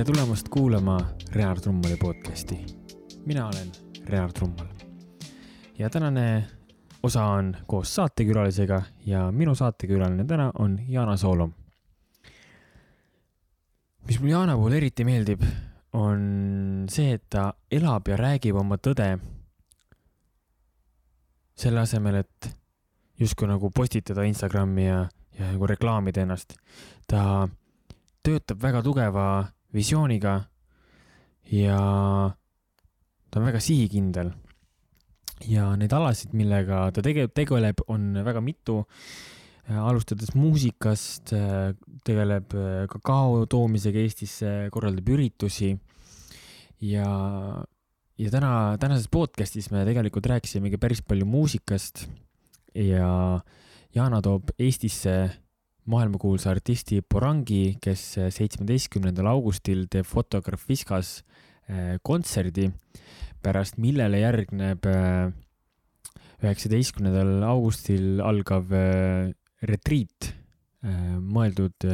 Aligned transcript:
tere 0.00 0.14
tulemast 0.14 0.48
kuulama 0.48 0.96
Renar 1.32 1.60
Trummali 1.60 1.96
podcasti. 1.96 2.66
mina 3.26 3.46
olen 3.46 3.72
Renar 4.06 4.32
Trummal. 4.32 4.66
ja 5.78 5.90
tänane 5.90 6.46
osa 7.02 7.24
on 7.24 7.56
koos 7.66 7.94
saatekülalisega 7.94 8.82
ja 9.06 9.32
minu 9.32 9.54
saatekülaline 9.54 10.24
täna 10.24 10.52
on 10.58 10.78
Jana 10.88 11.16
Soolom. 11.16 11.52
mis 14.08 14.20
mul 14.20 14.28
Jana 14.28 14.56
puhul 14.56 14.72
eriti 14.72 15.04
meeldib, 15.04 15.42
on 15.92 16.86
see, 16.88 17.12
et 17.12 17.24
ta 17.30 17.52
elab 17.70 18.08
ja 18.08 18.16
räägib 18.16 18.56
oma 18.56 18.76
tõde. 18.76 19.18
selle 21.54 21.80
asemel, 21.80 22.14
et 22.14 22.56
justkui 23.18 23.48
nagu 23.48 23.70
postitada 23.70 24.22
Instagrami 24.22 24.86
ja, 24.86 25.08
ja 25.38 25.52
nagu 25.52 25.66
reklaamida 25.66 26.20
ennast. 26.20 26.56
ta 27.06 27.48
töötab 28.22 28.62
väga 28.62 28.82
tugeva 28.82 29.44
visiooniga 29.74 30.36
ja 31.50 31.80
ta 33.30 33.40
on 33.40 33.46
väga 33.46 33.60
sihikindel. 33.62 34.32
ja 35.48 35.70
neid 35.80 35.92
alasid, 35.96 36.34
millega 36.36 36.90
ta 36.92 37.02
tege-, 37.04 37.30
tegeleb, 37.32 37.80
on 37.88 38.12
väga 38.24 38.40
mitu. 38.44 38.84
alustades 39.70 40.34
muusikast, 40.34 41.30
tegeleb 42.04 42.54
kakao 42.90 43.44
toomisega 43.46 44.00
Eestisse, 44.02 44.68
korraldab 44.72 45.08
üritusi 45.14 45.76
ja, 46.80 47.06
ja 48.18 48.32
täna, 48.32 48.76
tänases 48.82 49.06
podcast'is 49.12 49.70
me 49.70 49.84
tegelikult 49.86 50.26
rääkisimegi 50.26 50.80
päris 50.80 51.04
palju 51.06 51.28
muusikast 51.28 52.08
ja 52.74 53.40
Yana 53.94 54.20
toob 54.22 54.52
Eestisse 54.58 55.39
maailmakuulsa 55.90 56.52
artisti 56.52 57.00
Porangi, 57.02 57.76
kes 57.82 58.02
seitsmeteistkümnendal 58.34 59.28
augustil 59.32 59.86
teeb 59.90 60.06
Fotograaf 60.08 60.66
Viskas 60.68 61.20
eh, 61.68 61.96
kontserdi, 62.06 62.68
pärast 63.42 63.80
millele 63.82 64.20
järgneb 64.22 64.86
eh, 64.90 65.30
üheksateistkümnendal 66.40 67.44
augustil 67.50 68.22
algav 68.24 68.70
retriit, 69.68 70.30
mõeldud 70.80 71.84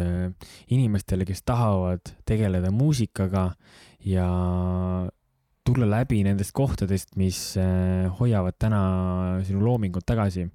inimestele, 0.70 1.24
kes 1.26 1.40
tahavad 1.42 2.12
tegeleda 2.30 2.70
muusikaga 2.70 3.48
ja 4.06 4.28
tulla 5.66 5.88
läbi 5.90 6.20
nendest 6.22 6.54
kohtadest, 6.54 7.16
mis 7.18 7.40
hoiavad 8.20 8.54
täna 8.62 8.84
sinu 9.48 9.64
loomingut 9.66 10.06
tagasi 10.06 10.46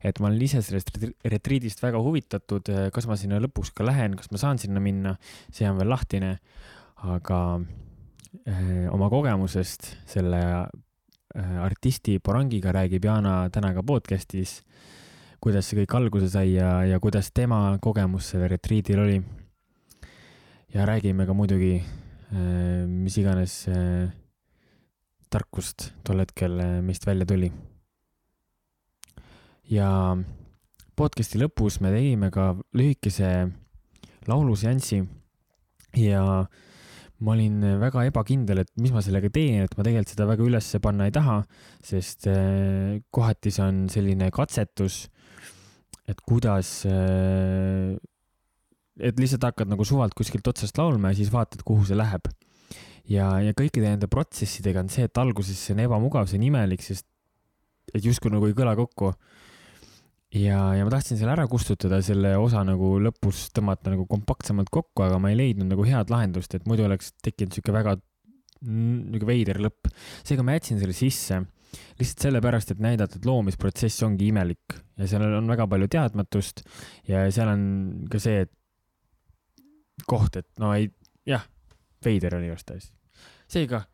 et 0.00 0.20
ma 0.20 0.30
olen 0.30 0.42
ise 0.42 0.62
sellest 0.64 0.92
retriidist 1.26 1.82
väga 1.84 2.00
huvitatud, 2.02 2.70
kas 2.94 3.08
ma 3.08 3.18
sinna 3.18 3.40
lõpuks 3.42 3.72
ka 3.76 3.86
lähen, 3.86 4.16
kas 4.18 4.30
ma 4.32 4.40
saan 4.40 4.60
sinna 4.62 4.82
minna, 4.82 5.16
see 5.52 5.68
on 5.68 5.80
veel 5.80 5.92
lahtine. 5.92 6.38
aga 7.06 7.38
äh, 8.48 8.86
oma 8.88 9.10
kogemusest 9.12 9.90
selle 10.08 10.38
äh, 10.40 11.58
artisti 11.60 12.16
Porangiga 12.24 12.72
räägib 12.72 13.04
Jana 13.04 13.50
täna 13.52 13.74
ka 13.76 13.84
podcast'is, 13.84 14.62
kuidas 15.44 15.68
see 15.68 15.82
kõik 15.82 15.96
alguse 15.98 16.30
sai 16.32 16.54
ja, 16.54 16.70
ja 16.88 16.98
kuidas 16.98 17.28
tema 17.36 17.76
kogemus 17.84 18.32
sellel 18.32 18.48
retriidil 18.54 19.04
oli. 19.04 19.20
ja 20.72 20.86
räägime 20.88 21.26
ka 21.26 21.36
muidugi 21.36 21.76
äh,, 21.76 22.88
mis 22.88 23.20
iganes 23.20 23.66
tarkust 25.30 25.90
tol 26.02 26.24
hetkel 26.24 26.60
meist 26.82 27.06
välja 27.06 27.28
tuli 27.28 27.52
ja 29.72 29.88
podcast'i 30.96 31.40
lõpus 31.40 31.80
me 31.82 31.90
tegime 31.94 32.30
ka 32.34 32.52
lühikese 32.76 33.30
lauluseansi 34.26 35.02
ja 36.00 36.22
ma 37.16 37.32
olin 37.32 37.62
väga 37.80 38.04
ebakindel, 38.10 38.60
et 38.62 38.70
mis 38.80 38.92
ma 38.92 39.00
sellega 39.04 39.30
teen, 39.32 39.64
et 39.64 39.76
ma 39.76 39.84
tegelikult 39.86 40.12
seda 40.12 40.26
väga 40.28 40.44
üles 40.44 40.68
panna 40.84 41.06
ei 41.08 41.14
taha, 41.14 41.38
sest 41.84 42.28
äh, 42.28 42.98
kohati 43.10 43.52
see 43.54 43.64
on 43.64 43.86
selline 43.92 44.28
katsetus, 44.34 45.06
et 46.06 46.20
kuidas, 46.28 46.82
äh, 46.90 47.96
et 49.00 49.16
lihtsalt 49.18 49.48
hakkad 49.48 49.72
nagu 49.72 49.86
suvalt 49.88 50.14
kuskilt 50.16 50.46
otsast 50.52 50.76
laulma 50.78 51.14
ja 51.14 51.22
siis 51.22 51.32
vaatad, 51.32 51.64
kuhu 51.66 51.88
see 51.88 51.96
läheb. 51.96 52.28
ja, 53.08 53.38
ja 53.40 53.54
kõikide 53.56 53.86
nende 53.86 54.10
protsessidega 54.10 54.82
on 54.82 54.92
see, 54.92 55.06
et 55.08 55.18
alguses 55.22 55.56
see 55.56 55.74
on 55.76 55.84
ebamugav, 55.86 56.28
see 56.28 56.40
on 56.40 56.46
imelik, 56.50 56.84
sest 56.84 57.06
et 57.94 58.04
justkui 58.04 58.32
nagu 58.34 58.48
ei 58.50 58.56
kõla 58.56 58.74
kokku 58.76 59.12
ja, 60.36 60.60
ja 60.76 60.84
ma 60.84 60.92
tahtsin 60.92 61.18
selle 61.18 61.34
ära 61.34 61.46
kustutada, 61.50 62.00
selle 62.04 62.34
osa 62.40 62.62
nagu 62.66 62.96
lõpus 63.02 63.46
tõmmata 63.56 63.92
nagu 63.92 64.06
kompaktsemalt 64.10 64.70
kokku, 64.72 65.04
aga 65.06 65.18
ma 65.22 65.32
ei 65.32 65.38
leidnud 65.40 65.70
nagu 65.70 65.86
head 65.86 66.12
lahendust, 66.12 66.56
et 66.56 66.66
muidu 66.68 66.86
oleks 66.86 67.12
tekkinud 67.24 67.56
sihuke 67.56 67.74
väga 67.74 67.96
niisugune 68.66 69.28
veider 69.28 69.60
lõpp. 69.62 69.90
seega 70.24 70.44
ma 70.46 70.56
jätsin 70.56 70.80
selle 70.80 70.96
sisse 70.96 71.42
lihtsalt 72.00 72.26
sellepärast, 72.28 72.72
et 72.72 72.82
näidata, 72.82 73.18
et 73.18 73.26
loomisprotsess 73.28 74.04
ongi 74.06 74.30
imelik 74.30 74.76
ja 74.96 75.08
seal 75.10 75.26
on 75.38 75.50
väga 75.50 75.66
palju 75.68 75.88
teadmatust 75.92 76.62
ja 77.08 77.26
seal 77.34 77.52
on 77.52 77.64
ka 78.10 78.20
see, 78.22 78.46
et 78.46 78.52
koht, 80.08 80.40
et 80.40 80.48
no 80.62 80.72
ei, 80.76 80.88
jah, 81.28 81.44
veider 82.04 82.38
on 82.38 82.46
igatahes. 82.48 82.92
seega 83.48 83.84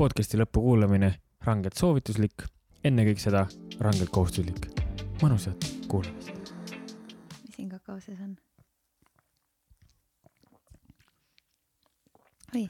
podcast'i 0.00 0.40
lõpu 0.40 0.64
kuulamine 0.64 1.14
rangelt 1.44 1.76
soovituslik, 1.76 2.46
ennekõike 2.84 3.28
seda 3.28 3.46
rangelt 3.80 4.12
kohustuslik 4.14 4.79
mõnusat 5.20 5.66
kuulamist. 5.84 6.30
mis 7.44 7.56
siin 7.56 7.68
kakao 7.68 7.98
sees 8.00 8.20
on? 8.24 8.30
oi. 12.56 12.62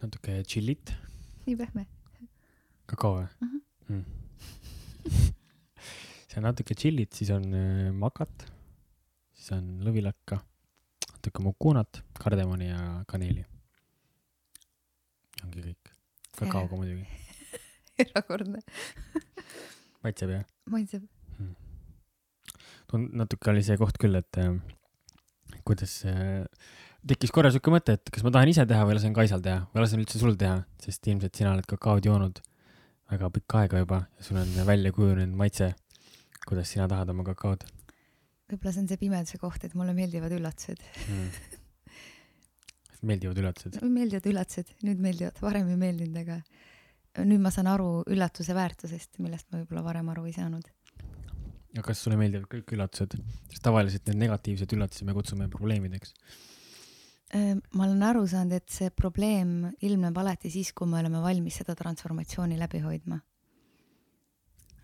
natuke 0.00 0.36
tšillit. 0.48 0.92
nii 1.44 1.56
pehme. 1.60 1.84
kakao 2.88 3.18
või 3.18 3.26
uh? 3.26 3.34
-huh. 3.42 3.58
Mm. 3.88 4.04
see 6.28 6.38
on 6.40 6.48
natuke 6.48 6.74
tšillit, 6.74 7.12
siis 7.12 7.30
on 7.36 7.44
äh, 7.52 7.90
makat, 7.92 8.46
siis 9.36 9.52
on 9.58 9.68
lõvilakka, 9.84 10.40
natuke 11.10 11.44
mukunat, 11.44 12.00
kardemoni 12.16 12.70
ja 12.70 12.80
kaneeli. 13.12 13.44
ongi 15.44 15.66
kõik. 15.68 15.92
kakaoga 16.38 16.80
muidugi 16.80 17.04
erakordne 18.06 18.64
maitseb 20.02 20.32
jah? 20.32 20.48
maitseb 20.72 21.04
natuke 22.96 23.52
oli 23.52 23.62
see 23.66 23.78
koht 23.80 23.98
küll, 24.02 24.18
et 24.18 24.40
äh, 24.42 24.52
kuidas 25.66 25.98
äh, 26.08 26.44
tekkis 27.06 27.32
korra 27.34 27.52
siuke 27.54 27.72
mõte, 27.72 27.96
et 27.98 28.12
kas 28.12 28.24
ma 28.26 28.32
tahan 28.34 28.50
ise 28.50 28.66
teha 28.68 28.86
või 28.88 28.98
lasen 28.98 29.14
Kaisal 29.16 29.42
teha 29.44 29.64
või 29.72 29.84
lasen 29.84 30.02
üldse 30.02 30.20
sul 30.20 30.36
teha, 30.38 30.60
sest 30.82 31.06
ilmselt 31.06 31.38
sina 31.38 31.54
oled 31.54 31.68
kakaod 31.70 32.06
joonud 32.08 32.40
väga 33.10 33.30
pikka 33.38 33.62
aega 33.62 33.82
juba 33.82 34.00
ja 34.06 34.26
sul 34.26 34.40
on 34.40 34.54
välja 34.66 34.92
kujunenud 34.94 35.38
maitse. 35.38 35.74
kuidas 36.46 36.70
sina 36.70 36.88
tahad 36.90 37.10
oma 37.10 37.24
kakaod? 37.26 37.64
võib-olla 38.50 38.72
see 38.72 38.82
on 38.82 38.88
see 38.90 39.00
pimeduse 39.00 39.38
koht, 39.42 39.64
et 39.66 39.74
mulle 39.74 39.94
meeldivad 39.94 40.34
üllatused 40.34 40.82
mm. 40.82 41.28
meeldivad 43.10 43.42
üllatused? 43.42 43.78
meeldivad 43.82 44.30
üllatused, 44.32 44.72
nüüd 44.86 45.02
meeldivad, 45.02 45.38
varem 45.42 45.70
ei 45.74 45.78
meeldinud, 45.80 46.22
aga 46.22 47.26
nüüd 47.26 47.42
ma 47.42 47.52
saan 47.54 47.70
aru 47.70 48.02
üllatuse 48.12 48.54
väärtusest, 48.54 49.18
millest 49.22 49.48
ma 49.50 49.62
võib-olla 49.62 49.86
varem 49.86 50.10
aru 50.14 50.26
ei 50.28 50.34
saanud 50.36 50.66
ja 51.76 51.84
kas 51.84 52.00
sulle 52.02 52.16
meeldivad 52.20 52.48
kõik 52.50 52.74
üllatused, 52.76 53.16
sest 53.52 53.64
tavaliselt 53.64 54.08
need 54.08 54.22
negatiivsed 54.24 54.72
üllatusi 54.76 55.06
me 55.06 55.14
kutsume 55.16 55.48
probleemideks? 55.52 56.14
Äh, 57.34 57.54
ma 57.74 57.86
olen 57.86 58.04
aru 58.06 58.22
saanud, 58.30 58.56
et 58.56 58.70
see 58.72 58.92
probleem 58.94 59.72
ilmneb 59.84 60.18
alati 60.22 60.50
siis, 60.52 60.72
kui 60.76 60.88
me 60.90 61.00
oleme 61.00 61.20
valmis 61.24 61.58
seda 61.60 61.74
transformatsiooni 61.78 62.58
läbi 62.60 62.82
hoidma. 62.84 63.20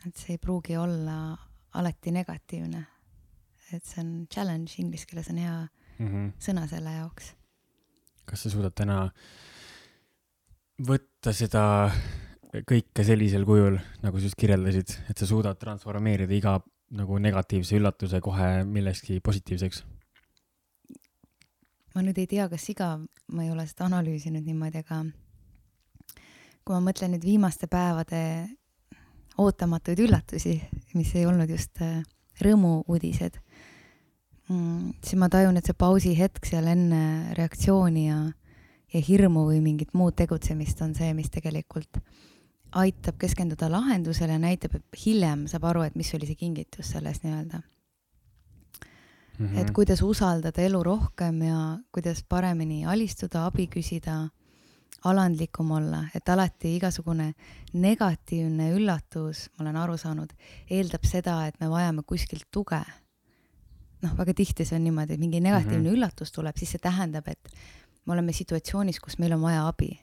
et 0.02 0.18
see 0.18 0.34
ei 0.34 0.38
pruugi 0.42 0.74
olla 0.76 1.36
alati 1.78 2.10
negatiivne. 2.10 2.86
et 3.72 3.84
see 3.84 4.02
on 4.02 4.26
challenge, 4.26 4.74
inglise 4.78 5.06
keeles 5.06 5.30
on 5.30 5.38
hea 5.38 5.68
mm 5.98 6.08
-hmm. 6.08 6.32
sõna 6.38 6.66
selle 6.68 6.90
jaoks. 6.90 7.32
kas 8.24 8.42
sa 8.42 8.50
suudad 8.50 8.74
täna 8.74 9.10
võtta 10.82 11.32
seda 11.32 11.92
kõike 12.52 13.04
sellisel 13.04 13.44
kujul, 13.44 13.78
nagu 14.02 14.18
sa 14.18 14.24
just 14.24 14.36
kirjeldasid, 14.36 14.98
et 15.08 15.18
sa 15.18 15.26
suudad 15.26 15.58
transformeerida 15.58 16.34
iga 16.34 16.58
nagu 16.92 17.18
negatiivse 17.18 17.76
üllatuse 17.78 18.20
kohe 18.20 18.62
millekski 18.68 19.20
positiivseks? 19.24 19.84
ma 21.92 22.00
nüüd 22.00 22.16
ei 22.22 22.28
tea, 22.28 22.46
kas 22.48 22.64
iga, 22.72 22.94
ma 23.36 23.44
ei 23.44 23.50
ole 23.52 23.66
seda 23.68 23.84
analüüsinud 23.84 24.46
niimoodi, 24.46 24.80
aga 24.80 25.02
kui 26.64 26.72
ma 26.72 26.80
mõtlen 26.86 27.12
nüüd 27.12 27.26
viimaste 27.26 27.68
päevade 27.68 28.22
ootamatuid 29.40 30.00
üllatusi, 30.00 30.56
mis 30.96 31.12
ei 31.16 31.26
olnud 31.28 31.50
just 31.52 31.82
äh, 31.84 32.00
rõõmuuudised, 32.40 33.36
mm, 34.48 34.94
siis 35.04 35.20
ma 35.20 35.28
tajun, 35.32 35.58
et 35.58 35.68
see 35.68 35.76
pausi 35.78 36.14
hetk 36.16 36.48
seal 36.48 36.68
enne 36.72 37.02
reaktsiooni 37.36 38.06
ja, 38.06 38.18
ja 38.94 39.04
hirmu 39.04 39.46
või 39.50 39.60
mingit 39.64 39.92
muud 39.96 40.16
tegutsemist 40.16 40.80
on 40.84 40.96
see, 40.96 41.12
mis 41.16 41.32
tegelikult 41.32 42.00
aitab 42.72 43.18
keskenduda 43.20 43.68
lahendusele 43.70 44.38
näitab, 44.40 44.76
et 44.78 45.00
hiljem 45.04 45.46
saab 45.50 45.68
aru, 45.70 45.84
et 45.86 45.96
mis 45.98 46.12
oli 46.16 46.28
see 46.28 46.38
kingitus 46.40 46.92
selles 46.94 47.22
nii-öelda. 47.22 47.60
mm, 49.38 49.46
-hmm. 49.46 49.58
et 49.58 49.70
kuidas 49.70 50.02
usaldada 50.02 50.62
elu 50.62 50.82
rohkem 50.82 51.42
ja 51.42 51.78
kuidas 51.92 52.24
paremini 52.28 52.86
alistuda, 52.86 53.46
abi 53.46 53.66
küsida, 53.66 54.28
alandlikum 55.04 55.70
olla, 55.70 56.04
et 56.14 56.28
alati 56.28 56.76
igasugune 56.76 57.32
negatiivne 57.72 58.72
üllatus, 58.72 59.48
ma 59.50 59.64
olen 59.64 59.76
aru 59.76 59.96
saanud, 59.96 60.32
eeldab 60.70 61.04
seda, 61.04 61.46
et 61.46 61.60
me 61.60 61.70
vajame 61.70 62.02
kuskilt 62.06 62.46
tuge. 62.50 62.82
noh, 64.02 64.18
väga 64.18 64.34
tihti 64.34 64.64
see 64.64 64.76
on 64.76 64.84
niimoodi, 64.84 65.14
et 65.14 65.20
mingi 65.20 65.40
negatiivne 65.40 65.78
mm 65.78 65.86
-hmm. 65.86 65.96
üllatus 65.96 66.32
tuleb, 66.32 66.56
siis 66.56 66.70
see 66.70 66.78
tähendab, 66.82 67.28
et 67.28 67.48
me 68.06 68.12
oleme 68.12 68.32
situatsioonis, 68.32 69.00
kus 69.00 69.18
meil 69.18 69.32
on 69.32 69.42
vaja 69.42 69.68
abi, 69.68 70.00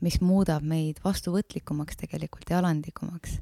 mis 0.00 0.20
muudab 0.20 0.62
meid 0.62 1.00
vastuvõtlikumaks 1.04 1.96
tegelikult 1.98 2.50
ja 2.50 2.58
alandlikumaks. 2.62 3.38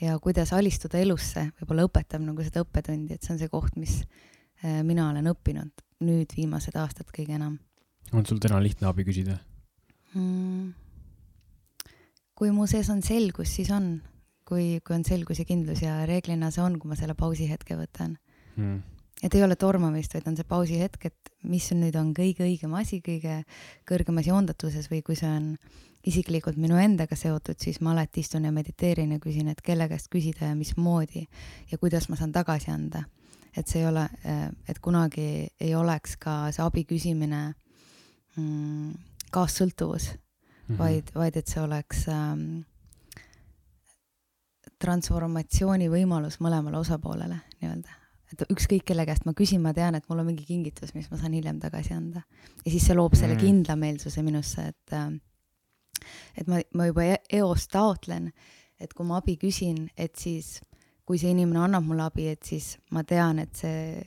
ja 0.00 0.18
kuidas 0.18 0.52
alistuda 0.52 0.98
elusse, 0.98 1.50
võib-olla 1.60 1.86
õpetab 1.88 2.22
nagu 2.24 2.42
seda 2.42 2.64
õppetundi, 2.64 3.14
et 3.14 3.22
see 3.22 3.34
on 3.34 3.42
see 3.42 3.50
koht, 3.52 3.76
mis 3.76 4.00
Äh, 4.62 4.82
mina 4.86 5.08
olen 5.10 5.26
õppinud 5.32 5.82
nüüd 6.06 6.34
viimased 6.36 6.76
aastad 6.78 7.10
kõige 7.14 7.34
enam. 7.34 7.58
on 8.12 8.26
sul 8.26 8.38
täna 8.42 8.60
lihtne 8.62 8.86
abi 8.86 9.02
küsida 9.06 9.34
mm.? 10.14 10.70
kui 12.38 12.50
mu 12.54 12.68
sees 12.70 12.90
on 12.94 13.02
selgus, 13.02 13.50
siis 13.56 13.70
on, 13.74 13.96
kui, 14.46 14.78
kui 14.86 14.94
on 14.94 15.04
selgus 15.06 15.42
ja 15.42 15.46
kindlus 15.48 15.82
ja 15.82 16.02
reeglina 16.06 16.50
see 16.54 16.62
on, 16.62 16.78
kui 16.78 16.90
ma 16.90 16.98
selle 16.98 17.16
pausi 17.18 17.48
hetke 17.50 17.74
võtan 17.78 18.14
mm. 18.54 18.78
Et 19.22 19.34
ei 19.34 19.42
ole 19.42 19.56
tormamist, 19.56 20.14
vaid 20.14 20.26
on 20.26 20.36
see 20.36 20.48
pausi 20.48 20.80
hetk, 20.80 21.06
et 21.06 21.32
mis 21.46 21.70
nüüd 21.76 21.96
on 21.98 22.12
kõige 22.16 22.44
õigem 22.46 22.74
asi 22.78 23.00
kõige 23.04 23.42
kõrgemas 23.88 24.26
joondatuses 24.26 24.90
või 24.90 25.02
kui 25.06 25.16
see 25.18 25.30
on 25.30 25.56
isiklikult 26.02 26.58
minu 26.58 26.76
endaga 26.82 27.14
seotud, 27.16 27.60
siis 27.62 27.78
ma 27.80 27.92
alati 27.92 28.24
istun 28.24 28.48
ja 28.48 28.52
mediteerin 28.52 29.14
ja 29.14 29.22
küsin, 29.22 29.48
et 29.52 29.62
kelle 29.62 29.86
käest 29.88 30.10
küsida 30.10 30.50
ja 30.50 30.58
mismoodi 30.58 31.28
ja 31.70 31.78
kuidas 31.78 32.08
ma 32.10 32.18
saan 32.18 32.34
tagasi 32.34 32.74
anda 32.74 33.04
et 33.56 33.68
see 33.68 33.82
ei 33.82 33.86
ole, 33.88 34.04
äh, 34.24 34.48
et 34.68 34.80
kunagi 34.80 35.48
ei 35.60 35.74
oleks 35.76 36.16
ka 36.20 36.50
see 36.54 36.64
abi 36.64 36.84
küsimine 36.88 37.42
mm, 38.36 38.92
kaassõltuvus 39.32 40.12
mm, 40.12 40.18
-hmm. 40.18 40.78
vaid, 40.78 41.12
vaid 41.14 41.36
et 41.36 41.48
see 41.48 41.62
oleks 41.62 42.06
ähm, 42.08 42.62
transformatsiooni 44.82 45.90
võimalus 45.90 46.40
mõlemale 46.40 46.80
osapoolele 46.80 47.40
nii-öelda. 47.60 48.01
Et 48.32 48.44
ükskõik 48.52 48.86
kelle 48.88 49.04
käest 49.08 49.26
ma 49.28 49.34
küsin, 49.36 49.60
ma 49.64 49.74
tean, 49.76 49.96
et 49.98 50.08
mul 50.08 50.22
on 50.22 50.28
mingi 50.30 50.46
kingitus, 50.48 50.94
mis 50.96 51.10
ma 51.10 51.18
saan 51.20 51.36
hiljem 51.36 51.60
tagasi 51.60 51.94
anda. 51.94 52.22
ja 52.64 52.70
siis 52.70 52.86
see 52.86 52.96
loob 52.96 53.14
selle 53.18 53.36
mm 53.36 53.40
kindlameelsuse 53.42 54.22
minusse, 54.22 54.66
et 54.72 54.92
äh, 54.96 55.12
et 56.36 56.48
ma, 56.48 56.60
ma 56.74 56.86
juba 56.86 57.04
e-, 57.04 57.22
eos 57.38 57.68
taotlen, 57.68 58.30
et 58.80 58.92
kui 58.94 59.06
ma 59.06 59.20
abi 59.20 59.36
küsin, 59.40 59.88
et 59.96 60.16
siis 60.16 60.60
kui 61.06 61.18
see 61.18 61.32
inimene 61.34 61.64
annab 61.64 61.86
mulle 61.86 62.06
abi, 62.06 62.28
et 62.32 62.42
siis 62.46 62.76
ma 62.94 63.04
tean, 63.04 63.42
et 63.42 63.54
see 63.58 64.02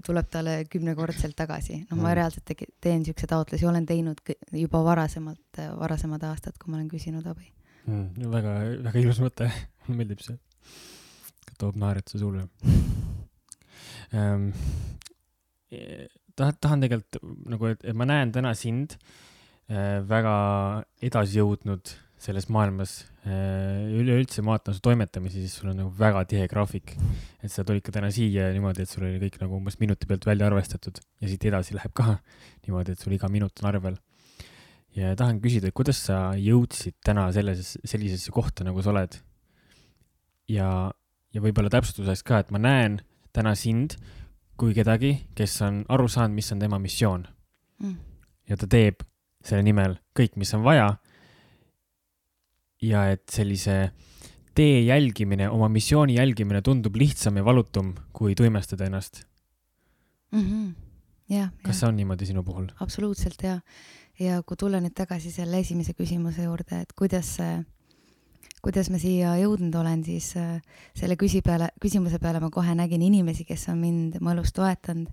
tuleb 0.00 0.28
talle 0.32 0.54
kümnekordselt 0.72 1.36
tagasi. 1.36 1.82
noh, 1.90 1.98
ma 1.98 2.08
mm. 2.08 2.14
reaalselt 2.16 2.52
teen 2.80 3.04
siukse 3.04 3.28
taotlusi, 3.28 3.66
olen 3.68 3.86
teinud 3.86 4.22
juba 4.56 4.82
varasemalt, 4.84 5.60
varasemad 5.78 6.24
aastad, 6.30 6.56
kui 6.58 6.72
ma 6.72 6.80
olen 6.80 6.88
küsinud 6.88 7.26
abi 7.28 7.52
mm,. 7.86 8.30
väga, 8.32 8.56
väga 8.88 9.04
ilus 9.04 9.20
mõte 9.24 9.50
mulle 9.86 9.98
meeldib 10.00 10.24
see. 10.24 10.38
toob 11.60 11.76
naeratuse 11.76 12.22
sulle 12.22 12.48
ähm,. 14.12 14.52
tahan, 16.36 16.56
tahan 16.60 16.84
tegelikult 16.84 17.20
nagu, 17.48 17.72
et 17.72 17.96
ma 17.96 18.08
näen 18.08 18.32
täna 18.34 18.54
sind 18.58 18.96
äh, 19.70 20.00
väga 20.08 20.34
edasi 21.04 21.40
jõudnud 21.40 21.94
selles 22.22 22.46
maailmas 22.54 23.00
äh, 23.26 23.82
üleüldse 23.98 24.44
ma 24.44 24.54
vaatan 24.54 24.76
su 24.76 24.82
toimetamisi, 24.84 25.42
siis 25.42 25.56
sul 25.58 25.72
on 25.72 25.80
nagu 25.82 25.90
väga 25.98 26.22
tihe 26.30 26.46
graafik. 26.50 26.94
et 27.42 27.50
sa 27.50 27.64
tulid 27.66 27.82
ka 27.82 27.94
täna 27.94 28.12
siia 28.14 28.50
niimoodi, 28.54 28.84
et 28.84 28.90
sul 28.90 29.08
oli 29.08 29.18
kõik 29.24 29.40
nagu 29.42 29.58
umbes 29.58 29.80
minuti 29.80 30.06
pealt 30.06 30.26
välja 30.28 30.46
arvestatud 30.46 31.00
ja 31.02 31.30
siit 31.30 31.44
edasi 31.50 31.74
läheb 31.74 31.94
ka 31.98 32.18
niimoodi, 32.64 32.94
et 32.94 33.02
sul 33.02 33.16
iga 33.16 33.30
minut 33.32 33.58
on 33.62 33.70
arvel. 33.72 33.98
ja 34.94 35.16
tahan 35.18 35.40
küsida, 35.42 35.72
et 35.72 35.78
kuidas 35.78 36.04
sa 36.06 36.36
jõudsid 36.38 37.00
täna 37.02 37.26
selles, 37.34 37.76
sellisesse 37.82 38.34
kohta, 38.34 38.66
nagu 38.68 38.82
sa 38.82 38.94
oled? 38.94 39.18
ja, 40.52 40.68
ja 41.34 41.42
võib-olla 41.42 41.72
täpsustuseks 41.72 42.22
ka, 42.28 42.42
et 42.44 42.54
ma 42.54 42.62
näen 42.62 43.00
täna 43.32 43.54
sind 43.58 43.96
kui 44.60 44.74
kedagi, 44.76 45.14
kes 45.34 45.56
on 45.66 45.82
aru 45.92 46.08
saanud, 46.08 46.36
mis 46.36 46.52
on 46.54 46.60
tema 46.62 46.78
missioon 46.78 47.24
mm.. 47.82 47.96
ja 48.48 48.58
ta 48.60 48.68
teeb 48.70 49.02
selle 49.42 49.64
nimel 49.66 49.96
kõik, 50.18 50.36
mis 50.38 50.52
on 50.54 50.62
vaja 50.66 50.92
ja 52.82 53.06
et 53.14 53.24
sellise 53.30 53.76
tee 54.54 54.82
jälgimine, 54.84 55.48
oma 55.50 55.68
missiooni 55.72 56.18
jälgimine 56.18 56.62
tundub 56.62 56.96
lihtsam 57.00 57.38
ja 57.40 57.44
valutum, 57.44 57.94
kui 58.12 58.36
tuimestada 58.38 58.86
ennast 58.86 59.24
mm. 60.32 60.40
-hmm. 60.40 60.72
jah. 61.28 61.50
kas 61.62 61.80
see 61.80 61.88
on 61.88 61.96
niimoodi 61.96 62.26
sinu 62.26 62.44
puhul? 62.44 62.68
absoluutselt 62.80 63.42
ja, 63.42 63.60
ja 64.18 64.42
kui 64.42 64.56
tulla 64.56 64.80
nüüd 64.80 64.94
tagasi 64.94 65.30
selle 65.30 65.58
esimese 65.58 65.92
küsimuse 65.98 66.44
juurde, 66.44 66.82
et 66.82 66.92
kuidas 66.92 67.36
see, 67.36 67.64
kuidas 68.62 68.90
ma 68.90 69.00
siia 69.02 69.34
jõudnud 69.40 69.74
olen, 69.80 70.04
siis 70.06 70.32
äh, 70.40 70.60
selle 70.98 71.16
küsi 71.20 71.42
peale, 71.42 71.72
küsimuse 71.82 72.20
peale 72.22 72.40
ma 72.40 72.50
kohe 72.50 72.76
nägin 72.78 73.02
inimesi, 73.02 73.44
kes 73.48 73.68
on 73.72 73.82
mind 73.82 74.20
mu 74.22 74.34
elus 74.34 74.54
toetanud 74.54 75.10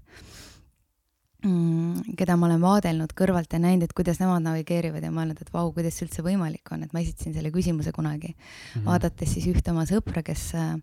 mm, 1.45 2.15
keda 2.19 2.35
ma 2.39 2.49
olen 2.49 2.61
vaadelnud 2.63 3.13
kõrvalt 3.17 3.53
ja 3.53 3.61
näinud, 3.63 3.87
et 3.87 3.95
kuidas 3.97 4.19
nemad 4.21 4.43
navigeerivad 4.45 5.03
ja 5.05 5.11
mõelnud, 5.13 5.39
et 5.41 5.51
vau, 5.53 5.71
kuidas 5.75 5.97
see 5.97 6.07
üldse 6.07 6.25
võimalik 6.25 6.73
on, 6.75 6.83
et 6.85 6.93
ma 6.95 7.03
esitasin 7.03 7.35
selle 7.35 7.51
küsimuse 7.55 7.93
kunagi 7.95 8.33
mm, 8.33 8.39
-hmm. 8.39 8.85
vaadates 8.87 9.33
siis 9.33 9.47
ühte 9.51 9.71
oma 9.71 9.85
sõpra, 9.89 10.23
kes 10.25 10.51
äh, 10.59 10.75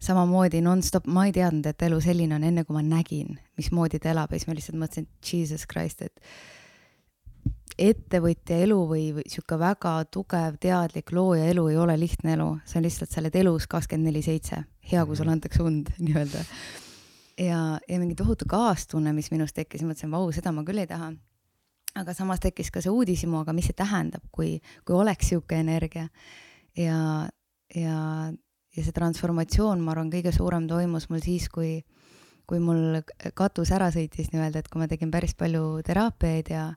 samamoodi 0.00 0.60
nonstop, 0.64 1.06
ma 1.06 1.26
ei 1.28 1.32
teadnud, 1.36 1.66
et 1.66 1.82
elu 1.82 2.00
selline 2.00 2.36
on, 2.36 2.44
enne 2.44 2.64
kui 2.64 2.76
ma 2.76 2.82
nägin, 2.82 3.38
mismoodi 3.56 4.00
ta 4.00 4.12
elab 4.12 4.32
ja 4.32 4.40
siis 4.40 4.48
ma 4.48 4.58
lihtsalt 4.58 4.78
mõtlesin, 4.80 5.08
et 5.08 5.32
jesus 5.32 5.66
christ, 5.70 6.02
et 6.02 6.20
ettevõtja 7.80 8.60
elu 8.64 8.78
või, 8.86 9.04
või 9.16 9.24
sihuke 9.30 9.58
väga 9.58 9.96
tugev, 10.12 10.58
teadlik 10.62 11.10
looja 11.14 11.48
elu 11.50 11.66
ei 11.72 11.76
ole 11.80 11.96
lihtne 11.98 12.36
elu, 12.36 12.48
see 12.68 12.78
on 12.78 12.86
lihtsalt, 12.86 13.10
sa 13.10 13.20
oled 13.22 13.36
elus 13.40 13.66
kakskümmend 13.70 14.10
neli 14.10 14.22
seitse, 14.22 14.60
hea, 14.90 15.04
kui 15.06 15.18
sulle 15.18 15.34
antakse 15.34 15.62
und 15.64 15.90
nii-öelda. 16.04 16.44
Ja, 17.40 17.60
ja 17.82 17.98
mingi 17.98 18.14
tohutu 18.14 18.46
kaastunne, 18.50 19.10
mis 19.16 19.32
minus 19.34 19.54
tekkis, 19.56 19.82
mõtlesin, 19.82 20.12
vau, 20.14 20.28
seda 20.34 20.52
ma 20.54 20.62
küll 20.66 20.84
ei 20.84 20.90
taha. 20.90 21.12
aga 21.94 22.14
samas 22.14 22.40
tekkis 22.42 22.70
ka 22.74 22.80
see 22.82 22.90
uudishimu, 22.90 23.40
aga 23.42 23.52
mis 23.54 23.68
see 23.70 23.76
tähendab, 23.78 24.22
kui, 24.34 24.60
kui 24.86 24.96
oleks 24.98 25.28
sihuke 25.30 25.58
energia? 25.58 26.08
Ja, 26.78 27.28
ja, 27.74 27.98
ja 28.74 28.82
see 28.82 28.94
transformatsioon, 28.94 29.82
ma 29.82 29.94
arvan, 29.94 30.10
kõige 30.14 30.32
suurem 30.34 30.66
toimus 30.70 31.08
mul 31.10 31.22
siis, 31.22 31.48
kui, 31.50 31.84
kui 32.46 32.58
mul 32.62 33.00
katus 33.34 33.70
ära 33.74 33.90
sõitis 33.94 34.30
nii-öelda, 34.30 34.62
et 34.62 34.70
kui 34.70 34.82
ma 34.82 34.88
tegin 34.90 35.10
päris 35.14 35.34
palju 35.38 35.82
teraapiaid 35.86 36.50
ja 36.54 36.68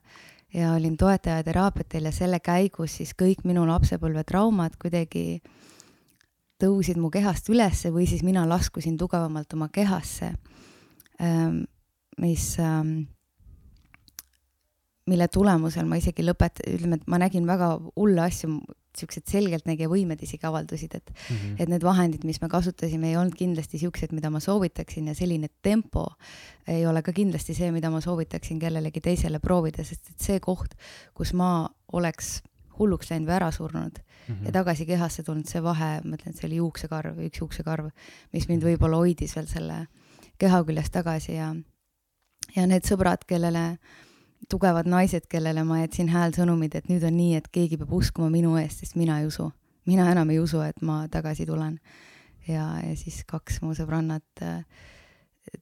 ja 0.54 0.72
olin 0.72 0.96
toetaja 0.96 1.44
teraapiatel 1.44 2.08
ja 2.08 2.12
selle 2.12 2.40
käigus 2.40 2.96
siis 3.00 3.12
kõik 3.18 3.44
minu 3.44 3.66
lapsepõlve 3.68 4.24
traumad 4.24 4.78
kuidagi 4.80 5.40
tõusid 6.58 6.98
mu 6.98 7.10
kehast 7.14 7.48
ülesse 7.52 7.92
või 7.94 8.08
siis 8.10 8.24
mina 8.26 8.46
laskusin 8.48 8.96
tugevamalt 8.98 9.52
oma 9.54 9.68
kehasse, 9.72 10.32
ähm, 11.22 11.62
mis, 12.18 12.56
ähm, 12.58 13.06
mille 15.06 15.28
tulemusel 15.28 15.86
ma 15.86 16.00
isegi 16.00 16.24
lõpet-, 16.26 16.64
ütleme, 16.66 16.98
et 16.98 17.06
ma 17.06 17.20
nägin 17.22 17.46
väga 17.46 17.76
hulle 17.94 18.24
asju, 18.26 18.58
siuksed 18.98 19.26
selgeltnägija 19.30 19.90
võimed 19.90 20.22
isegi 20.24 20.46
avaldusid, 20.48 20.94
et 20.94 21.10
mm, 21.10 21.36
-hmm. 21.36 21.56
et 21.62 21.72
need 21.72 21.86
vahendid, 21.86 22.24
mis 22.28 22.40
me 22.42 22.48
kasutasime, 22.48 23.10
ei 23.10 23.16
olnud 23.16 23.36
kindlasti 23.38 23.78
siuksed, 23.78 24.12
mida 24.12 24.30
ma 24.30 24.40
soovitaksin 24.40 25.08
ja 25.08 25.14
selline 25.14 25.48
tempo 25.62 26.06
ei 26.68 26.86
ole 26.86 27.02
ka 27.02 27.12
kindlasti 27.12 27.54
see, 27.54 27.70
mida 27.72 27.90
ma 27.90 28.00
soovitaksin 28.00 28.58
kellelegi 28.58 29.00
teisele 29.00 29.38
proovida, 29.38 29.84
sest 29.84 30.10
et 30.10 30.20
see 30.20 30.40
koht, 30.40 30.74
kus 31.14 31.32
ma 31.32 31.68
oleks 31.92 32.38
hulluks 32.78 33.10
läinud 33.10 33.28
või 33.28 33.36
ära 33.36 33.50
surnud 33.52 33.98
mm 33.98 34.34
-hmm. 34.34 34.44
ja 34.46 34.52
tagasi 34.52 34.86
kehasse 34.86 35.22
tulnud, 35.22 35.46
see 35.46 35.62
vahe, 35.62 36.00
ma 36.04 36.16
ütlen, 36.16 36.34
et 36.34 36.36
see 36.36 36.46
oli 36.48 36.60
juuksekarv, 36.60 37.18
üks 37.26 37.40
juuksekarv, 37.40 37.90
mis 38.32 38.48
mind 38.48 38.62
mhm. 38.62 38.70
võib-olla 38.70 38.96
hoidis 39.02 39.36
veel 39.36 39.46
selle 39.46 39.86
keha 40.38 40.62
küljest 40.64 40.92
tagasi 40.92 41.34
ja, 41.34 41.54
ja 42.56 42.66
need 42.66 42.86
sõbrad, 42.86 43.26
kellele, 43.26 43.78
tugevad 44.48 44.88
naised, 44.88 45.26
kellele 45.30 45.64
ma 45.66 45.80
jätsin 45.82 46.10
häälsõnumid, 46.12 46.76
et 46.78 46.88
nüüd 46.88 47.04
on 47.04 47.16
nii, 47.16 47.38
et 47.40 47.48
keegi 47.52 47.78
peab 47.80 47.92
uskuma 47.98 48.30
minu 48.32 48.56
eest, 48.60 48.84
sest 48.84 48.96
mina 48.96 49.20
ei 49.20 49.26
usu. 49.26 49.50
mina 49.88 50.10
enam 50.12 50.28
ei 50.30 50.38
usu, 50.38 50.60
et 50.60 50.82
ma 50.82 51.06
tagasi 51.08 51.46
tulen. 51.46 51.78
ja, 52.48 52.80
ja 52.84 52.96
siis 52.96 53.24
kaks 53.26 53.62
mu 53.62 53.74
sõbrannat 53.74 54.42
äh, 54.42 54.62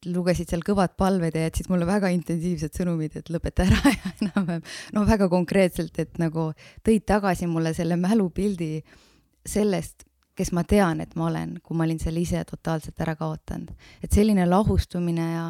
lugesid 0.06 0.50
seal 0.50 0.62
kõvad 0.66 0.96
palved 0.98 1.34
ja 1.34 1.46
jätsid 1.46 1.70
mulle 1.70 1.86
väga 1.86 2.10
intensiivsed 2.14 2.74
sõnumid, 2.76 3.16
et 3.18 3.30
lõpeta 3.30 3.66
ära 3.66 3.92
ja 3.94 4.12
enam-vähem, 4.20 4.64
no 4.94 5.04
väga 5.06 5.28
konkreetselt, 5.32 5.98
et 6.02 6.18
nagu 6.22 6.50
tõid 6.86 7.06
tagasi 7.06 7.48
mulle 7.50 7.74
selle 7.76 7.98
mälupildi 8.00 8.80
sellest, 9.46 10.06
kes 10.36 10.52
ma 10.52 10.66
tean, 10.68 11.00
et 11.00 11.14
ma 11.16 11.30
olen, 11.30 11.56
kui 11.64 11.76
ma 11.76 11.86
olin 11.86 12.00
selle 12.02 12.20
ise 12.20 12.42
totaalselt 12.44 13.00
ära 13.00 13.16
kaotanud. 13.16 13.72
et 14.02 14.12
selline 14.12 14.46
lahustumine 14.46 15.30
ja 15.32 15.46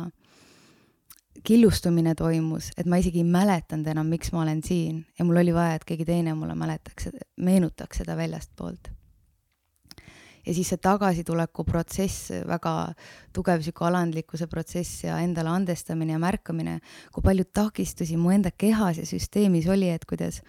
killustumine 1.44 2.14
toimus, 2.14 2.70
et 2.76 2.86
ma 2.86 2.98
isegi 3.00 3.22
ei 3.22 3.28
mäletanud 3.28 3.88
enam, 3.92 4.08
miks 4.10 4.32
ma 4.34 4.42
olen 4.42 4.62
siin 4.64 5.04
ja 5.18 5.24
mul 5.24 5.40
oli 5.42 5.54
vaja, 5.54 5.78
et 5.78 5.86
keegi 5.88 6.06
teine 6.08 6.34
mulle 6.34 6.54
mäletaks, 6.58 7.10
meenutaks 7.36 8.02
seda 8.02 8.16
väljastpoolt. 8.16 8.90
ja 10.46 10.54
siis 10.54 10.68
see 10.70 10.78
tagasituleku 10.78 11.64
protsess, 11.66 12.30
väga 12.46 12.72
tugev 13.34 13.64
sihuke 13.66 13.84
alandlikkuse 13.88 14.46
protsess 14.46 15.04
ja 15.04 15.18
endale 15.18 15.50
andestamine 15.50 16.14
ja 16.14 16.20
märkamine, 16.22 16.78
kui 17.12 17.22
palju 17.22 17.44
takistusi 17.52 18.16
mu 18.16 18.30
enda 18.30 18.50
kehas 18.50 19.00
ja 19.02 19.06
süsteemis 19.06 19.66
oli, 19.66 19.90
et 19.90 20.04
kuidas 20.04 20.42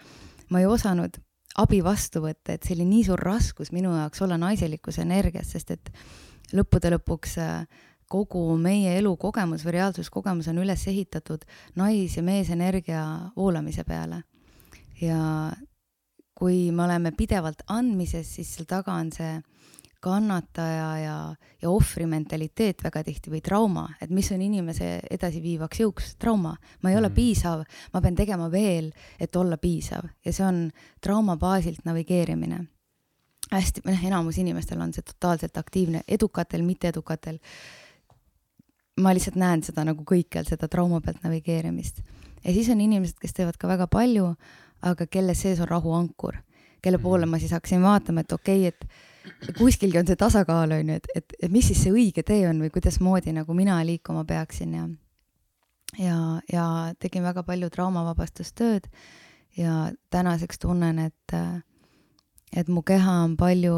ma 0.49 0.61
ei 0.61 0.69
osanud 0.69 1.17
abi 1.57 1.81
vastu 1.83 2.21
võtta, 2.21 2.53
et 2.53 2.63
see 2.63 2.75
oli 2.77 2.85
nii 2.85 3.03
suur 3.09 3.19
raskus 3.19 3.71
minu 3.73 3.95
jaoks 3.95 4.21
olla 4.21 4.37
naiselikus 4.37 4.99
energias, 5.01 5.51
sest 5.55 5.73
et 5.73 5.91
lõppude 6.53 6.91
lõpuks 6.93 7.37
äh, 7.41 7.65
kogu 8.09 8.57
meie 8.57 8.97
elukogemus 8.97 9.65
või 9.65 9.77
reaalsuskogemus 9.77 10.47
on 10.47 10.61
üles 10.63 10.87
ehitatud 10.87 11.43
nais- 11.75 12.17
ja 12.17 12.23
meesenergia 12.23 13.03
voolamise 13.35 13.83
peale. 13.83 14.23
ja 15.01 15.51
kui 16.37 16.71
me 16.71 16.83
oleme 16.83 17.11
pidevalt 17.11 17.63
andmises, 17.67 18.35
siis 18.35 18.55
seal 18.55 18.65
taga 18.69 18.93
on 18.93 19.11
see 19.11 19.41
kannataja 19.99 20.89
ja, 21.01 21.17
ja 21.61 21.69
ohvri 21.69 22.05
mentaliteet 22.09 22.83
väga 22.85 23.01
tihti 23.03 23.31
või 23.33 23.41
trauma, 23.43 23.87
et 24.01 24.13
mis 24.13 24.29
on 24.31 24.41
inimese 24.45 24.99
edasiviivaks 25.09 25.81
jõuks, 25.81 26.11
trauma. 26.21 26.53
ma 26.83 26.91
ei 26.91 26.97
ole 26.99 27.09
mm. 27.09 27.15
piisav, 27.17 27.63
ma 27.93 28.01
pean 28.01 28.15
tegema 28.15 28.51
veel, 28.53 28.91
et 29.19 29.35
olla 29.35 29.57
piisav 29.57 30.05
ja 30.25 30.33
see 30.33 30.45
on 30.45 30.67
trauma 31.01 31.37
baasilt 31.37 31.85
navigeerimine. 31.85 32.61
hästi, 33.51 33.81
noh, 33.87 34.05
enamus 34.11 34.37
inimestel 34.37 34.81
on 34.81 34.93
see 34.93 35.05
totaalselt 35.07 35.57
aktiivne, 35.57 36.03
edukatel, 36.07 36.63
mitteedukatel. 36.67 37.39
Ma 38.97 39.13
lihtsalt 39.13 39.37
näen 39.39 39.63
seda 39.65 39.85
nagu 39.87 40.05
kõikjal, 40.07 40.47
seda 40.47 40.69
trauma 40.71 41.01
pealt 41.01 41.23
navigeerimist. 41.25 42.01
ja 42.43 42.53
siis 42.53 42.69
on 42.69 42.81
inimesed, 42.81 43.17
kes 43.21 43.33
teevad 43.33 43.57
ka 43.57 43.67
väga 43.67 43.87
palju, 43.87 44.31
aga 44.81 45.07
kelle 45.07 45.35
sees 45.35 45.59
on 45.59 45.67
rahuankur, 45.67 46.37
kelle 46.81 46.97
poole 47.01 47.25
mm. 47.25 47.31
ma 47.31 47.39
siis 47.39 47.53
hakkasin 47.55 47.81
vaatama, 47.81 48.21
et 48.21 48.31
okei 48.31 48.67
okay,, 48.67 48.73
et 49.47 49.57
kuskilgi 49.57 49.99
on 49.99 50.07
see 50.07 50.15
tasakaal, 50.15 50.71
on 50.71 50.93
ju, 50.93 51.01
et, 51.01 51.09
et, 51.15 51.37
et 51.43 51.51
mis 51.51 51.65
siis 51.67 51.81
see 51.83 51.91
õige 51.93 52.23
tee 52.23 52.47
on 52.49 52.61
või 52.63 52.71
kuidasmoodi 52.73 53.33
nagu 53.35 53.53
mina 53.53 53.81
liikuma 53.85 54.23
peaksin 54.25 54.73
ja 54.77 54.87
ja, 55.97 56.41
ja 56.51 56.65
tegin 56.99 57.25
väga 57.25 57.43
palju 57.43 57.69
traumavabastustööd 57.73 58.87
ja 59.57 59.91
tänaseks 60.13 60.59
tunnen, 60.59 60.99
et, 60.99 61.35
et 62.55 62.67
mu 62.69 62.83
keha 62.85 63.21
on 63.25 63.37
palju 63.37 63.77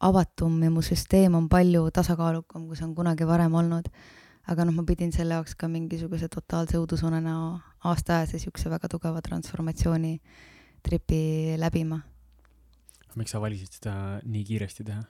avatum 0.00 0.62
ja 0.64 0.70
mu 0.72 0.82
süsteem 0.82 1.34
on 1.36 1.48
palju 1.48 1.88
tasakaalukam, 1.94 2.66
kui 2.66 2.78
see 2.78 2.86
on 2.88 2.94
kunagi 2.94 3.28
varem 3.28 3.54
olnud. 3.54 3.88
aga 4.50 4.64
noh, 4.64 4.74
ma 4.74 4.82
pidin 4.88 5.12
selle 5.12 5.36
jaoks 5.36 5.54
ka 5.54 5.68
mingisuguse 5.68 6.26
totaalse 6.32 6.78
õudusunena 6.80 7.34
aastaajase 7.86 8.38
niisuguse 8.38 8.70
väga 8.72 8.88
tugeva 8.88 9.20
transformatsiooni 9.22 10.14
tripi 10.82 11.20
läbima 11.60 12.00
miks 13.18 13.34
sa 13.34 13.40
valisid 13.42 13.74
seda 13.74 13.94
nii 14.24 14.42
kiiresti 14.46 14.86
teha? 14.86 15.02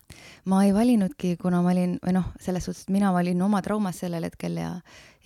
ma 0.50 0.62
ei 0.64 0.72
valinudki, 0.74 1.34
kuna 1.40 1.60
ma 1.64 1.72
olin, 1.74 1.96
või 2.04 2.14
noh, 2.16 2.30
selles 2.40 2.66
suhtes, 2.66 2.86
et 2.86 2.94
mina 2.94 3.12
valin 3.14 3.42
oma 3.44 3.60
traumas 3.64 4.00
sellel 4.02 4.26
hetkel 4.28 4.56
ja, 4.60 4.72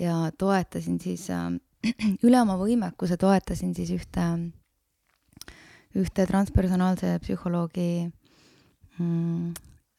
ja 0.01 0.17
toetasin 0.39 0.99
siis 1.03 1.29
äh, 1.35 1.49
üle 2.27 2.41
oma 2.41 2.59
võimekuse 2.61 3.19
toetasin 3.21 3.75
siis 3.77 3.93
ühte, 3.95 4.27
ühte 5.95 6.27
transpersonaalse 6.31 7.17
psühholoogi 7.23 7.89
mm, 8.99 9.55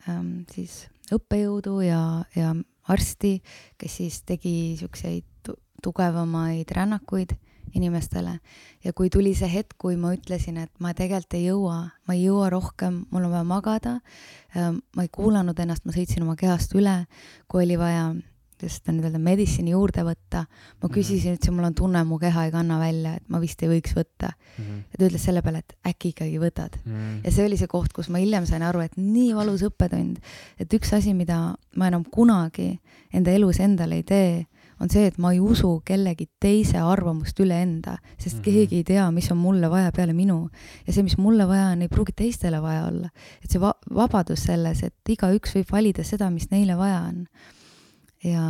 ähm, 0.10 0.34
siis 0.52 0.86
õppejõudu 1.14 1.80
ja, 1.86 2.02
ja 2.36 2.54
arsti, 2.90 3.40
kes 3.78 3.98
siis 4.02 4.22
tegi 4.25 4.75
siukseid 4.80 5.25
tugevamaid 5.84 6.72
rännakuid 6.72 7.36
inimestele. 7.75 8.40
ja 8.84 8.94
kui 8.94 9.10
tuli 9.10 9.34
see 9.36 9.50
hetk, 9.52 9.75
kui 9.78 9.98
ma 10.00 10.14
ütlesin, 10.16 10.58
et 10.62 10.72
ma 10.80 10.94
tegelikult 10.96 11.36
ei 11.36 11.48
jõua, 11.50 11.80
ma 12.08 12.16
ei 12.16 12.24
jõua 12.24 12.50
rohkem, 12.54 13.04
mul 13.12 13.28
on 13.28 13.34
vaja 13.34 13.44
magada, 13.44 13.96
ähm, 14.56 14.80
ma 14.96 15.04
ei 15.04 15.12
kuulanud 15.12 15.60
ennast, 15.60 15.86
ma 15.86 15.96
sõitsin 15.96 16.24
oma 16.24 16.38
kehast 16.40 16.75
üle, 16.78 17.04
kui 17.52 17.66
oli 17.66 17.78
vaja 17.80 18.14
just 18.64 18.88
nii-öelda 18.88 19.20
medicine 19.20 19.74
juurde 19.74 20.06
võtta, 20.08 20.46
ma 20.46 20.88
mhm. 20.88 20.94
küsisin, 20.94 21.36
ütlesin, 21.38 21.56
mul 21.58 21.70
on 21.70 21.76
tunne, 21.76 22.04
mu 22.08 22.20
keha 22.22 22.48
ei 22.48 22.54
kanna 22.54 22.80
välja, 22.80 23.16
et 23.20 23.30
ma 23.30 23.42
vist 23.44 23.62
ei 23.64 23.72
võiks 23.72 23.96
võtta 23.98 24.32
mm. 24.32 24.64
-hmm. 24.64 24.82
ja 24.92 25.00
ta 25.00 25.06
ütles 25.10 25.28
selle 25.28 25.42
peale, 25.42 25.64
et 25.66 25.78
äkki 25.92 26.14
ikkagi 26.14 26.40
võtad 26.40 26.80
mm. 26.84 26.92
-hmm. 26.92 27.22
ja 27.26 27.32
see 27.32 27.46
oli 27.46 27.58
see 27.58 27.68
koht, 27.72 27.94
kus 27.94 28.10
ma 28.10 28.22
hiljem 28.24 28.46
sain 28.46 28.64
aru, 28.64 28.80
et 28.86 28.98
nii 28.98 29.36
valus 29.36 29.64
õppetund, 29.68 30.20
et 30.60 30.74
üks 30.74 30.94
asi, 30.94 31.14
mida 31.14 31.56
ma 31.76 31.88
enam 31.88 32.06
kunagi 32.06 32.80
enda 33.14 33.32
elus 33.32 33.60
endale 33.60 34.02
ei 34.02 34.04
tee, 34.04 34.46
on 34.80 34.92
see, 34.92 35.06
et 35.08 35.18
ma 35.22 35.32
ei 35.34 35.40
usu 35.40 35.70
kellegi 35.88 36.28
teise 36.42 36.82
arvamust 36.84 37.40
üle 37.44 37.58
enda, 37.64 37.98
sest 38.18 38.38
mm 38.38 38.42
-hmm. 38.42 38.44
keegi 38.46 38.76
ei 38.82 38.84
tea, 38.84 39.06
mis 39.12 39.32
on 39.32 39.38
mulle 39.38 39.70
vaja 39.70 39.92
peale 39.92 40.14
minu. 40.14 40.50
ja 40.88 40.94
see, 40.94 41.04
mis 41.04 41.18
mulle 41.18 41.48
vaja 41.48 41.68
on, 41.68 41.82
ei 41.82 41.88
pruugi 41.88 42.12
teistele 42.16 42.62
vaja 42.62 42.86
olla. 42.88 43.10
et 43.44 43.52
see 43.52 43.62
va 43.62 43.74
vabadus 43.96 44.44
selles, 44.44 44.84
et 44.84 44.96
igaüks 45.10 45.56
võib 45.56 45.72
valida 45.72 46.04
seda, 46.04 46.30
mis 46.30 46.52
neile 46.52 46.78
vaja 46.78 47.02
on. 47.02 47.28
Ja 48.25 48.46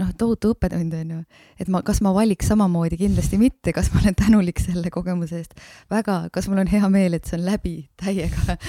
noh, 0.00 0.10
tohutu 0.18 0.54
õppetund 0.54 0.94
on 0.96 1.12
ju, 1.14 1.20
et 1.60 1.70
ma, 1.72 1.82
kas 1.86 2.00
ma 2.04 2.12
valiks 2.16 2.48
samamoodi, 2.50 2.98
kindlasti 3.00 3.38
mitte, 3.40 3.74
kas 3.76 3.92
ma 3.92 4.02
olen 4.02 4.16
tänulik 4.18 4.62
selle 4.62 4.92
kogemuse 4.92 5.40
eest, 5.40 5.56
väga, 5.92 6.22
kas 6.34 6.48
mul 6.50 6.62
on 6.64 6.70
hea 6.70 6.90
meel, 6.92 7.18
et 7.18 7.28
see 7.28 7.38
on 7.38 7.46
läbi? 7.48 7.76
Täiega. 8.00 8.56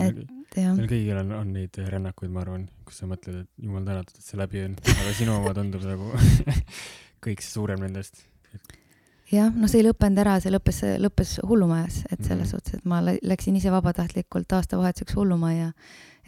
Et, 0.00 0.16
et 0.16 0.56
jah. 0.62 0.72
meil 0.74 0.88
kõigil 0.88 1.18
on, 1.20 1.28
on 1.36 1.50
neid 1.54 1.76
rännakuid, 1.92 2.30
ma 2.32 2.40
arvan, 2.42 2.64
kus 2.86 3.02
sa 3.02 3.06
mõtled, 3.10 3.42
et 3.44 3.66
jumal 3.66 3.84
tänatud, 3.86 4.16
et 4.16 4.26
see 4.26 4.38
läbi 4.40 4.62
on, 4.64 4.74
aga 4.80 5.12
sinu 5.14 5.34
oma 5.36 5.52
tundub 5.54 5.84
nagu 5.84 6.08
kõik 7.26 7.42
suurem 7.44 7.82
nendest. 7.84 8.22
jah, 9.30 9.52
no 9.54 9.68
see 9.70 9.82
ei 9.82 9.86
lõppenud 9.86 10.22
ära, 10.24 10.38
see 10.42 10.50
lõppes, 10.54 10.80
lõppes 11.04 11.36
hullumajas, 11.44 12.00
et 12.08 12.22
selles 12.22 12.32
mm 12.32 12.40
-hmm. 12.40 12.50
suhtes, 12.54 12.80
et 12.80 12.88
ma 12.88 13.02
läksin 13.04 13.60
ise 13.60 13.74
vabatahtlikult 13.74 14.56
aastavahetuseks 14.58 15.18
hullumajja 15.20 15.70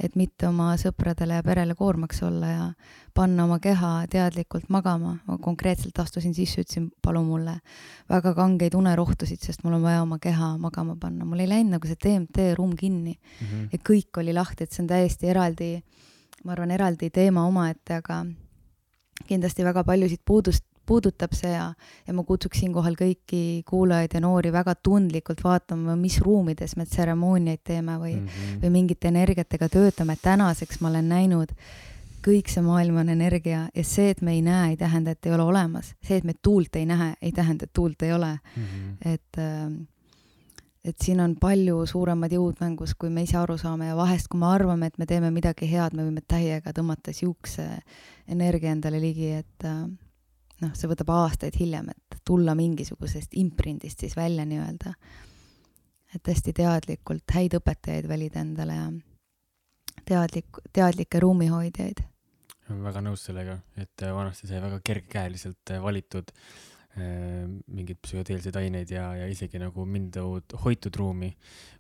et 0.01 0.17
mitte 0.17 0.49
oma 0.49 0.73
sõpradele 0.81 1.37
ja 1.39 1.45
perele 1.45 1.75
koormaks 1.79 2.23
olla 2.27 2.49
ja 2.51 2.67
panna 3.15 3.45
oma 3.45 3.59
keha 3.63 4.07
teadlikult 4.11 4.69
magama. 4.73 5.19
ma 5.27 5.39
konkreetselt 5.39 5.99
astusin 5.99 6.35
sisse, 6.35 6.65
ütlesin, 6.65 6.91
palun 7.03 7.27
mulle 7.27 7.59
väga 8.11 8.35
kangeid 8.35 8.75
unerohtusid, 8.75 9.43
sest 9.43 9.65
mul 9.65 9.77
on 9.79 9.83
vaja 9.83 10.03
oma 10.03 10.19
keha 10.19 10.57
magama 10.59 10.97
panna. 10.97 11.25
mul 11.25 11.45
ei 11.45 11.49
läinud 11.49 11.77
nagu 11.77 11.87
see 11.87 12.01
DMT 12.05 12.55
ruum 12.59 12.77
kinni 12.77 13.19
mm 13.19 13.47
-hmm. 13.47 13.69
ja 13.73 13.79
kõik 13.79 14.21
oli 14.21 14.33
lahti, 14.33 14.65
et 14.65 14.73
see 14.73 14.83
on 14.83 14.89
täiesti 14.89 15.29
eraldi, 15.29 15.83
ma 16.45 16.53
arvan, 16.53 16.71
eraldi 16.71 17.11
teema 17.11 17.47
omaette, 17.47 17.95
aga 17.95 18.25
kindlasti 19.29 19.65
väga 19.65 19.85
paljusid 19.85 20.21
puudust, 20.25 20.65
puudutab 20.87 21.35
see 21.37 21.53
ja, 21.53 21.69
ja 22.07 22.15
ma 22.15 22.25
kutsuks 22.27 22.63
siinkohal 22.63 22.97
kõiki 22.99 23.63
kuulajaid 23.69 24.17
ja 24.17 24.23
noori 24.25 24.53
väga 24.53 24.75
tundlikult 24.75 25.43
vaatama, 25.45 25.97
mis 25.97 26.19
ruumides 26.25 26.77
me 26.77 26.87
tseremooniaid 26.87 27.63
teeme 27.65 27.99
või 28.01 28.17
mm, 28.17 28.27
-hmm. 28.27 28.61
või 28.65 28.75
mingite 28.79 29.09
energiatega 29.09 29.69
töötame. 29.69 30.17
tänaseks 30.23 30.81
ma 30.81 30.89
olen 30.89 31.09
näinud, 31.09 31.55
kõik 32.23 32.51
see 32.51 32.63
maailm 32.63 33.01
on 33.03 33.09
energia 33.09 33.69
ja 33.75 33.85
see, 33.85 34.11
et 34.11 34.21
me 34.23 34.33
ei 34.33 34.43
näe, 34.43 34.71
ei 34.71 34.77
tähenda, 34.77 35.11
et 35.11 35.27
ei 35.27 35.35
ole 35.35 35.43
olemas. 35.43 35.95
see, 36.03 36.17
et 36.17 36.25
me 36.25 36.35
tuult 36.43 36.77
ei 36.77 36.87
näe, 36.87 37.15
ei 37.23 37.33
tähenda, 37.33 37.65
et 37.65 37.73
tuult 37.73 38.03
ei 38.03 38.13
ole 38.13 38.39
mm. 38.57 38.63
-hmm. 38.63 39.15
et 39.15 39.39
äh, 39.39 39.87
et 40.85 40.99
siin 40.99 41.21
on 41.23 41.37
palju 41.39 41.85
suuremad 41.87 42.33
jõud 42.35 42.59
mängus, 42.61 42.95
kui 42.99 43.11
me 43.11 43.23
ise 43.23 43.37
aru 43.39 43.57
saame 43.59 43.87
ja 43.87 43.97
vahest, 43.97 44.29
kui 44.29 44.41
me 44.41 44.49
arvame, 44.51 44.87
et 44.87 44.99
me 44.99 45.07
teeme 45.07 45.31
midagi 45.31 45.69
head, 45.71 45.95
me 45.95 46.03
võime 46.03 46.25
täiega 46.29 46.73
tõmmata 46.75 47.15
siukse 47.15 47.67
energia 48.29 48.73
endale 48.73 49.01
ligi, 49.01 49.31
et 49.43 49.69
äh, 49.69 49.85
noh, 50.63 50.73
see 50.79 50.91
võtab 50.91 51.13
aastaid 51.15 51.59
hiljem, 51.59 51.91
et 51.93 52.21
tulla 52.27 52.55
mingisugusest 52.59 53.37
imprindist 53.41 54.05
siis 54.05 54.17
välja 54.19 54.47
nii-öelda. 54.49 54.95
et 56.13 56.29
hästi 56.29 56.53
teadlikult 56.53 57.33
häid 57.35 57.55
õpetajaid 57.57 58.09
valida 58.09 58.43
endale 58.45 58.75
ja 58.77 58.89
teadlik, 60.09 60.61
teadlikke 60.73 61.23
ruumihoidjaid. 61.25 62.03
väga 62.73 63.01
nõus 63.05 63.25
sellega, 63.29 63.59
et 63.77 64.05
vanasti 64.15 64.49
sai 64.49 64.61
väga 64.63 64.79
kergekäeliselt 64.85 65.73
valitud 65.83 66.31
äh, 66.33 67.49
mingeid 67.67 68.01
psühhedeelseid 68.05 68.57
aineid 68.61 68.93
ja, 68.93 69.09
ja 69.19 69.29
isegi 69.29 69.61
nagu 69.61 69.85
mindud 69.89 70.57
hoitud 70.65 70.97
ruumi, 70.97 71.33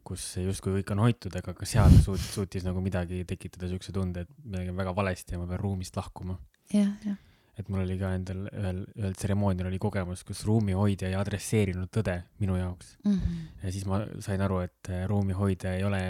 kus 0.05 0.27
justkui 0.43 0.81
kõik 0.81 0.95
on 0.97 1.05
hoitud, 1.07 1.37
aga 1.39 1.55
ka 1.57 1.69
seal 1.69 1.93
suut-, 2.05 2.31
suutis 2.35 2.67
nagu 2.67 2.83
midagi 2.85 3.23
tekitada 3.29 3.71
siukse 3.73 3.95
tunde, 3.95 4.27
et 4.27 4.33
midagi 4.45 4.73
on 4.75 4.81
väga 4.81 4.97
valesti 4.97 5.37
ja 5.37 5.43
ma 5.43 5.51
pean 5.51 5.63
ruumist 5.63 5.97
lahkuma 5.97 6.39
ja,. 6.73 6.83
jah, 6.83 6.97
jah 7.13 7.21
et 7.59 7.69
mul 7.69 7.83
oli 7.85 7.99
ka 8.01 8.15
endal 8.17 8.47
ühel, 8.49 8.79
ühel 8.97 9.17
tseremoonial 9.17 9.69
oli 9.69 9.81
kogemus, 9.83 10.23
kus 10.25 10.45
ruumihoidja 10.49 11.11
ei 11.11 11.17
adresseerinud 11.19 11.91
tõde 11.93 12.17
minu 12.41 12.57
jaoks 12.57 12.97
mm. 13.05 13.13
-hmm. 13.19 13.45
ja 13.65 13.73
siis 13.75 13.85
ma 13.89 14.01
sain 14.25 14.41
aru, 14.41 14.63
et 14.65 14.89
äh, 14.89 15.05
ruumihoidja 15.11 15.75
ei 15.77 15.85
ole 15.85 16.03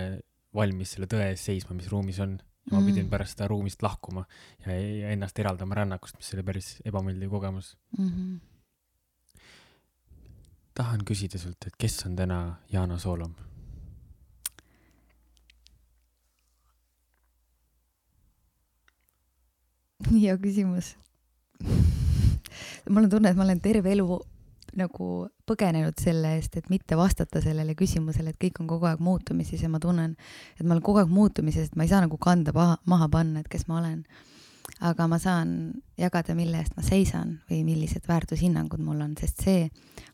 valmis 0.55 0.95
selle 0.95 1.09
tõe 1.11 1.27
eest 1.33 1.51
seisma, 1.51 1.75
mis 1.75 1.91
ruumis 1.91 2.21
on. 2.21 2.39
ma 2.71 2.79
mm 2.79 2.83
-hmm. 2.83 2.87
pidin 2.87 3.09
pärast 3.11 3.35
seda 3.35 3.49
ruumist 3.51 3.83
lahkuma 3.83 4.25
ja, 4.67 4.73
ja 4.73 5.11
ennast 5.11 5.39
eraldama 5.39 5.75
rännakust, 5.75 6.17
mis 6.17 6.35
oli 6.35 6.43
päris 6.43 6.83
ebameeldiv 6.85 7.31
kogemus 7.31 7.77
mm. 7.99 8.09
-hmm. 8.09 8.41
tahan 10.75 11.01
küsida 11.05 11.39
sult, 11.39 11.67
et 11.67 11.75
kes 11.79 12.07
on 12.07 12.17
täna 12.17 12.57
Yana 12.73 12.99
Soolom? 12.99 13.35
hea 20.23 20.37
küsimus 20.39 20.97
mul 22.93 23.05
on 23.05 23.11
tunne, 23.11 23.33
et 23.33 23.39
ma 23.39 23.47
olen 23.47 23.61
terve 23.63 23.93
elu 23.93 24.21
nagu 24.79 25.09
põgenenud 25.49 26.01
selle 26.01 26.37
eest, 26.39 26.57
et 26.57 26.69
mitte 26.73 26.97
vastata 26.97 27.43
sellele 27.45 27.75
küsimusele, 27.79 28.33
et 28.33 28.41
kõik 28.41 28.63
on 28.63 28.69
kogu 28.71 28.89
aeg 28.89 29.03
muutumises 29.05 29.61
ja 29.61 29.69
ma 29.73 29.81
tunnen, 29.83 30.15
et 30.57 30.65
ma 30.65 30.75
olen 30.75 30.85
kogu 30.85 31.03
aeg 31.03 31.13
muutumises, 31.13 31.69
et 31.69 31.77
ma 31.77 31.85
ei 31.85 31.93
saa 31.93 32.03
nagu 32.05 32.17
kanda 32.21 32.55
paha, 32.57 32.79
maha 32.89 33.09
panna, 33.13 33.43
et 33.43 33.51
kes 33.53 33.67
ma 33.69 33.81
olen. 33.83 34.05
aga 34.83 35.07
ma 35.11 35.19
saan 35.19 35.51
jagada, 35.99 36.35
mille 36.35 36.59
eest 36.59 36.77
ma 36.79 36.83
seisan 36.87 37.37
või 37.51 37.61
millised 37.67 38.07
väärtushinnangud 38.09 38.81
mul 38.83 39.01
on, 39.05 39.13
sest 39.19 39.43
see, 39.45 39.69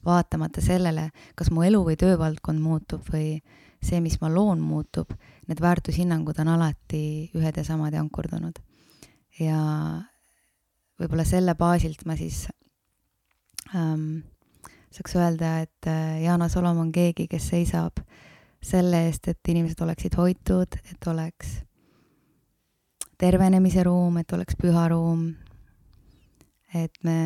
vaatamata 0.04 0.60
sellele, 0.64 1.10
kas 1.36 1.50
mu 1.52 1.62
elu 1.64 1.82
või 1.84 1.96
töövaldkond 2.00 2.60
muutub 2.60 3.04
või 3.12 3.38
see, 3.80 4.00
mis 4.00 4.18
ma 4.20 4.28
loon, 4.32 4.60
muutub, 4.60 5.12
need 5.48 5.60
väärtushinnangud 5.62 6.40
on 6.42 6.52
alati 6.56 7.30
ühed 7.36 7.60
ja 7.60 7.64
samad 7.64 7.94
ja 7.94 8.02
ankurdunud. 8.04 8.58
ja 9.38 9.60
võib-olla 10.98 11.24
selle 11.26 11.54
baasilt 11.58 12.04
ma 12.06 12.16
siis 12.18 12.46
ähm, 13.74 14.20
saaks 14.90 15.16
öelda, 15.16 15.60
et 15.66 15.86
äh, 15.86 16.22
Yana 16.24 16.48
Solom 16.48 16.80
on 16.82 16.92
keegi, 16.92 17.28
kes 17.30 17.50
seisab 17.52 18.02
selle 18.64 19.04
eest, 19.06 19.28
et 19.30 19.52
inimesed 19.52 19.80
oleksid 19.84 20.16
hoitud, 20.18 20.78
et 20.90 21.10
oleks 21.10 21.60
tervenemise 23.18 23.82
ruum, 23.86 24.18
et 24.18 24.32
oleks 24.32 24.58
püha 24.58 24.88
ruum, 24.90 25.28
et 26.74 26.94
me, 27.06 27.18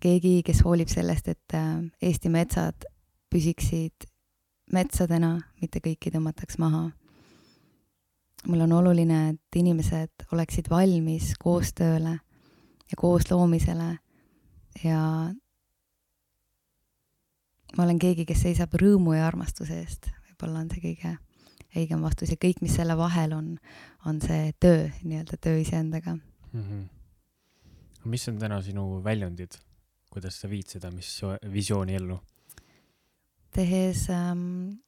keegi, 0.00 0.40
kes 0.46 0.62
hoolib 0.64 0.90
sellest, 0.92 1.28
et 1.32 1.56
äh, 1.56 1.76
Eesti 2.02 2.32
metsad 2.32 2.88
püsiksid 3.30 4.08
metsadena, 4.74 5.36
mitte 5.62 5.80
kõiki 5.82 6.12
tõmmataks 6.14 6.58
maha. 6.58 6.90
mul 8.46 8.60
on 8.64 8.72
oluline, 8.72 9.28
et 9.30 9.56
inimesed 9.56 10.24
oleksid 10.32 10.70
valmis 10.70 11.34
koostööle 11.38 12.18
ja 12.90 12.98
koosloomisele 12.98 13.90
ja 14.84 15.00
ma 17.76 17.84
olen 17.84 17.98
keegi, 18.02 18.26
kes 18.28 18.44
seisab 18.46 18.74
rõõmu 18.80 19.14
ja 19.16 19.26
armastuse 19.28 19.80
eest, 19.82 20.10
võib-olla 20.28 20.64
on 20.64 20.70
see 20.72 20.84
kõige 20.84 21.16
õigem 21.76 22.02
vastus 22.02 22.32
ja 22.34 22.38
kõik, 22.40 22.62
mis 22.64 22.74
selle 22.78 22.96
vahel 22.98 23.34
on, 23.36 23.52
on 24.06 24.20
see 24.22 24.50
töö, 24.62 24.88
nii-öelda 25.04 25.38
töö 25.38 25.60
iseendaga 25.62 26.16
mm. 26.16 26.62
-hmm. 26.62 26.84
mis 28.04 28.28
on 28.28 28.38
täna 28.38 28.62
sinu 28.62 29.02
väljundid, 29.04 29.58
kuidas 30.10 30.40
sa 30.40 30.50
viid 30.50 30.66
seda 30.66 30.90
missioon, 30.90 31.38
visiooni 31.52 31.94
ellu? 31.94 32.20
tehes 33.50 34.08
ähm, 34.10 34.78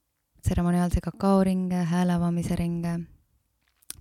tseremoniaalse 0.43 1.01
kakaoringe, 1.01 1.85
hääle 1.85 2.13
avamise 2.13 2.57
ringe. 2.57 3.01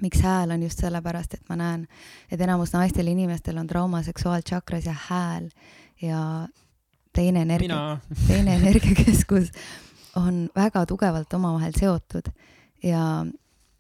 Miks 0.02 0.22
hääl 0.26 0.52
on 0.52 0.64
just 0.64 0.82
sellepärast, 0.82 1.34
et 1.38 1.50
ma 1.50 1.58
näen, 1.60 1.86
et 2.32 2.42
enamus 2.42 2.74
naistel 2.74 3.08
ja 3.08 3.16
inimestel 3.16 3.58
on 3.62 3.68
trauma 3.68 4.04
seksuaaltšakras 4.04 4.86
ja 4.86 4.96
hääl 5.08 5.50
ja 6.02 6.22
teine 7.14 7.42
energia, 7.42 7.98
teine 8.28 8.56
energiakeskus 8.56 9.52
on 10.16 10.48
väga 10.56 10.86
tugevalt 10.86 11.34
omavahel 11.34 11.76
seotud 11.78 12.32
ja, 12.84 13.26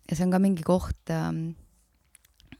ja 0.09 0.15
see 0.15 0.25
on 0.25 0.31
ka 0.31 0.39
mingi 0.39 0.63
koht 0.63 1.11
ähm, 1.11 1.51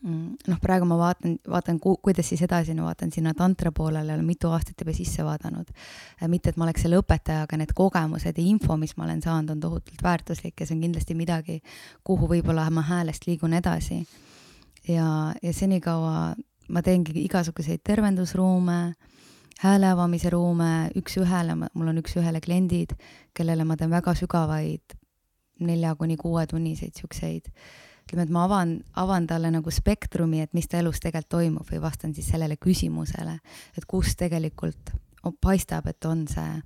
noh, 0.01 0.57
praegu 0.61 0.85
ma 0.89 0.97
vaatan, 0.97 1.35
vaatan, 1.49 1.77
kuidas 1.79 2.29
siis 2.31 2.41
edasi, 2.45 2.73
no 2.77 2.87
vaatan 2.87 3.11
sinna 3.13 3.33
tantra 3.37 3.71
poolele, 3.75 4.13
olen 4.15 4.25
mitu 4.25 4.49
aastat 4.49 4.81
juba 4.81 4.95
sisse 4.97 5.25
vaadanud. 5.25 5.69
Äh, 5.69 6.27
mitte, 6.31 6.49
et 6.49 6.57
ma 6.57 6.65
oleks 6.65 6.85
selle 6.85 6.97
õpetaja, 7.01 7.45
aga 7.45 7.59
need 7.61 7.73
kogemused 7.77 8.37
ja 8.37 8.45
info, 8.45 8.77
mis 8.81 8.95
ma 8.97 9.05
olen 9.05 9.21
saanud, 9.21 9.53
on 9.55 9.61
tohutult 9.61 10.01
väärtuslik 10.03 10.59
ja 10.59 10.67
see 10.67 10.77
on 10.77 10.85
kindlasti 10.87 11.17
midagi, 11.17 11.59
kuhu 12.07 12.29
võib-olla 12.31 12.65
ma 12.73 12.85
häälest 12.87 13.27
liigun 13.29 13.53
edasi. 13.57 14.01
ja, 14.87 15.33
ja 15.41 15.53
senikaua 15.53 16.33
ma 16.71 16.81
teengi 16.81 17.13
igasuguseid 17.25 17.83
tervendusruume, 17.83 18.79
hääle 19.61 19.91
avamise 19.91 20.31
ruume, 20.33 20.89
üks-ühele, 20.97 21.53
mul 21.73 21.91
on 21.93 22.01
üks-ühele 22.01 22.41
kliendid, 22.41 22.95
kellele 23.37 23.65
ma 23.67 23.77
teen 23.77 23.91
väga 23.91 24.15
sügavaid 24.17 24.97
nelja 25.61 25.93
kuni 25.95 26.17
kuuetunniseid 26.17 26.97
siukseid 26.97 27.51
ütleme, 28.11 28.27
et 28.27 28.33
ma 28.33 28.43
avan, 28.43 28.75
avan 28.99 29.27
talle 29.27 29.51
nagu 29.53 29.71
spektrumi, 29.71 30.41
et 30.43 30.53
mis 30.53 30.67
ta 30.67 30.81
elus 30.81 30.99
tegelikult 30.99 31.31
toimub 31.31 31.69
või 31.71 31.79
vastan 31.79 32.13
siis 32.15 32.27
sellele 32.33 32.57
küsimusele, 32.59 33.37
et 33.77 33.85
kus 33.87 34.17
tegelikult 34.19 34.91
paistab, 35.39 35.87
et 35.87 36.05
on 36.09 36.25
see 36.27 36.59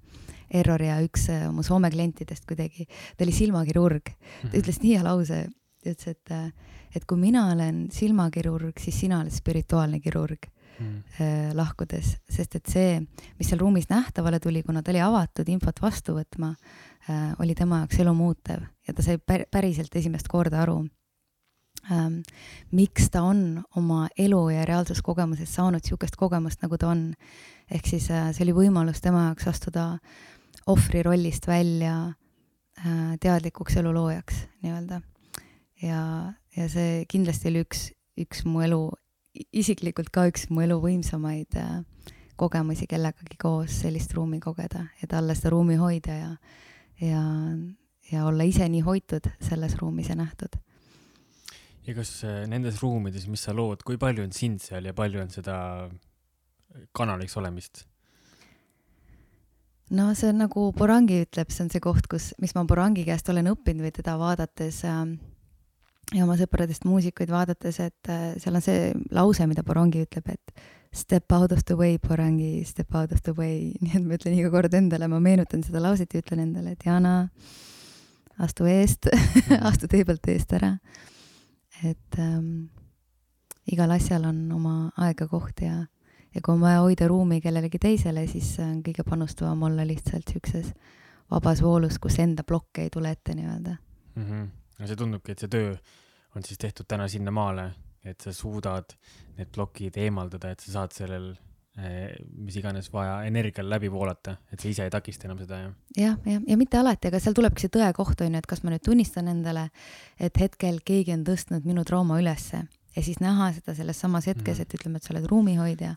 error 0.56 0.82
ja 0.82 0.98
üks 1.04 1.28
äh, 1.34 1.46
mu 1.52 1.64
Soome 1.66 1.92
klientidest 1.94 2.48
kuidagi, 2.50 2.88
ta 3.18 3.26
oli 3.26 3.36
silmakirurg, 3.36 4.10
ta 4.10 4.48
mhm. 4.48 4.58
ütles 4.62 4.82
nii 4.82 4.96
hea 4.96 5.06
lause, 5.06 5.44
ta 5.84 5.94
ütles, 5.94 6.16
et, 6.16 6.34
äh, 6.34 6.82
et 6.96 7.06
kui 7.06 7.20
mina 7.20 7.50
olen 7.54 7.86
silmakirurg, 7.94 8.80
siis 8.82 9.00
sina 9.06 9.22
oled 9.22 9.34
spirituaalne 9.36 10.00
kirurg 10.02 10.48
mm. 10.80 11.54
lahkudes, 11.58 12.16
sest 12.32 12.56
et 12.56 12.72
see, 12.72 13.00
mis 13.38 13.50
seal 13.52 13.60
ruumis 13.60 13.90
nähtavale 13.92 14.40
tuli, 14.40 14.64
kuna 14.64 14.82
ta 14.82 14.94
oli 14.94 15.04
avatud 15.04 15.50
infot 15.52 15.82
vastu 15.84 16.16
võtma 16.16 16.54
oli 17.44 17.54
tema 17.54 17.84
jaoks 17.84 18.00
elumuutev 18.02 18.64
ja 18.88 18.94
ta 18.96 19.04
sai 19.06 19.20
päriselt 19.22 19.94
esimest 19.96 20.30
korda 20.32 20.64
aru 20.64 20.80
ähm, 21.92 22.22
miks 22.72 23.10
ta 23.12 23.22
on 23.24 23.64
oma 23.76 24.08
elu 24.18 24.42
ja 24.50 24.66
reaalsuskogemuses 24.66 25.54
saanud 25.56 25.84
niisugust 25.84 26.16
kogemust, 26.20 26.62
nagu 26.64 26.78
ta 26.78 26.90
on. 26.90 27.14
ehk 27.72 27.88
siis 27.90 28.10
äh, 28.14 28.30
see 28.34 28.46
oli 28.46 28.54
võimalus 28.54 29.02
tema 29.02 29.28
jaoks 29.30 29.48
astuda 29.50 29.86
ohvri 30.70 31.04
rollist 31.04 31.48
välja 31.48 31.96
äh, 32.80 33.16
teadlikuks 33.22 33.78
eluloojaks 33.82 34.46
nii-öelda. 34.64 35.02
ja, 35.82 36.34
ja 36.58 36.70
see 36.70 37.06
kindlasti 37.10 37.50
oli 37.50 37.66
üks, 37.66 37.88
üks 38.18 38.46
mu 38.46 38.62
elu, 38.66 38.82
isiklikult 39.54 40.10
ka 40.14 40.28
üks 40.30 40.50
mu 40.50 40.62
elu 40.66 40.80
võimsamaid 40.82 41.58
äh, 41.62 41.82
kogemusi 42.36 42.88
kellegagi 42.88 43.38
koos 43.40 43.82
sellist 43.86 44.14
ruumi 44.14 44.40
kogeda 44.44 44.88
ja 45.02 45.08
talle 45.08 45.36
seda 45.36 45.54
ruumi 45.56 45.78
hoida 45.80 46.18
ja, 46.18 46.32
ja, 47.02 47.24
ja 48.12 48.26
olla 48.26 48.44
ise 48.44 48.68
nii 48.70 48.84
hoitud 48.86 49.30
selles 49.42 49.78
ruumis 49.80 50.10
ja 50.12 50.18
nähtud 50.20 50.58
ja 51.86 51.96
kas 51.98 52.12
äh, 52.26 52.44
nendes 52.50 52.80
ruumides, 52.82 53.28
mis 53.30 53.44
sa 53.46 53.54
lood, 53.56 53.84
kui 53.86 54.00
palju 54.02 54.26
on 54.26 54.34
sind 54.36 54.64
seal 54.64 54.88
ja 54.88 54.94
palju 54.98 55.22
on 55.22 55.34
seda 55.34 55.58
kanaliks 56.96 57.38
olemist? 57.40 57.86
no 59.94 60.10
see 60.18 60.32
on 60.34 60.42
nagu 60.42 60.72
Borangi 60.74 61.22
ütleb, 61.28 61.52
see 61.54 61.66
on 61.66 61.70
see 61.70 61.84
koht, 61.84 62.08
kus, 62.10 62.32
mis 62.42 62.56
ma 62.58 62.66
Borangi 62.66 63.06
käest 63.06 63.30
olen 63.30 63.52
õppinud 63.54 63.86
või 63.86 63.94
teda 63.94 64.16
vaadates 64.18 64.82
äh, 64.90 65.04
ja 66.16 66.24
oma 66.26 66.38
sõpradest 66.40 66.88
muusikuid 66.90 67.30
vaadates, 67.34 67.80
et 67.86 68.10
äh, 68.10 68.32
seal 68.42 68.58
on 68.58 68.66
see 68.66 68.90
lause, 69.14 69.46
mida 69.50 69.66
Borangi 69.66 70.02
ütleb, 70.08 70.34
et 70.34 70.66
step 70.96 71.32
out 71.36 71.54
of 71.54 71.62
the 71.70 71.78
way, 71.78 72.00
Borangi, 72.02 72.64
step 72.66 72.96
out 72.96 73.14
of 73.14 73.22
the 73.22 73.36
way, 73.38 73.70
nii 73.84 74.00
et 74.00 74.08
ma 74.08 74.18
ütlen 74.18 74.40
iga 74.40 74.50
kord 74.54 74.74
endale, 74.74 75.10
ma 75.12 75.22
meenutan 75.22 75.62
seda 75.66 75.84
lauset 75.84 76.18
ja 76.18 76.24
ütlen 76.24 76.48
endale, 76.48 76.74
et 76.74 76.88
Jana, 76.88 77.20
astu 78.42 78.66
eest 78.66 79.12
astu 79.70 79.92
tee 79.92 80.02
pealt 80.08 80.34
eest 80.34 80.58
ära 80.58 80.74
et 81.84 82.20
ähm, 82.20 82.68
igal 83.72 83.92
asjal 83.92 84.26
on 84.30 84.52
oma 84.56 84.76
aeg 84.98 85.26
ja 85.26 85.28
koht 85.28 85.62
ja, 85.66 85.80
ja 86.34 86.42
kui 86.42 86.54
on 86.54 86.62
vaja 86.62 86.84
hoida 86.86 87.08
ruumi 87.08 87.42
kellelegi 87.42 87.80
teisele, 87.82 88.28
siis 88.28 88.56
on 88.64 88.82
kõige 88.86 89.06
panustavam 89.08 89.64
olla 89.68 89.86
lihtsalt 89.88 90.32
siukses 90.32 90.72
vabas 91.32 91.62
voolus, 91.66 92.00
kus 92.00 92.20
enda 92.20 92.44
plokke 92.44 92.86
ei 92.86 92.94
tule 92.94 93.12
ette 93.12 93.36
nii-öelda 93.36 93.76
mm. 94.16 94.26
-hmm. 94.26 94.48
no 94.80 94.88
see 94.88 94.96
tundubki, 94.96 95.32
et 95.32 95.40
see 95.40 95.52
töö 95.52 95.76
on 96.36 96.44
siis 96.44 96.58
tehtud 96.60 96.86
täna 96.88 97.08
sinnamaale, 97.08 97.72
et 98.04 98.22
sa 98.22 98.34
suudad 98.34 98.96
need 99.38 99.50
plokid 99.52 99.98
eemaldada, 99.98 100.52
et 100.52 100.60
sa 100.60 100.72
saad 100.72 100.92
sellel 100.92 101.34
mis 101.76 102.56
iganes 102.56 102.88
vaja 102.94 103.18
energial 103.28 103.68
läbi 103.70 103.90
voolata, 103.92 104.38
et 104.52 104.62
sa 104.64 104.70
ise 104.70 104.86
ei 104.88 104.92
takista 104.94 105.28
enam 105.28 105.42
seda, 105.42 105.58
jah? 105.60 105.74
jah, 105.98 106.16
jah, 106.26 106.42
ja 106.48 106.58
mitte 106.58 106.80
alati, 106.80 107.10
aga 107.12 107.20
seal 107.20 107.36
tulebki 107.36 107.66
see 107.66 107.74
tõe 107.74 107.90
koht, 107.98 108.22
on 108.24 108.32
ju, 108.32 108.40
et 108.40 108.48
kas 108.48 108.64
ma 108.64 108.72
nüüd 108.72 108.84
tunnistan 108.86 109.28
endale, 109.28 109.68
et 110.16 110.40
hetkel 110.40 110.80
keegi 110.88 111.12
on 111.18 111.26
tõstnud 111.28 111.68
minu 111.68 111.84
trauma 111.84 112.22
ülesse 112.22 112.64
ja 112.96 113.04
siis 113.04 113.20
näha 113.20 113.52
seda 113.58 113.76
selles 113.76 114.00
samas 114.00 114.28
hetkes 114.28 114.58
mm, 114.58 114.62
-hmm. 114.62 114.62
et 114.62 114.74
ütleme, 114.80 114.98
et 114.98 115.04
sa 115.04 115.14
oled 115.14 115.26
ruumihoidja, 115.28 115.96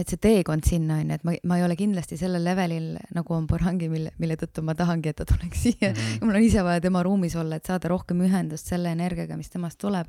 et 0.00 0.08
see 0.08 0.16
teekond 0.16 0.64
sinna 0.64 1.00
on 1.02 1.10
ju, 1.10 1.18
et 1.18 1.24
ma, 1.24 1.34
ma 1.44 1.58
ei 1.58 1.64
ole 1.64 1.76
kindlasti 1.76 2.16
sellel 2.16 2.44
levelil, 2.44 2.94
nagu 3.14 3.34
on 3.34 3.46
Borangi, 3.46 3.88
mille, 3.88 4.12
mille 4.18 4.36
tõttu 4.40 4.62
ma 4.64 4.74
tahangi, 4.74 5.12
et 5.12 5.16
ta 5.20 5.26
tuleks 5.28 5.62
siia 5.62 5.90
mm. 5.90 5.96
-hmm. 5.96 6.24
mul 6.24 6.40
on 6.40 6.46
ise 6.46 6.64
vaja 6.64 6.80
tema 6.80 7.02
ruumis 7.02 7.36
olla, 7.36 7.56
et 7.56 7.66
saada 7.66 7.88
rohkem 7.88 8.20
ühendust 8.20 8.66
selle 8.66 8.92
energiaga, 8.92 9.36
mis 9.36 9.50
temast 9.50 9.78
tuleb. 9.78 10.08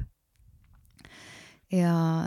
ja 1.71 2.25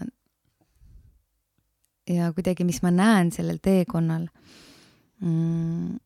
ja 2.10 2.32
kuidagi, 2.32 2.64
mis 2.64 2.82
ma 2.84 2.90
näen 2.92 3.30
sellel 3.32 3.58
teekonnal 3.62 4.26
mm,, 5.20 5.96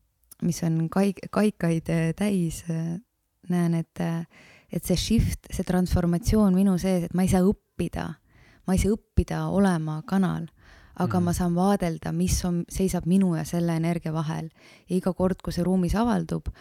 mis 0.41 0.63
on 0.63 0.87
kaik-, 0.91 1.25
kaikaid 1.31 1.89
äh, 1.89 2.11
täis, 2.17 2.63
äh, 2.69 2.99
näen, 3.49 3.73
et, 3.73 3.99
äh, 3.99 4.25
et 4.71 4.85
see 4.85 4.97
shift, 4.97 5.49
see 5.51 5.65
transformatsioon 5.67 6.55
minu 6.55 6.77
sees, 6.81 7.07
et 7.07 7.17
ma 7.17 7.25
ei 7.25 7.31
saa 7.31 7.43
õppida, 7.45 8.07
ma 8.67 8.75
ei 8.75 8.81
saa 8.81 8.95
õppida 8.95 9.45
olema 9.51 9.99
kanal, 10.07 10.47
aga 10.99 11.19
mm. 11.19 11.25
ma 11.25 11.35
saan 11.35 11.55
vaadelda, 11.57 12.13
mis 12.15 12.37
on, 12.47 12.63
seisab 12.71 13.07
minu 13.09 13.33
ja 13.37 13.45
selle 13.47 13.75
energia 13.79 14.13
vahel. 14.15 14.49
ja 14.87 14.95
iga 14.95 15.13
kord, 15.13 15.41
kui 15.43 15.55
see 15.55 15.65
ruumis 15.67 15.95
avaldub, 15.99 16.51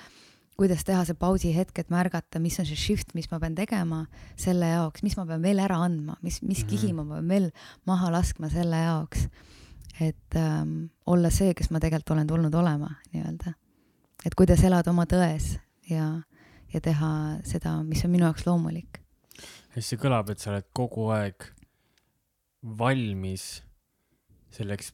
kuidas 0.58 0.82
teha 0.86 1.04
see 1.06 1.14
pausi 1.18 1.52
hetk, 1.54 1.78
et 1.78 1.92
märgata, 1.92 2.40
mis 2.42 2.58
on 2.58 2.66
see 2.66 2.78
shift, 2.78 3.12
mis 3.14 3.28
ma 3.30 3.38
pean 3.42 3.54
tegema 3.58 4.02
selle 4.38 4.72
jaoks, 4.72 5.04
mis 5.06 5.14
ma 5.18 5.24
pean 5.28 5.44
veel 5.44 5.62
ära 5.62 5.78
andma, 5.84 6.16
mis, 6.22 6.40
mis 6.42 6.64
mm 6.64 6.66
-hmm. 6.66 6.70
kihi 6.72 6.92
ma 6.96 7.04
pean 7.06 7.28
veel 7.28 7.50
maha 7.86 8.10
laskma 8.12 8.50
selle 8.50 8.82
jaoks. 8.82 9.28
et 10.00 10.36
ähm, 10.36 10.90
olla 11.06 11.30
see, 11.30 11.54
kes 11.54 11.70
ma 11.70 11.80
tegelikult 11.80 12.10
olen 12.10 12.26
tulnud 12.26 12.54
olema 12.54 12.90
nii-öelda. 13.12 13.52
et 14.26 14.34
kuidas 14.34 14.62
elada 14.64 14.90
oma 14.90 15.04
tões 15.04 15.58
ja, 15.90 16.22
ja 16.72 16.80
teha 16.80 17.38
seda, 17.44 17.82
mis 17.82 18.04
on 18.04 18.10
minu 18.10 18.24
jaoks 18.24 18.46
loomulik. 18.46 18.98
hästi 19.76 19.96
kõlab, 19.96 20.30
et 20.30 20.38
sa 20.38 20.50
oled 20.50 20.66
kogu 20.72 21.08
aeg 21.14 21.52
valmis 22.78 23.62
selleks, 24.50 24.92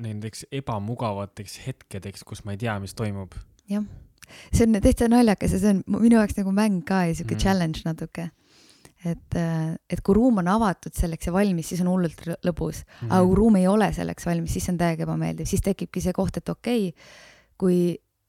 nendeks 0.00 0.46
ebamugavateks 0.50 1.60
hetkedeks, 1.66 2.24
kus 2.24 2.44
ma 2.44 2.52
ei 2.52 2.58
tea, 2.58 2.78
mis 2.80 2.94
toimub. 2.94 3.34
jah, 3.70 3.84
see 4.52 4.66
on 4.66 4.80
täitsa 4.80 5.08
naljakas 5.08 5.56
ja 5.56 5.60
see 5.62 5.74
on 5.76 5.84
minu 6.00 6.18
jaoks 6.18 6.38
nagu 6.40 6.54
mäng 6.54 6.82
ka 6.86 7.04
ja 7.08 7.14
siuke 7.14 7.34
mm. 7.34 7.44
challenge 7.44 7.84
natuke 7.84 8.30
et, 9.04 9.36
äh, 9.36 9.74
et 9.90 10.00
kui 10.04 10.16
ruum 10.16 10.40
on 10.42 10.48
avatud 10.48 10.94
selleks 10.96 11.28
ja 11.28 11.34
valmis, 11.34 11.68
siis 11.68 11.82
on 11.84 11.92
hullult 11.92 12.24
lõbus 12.46 12.84
mm. 12.84 13.10
aga 13.10 13.20
kui 13.26 13.38
ruum 13.40 13.60
ei 13.60 13.68
ole 13.68 13.90
selleks 13.96 14.26
valmis, 14.26 14.56
siis 14.56 14.70
on 14.72 14.80
täiega 14.80 15.06
ebameeldiv, 15.06 15.48
siis 15.48 15.64
tekibki 15.64 16.02
see 16.04 16.16
koht, 16.16 16.40
et 16.40 16.48
okei 16.48 16.88
okay,, 16.88 17.12
kui 17.60 17.78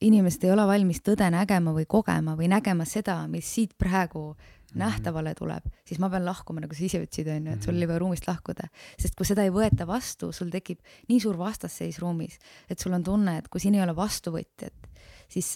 inimesed 0.06 0.44
ei 0.44 0.52
ole 0.52 0.66
valmis 0.68 1.00
tõde 1.04 1.28
nägema 1.32 1.72
või 1.72 1.86
kogema 1.88 2.36
või 2.36 2.50
nägema 2.52 2.84
seda, 2.88 3.16
mis 3.32 3.48
siit 3.48 3.72
praegu 3.78 4.28
mm 4.28 4.34
-hmm. 4.36 4.78
nähtavale 4.82 5.34
tuleb, 5.34 5.64
siis 5.84 6.00
ma 6.00 6.10
pean 6.10 6.24
lahkuma, 6.24 6.60
nagu 6.60 6.74
sa 6.74 6.84
ise 6.84 7.00
ütlesid, 7.00 7.28
onju, 7.36 7.52
et 7.52 7.62
sul 7.62 7.74
mhm. 7.74 7.82
ei 7.82 7.88
või 7.88 7.98
ruumist 7.98 8.28
lahkuda. 8.28 8.68
sest 8.98 9.14
kui 9.16 9.26
seda 9.26 9.42
ei 9.42 9.50
võeta 9.50 9.86
vastu, 9.86 10.32
sul 10.32 10.50
tekib 10.50 10.78
nii 11.08 11.20
suur 11.20 11.38
vastasseis 11.38 11.98
ruumis, 11.98 12.38
et 12.70 12.78
sul 12.78 12.92
on 12.92 13.02
tunne, 13.02 13.38
et 13.38 13.48
kui 13.48 13.60
siin 13.60 13.74
ei 13.74 13.82
ole 13.82 13.96
vastuvõtjat, 13.96 14.74
siis 15.28 15.52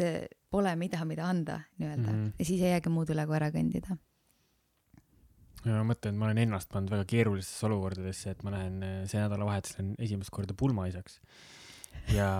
pole 0.50 0.76
mida, 0.76 1.04
mida 1.06 1.26
anda 1.30 1.60
nii-öelda 1.78 2.10
mm 2.10 2.16
-hmm. 2.16 2.32
ja 2.38 2.44
siis 2.44 2.62
ei 2.62 2.76
jäägi 2.76 2.92
muud 2.92 3.10
üle 3.14 3.26
kui 3.26 3.36
ära 3.38 3.50
kõndida 3.54 3.96
ja 5.64 5.76
ma 5.76 5.84
mõtlen, 5.92 6.14
et 6.14 6.20
ma 6.20 6.28
olen 6.28 6.42
ennast 6.46 6.70
pannud 6.72 6.92
väga 6.94 7.06
keerulistesse 7.08 7.68
olukordadesse, 7.68 8.34
et 8.34 8.44
ma 8.46 8.54
lähen 8.54 8.82
äh, 8.86 8.98
see 9.10 9.20
nädalavahetus 9.20 9.76
lähen 9.76 9.94
esimest 10.00 10.32
korda 10.32 10.56
pulmaisaks. 10.56 11.20
ja, 12.14 12.30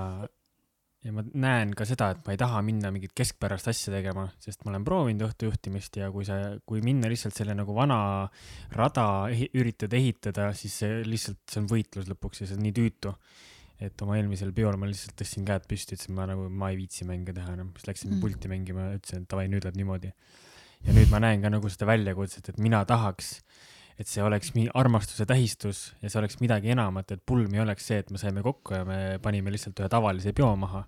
ja 1.04 1.12
ma 1.16 1.24
näen 1.28 1.74
ka 1.76 1.84
seda, 1.88 2.10
et 2.14 2.24
ma 2.26 2.34
ei 2.34 2.40
taha 2.40 2.62
minna 2.64 2.92
mingit 2.94 3.12
keskpärast 3.16 3.68
asja 3.72 3.92
tegema, 3.92 4.26
sest 4.40 4.64
ma 4.64 4.72
olen 4.72 4.86
proovinud 4.88 5.26
õhtujuhtimist 5.28 6.00
ja 6.00 6.10
kui 6.14 6.24
sa, 6.28 6.38
kui 6.66 6.80
minna 6.84 7.10
lihtsalt 7.12 7.36
selle 7.36 7.56
nagu 7.58 7.76
vana 7.76 8.00
rada 8.76 9.06
ehi, 9.32 9.50
üritad 9.60 9.94
ehitada, 9.96 10.50
siis 10.56 10.80
see 10.82 11.00
lihtsalt, 11.04 11.42
see 11.50 11.62
on 11.62 11.70
võitlus 11.70 12.08
lõpuks 12.10 12.44
ja 12.44 12.50
see 12.50 12.58
on 12.58 12.64
nii 12.68 12.76
tüütu 12.80 13.14
et 13.80 14.02
oma 14.04 14.18
eelmisel 14.18 14.52
peol 14.56 14.76
ma 14.76 14.88
lihtsalt 14.90 15.16
tõstsin 15.16 15.46
käed 15.48 15.64
püsti, 15.68 15.96
ütlesin, 15.96 16.14
ma 16.16 16.26
nagu, 16.28 16.46
ma 16.52 16.68
ei 16.72 16.78
viitsi 16.82 17.06
mänge 17.08 17.32
teha 17.36 17.54
enam, 17.56 17.72
siis 17.78 17.88
läksin 17.88 18.12
mm. 18.12 18.22
pulti 18.22 18.50
mängima, 18.52 18.90
ütlesin, 18.98 19.24
et 19.24 19.32
davai, 19.32 19.46
nüüd 19.48 19.64
läheb 19.64 19.78
niimoodi 19.80 20.12
ja 20.86 20.96
nüüd 20.96 21.10
ma 21.12 21.20
näen 21.22 21.42
ka 21.44 21.52
nagu 21.52 21.70
seda 21.72 21.88
väljakutset, 21.90 22.52
et 22.52 22.60
mina 22.62 22.82
tahaks, 22.88 23.38
et 24.00 24.08
see 24.08 24.22
oleks 24.24 24.52
armastuse 24.80 25.26
tähistus 25.28 25.90
ja 26.00 26.10
see 26.10 26.20
oleks 26.22 26.38
midagi 26.40 26.72
enamat, 26.72 27.16
et 27.16 27.24
pulm 27.26 27.52
ei 27.56 27.64
oleks 27.64 27.88
see, 27.90 28.00
et 28.00 28.12
me 28.12 28.20
saime 28.20 28.44
kokku 28.44 28.76
ja 28.78 28.84
me 28.88 29.00
panime 29.22 29.52
lihtsalt 29.52 29.80
ühe 29.80 29.90
tavalise 29.92 30.32
peo 30.36 30.54
maha. 30.56 30.86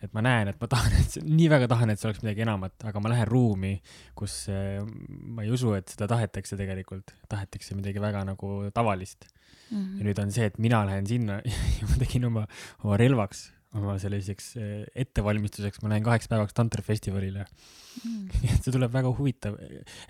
et 0.00 0.14
ma 0.16 0.22
näen, 0.24 0.48
et 0.48 0.56
ma 0.56 0.64
tahan, 0.70 0.94
et 0.96 1.12
see, 1.12 1.22
nii 1.28 1.50
väga 1.52 1.66
tahan, 1.68 1.90
et 1.92 2.00
see 2.00 2.08
oleks 2.08 2.22
midagi 2.22 2.40
enamat, 2.40 2.86
aga 2.88 3.02
ma 3.04 3.10
lähen 3.12 3.26
ruumi, 3.28 3.74
kus 4.16 4.46
äh, 4.48 4.78
ma 4.80 5.44
ei 5.44 5.50
usu, 5.52 5.74
et 5.76 5.92
seda 5.92 6.08
tahetakse 6.08 6.56
tegelikult, 6.56 7.12
tahetakse 7.28 7.76
midagi 7.76 8.00
väga 8.00 8.22
nagu 8.24 8.70
tavalist 8.72 9.28
mm. 9.70 9.78
-hmm. 9.78 9.96
ja 9.98 10.10
nüüd 10.10 10.22
on 10.22 10.34
see, 10.34 10.50
et 10.50 10.58
mina 10.58 10.84
lähen 10.88 11.06
sinna 11.06 11.40
ja 11.78 11.88
ma 11.88 12.02
tegin 12.02 12.28
oma, 12.30 12.46
oma 12.84 13.00
relvaks 13.00 13.48
oma 13.78 13.94
selliseks 14.02 14.46
eh, 14.58 14.86
ettevalmistuseks 15.04 15.82
ma 15.82 15.92
lähen 15.92 16.06
kaheks 16.06 16.26
päevaks 16.30 16.56
tantrafestivalile 16.58 17.44
mm.. 17.44 18.40
see 18.62 18.72
tuleb 18.74 18.90
väga 18.94 19.12
huvitav, 19.14 19.58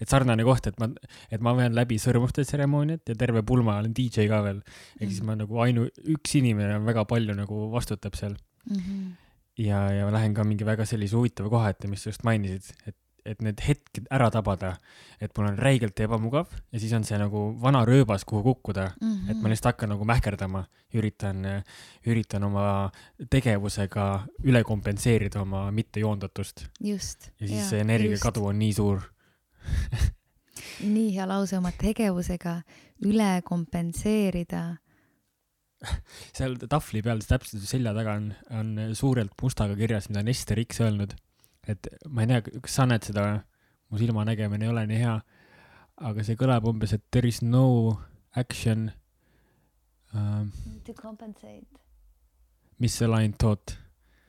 et 0.01 0.09
sarnane 0.09 0.47
koht, 0.49 0.71
et 0.71 0.79
ma, 0.81 0.89
et 1.29 1.45
ma 1.45 1.53
vean 1.59 1.77
läbi 1.77 1.99
sõrmuste 2.01 2.47
tseremooniat 2.49 3.13
ja 3.13 3.19
terve 3.21 3.45
pulma 3.47 3.77
olen 3.83 3.93
DJ 3.97 4.29
ka 4.31 4.41
veel. 4.47 4.63
ehk 4.99 5.11
siis 5.11 5.25
ma 5.27 5.37
nagu 5.39 5.61
ainu-, 5.65 5.91
üks 6.17 6.39
inimene 6.41 6.79
on 6.79 6.89
väga 6.89 7.05
palju 7.11 7.37
nagu 7.37 7.67
vastutab 7.75 8.17
seal 8.17 8.33
mm. 8.33 8.81
-hmm. 8.81 9.13
ja, 9.67 9.85
ja 9.99 10.09
ma 10.09 10.17
lähen 10.17 10.37
ka 10.37 10.47
mingi 10.49 10.65
väga 10.65 10.89
sellise 10.89 11.19
huvitava 11.21 11.53
koha 11.53 11.75
ette, 11.75 11.91
mis 11.91 12.07
sa 12.07 12.15
just 12.15 12.25
mainisid, 12.25 12.73
et 12.87 12.97
et 13.25 13.41
need 13.45 13.61
hetked 13.65 14.09
ära 14.13 14.31
tabada, 14.33 14.75
et 15.21 15.33
mul 15.37 15.51
on 15.51 15.59
räigelt 15.61 16.01
ebamugav 16.01 16.51
ja 16.73 16.81
siis 16.81 16.93
on 16.97 17.05
see 17.07 17.19
nagu 17.21 17.51
vana 17.61 17.83
rööbas, 17.89 18.25
kuhu 18.29 18.43
kukkuda 18.43 18.91
mm, 19.01 19.13
-hmm. 19.13 19.31
et 19.31 19.43
ma 19.43 19.53
lihtsalt 19.53 19.75
hakkan 19.75 19.93
nagu 19.95 20.05
mähkerdama, 20.09 20.65
üritan, 20.95 21.45
üritan 22.07 22.45
oma 22.49 22.91
tegevusega 23.31 24.07
üle 24.45 24.65
kompenseerida 24.65 25.43
oma 25.43 25.71
mittejoondatust. 25.71 26.67
ja 26.81 26.99
siis 26.99 27.71
see 27.71 27.81
energiakadu 27.81 28.47
on 28.47 28.59
nii 28.59 28.73
suur 28.73 29.01
nii 30.97 31.15
hea 31.17 31.27
lause, 31.29 31.59
oma 31.59 31.73
tegevusega 31.73 32.61
üle 33.07 33.43
kompenseerida 33.45 34.77
seal 36.37 36.57
tahvli 36.69 37.03
peal, 37.03 37.23
täpselt 37.25 37.65
selja 37.65 37.95
taga 37.97 38.19
on, 38.21 38.31
on 38.51 38.95
suurelt 38.95 39.35
mustaga 39.43 39.77
kirjas, 39.77 40.09
mida 40.11 40.25
on 40.25 40.29
Ester 40.29 40.61
X 40.65 40.81
öelnud 40.85 41.17
et 41.69 41.91
ma 42.09 42.25
ei 42.25 42.31
tea, 42.31 42.61
kas 42.63 42.79
sa 42.81 42.87
näed 42.89 43.05
seda, 43.07 43.27
mu 43.91 44.01
silmanägemine 44.01 44.67
ei 44.67 44.73
ole 44.73 44.87
nii 44.89 45.03
hea, 45.03 45.17
aga 46.09 46.25
see 46.25 46.39
kõlab 46.41 46.67
umbes, 46.71 46.95
et 46.97 47.05
there 47.13 47.29
is 47.29 47.43
no 47.45 47.99
action 48.39 48.89
um,. 50.15 50.51
To 50.87 50.95
compensate. 50.97 51.67
Misaligned 52.81 53.37
thought. 53.39 53.77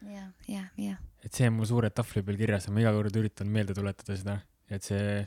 jah, 0.01 0.31
jah, 0.49 0.67
jah. 0.81 0.97
et 1.23 1.33
see 1.33 1.47
on 1.47 1.59
mul 1.59 1.69
suure 1.69 1.91
tahvli 1.93 2.23
peal 2.25 2.39
kirjas 2.39 2.65
ja 2.67 2.73
ma 2.73 2.81
iga 2.81 2.91
kord 2.95 3.15
üritan 3.21 3.51
meelde 3.53 3.75
tuletada 3.77 4.15
seda, 4.17 4.39
et 4.73 4.83
see 4.83 5.19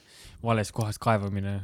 vales 0.42 0.72
kohas 0.74 0.98
kaevamine, 0.98 1.54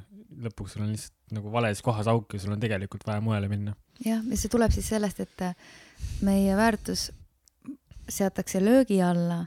lõpuks 0.47 0.77
sul 0.77 0.85
on 0.87 0.93
lihtsalt 0.95 1.35
nagu 1.35 1.51
vales 1.53 1.83
kohas 1.83 2.07
auk 2.11 2.37
ja 2.37 2.43
sul 2.43 2.55
on 2.55 2.63
tegelikult 2.63 3.03
vaja 3.09 3.23
mujale 3.25 3.51
minna. 3.51 3.75
jah, 3.99 4.23
ja 4.23 4.39
see 4.39 4.53
tuleb 4.53 4.73
siis 4.75 4.89
sellest, 4.95 5.21
et 5.27 6.23
meie 6.27 6.55
väärtus 6.57 7.09
seatakse 8.11 8.63
löögi 8.63 9.03
alla 9.03 9.43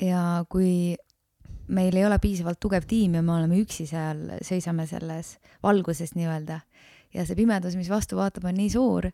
ja 0.00 0.44
kui 0.50 0.96
meil 1.68 1.96
ei 1.96 2.04
ole 2.04 2.18
piisavalt 2.20 2.60
tugev 2.60 2.84
tiim 2.88 3.14
ja 3.16 3.22
me 3.24 3.32
oleme 3.38 3.58
üksi 3.62 3.86
seal, 3.88 4.26
seisame 4.44 4.86
selles 4.90 5.38
valguses 5.62 6.12
nii-öelda 6.16 6.60
ja 7.14 7.24
see 7.24 7.38
pimedus, 7.38 7.76
mis 7.78 7.90
vastu 7.92 8.18
vaatab, 8.18 8.48
on 8.50 8.58
nii 8.58 8.70
suur, 8.74 9.08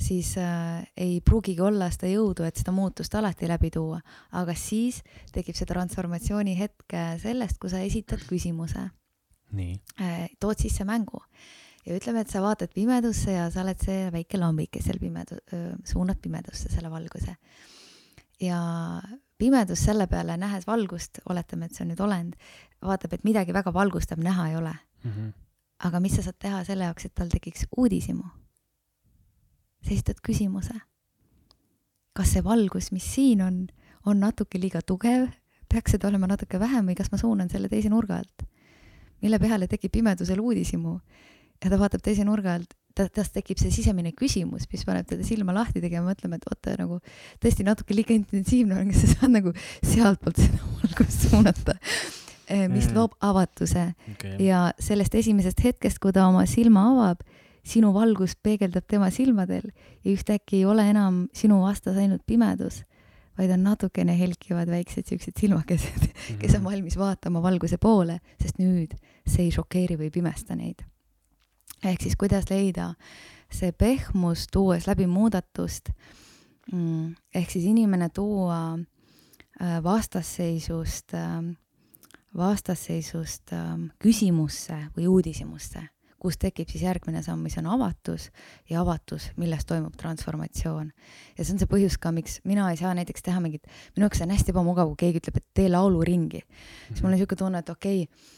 siis 0.00 0.32
äh, 0.40 0.86
ei 0.96 1.20
pruugigi 1.24 1.62
olla 1.62 1.88
seda 1.92 2.10
jõudu, 2.10 2.46
et 2.48 2.58
seda 2.58 2.74
muutust 2.74 3.14
alati 3.16 3.48
läbi 3.48 3.70
tuua, 3.74 4.00
aga 4.36 4.56
siis 4.58 5.02
tekib 5.34 5.56
see 5.56 5.68
transformatsiooni 5.68 6.56
hetk 6.58 6.96
sellest, 7.22 7.60
kui 7.60 7.72
sa 7.72 7.84
esitad 7.84 8.24
küsimuse. 8.28 8.88
äh,. 10.02 10.26
tood 10.40 10.58
sisse 10.58 10.84
mängu 10.84 11.20
ja 11.86 11.94
ütleme, 11.94 12.24
et 12.24 12.32
sa 12.32 12.42
vaatad 12.42 12.72
pimedusse 12.74 13.30
ja 13.30 13.46
sa 13.50 13.62
oled 13.62 13.78
see 13.78 14.08
väike 14.10 14.40
lambike 14.40 14.82
seal 14.82 14.98
pimedu-, 14.98 15.38
suunad 15.86 16.18
pimedusse 16.22 16.72
selle 16.72 16.90
valguse. 16.90 17.36
ja 18.40 18.58
pimedus 19.38 19.84
selle 19.84 20.06
peale, 20.06 20.36
nähes 20.36 20.66
valgust, 20.66 21.20
oletame, 21.28 21.66
et 21.66 21.76
see 21.76 21.84
on 21.84 21.92
nüüd 21.92 22.02
olend, 22.02 22.36
vaatab, 22.84 23.16
et 23.16 23.24
midagi 23.24 23.54
väga 23.56 23.72
valgustav 23.74 24.20
näha 24.22 24.48
ei 24.50 24.56
ole 24.56 24.72
mm. 24.72 25.10
-hmm. 25.10 25.32
aga 25.88 26.00
mis 26.00 26.16
sa 26.16 26.22
saad 26.22 26.38
teha 26.38 26.64
selle 26.64 26.84
jaoks, 26.84 27.04
et 27.04 27.14
tal 27.14 27.28
tekiks 27.28 27.66
uudishimu? 27.76 28.24
sa 29.82 29.90
esitad 29.94 30.20
küsimuse. 30.28 30.74
kas 32.12 32.32
see 32.32 32.44
valgus, 32.44 32.92
mis 32.92 33.14
siin 33.14 33.42
on, 33.42 33.66
on 34.06 34.20
natuke 34.20 34.60
liiga 34.60 34.80
tugev, 34.82 35.28
peaks 35.68 35.90
seda 35.90 36.08
olema 36.08 36.26
natuke 36.26 36.60
vähem 36.60 36.86
või 36.86 36.94
kas 36.94 37.12
ma 37.12 37.18
suunan 37.18 37.50
selle 37.50 37.68
teise 37.68 37.88
nurga 37.88 38.16
alt? 38.16 38.42
mille 39.22 39.38
peale 39.38 39.66
tekib 39.68 39.92
pimedusel 39.92 40.40
uudishimu 40.40 41.00
ja 41.64 41.70
ta 41.70 41.78
vaatab 41.78 42.02
teise 42.02 42.24
nurga 42.24 42.54
alt 42.54 42.74
ta, 42.96 43.06
tast 43.12 43.34
tekib 43.36 43.60
see 43.60 43.72
sisemine 43.74 44.12
küsimus, 44.16 44.66
mis 44.72 44.84
paneb 44.88 45.08
teda 45.10 45.26
silma 45.26 45.54
lahti 45.56 45.82
tegema, 45.84 46.10
mõtlema, 46.10 46.38
et 46.38 46.48
oota 46.50 46.76
nagu 46.80 47.00
tõesti 47.42 47.66
natuke 47.66 47.96
liiga 47.96 48.14
intensiivne 48.16 48.80
on, 48.80 48.92
kas 48.92 49.04
sa 49.04 49.12
saad 49.14 49.34
nagu 49.36 49.52
sealtpoolt 49.84 50.40
seda 50.40 50.70
valgust 50.80 51.28
suunata 51.28 51.76
eh, 51.76 52.66
mis 52.70 52.88
mm. 52.88 52.96
loob 52.96 53.16
avatuse 53.26 53.88
okay. 54.14 54.36
ja 54.46 54.68
sellest 54.82 55.16
esimesest 55.18 55.62
hetkest, 55.64 56.00
kui 56.02 56.14
ta 56.16 56.26
oma 56.30 56.46
silma 56.50 56.88
avab, 56.94 57.22
sinu 57.66 57.92
valgus 57.96 58.36
peegeldab 58.46 58.86
tema 58.88 59.10
silmadel 59.10 59.68
ja 60.04 60.12
ühtäkki 60.12 60.60
ei 60.60 60.66
ole 60.68 60.86
enam 60.90 61.24
sinu 61.34 61.60
vastas 61.64 61.98
ainult 61.98 62.22
pimedus, 62.26 62.84
vaid 63.36 63.52
on 63.52 63.66
natukene 63.66 64.14
helkivad 64.16 64.70
väiksed 64.72 65.10
siuksed 65.10 65.36
silmakesed 65.36 66.00
mm, 66.00 66.12
-hmm. 66.12 66.40
kes 66.40 66.54
on 66.54 66.62
mhm. 66.62 66.70
valmis 66.70 66.98
vaatama 66.98 67.42
valguse 67.42 67.78
poole, 67.78 68.20
sest 68.40 68.62
nüüd 68.62 68.96
see 69.26 69.48
ei 69.48 69.50
šokeeri 69.52 69.98
või 70.00 70.12
pimesta 70.14 70.56
neid 70.56 70.86
ehk 71.84 72.02
siis 72.02 72.16
kuidas 72.16 72.50
leida 72.50 72.92
see 73.52 73.72
pehmus, 73.72 74.46
tuues 74.52 74.86
läbi 74.88 75.06
muudatust, 75.06 75.90
mm, 76.72 77.14
ehk 77.34 77.50
siis 77.50 77.66
inimene 77.68 78.08
tuua 78.14 78.60
äh, 78.76 79.82
vastasseisust, 79.82 81.14
äh, 81.14 81.42
vastasseisust 82.36 83.52
äh, 83.52 83.76
küsimusse 84.02 84.78
või 84.96 85.06
uudishimusse, 85.12 85.84
kus 86.18 86.38
tekib 86.42 86.70
siis 86.72 86.82
järgmine 86.82 87.22
samm, 87.22 87.44
mis 87.46 87.58
on 87.60 87.68
avatus 87.70 88.30
ja 88.70 88.80
avatus, 88.82 89.30
millest 89.36 89.68
toimub 89.68 89.94
transformatsioon. 90.00 90.90
ja 91.38 91.44
see 91.44 91.54
on 91.54 91.62
see 91.62 91.70
põhjus 91.70 92.00
ka, 92.00 92.10
miks 92.12 92.40
mina 92.44 92.70
ei 92.70 92.80
saa 92.80 92.94
näiteks 92.98 93.22
teha 93.22 93.40
mingit, 93.40 93.68
minu 93.94 94.08
jaoks 94.08 94.24
on 94.24 94.34
hästi 94.34 94.54
ebamugav, 94.54 94.90
kui 94.90 95.04
keegi 95.06 95.22
ütleb, 95.22 95.38
et 95.38 95.46
tee 95.54 95.68
lauluringi. 95.70 96.42
siis 96.88 97.02
mul 97.02 97.12
on 97.12 97.18
niisugune 97.18 97.44
tunne, 97.44 97.62
et 97.62 97.70
okei 97.70 98.02
okay,, 98.02 98.34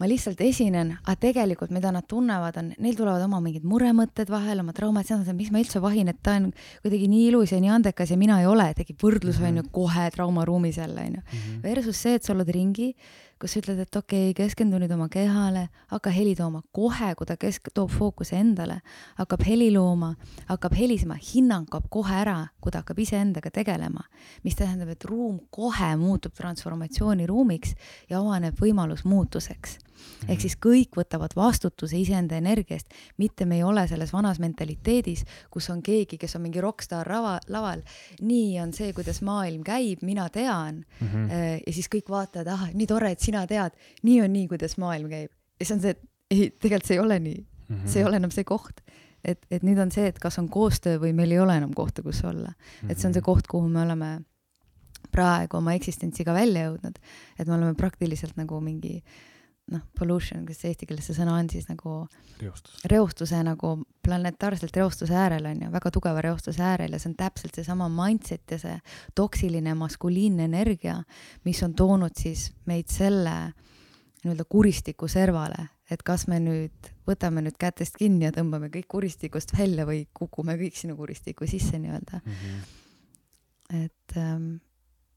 ma 0.00 0.06
lihtsalt 0.10 0.40
esinen, 0.40 0.96
aga 1.04 1.14
tegelikult, 1.16 1.70
mida 1.70 1.92
nad 1.94 2.06
tunnevad, 2.10 2.56
on, 2.58 2.72
neil 2.78 2.96
tulevad 2.98 3.22
oma 3.22 3.40
mingid 3.40 3.62
muremõtted 3.64 4.28
vahel, 4.32 4.60
oma 4.60 4.72
traumad, 4.72 5.06
siis 5.06 5.18
nad 5.18 5.26
mõtlevad, 5.26 5.38
miks 5.40 5.52
ma 5.54 5.60
üldse 5.62 5.80
vahin, 5.84 6.08
et 6.08 6.18
ta 6.22 6.34
on 6.40 6.52
kuidagi 6.82 7.08
nii 7.08 7.28
ilus 7.30 7.52
ja 7.52 7.60
nii 7.60 7.70
andekas 7.70 8.10
ja 8.10 8.16
mina 8.16 8.40
ei 8.40 8.46
ole, 8.50 8.66
tekib 8.74 8.98
võrdlus 8.98 9.38
on 9.40 9.54
Mhm. 9.54 9.56
ju 9.56 9.62
kohe 9.72 10.10
traumaruumis 10.10 10.76
jälle 10.78 11.00
onju. 11.00 11.22
Versus 11.62 11.96
see, 12.02 12.14
et 12.14 12.22
sa 12.24 12.32
oled 12.32 12.48
ringi, 12.48 12.94
kus 13.40 13.56
ütled, 13.60 13.78
et 13.82 13.96
okei 13.96 14.30
okay,, 14.30 14.34
keskendu 14.44 14.78
nüüd 14.80 14.92
oma 14.94 15.08
kehale, 15.12 15.68
hakka 15.90 16.12
heli 16.14 16.34
tooma 16.38 16.62
kohe, 16.74 17.12
kui 17.18 17.28
ta 17.28 17.36
kesk-, 17.40 17.72
toob 17.74 17.92
fookuse 17.92 18.38
endale, 18.38 18.80
hakkab 19.18 19.44
heli 19.46 19.70
looma, 19.74 20.14
hakkab 20.48 20.76
helisema, 20.78 21.18
hinnang 21.18 21.68
kaob 21.70 21.88
kohe 21.92 22.14
ära, 22.22 22.38
kui 22.60 22.72
ta 22.72 22.84
hakkab 22.84 23.00
iseendaga 23.04 23.50
tegelema. 23.54 24.06
mis 24.44 24.56
tähendab, 24.56 24.88
et 24.88 25.04
ruum 25.04 25.38
kohe 25.50 25.94
muutub 25.96 26.34
transformatsiooniruumiks 26.36 27.74
ja 28.10 28.20
avaneb 28.20 28.58
võimalus 28.60 29.04
muutuseks. 29.04 29.78
Ehk 30.28 30.40
siis 30.40 30.56
kõik 30.56 30.96
võtavad 30.96 31.34
vastutuse 31.36 31.98
iseenda 31.98 32.36
energia 32.40 32.78
eest, 32.78 32.94
mitte 33.20 33.46
me 33.48 33.58
ei 33.60 33.64
ole 33.66 33.86
selles 33.88 34.12
vanas 34.12 34.40
mentaliteedis, 34.42 35.24
kus 35.50 35.68
on 35.70 35.82
keegi, 35.84 36.18
kes 36.20 36.36
on 36.38 36.44
mingi 36.46 36.62
rokkstaar 36.64 37.06
rava, 37.06 37.38
laval. 37.48 37.84
nii 38.20 38.58
on 38.62 38.72
see, 38.72 38.92
kuidas 38.96 39.22
maailm 39.22 39.64
käib, 39.66 40.02
mina 40.02 40.28
tean 40.28 40.84
mm. 41.00 41.08
-hmm. 41.08 41.62
ja 41.66 41.72
siis 41.72 41.88
kõik 41.92 42.10
vaatavad, 42.10 42.52
ah, 42.52 42.68
nii 42.72 42.86
tore, 42.86 43.10
et 43.10 43.20
sina 43.20 43.46
tead, 43.46 43.76
nii 44.02 44.20
on 44.22 44.32
nii, 44.32 44.48
kuidas 44.48 44.78
maailm 44.78 45.10
käib. 45.10 45.30
ja 45.60 45.66
see 45.66 45.74
on 45.74 45.80
see, 45.80 45.90
et 45.90 46.02
ei, 46.30 46.50
tegelikult 46.50 46.86
see 46.88 46.96
ei 46.96 47.00
ole 47.00 47.18
nii 47.18 47.40
mm, 47.40 47.76
-hmm. 47.76 47.88
see 47.88 48.02
ei 48.02 48.06
ole 48.08 48.16
enam 48.16 48.30
see 48.30 48.44
koht. 48.44 48.80
et, 49.24 49.46
et 49.50 49.62
nüüd 49.62 49.78
on 49.80 49.92
see, 49.92 50.06
et 50.06 50.18
kas 50.18 50.38
on 50.38 50.48
koostöö 50.48 50.98
või 51.00 51.12
meil 51.16 51.32
ei 51.32 51.40
ole 51.40 51.56
enam 51.56 51.74
kohta, 51.74 52.02
kus 52.02 52.24
olla. 52.24 52.52
et 52.88 52.98
see 52.98 53.08
on 53.08 53.14
see 53.14 53.22
koht, 53.22 53.46
kuhu 53.46 53.68
me 53.68 53.82
oleme 53.82 54.20
praegu 55.14 55.56
oma 55.56 55.74
eksistentsiga 55.78 56.34
välja 56.34 56.68
jõudnud, 56.68 56.98
et 57.38 57.46
me 57.46 57.54
oleme 57.54 57.74
praktiliselt 57.78 58.36
nagu 58.36 58.60
mingi 58.60 59.02
noh, 59.72 59.80
pollution, 59.96 60.44
kas 60.46 60.60
eesti 60.68 60.86
keeles 60.88 61.06
see 61.08 61.16
sõna 61.16 61.38
on 61.40 61.48
siis 61.48 61.66
nagu 61.70 62.04
reostus. 62.40 62.82
reostuse 62.90 63.40
nagu 63.46 63.74
planetaarselt 64.04 64.76
reostuse 64.76 65.16
äärel 65.16 65.48
on 65.48 65.62
ju, 65.64 65.70
väga 65.72 65.92
tugeva 65.94 66.24
reostuse 66.24 66.62
äärel 66.62 66.92
ja 66.92 67.00
see 67.00 67.12
on 67.12 67.16
täpselt 67.18 67.56
seesama 67.56 67.88
mindset 67.92 68.56
ja 68.56 68.58
see 68.60 68.74
toksiline 69.16 69.74
maskuliinne 69.80 70.44
energia, 70.50 70.98
mis 71.48 71.62
on 71.64 71.76
toonud 71.78 72.16
siis 72.20 72.50
meid 72.68 72.92
selle 72.92 73.36
nii-öelda 74.24 74.44
kuristiku 74.48 75.08
servale, 75.08 75.68
et 75.92 76.04
kas 76.04 76.26
me 76.32 76.38
nüüd 76.40 76.92
võtame 77.08 77.44
nüüd 77.44 77.56
kätest 77.60 77.98
kinni 78.00 78.28
ja 78.28 78.32
tõmbame 78.36 78.70
kõik 78.72 78.88
kuristikust 78.96 79.52
välja 79.56 79.88
või 79.88 80.04
kukume 80.12 80.56
kõik 80.60 80.76
sinna 80.80 80.96
kuristiku 80.96 81.48
sisse 81.48 81.80
nii-öelda 81.80 82.20
mm. 82.20 82.32
-hmm. 82.40 83.84
et 83.84 84.16
ähm, 84.20 84.50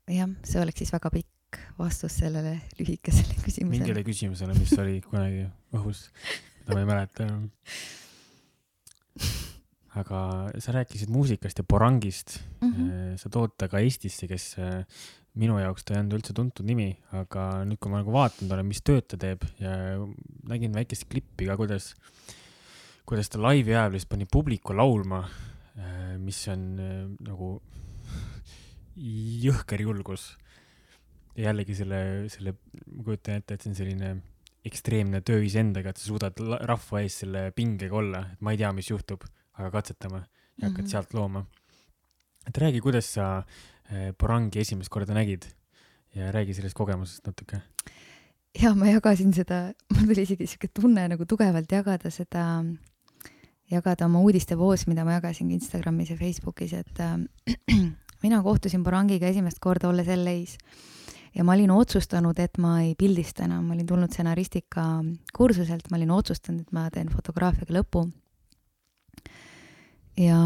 jah, 0.07 0.31
see 0.43 0.61
oleks 0.63 0.83
siis 0.83 0.95
väga 0.95 1.11
pikk 1.11 1.36
vastus 1.77 2.17
sellele 2.19 2.57
lühikesele 2.79 3.37
küsimusele. 3.45 3.71
mingile 3.71 4.03
küsimusele, 4.05 4.55
mis 4.57 4.73
oli 4.81 4.99
kunagi 5.05 5.45
õhus, 5.75 6.07
mida 6.63 6.75
ma 6.75 6.83
ei 6.83 6.89
mäleta 6.89 7.27
enam. 7.27 7.45
aga 9.97 10.19
sa 10.61 10.75
rääkisid 10.75 11.09
muusikast 11.09 11.57
ja 11.57 11.65
Porangist 11.65 12.37
mm. 12.61 12.73
-hmm. 12.73 13.15
sa 13.17 13.29
tood 13.33 13.55
ta 13.57 13.67
ka 13.67 13.79
Eestisse, 13.79 14.27
kes 14.27 14.57
äh, 14.59 14.83
minu 15.33 15.57
jaoks 15.59 15.85
ta 15.85 15.95
ei 15.95 16.01
olnud 16.01 16.19
üldse 16.19 16.33
tuntud 16.33 16.65
nimi, 16.65 16.91
aga 17.11 17.63
nüüd, 17.65 17.79
kui 17.79 17.91
ma 17.91 18.01
nagu 18.03 18.13
vaatanud 18.13 18.51
olen, 18.51 18.67
mis 18.67 18.81
tööd 18.81 19.07
ta 19.07 19.17
teeb 19.17 19.45
ja 19.59 19.97
nägin 20.49 20.73
väikest 20.73 21.07
klippi 21.09 21.47
ka, 21.49 21.57
kuidas, 21.57 21.95
kuidas 23.05 23.29
ta 23.29 23.41
laivi 23.41 23.73
ajal 23.73 23.95
vist 23.95 24.09
pani 24.09 24.25
publiku 24.25 24.73
laulma, 24.73 25.23
äh, 25.77 26.17
mis 26.19 26.43
on 26.47 26.75
nagu 27.21 27.61
jõhker 29.47 29.81
julgus 29.81 30.35
jällegi 31.37 31.75
selle, 31.77 31.99
selle, 32.33 32.55
ma 32.91 33.05
kujutan 33.05 33.41
ette, 33.41 33.55
et 33.55 33.63
see 33.63 33.71
on 33.71 33.77
selline 33.77 34.11
ekstreemne 34.67 35.21
töö 35.25 35.43
iseendaga, 35.45 35.93
et 35.93 36.01
sa 36.01 36.09
suudad 36.09 36.39
rahva 36.67 37.03
ees 37.03 37.21
selle 37.23 37.47
pingega 37.55 37.95
olla, 37.95 38.23
et 38.33 38.41
ma 38.43 38.53
ei 38.53 38.59
tea, 38.61 38.71
mis 38.75 38.89
juhtub, 38.89 39.23
aga 39.57 39.69
katsetame 39.77 40.23
ja 40.57 40.67
hakkad 40.67 40.83
mm 40.83 40.85
-hmm. 40.85 40.91
sealt 40.91 41.13
looma. 41.13 41.45
et 42.47 42.57
räägi, 42.57 42.81
kuidas 42.81 43.13
sa 43.13 43.43
Porangi 44.17 44.59
esimest 44.59 44.89
korda 44.89 45.13
nägid 45.13 45.45
ja 46.15 46.31
räägi 46.31 46.53
sellest 46.53 46.75
kogemusest 46.75 47.27
natuke. 47.27 47.61
ja 48.61 48.73
ma 48.75 48.87
jagasin 48.87 49.33
seda, 49.33 49.73
mul 49.95 50.07
tuli 50.07 50.21
isegi 50.21 50.47
siuke 50.47 50.67
tunne 50.67 51.07
nagu 51.07 51.25
tugevalt 51.25 51.71
jagada 51.71 52.09
seda, 52.09 52.65
jagada 53.71 54.05
oma 54.05 54.19
uudistevoos, 54.19 54.87
mida 54.87 55.05
ma 55.05 55.13
jagasin 55.13 55.51
Instagramis 55.51 56.09
ja 56.09 56.17
Facebookis, 56.17 56.73
et 56.73 56.99
äh, 56.99 57.17
mina 58.23 58.41
kohtusin 58.43 58.83
Porangiga 58.83 59.27
esimest 59.27 59.59
korda 59.59 59.89
olles 59.89 60.07
LA-s 60.07 60.57
ja 61.37 61.43
ma 61.45 61.53
olin 61.53 61.71
otsustanud, 61.71 62.39
et 62.41 62.57
ma 62.57 62.79
ei 62.81 62.95
pildista 62.97 63.45
enam, 63.45 63.67
ma 63.67 63.75
olin 63.75 63.87
tulnud 63.87 64.11
stsenaristika 64.11 64.85
kursuselt, 65.37 65.89
ma 65.91 65.99
olin 65.99 66.13
otsustanud, 66.15 66.65
et 66.65 66.73
ma 66.73 66.87
teen 66.93 67.11
fotograafiaga 67.13 67.77
lõpu. 67.79 68.07
ja 70.17 70.37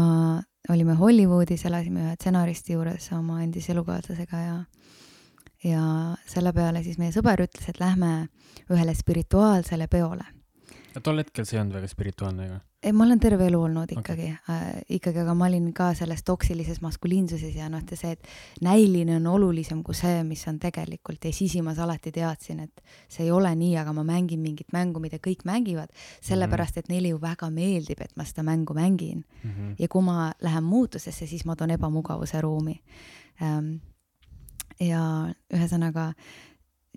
olime 0.68 0.94
Hollywoodis, 0.94 1.64
elasime 1.66 2.04
ühe 2.04 2.16
stsenaristi 2.18 2.76
juures 2.76 3.08
oma 3.16 3.40
endise 3.42 3.72
elukaaslasega 3.72 4.42
ja 4.44 4.58
ja 5.64 5.82
selle 6.26 6.52
peale 6.52 6.82
siis 6.82 6.98
meie 6.98 7.14
sõber 7.14 7.44
ütles, 7.44 7.68
et 7.70 7.78
lähme 7.80 8.28
ühele 8.70 8.94
spirituaalsele 8.98 9.86
peole. 9.88 10.24
tol 11.02 11.22
hetkel 11.22 11.46
see 11.46 11.56
ei 11.56 11.62
olnud 11.62 11.78
väga 11.78 11.88
spirituaalne, 11.88 12.46
ega? 12.50 12.60
Ei, 12.82 12.92
ma 12.92 13.04
olen 13.04 13.20
terve 13.20 13.46
elu 13.46 13.60
olnud 13.62 13.92
ikkagi 13.94 14.26
okay. 14.32 14.56
äh,, 14.56 14.80
ikkagi, 14.96 15.22
aga 15.22 15.34
ma 15.38 15.46
olin 15.46 15.68
ka 15.76 15.92
selles 15.94 16.24
toksilises 16.26 16.80
maskuliinsuses 16.82 17.54
ja 17.54 17.68
noh, 17.70 17.82
see, 17.94 18.14
et 18.16 18.64
näiline 18.64 19.16
on 19.20 19.28
olulisem 19.30 19.84
kui 19.86 19.94
see, 19.94 20.22
mis 20.26 20.42
on 20.50 20.58
tegelikult 20.62 21.24
ja 21.28 21.32
sisimas 21.36 21.78
alati 21.82 22.12
teadsin, 22.14 22.64
et 22.66 22.82
see 23.08 23.26
ei 23.28 23.32
ole 23.34 23.54
nii, 23.58 23.76
aga 23.80 23.94
ma 23.96 24.04
mängin 24.06 24.42
mingit 24.42 24.74
mängu, 24.74 25.02
mida 25.02 25.20
kõik 25.22 25.46
mängivad, 25.48 25.94
sellepärast 26.24 26.82
et 26.82 26.90
neile 26.90 27.14
ju 27.14 27.22
väga 27.22 27.50
meeldib, 27.54 28.02
et 28.02 28.16
ma 28.18 28.26
seda 28.28 28.44
mängu 28.46 28.74
mängin 28.74 29.22
mm. 29.22 29.50
-hmm. 29.50 29.74
ja 29.78 29.88
kui 29.88 30.02
ma 30.02 30.32
lähen 30.42 30.64
muutusesse, 30.64 31.26
siis 31.26 31.44
ma 31.44 31.56
toon 31.56 31.70
ebamugavuse 31.70 32.40
ruumi 32.40 32.80
ähm,. 33.42 33.76
ja 34.80 35.30
ühesõnaga 35.54 36.12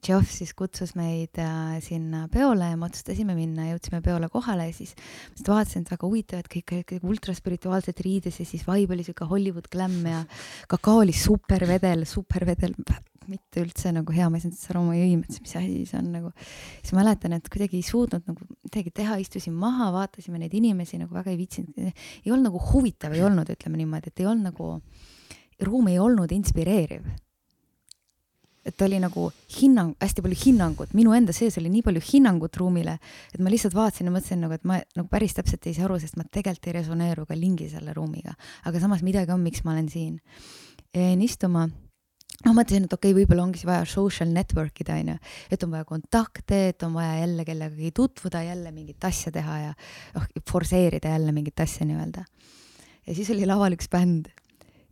Geoff 0.03 0.27
siis 0.35 0.51
kutsus 0.57 0.91
meid 0.97 1.39
äh, 1.39 1.77
sinna 1.83 2.25
peole 2.31 2.67
ja 2.67 2.75
me 2.77 2.89
otsustasime 2.89 3.35
minna, 3.37 3.69
jõudsime 3.69 4.01
peole 4.03 4.27
kohale 4.29 4.67
ja 4.67 4.75
siis 4.75 4.91
ma 4.97 5.05
lihtsalt 5.31 5.51
vaatasin, 5.53 5.85
et 5.85 5.93
väga 5.93 6.09
huvitav, 6.09 6.43
et 6.43 6.49
kõik 6.51 6.73
olid 6.75 7.07
ultraspirituaalsed 7.13 8.01
riides 8.03 8.41
ja 8.41 8.45
siis 8.47 8.65
vibe 8.67 8.97
oli 8.97 9.07
siuke 9.07 9.27
Hollywood 9.29 9.71
glam 9.71 9.95
ja 10.03 10.21
kakao 10.71 10.99
oli 11.05 11.15
supervedel, 11.15 12.03
supervedel, 12.09 12.75
mitte 13.31 13.63
üldse 13.63 13.95
nagu 13.95 14.13
hea, 14.13 14.27
ma 14.29 14.37
ei 14.37 14.45
saanud 14.45 14.69
aru, 14.73 14.85
ma 14.85 14.99
jõin, 14.99 15.23
mõtlesin, 15.23 15.47
mis 15.47 15.57
asi 15.61 15.81
see 15.89 15.99
on 16.01 16.11
nagu. 16.13 16.31
siis 16.83 16.95
mäletan, 16.99 17.39
et 17.39 17.49
kuidagi 17.49 17.79
ei 17.79 17.87
suutnud 17.87 18.27
nagu 18.29 18.49
midagi 18.67 18.93
teha, 18.99 19.17
istusin 19.23 19.55
maha, 19.57 19.89
vaatasime 19.95 20.43
neid 20.43 20.53
inimesi 20.53 20.99
nagu 21.01 21.15
väga 21.15 21.33
ei 21.33 21.39
viitsinud, 21.39 21.79
ei 21.87 22.31
olnud 22.31 22.51
nagu 22.51 22.61
huvitav, 22.69 23.15
ei 23.15 23.23
olnud, 23.25 23.49
ütleme 23.55 23.79
niimoodi, 23.79 24.11
et 24.11 24.21
ei 24.21 24.29
olnud 24.29 24.51
nagu, 24.51 24.73
ruum 25.65 25.87
ei 25.89 26.01
olnud 26.03 26.35
inspireeriv 26.35 27.07
et 28.65 28.81
oli 28.81 28.97
nagu 29.01 29.27
hinnang, 29.59 29.93
hästi 30.01 30.23
palju 30.25 30.37
hinnangut, 30.41 30.93
minu 30.97 31.13
enda 31.15 31.33
sees 31.35 31.59
oli 31.61 31.69
nii 31.69 31.83
palju 31.85 32.01
hinnangut 32.07 32.57
ruumile, 32.57 32.97
et 33.33 33.41
ma 33.43 33.53
lihtsalt 33.53 33.77
vaatasin 33.77 34.09
ja 34.09 34.13
mõtlesin 34.15 34.41
nagu, 34.41 34.57
et 34.57 34.65
ma 34.65 34.79
nagu 34.97 35.07
päris 35.11 35.37
täpselt 35.37 35.67
ei 35.69 35.77
saa 35.77 35.85
aru, 35.89 35.99
sest 36.01 36.17
ma 36.17 36.25
tegelikult 36.25 36.71
ei 36.71 36.77
resoneeru 36.79 37.27
ka 37.29 37.37
lingi 37.37 37.69
selle 37.69 37.93
ruumiga. 37.93 38.33
aga 38.65 38.81
samas 38.81 39.05
midagi 39.05 39.33
on, 39.35 39.43
miks 39.45 39.63
ma 39.65 39.75
olen 39.75 39.89
siin. 39.89 40.19
jäin 40.95 41.21
istuma 41.21 41.67
noh, 41.67 42.53
mõtlesin, 42.55 42.87
et 42.87 42.93
okei 42.93 43.11
okay,, 43.11 43.19
võib-olla 43.21 43.45
ongi 43.45 43.67
vaja 43.67 43.85
social 43.89 44.31
network 44.33 44.81
ida, 44.81 44.97
onju, 45.01 45.17
et 45.51 45.63
on 45.63 45.75
vaja 45.75 45.85
kontakte, 45.85 46.61
et 46.73 46.83
on 46.87 46.95
vaja 46.97 47.19
jälle 47.21 47.45
kellegagi 47.45 47.91
tutvuda, 47.95 48.41
jälle 48.43 48.71
mingit 48.75 49.03
asja 49.05 49.31
teha 49.35 49.59
ja 49.67 49.75
noh, 50.17 50.25
forsseerida 50.49 51.13
jälle 51.13 51.35
mingit 51.35 51.59
asja 51.59 51.85
nii-öelda. 51.85 52.25
ja 53.05 53.15
siis 53.15 53.29
oli 53.29 53.45
laval 53.45 53.77
üks 53.77 53.91
bänd 53.91 54.33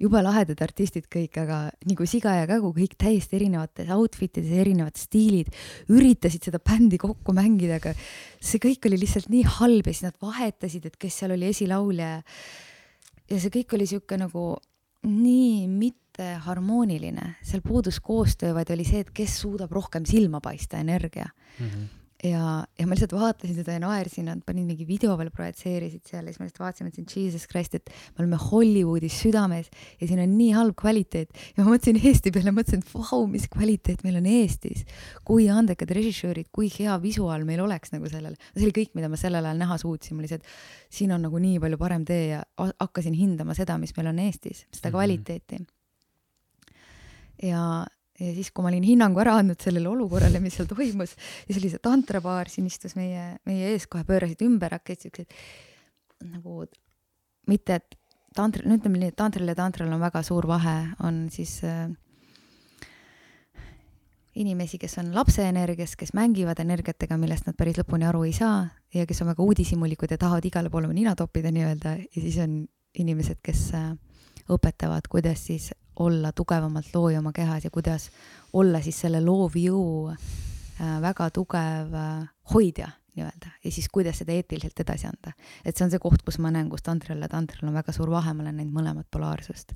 jube 0.04 0.22
lahedad 0.24 0.60
artistid 0.66 1.08
kõik, 1.12 1.38
aga 1.44 1.60
nagu 1.88 2.08
siga 2.10 2.36
ja 2.40 2.50
kägu, 2.50 2.74
kõik 2.76 2.98
täiesti 3.00 3.38
erinevates 3.40 3.90
outfit 3.96 4.42
ides, 4.42 4.52
erinevad 4.64 5.00
stiilid, 5.00 5.54
üritasid 5.94 6.50
seda 6.50 6.62
bändi 6.64 7.00
kokku 7.02 7.36
mängida, 7.36 7.80
aga 7.82 7.96
see 8.44 8.62
kõik 8.64 8.90
oli 8.90 9.00
lihtsalt 9.04 9.32
nii 9.34 9.48
halb 9.60 9.88
ja 9.90 9.96
siis 9.96 10.06
nad 10.08 10.20
vahetasid, 10.24 10.90
et 10.90 11.00
kes 11.00 11.22
seal 11.22 11.36
oli 11.38 11.50
esilaulja. 11.54 12.12
ja 13.32 13.40
see 13.40 13.54
kõik 13.54 13.76
oli 13.78 13.90
sihuke 13.90 14.20
nagu 14.20 14.54
nii 15.08 15.66
mitte 15.68 16.36
harmooniline, 16.46 17.36
seal 17.44 17.64
puudus 17.66 18.00
koostöö, 18.00 18.54
vaid 18.56 18.70
oli 18.72 18.86
see, 18.88 19.02
et 19.04 19.12
kes 19.16 19.42
suudab 19.42 19.72
rohkem 19.72 20.06
silma 20.06 20.40
paista, 20.42 20.78
energia 20.78 21.28
mm. 21.60 21.68
-hmm 21.68 21.92
ja, 22.24 22.64
ja 22.80 22.86
ma 22.88 22.96
lihtsalt 22.96 23.14
vaatasin 23.16 23.56
seda 23.58 23.76
ja 23.76 23.82
naersin, 23.84 24.28
nad 24.30 24.42
panid 24.48 24.68
mingi 24.68 24.86
video 24.88 25.16
veel 25.20 25.30
projitseerisid 25.34 26.06
seal 26.08 26.24
ja 26.24 26.32
siis 26.32 26.40
ma 26.40 26.48
lihtsalt 26.48 26.64
vaatasin, 26.64 26.88
mõtlesin, 26.88 27.08
jesus 27.26 27.46
christ, 27.52 27.76
et 27.78 27.92
me 28.14 28.24
oleme 28.24 28.40
Hollywoodis 28.40 29.18
südames 29.26 29.70
ja 30.00 30.08
siin 30.08 30.22
on 30.24 30.36
nii 30.38 30.52
halb 30.56 30.78
kvaliteet. 30.80 31.34
ja 31.58 31.64
ma 31.64 31.74
mõtlesin 31.74 32.00
Eesti 32.00 32.32
peale, 32.36 32.54
mõtlesin, 32.56 32.84
et 32.84 32.94
vau, 32.96 33.26
mis 33.30 33.48
kvaliteet 33.52 34.06
meil 34.08 34.20
on 34.22 34.30
Eestis. 34.30 34.86
kui 35.28 35.50
andekad 35.52 35.92
režissöörid, 35.96 36.50
kui 36.52 36.70
hea 36.72 36.96
visuaal 37.04 37.44
meil 37.48 37.64
oleks 37.66 37.92
nagu 37.96 38.10
sellel. 38.12 38.38
see 38.54 38.68
oli 38.68 38.78
kõik, 38.80 38.94
mida 39.00 39.12
ma 39.12 39.20
sellel 39.20 39.50
ajal 39.50 39.60
näha 39.60 39.80
suutsin, 39.82 40.18
ma 40.18 40.26
lihtsalt, 40.26 40.48
siin 40.94 41.12
on 41.16 41.28
nagu 41.28 41.44
nii 41.44 41.60
palju 41.64 41.82
parem 41.82 42.06
tee 42.08 42.28
ja 42.36 42.44
hakkasin 42.58 43.18
hindama 43.18 43.56
seda, 43.58 43.78
mis 43.82 43.96
meil 43.98 44.14
on 44.14 44.24
Eestis, 44.24 44.66
seda 44.72 44.94
kvaliteeti. 44.96 45.60
ja 47.44 47.64
ja 48.20 48.34
siis, 48.36 48.52
kui 48.54 48.66
ma 48.66 48.70
olin 48.70 48.86
hinnangu 48.86 49.22
ära 49.24 49.38
andnud 49.40 49.62
sellele 49.64 49.90
olukorrale, 49.90 50.42
mis 50.44 50.58
seal 50.58 50.70
toimus, 50.70 51.16
siis 51.48 51.60
oli 51.60 51.72
see 51.74 51.82
tantrapaar, 51.84 52.52
siin 52.52 52.68
istus 52.70 52.98
meie, 53.00 53.34
meie 53.50 53.74
ees, 53.74 53.88
kohe 53.90 54.06
pöörasid 54.08 54.44
ümber, 54.46 54.76
hakkasid 54.78 55.08
siuksed 55.08 55.36
nagu 56.30 56.64
mitte, 57.50 57.80
et 57.82 57.98
tantri, 58.36 58.68
no 58.68 58.78
ütleme 58.78 59.02
nii, 59.02 59.12
et 59.14 59.20
tantril 59.20 59.50
ja 59.50 59.58
tantral 59.58 59.92
on 59.94 60.02
väga 60.02 60.24
suur 60.26 60.48
vahe, 60.50 60.78
on 61.04 61.26
siis 61.34 61.58
äh, 61.68 61.90
inimesi, 64.40 64.80
kes 64.82 64.98
on 65.02 65.12
lapse 65.16 65.44
energias, 65.46 65.98
kes 66.00 66.14
mängivad 66.18 66.62
energiatega, 66.64 67.18
millest 67.22 67.50
nad 67.50 67.58
päris 67.58 67.78
lõpuni 67.82 68.08
aru 68.10 68.24
ei 68.30 68.34
saa 68.38 68.64
ja 68.94 69.06
kes 69.10 69.22
on 69.26 69.34
väga 69.34 69.46
uudishimulikud 69.46 70.14
ja 70.14 70.22
tahavad 70.22 70.46
igale 70.50 70.72
poole 70.74 70.90
nina 70.94 71.16
toppida 71.18 71.52
nii-öelda 71.54 71.98
ja 72.04 72.20
siis 72.20 72.40
on 72.46 72.64
inimesed, 73.00 73.42
kes 73.46 73.70
äh, 73.78 73.94
õpetavad, 74.54 75.10
kuidas 75.10 75.46
siis 75.50 75.72
olla 76.00 76.32
tugevamalt 76.32 76.96
looja 76.96 77.20
oma 77.20 77.32
kehas 77.32 77.64
ja 77.64 77.72
kuidas 77.72 78.10
olla 78.54 78.82
siis 78.82 79.00
selle 79.06 79.22
loovjõu 79.22 80.12
äh, 80.12 81.00
väga 81.02 81.30
tugev 81.30 81.94
äh, 81.94 82.28
hoidja 82.54 82.90
nii-öelda 83.14 83.52
ja 83.64 83.72
siis 83.72 83.90
kuidas 83.94 84.18
seda 84.24 84.34
eetiliselt 84.34 84.80
edasi 84.80 85.08
anda. 85.08 85.34
et 85.66 85.78
see 85.78 85.86
on 85.86 85.92
see 85.94 86.02
koht, 86.02 86.24
kus 86.26 86.40
ma 86.42 86.52
näen, 86.52 86.70
kus 86.70 86.82
tantril 86.86 87.22
ja 87.22 87.30
tantril 87.30 87.70
on 87.70 87.78
väga 87.78 87.94
suur 87.94 88.10
vahe, 88.10 88.34
ma 88.34 88.46
olen 88.46 88.58
näinud 88.58 88.74
mõlemat 88.74 89.08
polaarsust. 89.12 89.76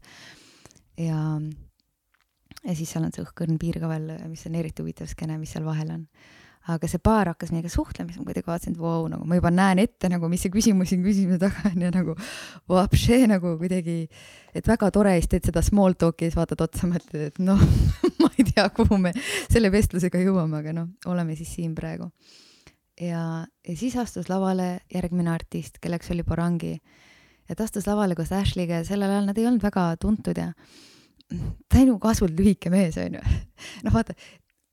ja, 0.97 1.21
ja 2.63 2.75
siis 2.75 2.89
seal 2.91 3.05
on 3.05 3.13
see 3.13 3.25
õhkõrn 3.25 3.59
piir 3.61 3.79
ka 3.83 3.89
veel, 3.91 4.09
mis 4.31 4.45
on 4.49 4.57
eriti 4.57 4.81
huvitav 4.81 5.09
skeene, 5.11 5.37
mis 5.37 5.53
seal 5.53 5.65
vahel 5.67 5.93
on 5.93 6.07
aga 6.67 6.87
see 6.89 6.99
paar 7.03 7.29
hakkas 7.31 7.51
meiega 7.53 7.69
suhtlema, 7.71 8.11
siis 8.11 8.19
ma 8.19 8.27
kuidagi 8.27 8.47
vaatasin, 8.47 8.75
et 8.75 8.81
vau 8.81 9.05
nagu 9.11 9.27
ma 9.27 9.37
juba 9.37 9.51
näen 9.53 9.79
ette 9.83 10.09
nagu, 10.11 10.27
mis 10.31 10.41
see 10.43 10.51
küsimus 10.51 10.91
siin 10.91 11.03
küsimuse 11.05 11.39
taga 11.41 11.69
on 11.71 11.85
ja 11.85 11.91
nagu 11.93 12.15
vapšee 12.71 13.21
nagu 13.33 13.53
kuidagi, 13.61 13.99
et 14.57 14.67
väga 14.67 14.89
tore, 14.95 15.15
siis 15.17 15.31
teed 15.31 15.47
seda 15.47 15.63
small 15.65 15.95
talk'i 15.99 16.27
ja 16.27 16.33
siis 16.33 16.39
vaatad 16.39 16.65
otsa, 16.67 16.89
mõtled, 16.91 17.29
et 17.31 17.39
noh 17.43 17.61
ma 18.21 18.31
ei 18.35 18.47
tea, 18.49 18.67
kuhu 18.75 18.99
me 19.01 19.13
selle 19.19 19.71
vestlusega 19.73 20.21
jõuame, 20.25 20.59
aga 20.59 20.75
noh, 20.75 20.91
oleme 21.11 21.37
siis 21.39 21.53
siin 21.55 21.75
praegu. 21.77 22.09
ja, 22.99 23.23
ja 23.47 23.77
siis 23.79 23.95
astus 24.01 24.27
lavale 24.31 24.81
järgmine 24.93 25.31
artist, 25.31 25.79
kelleks 25.83 26.11
oli 26.11 26.27
Borangi. 26.27 26.75
ja 27.47 27.55
ta 27.55 27.63
astus 27.63 27.87
lavale 27.87 28.15
koos 28.15 28.33
Ashley'ga 28.35 28.81
ja 28.81 28.87
sellel 28.87 29.13
ajal 29.13 29.31
nad 29.31 29.39
ei 29.39 29.47
olnud 29.47 29.63
väga 29.63 29.93
tuntud 30.01 30.37
ja 30.37 30.51
ta 31.67 31.79
nagu 31.79 31.99
kasvult 31.99 32.35
lühike 32.35 32.71
mees, 32.73 32.97
onju. 32.99 33.23
noh, 33.85 33.95
vaata, 33.95 34.15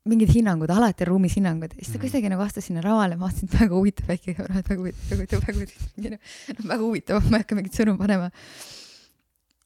mingid 0.05 0.29
hinnangud, 0.35 0.69
alati 0.69 1.03
on 1.03 1.07
ruumis 1.09 1.33
hinnangud 1.39 1.71
siis 1.79 1.87
ta 1.89 1.97
Mhm. 1.97 2.01
kuidagi 2.05 2.29
nagu 2.29 2.41
astus 2.45 2.65
sinna 2.69 2.81
lavale, 2.85 3.15
ma 3.17 3.25
vaatasin, 3.27 3.49
et 3.49 3.59
väga 3.59 3.75
huvitav 3.75 4.07
väike 4.11 4.35
kamera, 4.37 4.59
et 4.59 4.69
väga 4.69 4.81
huvitav, 4.81 5.09
väga 5.09 5.19
huvitav, 5.19 5.41
väga 5.47 5.57
huvitav, 5.57 6.19
noh, 6.59 6.65
väga 6.69 6.81
huvitav, 6.83 7.29
ma 7.31 7.37
ei 7.37 7.43
hakka 7.43 7.55
mingit 7.57 7.73
sõnu 7.79 7.97
panema. 7.97 8.31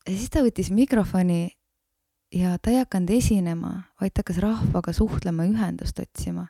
ja 0.08 0.14
siis 0.16 0.30
ta 0.30 0.44
võttis 0.46 0.72
mikrofoni 0.72 1.42
ja 2.32 2.58
ta 2.58 2.72
ei 2.72 2.80
hakanud 2.80 3.10
esinema, 3.18 3.74
vaid 4.00 4.14
ta 4.14 4.24
hakkas 4.24 4.40
rahvaga 4.46 4.94
suhtlema, 4.96 5.44
ühendust 5.50 6.00
otsima. 6.00 6.48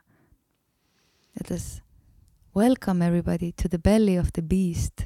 ütles 1.40 1.82
welcome 2.56 3.06
everybody 3.06 3.52
to 3.54 3.70
the 3.70 3.78
belly 3.80 4.18
of 4.20 4.32
the 4.34 4.42
beast. 4.42 5.06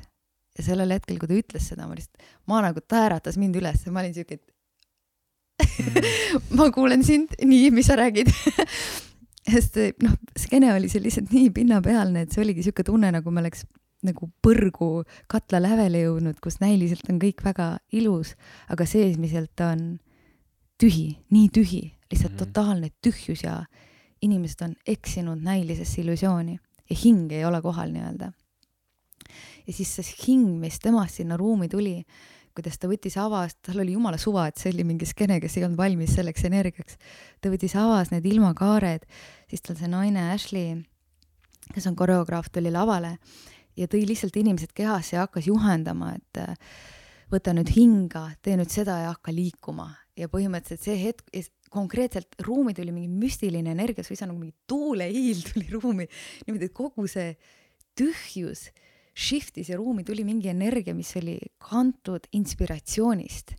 ja 0.58 0.63
sellel 0.63 0.91
hetkel, 0.93 1.17
kui 1.17 1.28
ta 1.28 1.34
ütles 1.39 1.67
seda, 1.72 1.88
ma 1.88 1.96
lihtsalt, 1.96 2.19
ma 2.48 2.60
nagu, 2.62 2.82
ta 2.86 3.08
äratas 3.08 3.38
mind 3.41 3.56
üles 3.58 3.86
ja 3.86 3.91
ma 3.91 4.04
olin 4.04 4.13
siuke, 4.13 4.36
et 4.38 4.53
ma 6.58 6.69
kuulen 6.73 7.04
sind, 7.06 7.36
nii, 7.43 7.71
mis 7.76 7.88
sa 7.89 7.97
räägid 7.99 8.32
sest 9.54 9.78
noh, 10.04 10.15
skeene 10.39 10.73
oli 10.73 10.89
seal 10.91 11.04
lihtsalt 11.06 11.34
nii 11.36 11.49
pinnapealne, 11.56 12.23
et 12.23 12.32
see 12.36 12.43
oligi 12.45 12.63
siuke 12.65 12.86
tunne, 12.88 13.12
nagu 13.12 13.32
me 13.32 13.43
oleks 13.43 13.65
nagu 14.04 14.28
põrgu 14.43 15.04
katla 15.32 15.62
lävele 15.63 16.02
jõudnud, 16.04 16.39
kus 16.43 16.60
näiliselt 16.60 17.08
on 17.12 17.21
kõik 17.21 17.43
väga 17.45 17.78
ilus, 17.95 18.34
aga 18.71 18.88
seesmiselt 18.88 19.63
on 19.63 19.86
tühi, 20.82 21.13
nii 21.32 21.49
tühi, 21.56 21.84
lihtsalt 22.12 22.34
Mhm. 22.34 22.39
totaalne 22.43 22.89
tühjus 23.02 23.43
ja 23.45 23.62
inimesed 24.21 24.62
on 24.65 24.76
eksinud 24.88 25.39
näilisesse 25.43 26.02
illusiooni 26.02 26.60
ja 26.89 26.95
hing 27.04 27.32
ei 27.32 27.45
ole 27.45 27.62
kohal 27.62 27.91
nii-öelda. 27.91 28.32
ja 29.67 29.73
siis 29.73 29.95
see 29.95 30.15
hing, 30.28 30.60
mis 30.60 30.80
temast 30.80 31.15
sinna 31.15 31.38
ruumi 31.38 31.69
tuli, 31.69 32.04
kuidas 32.56 32.78
ta 32.80 32.89
võttis, 32.89 33.18
avas, 33.18 33.56
tal 33.66 33.82
oli 33.82 33.96
jumala 33.96 34.20
suva, 34.22 34.48
et 34.50 34.62
see 34.62 34.72
oli 34.74 34.86
mingi 34.88 35.08
skeene, 35.10 35.39
kes 35.42 35.58
ei 35.58 35.66
olnud 35.68 35.80
valmis 35.80 36.13
selleks 36.18 36.46
energiaks. 36.50 36.98
ta 37.42 37.52
võttis, 37.54 37.76
avas 37.80 38.13
need 38.13 38.26
ilmakaared, 38.30 39.08
siis 39.50 39.66
tal 39.66 39.80
see 39.80 39.89
naine 39.89 40.30
Ashley, 40.34 40.78
kes 41.74 41.89
on 41.89 41.98
koreograaf, 41.98 42.52
tuli 42.54 42.72
lavale 42.74 43.18
ja 43.80 43.89
tõi 43.89 44.04
lihtsalt 44.08 44.38
inimesed 44.38 44.74
kehasse 44.76 45.18
ja 45.18 45.26
hakkas 45.26 45.48
juhendama, 45.50 46.13
et 46.18 46.42
äh, 46.42 46.54
võta 47.34 47.54
nüüd 47.56 47.72
hinga, 47.74 48.28
tee 48.46 48.58
nüüd 48.60 48.72
seda 48.74 49.00
ja 49.06 49.12
hakka 49.16 49.34
liikuma. 49.34 49.92
ja 50.13 50.28
põhimõtteliselt 50.30 50.84
see 50.86 50.98
hetk, 51.02 51.32
konkreetselt 51.74 52.36
ruumi 52.46 52.76
tuli 52.78 52.92
mingi 52.94 53.10
müstiline 53.10 53.72
energia, 53.74 54.06
suisa 54.06 54.28
nagu 54.30 54.38
mingi 54.38 54.54
tuulehiil 54.70 55.39
tuli 55.48 55.72
ruumi, 55.72 56.06
niimoodi, 56.46 56.70
et 56.70 56.76
kogu 56.78 57.08
see 57.10 57.32
tühjus 57.98 58.68
shift'is 59.13 59.69
ja 59.69 59.78
ruumi 59.78 60.04
tuli 60.04 60.26
mingi 60.26 60.49
energia, 60.49 60.95
mis 60.95 61.13
oli 61.19 61.38
kantud 61.58 62.28
inspiratsioonist. 62.34 63.54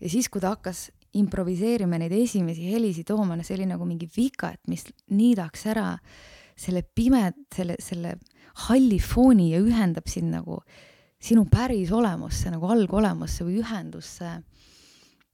ja 0.00 0.08
siis, 0.08 0.28
kui 0.28 0.40
ta 0.40 0.54
hakkas 0.54 0.90
improviseerima 1.18 1.98
neid 1.98 2.12
esimesi 2.14 2.70
helisid 2.70 3.08
tooma, 3.08 3.36
no 3.36 3.42
see 3.46 3.56
oli 3.58 3.66
nagu 3.66 3.86
mingi 3.86 4.06
vikat, 4.16 4.60
mis 4.70 4.86
niidaks 5.10 5.66
ära 5.72 5.94
selle 6.60 6.82
pime, 6.82 7.32
selle, 7.54 7.76
selle 7.82 8.14
halli 8.68 9.00
fooni 9.02 9.50
ja 9.54 9.60
ühendab 9.64 10.08
sind 10.10 10.30
nagu 10.34 10.60
sinu 11.20 11.44
päris 11.50 11.90
olemusse 11.92 12.52
nagu 12.52 12.68
algolemusse 12.70 13.44
või 13.44 13.60
ühendusse 13.60 14.38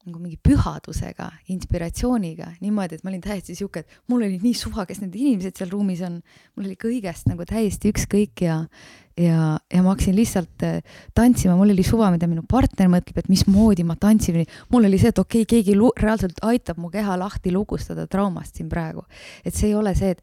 nagu 0.07 0.21
mingi 0.23 0.38
pühadusega, 0.42 1.31
inspiratsiooniga, 1.53 2.53
niimoodi, 2.62 2.99
et 2.99 3.05
ma 3.05 3.11
olin 3.11 3.25
täiesti 3.25 3.57
sihuke, 3.59 3.83
et 3.83 3.97
mul 4.11 4.23
oli 4.27 4.38
nii 4.42 4.55
suva, 4.55 4.87
kes 4.87 5.03
need 5.03 5.16
inimesed 5.19 5.59
seal 5.59 5.73
ruumis 5.73 6.05
on, 6.07 6.21
mul 6.55 6.69
oli 6.69 6.79
kõigest 6.81 7.27
nagu 7.31 7.47
täiesti 7.49 7.90
ükskõik 7.95 8.47
ja 8.47 8.61
ja, 9.16 9.59
ja 9.73 9.83
ma 9.83 9.95
hakkasin 9.95 10.16
lihtsalt 10.16 10.64
äh, 10.66 10.81
tantsima, 11.16 11.57
mul 11.57 11.73
oli 11.73 11.85
suva, 11.87 12.11
mida 12.12 12.29
minu 12.29 12.45
partner 12.49 12.90
mõtleb, 12.92 13.23
et 13.23 13.31
mismoodi 13.33 13.87
ma 13.88 13.97
tantsin. 14.01 14.42
mul 14.73 14.88
oli 14.88 14.99
see, 15.01 15.12
et 15.14 15.19
okei 15.19 15.42
okay,, 15.42 15.57
keegi 15.57 15.77
lu- 15.79 15.95
reaalselt 15.97 16.42
aitab 16.45 16.79
mu 16.79 16.90
keha 16.92 17.16
lahti 17.19 17.53
lugustada 17.55 18.07
traumast 18.07 18.57
siin 18.57 18.69
praegu. 18.69 19.07
et 19.45 19.55
see 19.55 19.71
ei 19.71 19.75
ole 19.75 19.95
see, 19.97 20.11
et 20.11 20.23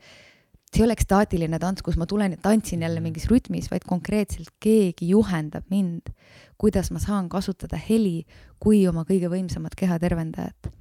see 0.73 0.81
ei 0.81 0.87
ole 0.87 0.95
ekstaatiline 0.97 1.59
tants, 1.61 1.83
kus 1.85 1.97
ma 2.01 2.07
tulen 2.09 2.33
ja 2.33 2.41
tantsin 2.41 2.81
jälle 2.81 2.99
mingis 3.03 3.27
rütmis, 3.29 3.69
vaid 3.71 3.85
konkreetselt 3.87 4.49
keegi 4.63 5.11
juhendab 5.13 5.67
mind, 5.69 6.09
kuidas 6.57 6.89
ma 6.91 6.99
saan 6.99 7.29
kasutada 7.29 7.77
heli 7.77 8.23
kui 8.59 8.87
oma 8.87 9.05
kõige 9.05 9.29
võimsamat 9.29 9.75
kehatervendajat. 9.77 10.71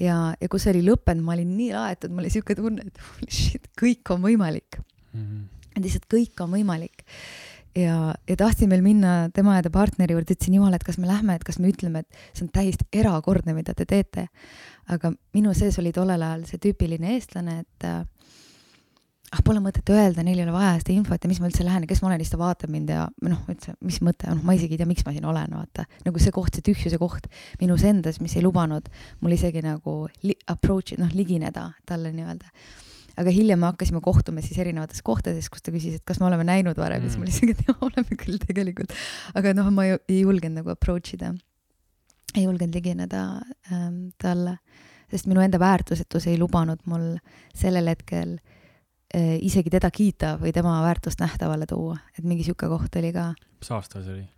ja, 0.00 0.34
ja 0.40 0.48
kui 0.48 0.60
see 0.60 0.74
oli 0.74 0.84
lõppenud, 0.86 1.24
ma 1.24 1.32
olin 1.32 1.56
nii 1.56 1.72
laetud, 1.72 2.12
mul 2.12 2.26
oli 2.26 2.30
siuke 2.30 2.54
tunne, 2.54 2.86
et 2.86 3.02
holy 3.08 3.32
shit, 3.32 3.68
kõik 3.80 4.14
on 4.14 4.22
võimalik 4.22 4.80
Mhm. 5.12 5.46
et 5.76 5.84
lihtsalt 5.84 6.06
kõik 6.10 6.42
on 6.42 6.52
võimalik. 6.54 7.04
ja, 7.74 8.14
ja 8.28 8.36
tahtsin 8.36 8.70
veel 8.70 8.82
minna 8.82 9.30
tema 9.34 9.56
ja 9.56 9.62
ta 9.62 9.70
partneri 9.70 10.14
juurde, 10.14 10.34
ütlesin 10.34 10.56
jumal, 10.58 10.74
et 10.74 10.84
kas 10.84 10.98
me 10.98 11.06
lähme, 11.06 11.34
et 11.34 11.44
kas 11.46 11.58
me 11.58 11.70
ütleme, 11.70 12.02
et 12.02 12.20
see 12.34 12.44
on 12.44 12.50
täiesti 12.50 12.86
erakordne, 12.92 13.54
mida 13.54 13.74
te 13.74 13.86
teete. 13.86 14.28
aga 14.90 15.12
minu 15.34 15.54
sees 15.54 15.78
oli 15.78 15.92
tollel 15.94 16.22
ajal 16.22 16.46
see 16.48 16.58
tüüpiline 16.58 17.14
eestlane, 17.14 17.60
et 17.60 17.84
äh, 17.86 18.04
ah, 19.30 19.42
pole 19.46 19.62
mõtet 19.62 19.86
öelda, 19.94 20.24
neil 20.26 20.40
ei 20.40 20.44
ole 20.46 20.54
vaja 20.54 20.74
seda 20.80 20.94
infot 20.96 21.22
ja 21.22 21.30
mis 21.30 21.40
ma 21.42 21.48
üldse 21.50 21.64
lähen 21.66 21.86
ja 21.86 21.90
kes 21.90 22.02
ma 22.02 22.10
olen, 22.10 22.22
siis 22.22 22.34
ta 22.34 22.40
vaatab 22.40 22.72
mind 22.74 22.90
ja 22.90 23.06
noh, 23.26 23.40
üldse, 23.50 23.76
mis 23.86 24.00
mõte, 24.04 24.28
noh, 24.30 24.42
ma 24.46 24.56
isegi 24.58 24.74
ei 24.76 24.82
tea, 24.82 24.90
miks 24.90 25.06
ma 25.06 25.14
siin 25.14 25.26
olen, 25.30 25.54
vaata. 25.54 25.86
nagu 26.06 26.22
see 26.22 26.34
koht, 26.34 26.56
see 26.56 26.66
tühjuse 26.66 26.98
koht 27.00 27.30
minus 27.62 27.86
endas, 27.86 28.20
mis 28.22 28.34
ei 28.38 28.44
lubanud 28.44 28.90
mul 29.22 29.36
isegi 29.36 29.62
nagu 29.64 30.02
li 30.26 30.36
approach, 30.50 30.96
noh, 31.00 31.12
ligineda 31.14 31.70
talle 31.88 32.14
nii-öelda 32.16 32.50
aga 33.20 33.32
hiljem 33.34 33.60
me 33.60 33.70
hakkasime 33.70 34.00
kohtuma 34.04 34.42
siis 34.44 34.58
erinevates 34.62 35.02
kohtades, 35.04 35.50
kus 35.52 35.64
ta 35.64 35.72
küsis, 35.74 35.98
et 35.98 36.04
kas 36.08 36.20
me 36.20 36.28
oleme 36.28 36.46
näinud 36.46 36.78
varem 36.80 37.04
ja 37.04 37.10
siis 37.10 37.20
ma 37.20 37.26
olin 37.26 37.36
siuke, 37.36 37.56
et 37.56 37.66
jah, 37.68 37.80
oleme 37.84 38.18
küll 38.18 38.38
tegelikult. 38.42 38.94
aga 39.36 39.54
noh, 39.56 39.70
ma 39.74 39.86
ei, 39.88 39.98
ei 40.08 40.20
julgenud 40.22 40.62
nagu 40.62 40.72
approach 40.74 41.14
ida. 41.16 41.34
ei 42.36 42.46
julgenud 42.46 42.76
ligineda 42.78 43.24
ähm, 43.72 44.08
talle, 44.20 44.58
sest 45.10 45.26
minu 45.30 45.42
enda 45.42 45.58
väärtusetus 45.60 46.28
ei 46.30 46.38
lubanud 46.38 46.82
mul 46.90 47.12
sellel 47.58 47.90
hetkel 47.90 48.38
isegi 49.14 49.70
teda 49.70 49.90
kiita 49.90 50.36
või 50.38 50.52
tema 50.54 50.76
väärtust 50.84 51.20
nähtavale 51.20 51.66
tuua, 51.66 51.96
et 52.18 52.24
mingi 52.24 52.44
sihuke 52.46 52.68
koht 52.70 52.96
oli 53.00 53.10
ka 53.14 53.32
mis 53.60 53.72
aasta 53.76 54.02
see 54.04 54.14
oli? 54.14 54.28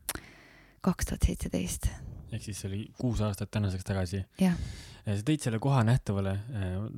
kaks 0.82 1.10
tuhat 1.10 1.28
seitseteist, 1.28 1.86
ehk 2.34 2.42
siis 2.42 2.58
see 2.58 2.70
oli 2.70 2.80
kuus 2.98 3.20
aastat 3.22 3.52
tänaseks 3.54 3.86
tagasi. 3.86 4.24
sa 4.40 5.20
tõid 5.28 5.44
selle 5.44 5.60
koha 5.62 5.84
nähtavale, 5.86 6.34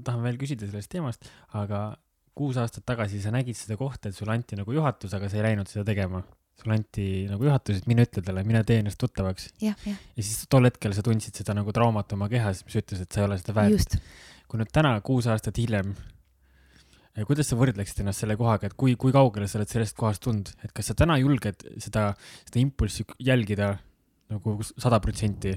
tahan 0.07 0.23
veel 0.25 0.41
küsida 0.41 0.69
sellest 0.69 0.89
teemast, 0.93 1.29
aga 1.61 1.91
kuus 2.35 2.57
aastat 2.61 2.87
tagasi 2.89 3.21
sa 3.21 3.33
nägid 3.35 3.59
seda 3.59 3.77
kohta, 3.81 4.09
et 4.09 4.17
sulle 4.17 4.33
anti 4.33 4.57
nagu 4.57 4.73
juhatus, 4.73 5.13
aga 5.17 5.29
sa 5.29 5.39
ei 5.39 5.45
läinud 5.51 5.69
seda 5.71 5.85
tegema. 5.91 6.23
sulle 6.55 6.79
anti 6.79 7.05
nagu 7.29 7.45
juhatus, 7.45 7.83
et 7.83 7.87
mine 7.91 8.07
ütle 8.07 8.23
talle, 8.25 8.45
mine 8.47 8.63
tee 8.65 8.79
ennast 8.81 8.99
tuttavaks. 9.03 9.51
jah, 9.61 9.77
ja 9.85 10.23
siis 10.23 10.47
tol 10.49 10.65
hetkel 10.65 10.97
sa 10.97 11.05
tundsid 11.05 11.37
seda 11.43 11.55
nagu 11.59 11.73
traumat 11.77 12.17
oma 12.17 12.31
kehas, 12.33 12.65
mis 12.65 12.81
ütles, 12.81 13.05
et 13.05 13.13
sa 13.13 13.21
ei 13.21 13.29
ole 13.29 13.39
seda 13.43 13.59
väärt. 13.61 13.99
kui 14.49 14.61
nüüd 14.61 14.73
täna, 14.73 14.97
kuus 15.05 15.29
aastat 15.29 15.61
hiljem, 15.61 15.93
kuidas 17.23 17.47
sa 17.51 17.59
võrdleksid 17.59 18.03
ennast 18.03 18.25
selle 18.25 18.35
kohaga, 18.39 18.67
et 18.67 18.75
kui, 18.79 18.97
kui 18.99 19.15
kaugele 19.15 19.47
sa 19.47 19.61
oled 19.61 19.71
sellest 19.71 19.95
kohast 19.99 20.25
tulnud, 20.25 20.51
et 20.67 20.73
kas 20.75 20.91
sa 20.91 20.97
täna 20.99 21.19
julged 21.21 21.63
seda, 21.79 22.09
seda 22.43 22.63
impulssi 22.63 23.07
jälgida 23.23 23.77
nagu 24.35 24.59
sada 24.67 24.99
protsenti? 25.05 25.55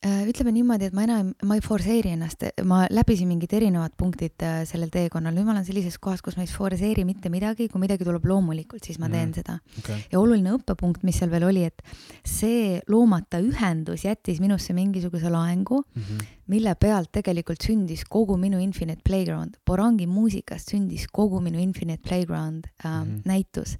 Äh, 0.00 0.22
ütleme 0.30 0.48
niimoodi, 0.56 0.86
et 0.88 0.94
ma 0.96 1.02
enam, 1.04 1.34
ma 1.44 1.58
ei 1.58 1.60
forsseeri 1.60 2.14
ennast, 2.14 2.46
ma 2.64 2.86
läbisin 2.88 3.28
mingid 3.28 3.52
erinevad 3.52 3.92
punktid 4.00 4.40
äh, 4.40 4.62
sellel 4.64 4.88
teekonnal, 4.88 5.34
nüüd 5.36 5.44
ma 5.44 5.52
olen 5.52 5.66
sellises 5.66 5.98
kohas, 6.00 6.22
kus 6.24 6.38
ma 6.38 6.46
ei 6.46 6.48
forsseeri 6.48 7.04
mitte 7.04 7.28
midagi, 7.28 7.66
kui 7.68 7.82
midagi 7.82 8.06
tuleb 8.08 8.24
loomulikult, 8.30 8.80
siis 8.88 8.96
ma 8.96 9.10
teen 9.12 9.28
mm. 9.28 9.34
seda. 9.36 9.58
Okay.. 9.82 10.06
ja 10.08 10.22
oluline 10.22 10.54
õppepunkt, 10.56 11.04
mis 11.04 11.20
seal 11.20 11.28
veel 11.28 11.44
oli, 11.50 11.66
et 11.68 11.84
see 12.24 12.78
loomata 12.88 13.42
ühendus 13.44 14.06
jättis 14.06 14.40
minusse 14.40 14.72
mingisuguse 14.72 15.28
laengu 15.28 15.82
mm, 15.82 16.06
-hmm. 16.06 16.30
mille 16.48 16.74
pealt 16.80 17.12
tegelikult 17.12 17.60
sündis 17.68 18.06
kogu 18.08 18.38
minu 18.40 18.56
Infinite 18.56 19.04
Playground, 19.04 19.60
Borangi 19.68 20.08
muusikast 20.08 20.72
sündis 20.72 21.10
kogu 21.12 21.42
minu 21.44 21.60
Infinite 21.60 22.00
Playground 22.08 22.72
ähm, 22.86 22.94
mm 22.94 23.04
-hmm. 23.04 23.22
näitus 23.28 23.76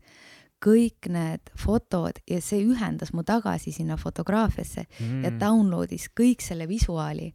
kõik 0.61 1.09
need 1.13 1.53
fotod 1.59 2.21
ja 2.29 2.41
see 2.45 2.61
ühendas 2.67 3.15
mu 3.17 3.25
tagasi 3.27 3.73
sinna 3.73 3.97
fotograafiasse 4.01 4.85
mm. 4.87 5.23
ja 5.25 5.33
download'is 5.41 6.11
kõik 6.17 6.45
selle 6.45 6.69
visuaali, 6.69 7.31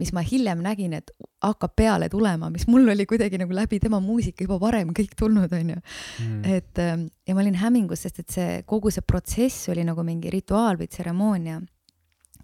mis 0.00 0.12
ma 0.16 0.24
hiljem 0.24 0.62
nägin, 0.64 0.96
et 0.96 1.12
hakkab 1.44 1.74
peale 1.76 2.08
tulema, 2.12 2.50
mis 2.52 2.66
mul 2.70 2.88
oli 2.94 3.06
kuidagi 3.08 3.40
nagu 3.42 3.54
läbi 3.56 3.80
tema 3.82 4.00
muusika 4.00 4.46
juba 4.46 4.60
varem 4.62 4.94
kõik 4.96 5.16
tulnud, 5.18 5.52
onju. 5.52 5.78
Mm.. 6.22 6.40
et 6.58 6.82
ähm, 6.82 7.06
ja 7.28 7.36
ma 7.36 7.44
olin 7.44 7.60
hämmingus, 7.60 8.06
sest 8.06 8.22
et 8.24 8.32
see 8.32 8.62
kogu 8.68 8.92
see 8.94 9.04
protsess 9.06 9.68
oli 9.72 9.84
nagu 9.86 10.04
mingi 10.06 10.32
rituaal 10.32 10.80
või 10.80 10.88
tseremoonia 10.90 11.60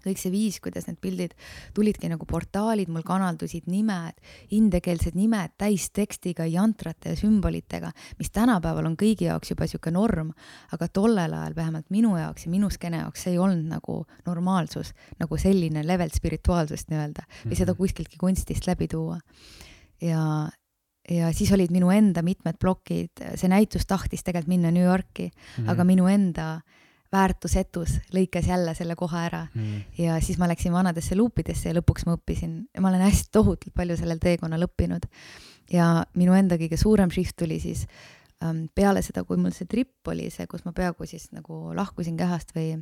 kõik 0.03 0.19
see 0.21 0.31
viis, 0.33 0.59
kuidas 0.63 0.87
need 0.87 0.99
pildid 1.01 1.35
tulidki 1.75 2.09
nagu 2.11 2.25
portaalid, 2.29 2.89
mul 2.91 3.05
kanaldusid 3.07 3.69
nimed, 3.71 4.19
indekeelsed 4.55 5.17
nimed 5.17 5.55
täistekstiga, 5.59 6.47
jantrate 6.49 7.13
ja 7.13 7.19
sümbolitega, 7.19 7.91
mis 8.19 8.33
tänapäeval 8.35 8.89
on 8.91 8.97
kõigi 8.99 9.29
jaoks 9.29 9.53
juba 9.53 9.67
sihuke 9.69 9.93
norm, 9.95 10.31
aga 10.75 10.89
tollel 10.93 11.35
ajal 11.35 11.57
vähemalt 11.57 11.89
minu 11.93 12.15
jaoks 12.19 12.47
ja 12.47 12.53
minu 12.53 12.71
skeene 12.73 13.03
jaoks 13.03 13.25
see 13.25 13.35
ei 13.35 13.41
olnud 13.41 13.67
nagu 13.69 13.99
normaalsus, 14.27 14.93
nagu 15.19 15.39
selline 15.39 15.83
level 15.87 16.13
spirituaalsust 16.13 16.91
nii-öelda 16.91 17.25
või 17.45 17.57
seda 17.59 17.73
mhm. 17.73 17.81
kuskiltki 17.81 18.19
kunstist 18.21 18.67
läbi 18.69 18.87
tuua. 18.91 19.19
ja, 20.01 20.49
ja 21.09 21.31
siis 21.35 21.51
olid 21.51 21.71
minu 21.73 21.89
enda 21.91 22.23
mitmed 22.25 22.59
plokid, 22.59 23.23
see 23.35 23.49
näitus 23.51 23.87
tahtis 23.89 24.23
tegelikult 24.23 24.49
minna 24.49 24.71
New 24.71 24.83
Yorki 24.83 25.27
mm, 25.27 25.63
-hmm. 25.63 25.71
aga 25.71 25.83
minu 25.83 26.07
enda 26.07 26.53
äh, 26.53 26.78
väärtusetus 27.11 27.97
lõikas 28.13 28.47
jälle 28.49 28.75
selle 28.77 28.95
koha 28.95 29.23
ära 29.25 29.41
mm. 29.53 29.81
ja 29.97 30.19
siis 30.21 30.37
ma 30.37 30.47
läksin 30.49 30.73
vanadesse 30.73 31.17
luupidesse 31.17 31.69
ja 31.69 31.77
lõpuks 31.79 32.05
ma 32.05 32.15
õppisin, 32.17 32.61
ma 32.79 32.91
olen 32.91 33.01
hästi 33.07 33.33
tohutult 33.33 33.73
palju 33.75 33.97
sellel 33.97 34.21
teekonnal 34.21 34.67
õppinud. 34.67 35.09
ja 35.73 36.05
minu 36.17 36.33
enda 36.37 36.57
kõige 36.61 36.77
suurem 36.77 37.11
shift 37.11 37.37
tuli 37.37 37.59
siis 37.59 37.87
ähm, 38.43 38.65
peale 38.75 39.01
seda, 39.05 39.23
kui 39.23 39.37
mul 39.37 39.55
see 39.55 39.67
trip 39.69 40.07
oli 40.07 40.29
see, 40.29 40.47
kus 40.47 40.65
ma 40.65 40.73
peaaegu 40.73 41.05
siis 41.09 41.31
nagu 41.31 41.73
lahkusin 41.75 42.17
kehast 42.17 42.53
või 42.55 42.77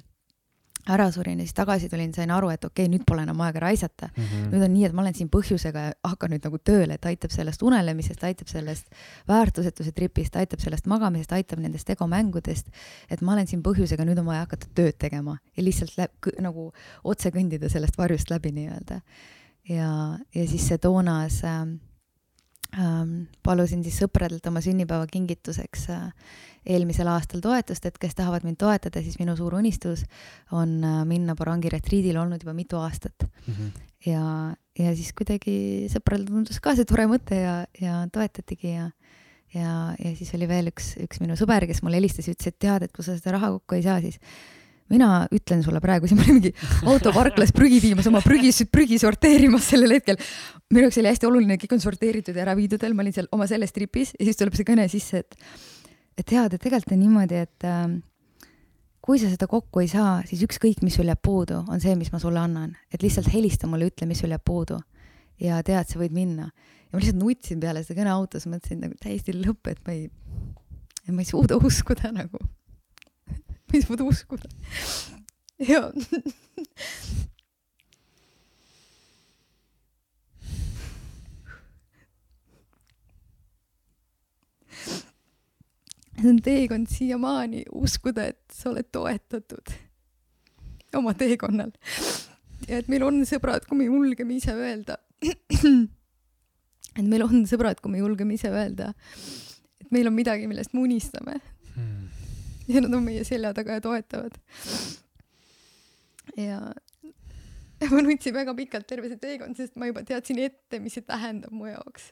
ära 0.93 1.07
surin 1.11 1.39
ja 1.41 1.45
siis 1.45 1.55
tagasi 1.57 1.89
tulin, 1.91 2.13
sain 2.15 2.31
aru, 2.31 2.49
et 2.53 2.63
okei 2.65 2.85
okay,, 2.85 2.91
nüüd 2.91 3.05
pole 3.07 3.23
enam 3.25 3.41
aega 3.45 3.61
raisata 3.63 4.09
mm. 4.09 4.23
-hmm. 4.23 4.49
nüüd 4.53 4.65
on 4.67 4.73
nii, 4.73 4.85
et 4.87 4.93
ma 4.95 5.03
olen 5.03 5.15
siin 5.17 5.29
põhjusega 5.33 5.85
ja 5.87 5.93
hakkan 6.03 6.31
nüüd 6.33 6.45
nagu 6.47 6.59
tööle, 6.59 6.97
et 6.97 7.05
aitab 7.05 7.33
sellest 7.33 7.63
unelemisest, 7.63 8.23
aitab 8.23 8.51
sellest 8.51 8.87
väärtusetuse 9.27 9.91
tripist, 9.91 10.35
aitab 10.35 10.63
sellest 10.63 10.87
magamisest, 10.87 11.31
aitab 11.31 11.59
nendest 11.63 11.89
egomängudest. 11.89 12.67
et 13.09 13.21
ma 13.21 13.33
olen 13.33 13.47
siin 13.47 13.63
põhjusega, 13.63 14.05
nüüd 14.05 14.19
on 14.19 14.25
vaja 14.25 14.45
hakata 14.45 14.67
tööd 14.73 14.97
tegema 14.97 15.37
ja 15.57 15.63
lihtsalt 15.63 15.97
läb, 15.97 16.31
nagu 16.39 16.71
otse 17.03 17.29
kõndida 17.29 17.69
sellest 17.69 17.97
varjust 17.97 18.29
läbi 18.29 18.51
nii-öelda. 18.51 19.01
ja, 19.69 20.19
ja 20.35 20.47
siis 20.47 20.67
see 20.67 20.77
toonas 20.77 21.43
äh, 21.43 21.65
ähm, 22.75 23.27
palusin 23.43 23.83
siis 23.83 23.99
sõpradelt 24.01 24.45
oma 24.49 24.61
sünnipäeva 24.63 25.07
kingituseks 25.11 25.89
äh, 25.93 26.11
eelmisel 26.67 27.09
aastal 27.11 27.41
toetust, 27.43 27.85
et 27.87 27.97
kes 28.01 28.15
tahavad 28.17 28.45
mind 28.47 28.59
toetada, 28.61 29.01
siis 29.03 29.19
minu 29.21 29.35
suur 29.39 29.57
unistus 29.57 30.03
on 30.51 30.77
äh, 30.83 31.01
minna 31.09 31.35
Borangi 31.35 31.71
retriidile 31.73 32.21
olnud 32.21 32.43
juba 32.43 32.55
mitu 32.57 32.79
aastat 32.81 33.23
mm. 33.23 33.53
-hmm. 33.53 33.71
ja, 34.11 34.23
ja 34.79 34.95
siis 34.95 35.13
kuidagi 35.13 35.87
sõpradele 35.93 36.27
tundus 36.31 36.59
ka 36.59 36.75
see 36.75 36.85
tore 36.85 37.07
mõte 37.07 37.39
ja, 37.39 37.55
ja 37.81 38.03
toetatigi 38.11 38.75
ja 38.75 38.91
ja, 39.55 39.95
ja 39.95 40.13
siis 40.15 40.33
oli 40.35 40.47
veel 40.47 40.71
üks, 40.73 40.93
üks 40.99 41.21
minu 41.23 41.37
sõber, 41.39 41.67
kes 41.67 41.81
mulle 41.83 42.01
helistas 42.01 42.27
ja 42.27 42.35
ütles, 42.35 42.51
et 42.51 42.59
tead, 42.59 42.83
et 42.83 42.93
kui 42.93 43.05
sa 43.05 43.15
seda 43.15 43.37
raha 43.37 43.53
kokku 43.55 43.77
ei 43.77 43.85
saa, 43.85 44.01
siis 44.03 44.19
mina 44.91 45.27
ütlen 45.33 45.63
sulle 45.63 45.81
praegu, 45.83 46.07
siin 46.09 46.19
ma 46.19 46.25
olin 46.25 46.39
mingi 46.39 46.53
autoparklas 46.87 47.53
prügi 47.55 47.79
viimas, 47.83 48.07
oma 48.11 48.21
prügi, 48.25 48.51
prügi 48.71 48.99
sorteerimas 49.01 49.69
sellel 49.71 49.97
hetkel. 49.97 50.19
minu 50.71 50.87
jaoks 50.87 50.99
oli 51.01 51.13
hästi 51.13 51.29
oluline, 51.29 51.59
kõik 51.61 51.77
on 51.77 51.83
sorteeritud 51.83 52.35
ja 52.35 52.45
ära 52.47 52.55
viidud 52.59 52.83
veel, 52.83 52.95
ma 52.97 53.05
olin 53.05 53.15
seal 53.15 53.31
oma 53.35 53.47
selles 53.49 53.75
tripis 53.75 54.13
ja 54.17 54.27
siis 54.27 54.39
tuleb 54.39 54.57
see 54.57 54.67
kõne 54.67 54.87
sisse, 54.91 55.23
et 55.23 55.39
et 56.17 56.25
tead, 56.25 56.53
et 56.53 56.61
tegelikult 56.61 56.95
on 56.95 57.01
niimoodi, 57.03 57.41
et 57.45 57.65
äh, 57.67 57.87
kui 59.07 59.21
sa 59.21 59.29
seda 59.31 59.47
kokku 59.47 59.83
ei 59.83 59.89
saa, 59.91 60.19
siis 60.27 60.43
ükskõik, 60.47 60.81
mis 60.83 60.97
sul 60.97 61.07
jääb 61.07 61.21
puudu, 61.23 61.61
on 61.71 61.81
see, 61.83 61.95
mis 61.99 62.11
ma 62.11 62.19
sulle 62.19 62.41
annan, 62.41 62.73
et 62.91 63.03
lihtsalt 63.05 63.29
helista 63.31 63.69
mulle, 63.69 63.87
ütle, 63.91 64.09
mis 64.09 64.19
sul 64.23 64.33
jääb 64.33 64.43
puudu 64.45 64.79
ja 65.43 65.61
tead, 65.65 65.87
sa 65.89 66.01
võid 66.01 66.15
minna. 66.15 66.49
ja 66.49 66.95
ma 66.95 67.01
lihtsalt 67.01 67.21
nutsin 67.21 67.61
peale 67.61 67.83
seda 67.85 68.01
kõne 68.01 68.13
autos, 68.13 68.47
mõtlesin 68.49 68.83
nagu 68.83 68.97
täiesti 69.01 69.35
lõpp, 69.37 69.71
et 69.71 69.81
ma 69.85 69.95
ei, 69.95 70.09
ma 71.13 71.23
ei 71.23 71.29
suuda 71.29 71.59
uskuda 71.69 72.11
nagu. 72.15 72.41
ma 73.29 73.73
ei 73.73 73.83
suuda 73.85 74.07
uskuda. 74.07 74.49
ja 75.71 75.87
see 86.21 86.29
on 86.29 86.39
teekond 86.43 86.87
siiamaani 86.89 87.63
uskuda, 87.77 88.27
et 88.31 88.53
sa 88.53 88.71
oled 88.71 88.87
toetatud 88.91 89.73
oma 90.97 91.13
teekonnal. 91.17 91.71
ja 92.67 92.79
et 92.81 92.87
meil 92.89 93.05
on 93.05 93.21
sõbrad, 93.29 93.67
kui 93.69 93.77
me 93.77 93.89
julgeme 93.89 94.37
ise 94.37 94.55
öelda. 94.55 94.97
et 95.21 97.05
meil 97.05 97.25
on 97.25 97.45
sõbrad, 97.49 97.81
kui 97.81 97.93
me 97.93 98.01
julgeme 98.01 98.37
ise 98.37 98.49
öelda, 98.49 98.93
et 99.81 99.91
meil 99.93 100.09
on 100.09 100.15
midagi, 100.17 100.49
millest 100.49 100.73
me 100.73 100.85
unistame 100.87 101.39
hmm.. 101.75 102.09
ja 102.67 102.81
nad 102.81 102.97
on 102.97 103.05
meie 103.05 103.23
selja 103.27 103.53
taga 103.57 103.77
ja 103.77 103.85
toetavad. 103.85 104.41
ja 106.37 106.61
ma 107.91 108.01
nutsin 108.01 108.33
väga 108.33 108.57
pikalt 108.57 108.87
terve 108.89 109.11
see 109.11 109.21
teekond, 109.21 109.57
sest 109.57 109.77
ma 109.77 109.89
juba 109.91 110.05
teadsin 110.05 110.41
ette, 110.41 110.81
mis 110.81 110.97
see 110.97 111.05
tähendab 111.05 111.53
mu 111.53 111.69
jaoks 111.69 112.11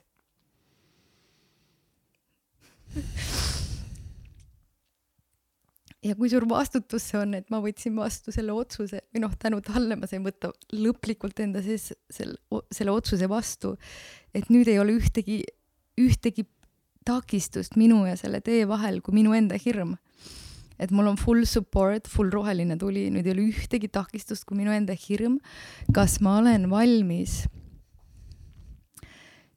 ja 6.06 6.16
kui 6.18 6.30
suur 6.30 6.46
vastutus 6.48 7.08
see 7.10 7.18
on, 7.20 7.34
et 7.38 7.48
ma 7.52 7.60
võtsin 7.64 7.96
vastu 7.98 8.34
selle 8.34 8.54
otsuse 8.56 9.02
või 9.14 9.22
noh, 9.24 9.34
tänu 9.40 9.60
talle 9.64 9.98
ma 9.98 10.08
sain 10.10 10.24
võtta 10.24 10.52
lõplikult 10.74 11.40
enda 11.42 11.62
sees 11.64 11.90
selle, 12.12 12.38
selle 12.74 12.94
otsuse 12.94 13.28
vastu. 13.30 13.76
et 14.34 14.50
nüüd 14.52 14.68
ei 14.70 14.78
ole 14.82 14.96
ühtegi, 14.98 15.42
ühtegi 16.00 16.46
takistust 17.06 17.76
minu 17.78 18.04
ja 18.06 18.16
selle 18.18 18.42
tee 18.44 18.66
vahel 18.68 19.00
kui 19.04 19.14
minu 19.16 19.34
enda 19.36 19.58
hirm. 19.60 19.96
et 20.78 20.90
mul 20.92 21.08
on 21.08 21.16
full 21.16 21.44
support, 21.48 22.08
full 22.08 22.30
roheline 22.30 22.76
tuli, 22.78 23.08
nüüd 23.10 23.26
ei 23.26 23.36
ole 23.36 23.46
ühtegi 23.50 23.88
takistust 23.88 24.44
kui 24.44 24.58
minu 24.58 24.74
enda 24.74 24.96
hirm. 25.06 25.38
kas 25.94 26.20
ma 26.20 26.38
olen 26.42 26.70
valmis? 26.70 27.44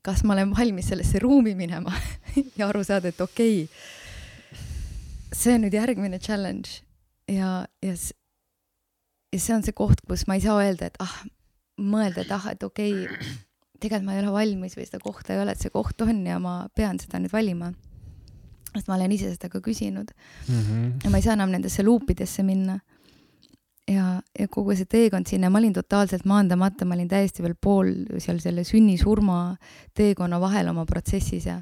kas 0.01 0.23
ma 0.23 0.33
olen 0.33 0.53
valmis 0.55 0.89
sellesse 0.89 1.19
ruumi 1.19 1.55
minema 1.59 1.93
ja 2.57 2.69
aru 2.69 2.83
saada, 2.87 3.11
et 3.11 3.21
okei 3.21 3.65
okay, 3.65 3.98
see 5.35 5.55
on 5.55 5.65
nüüd 5.65 5.75
järgmine 5.77 6.19
challenge 6.19 6.81
ja, 7.29 7.65
ja, 7.85 7.93
ja 9.33 9.39
see 9.39 9.55
on 9.55 9.65
see 9.65 9.75
koht, 9.77 10.01
kus 10.07 10.25
ma 10.27 10.37
ei 10.39 10.43
saa 10.45 10.57
öelda, 10.63 10.89
et 10.89 10.97
ah, 11.03 11.15
mõelda, 11.79 12.25
et 12.25 12.33
ah, 12.35 12.49
et 12.53 12.65
okei 12.65 13.05
okay,, 13.05 13.29
tegelikult 13.79 14.07
ma 14.07 14.15
ei 14.17 14.23
ole 14.23 14.33
valmis 14.35 14.75
või 14.77 14.87
seda 14.87 15.01
kohta 15.03 15.35
ei 15.35 15.41
ole, 15.43 15.55
et 15.55 15.63
see 15.63 15.73
koht 15.73 16.01
on 16.03 16.23
ja 16.27 16.39
ma 16.43 16.61
pean 16.75 16.99
seda 17.01 17.21
nüüd 17.21 17.33
valima. 17.33 17.71
sest 18.73 18.89
ma 18.89 18.99
olen 18.99 19.11
ise 19.15 19.31
seda 19.33 19.49
ka 19.49 19.61
küsinud 19.65 20.11
mm. 20.11 20.61
-hmm. 20.61 20.89
ja 21.03 21.09
ma 21.09 21.17
ei 21.17 21.25
saa 21.25 21.33
enam 21.33 21.49
nendesse 21.49 21.83
luupidesse 21.83 22.43
minna. 22.43 22.79
ja, 23.87 24.21
ja 24.39 24.47
kogu 24.47 24.75
see 24.75 24.85
teekond 24.85 25.27
sinna, 25.27 25.49
ma 25.49 25.57
olin 25.57 25.73
totaalselt 25.73 26.25
maandamata, 26.25 26.85
ma 26.85 26.95
olin 26.95 27.07
täiesti 27.07 27.43
veel 27.43 27.55
pool 27.55 27.93
seal 28.17 28.39
selle 28.39 28.63
sünni-surma 28.63 29.57
teekonna 29.93 30.39
vahel 30.39 30.67
oma 30.67 30.85
protsessis 30.85 31.45
ja 31.45 31.61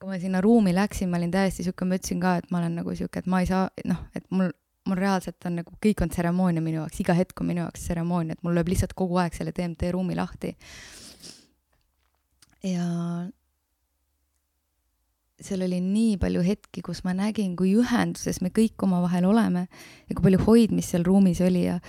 kui 0.00 0.10
ma 0.10 0.18
sinna 0.20 0.42
ruumi 0.44 0.74
läksin, 0.76 1.08
ma 1.10 1.20
olin 1.20 1.32
täiesti 1.32 1.64
sihuke, 1.64 1.86
ma 1.88 1.96
ütlesin 1.98 2.20
ka, 2.20 2.36
et 2.40 2.50
ma 2.52 2.60
olen 2.60 2.76
nagu 2.80 2.94
sihuke, 2.96 3.22
et 3.22 3.30
ma 3.32 3.40
ei 3.42 3.48
saa, 3.48 3.68
noh, 3.88 4.02
et 4.16 4.26
mul, 4.30 4.50
mul 4.86 5.00
reaalselt 5.00 5.48
on 5.48 5.56
nagu 5.62 5.72
kõik 5.82 6.02
on 6.04 6.12
tseremoonia 6.12 6.64
minu 6.64 6.82
jaoks, 6.82 7.00
iga 7.02 7.16
hetk 7.16 7.40
on 7.40 7.50
minu 7.50 7.64
jaoks 7.64 7.86
tseremoonia, 7.86 8.36
et 8.36 8.44
mul 8.46 8.56
lööb 8.58 8.70
lihtsalt 8.72 8.92
kogu 8.98 9.18
aeg 9.22 9.36
selle 9.36 9.54
DMT 9.56 9.90
ruumi 9.96 10.18
lahti. 10.18 10.52
ja 12.66 12.84
seal 15.40 15.62
oli 15.66 15.78
nii 15.84 16.16
palju 16.20 16.42
hetki, 16.44 16.82
kus 16.84 17.02
ma 17.04 17.12
nägin, 17.16 17.56
kui 17.56 17.74
ühenduses 17.76 18.40
me 18.42 18.50
kõik 18.54 18.80
omavahel 18.82 19.26
oleme 19.28 19.66
ja 19.68 20.14
kui 20.14 20.24
palju 20.24 20.40
hoidmist 20.46 20.94
seal 20.94 21.04
ruumis 21.06 21.42
oli 21.44 21.66
ja 21.66 21.80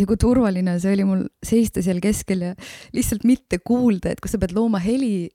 ja 0.00 0.06
kui 0.08 0.16
turvaline 0.16 0.78
see 0.80 0.94
oli 0.96 1.04
mul 1.04 1.26
seista 1.44 1.82
seal 1.84 2.00
keskel 2.00 2.46
ja 2.46 2.54
lihtsalt 2.96 3.26
mitte 3.28 3.60
kuulda, 3.60 4.14
et 4.14 4.20
kui 4.20 4.32
sa 4.32 4.40
pead 4.40 4.54
looma 4.56 4.80
heli 4.80 5.28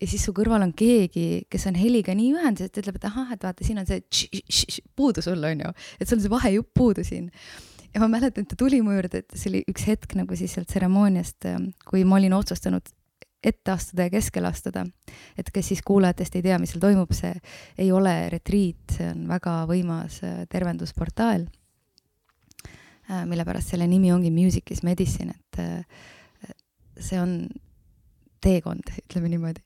ja 0.00 0.06
siis 0.06 0.24
su 0.24 0.34
kõrval 0.36 0.62
on 0.66 0.74
keegi, 0.78 1.46
kes 1.50 1.66
on 1.70 1.78
heliga 1.78 2.14
nii 2.16 2.34
ühenduses, 2.36 2.70
et 2.70 2.82
ütleb, 2.82 3.00
et 3.00 3.08
ahah, 3.08 3.32
et 3.34 3.46
vaata, 3.46 3.66
siin 3.66 3.80
on 3.82 3.88
see 3.88 4.02
tš, 4.04 4.28
tš, 4.44 4.60
tš, 4.68 4.84
puudu 4.98 5.24
sul 5.24 5.42
on 5.44 5.64
ju, 5.66 5.72
et 5.98 6.06
sul 6.06 6.18
on 6.18 6.24
see 6.24 6.34
vahejupp 6.34 6.70
puudu 6.76 7.04
siin. 7.06 7.30
ja 7.94 8.02
ma 8.02 8.10
mäletan, 8.12 8.44
et 8.44 8.52
ta 8.52 8.58
tuli 8.58 8.80
mu 8.84 8.94
juurde, 8.94 9.24
et 9.24 9.34
see 9.34 9.50
oli 9.50 9.64
üks 9.70 9.88
hetk 9.88 10.14
nagu 10.18 10.36
siis 10.38 10.54
sealt 10.54 10.70
tseremooniast, 10.70 11.48
ähm, 11.50 11.70
kui 11.88 12.04
ma 12.04 12.18
olin 12.20 12.36
otsustanud 12.36 12.92
ette 13.44 13.70
astuda 13.70 14.08
ja 14.08 14.10
keskele 14.10 14.48
astuda. 14.50 14.84
et 15.38 15.50
kes 15.54 15.68
siis 15.68 15.82
kuulajatest 15.86 16.36
ei 16.36 16.42
tea, 16.42 16.58
mis 16.58 16.74
seal 16.74 16.82
toimub, 16.82 17.12
see 17.14 17.34
ei 17.78 17.92
ole 17.92 18.14
retriit, 18.30 18.98
see 18.98 19.12
on 19.12 19.26
väga 19.30 19.62
võimas 19.70 20.20
äh, 20.26 20.42
tervendusportaal, 20.50 21.46
äh, 23.10 23.24
mille 23.26 23.46
pärast 23.46 23.74
selle 23.74 23.86
nimi 23.86 24.12
ongi 24.12 24.30
Music 24.34 24.74
is 24.74 24.82
medicine, 24.82 25.34
et 25.34 25.62
äh, 25.62 26.54
see 26.98 27.18
on 27.20 27.40
teekond, 28.44 28.94
ütleme 29.04 29.30
niimoodi 29.32 29.64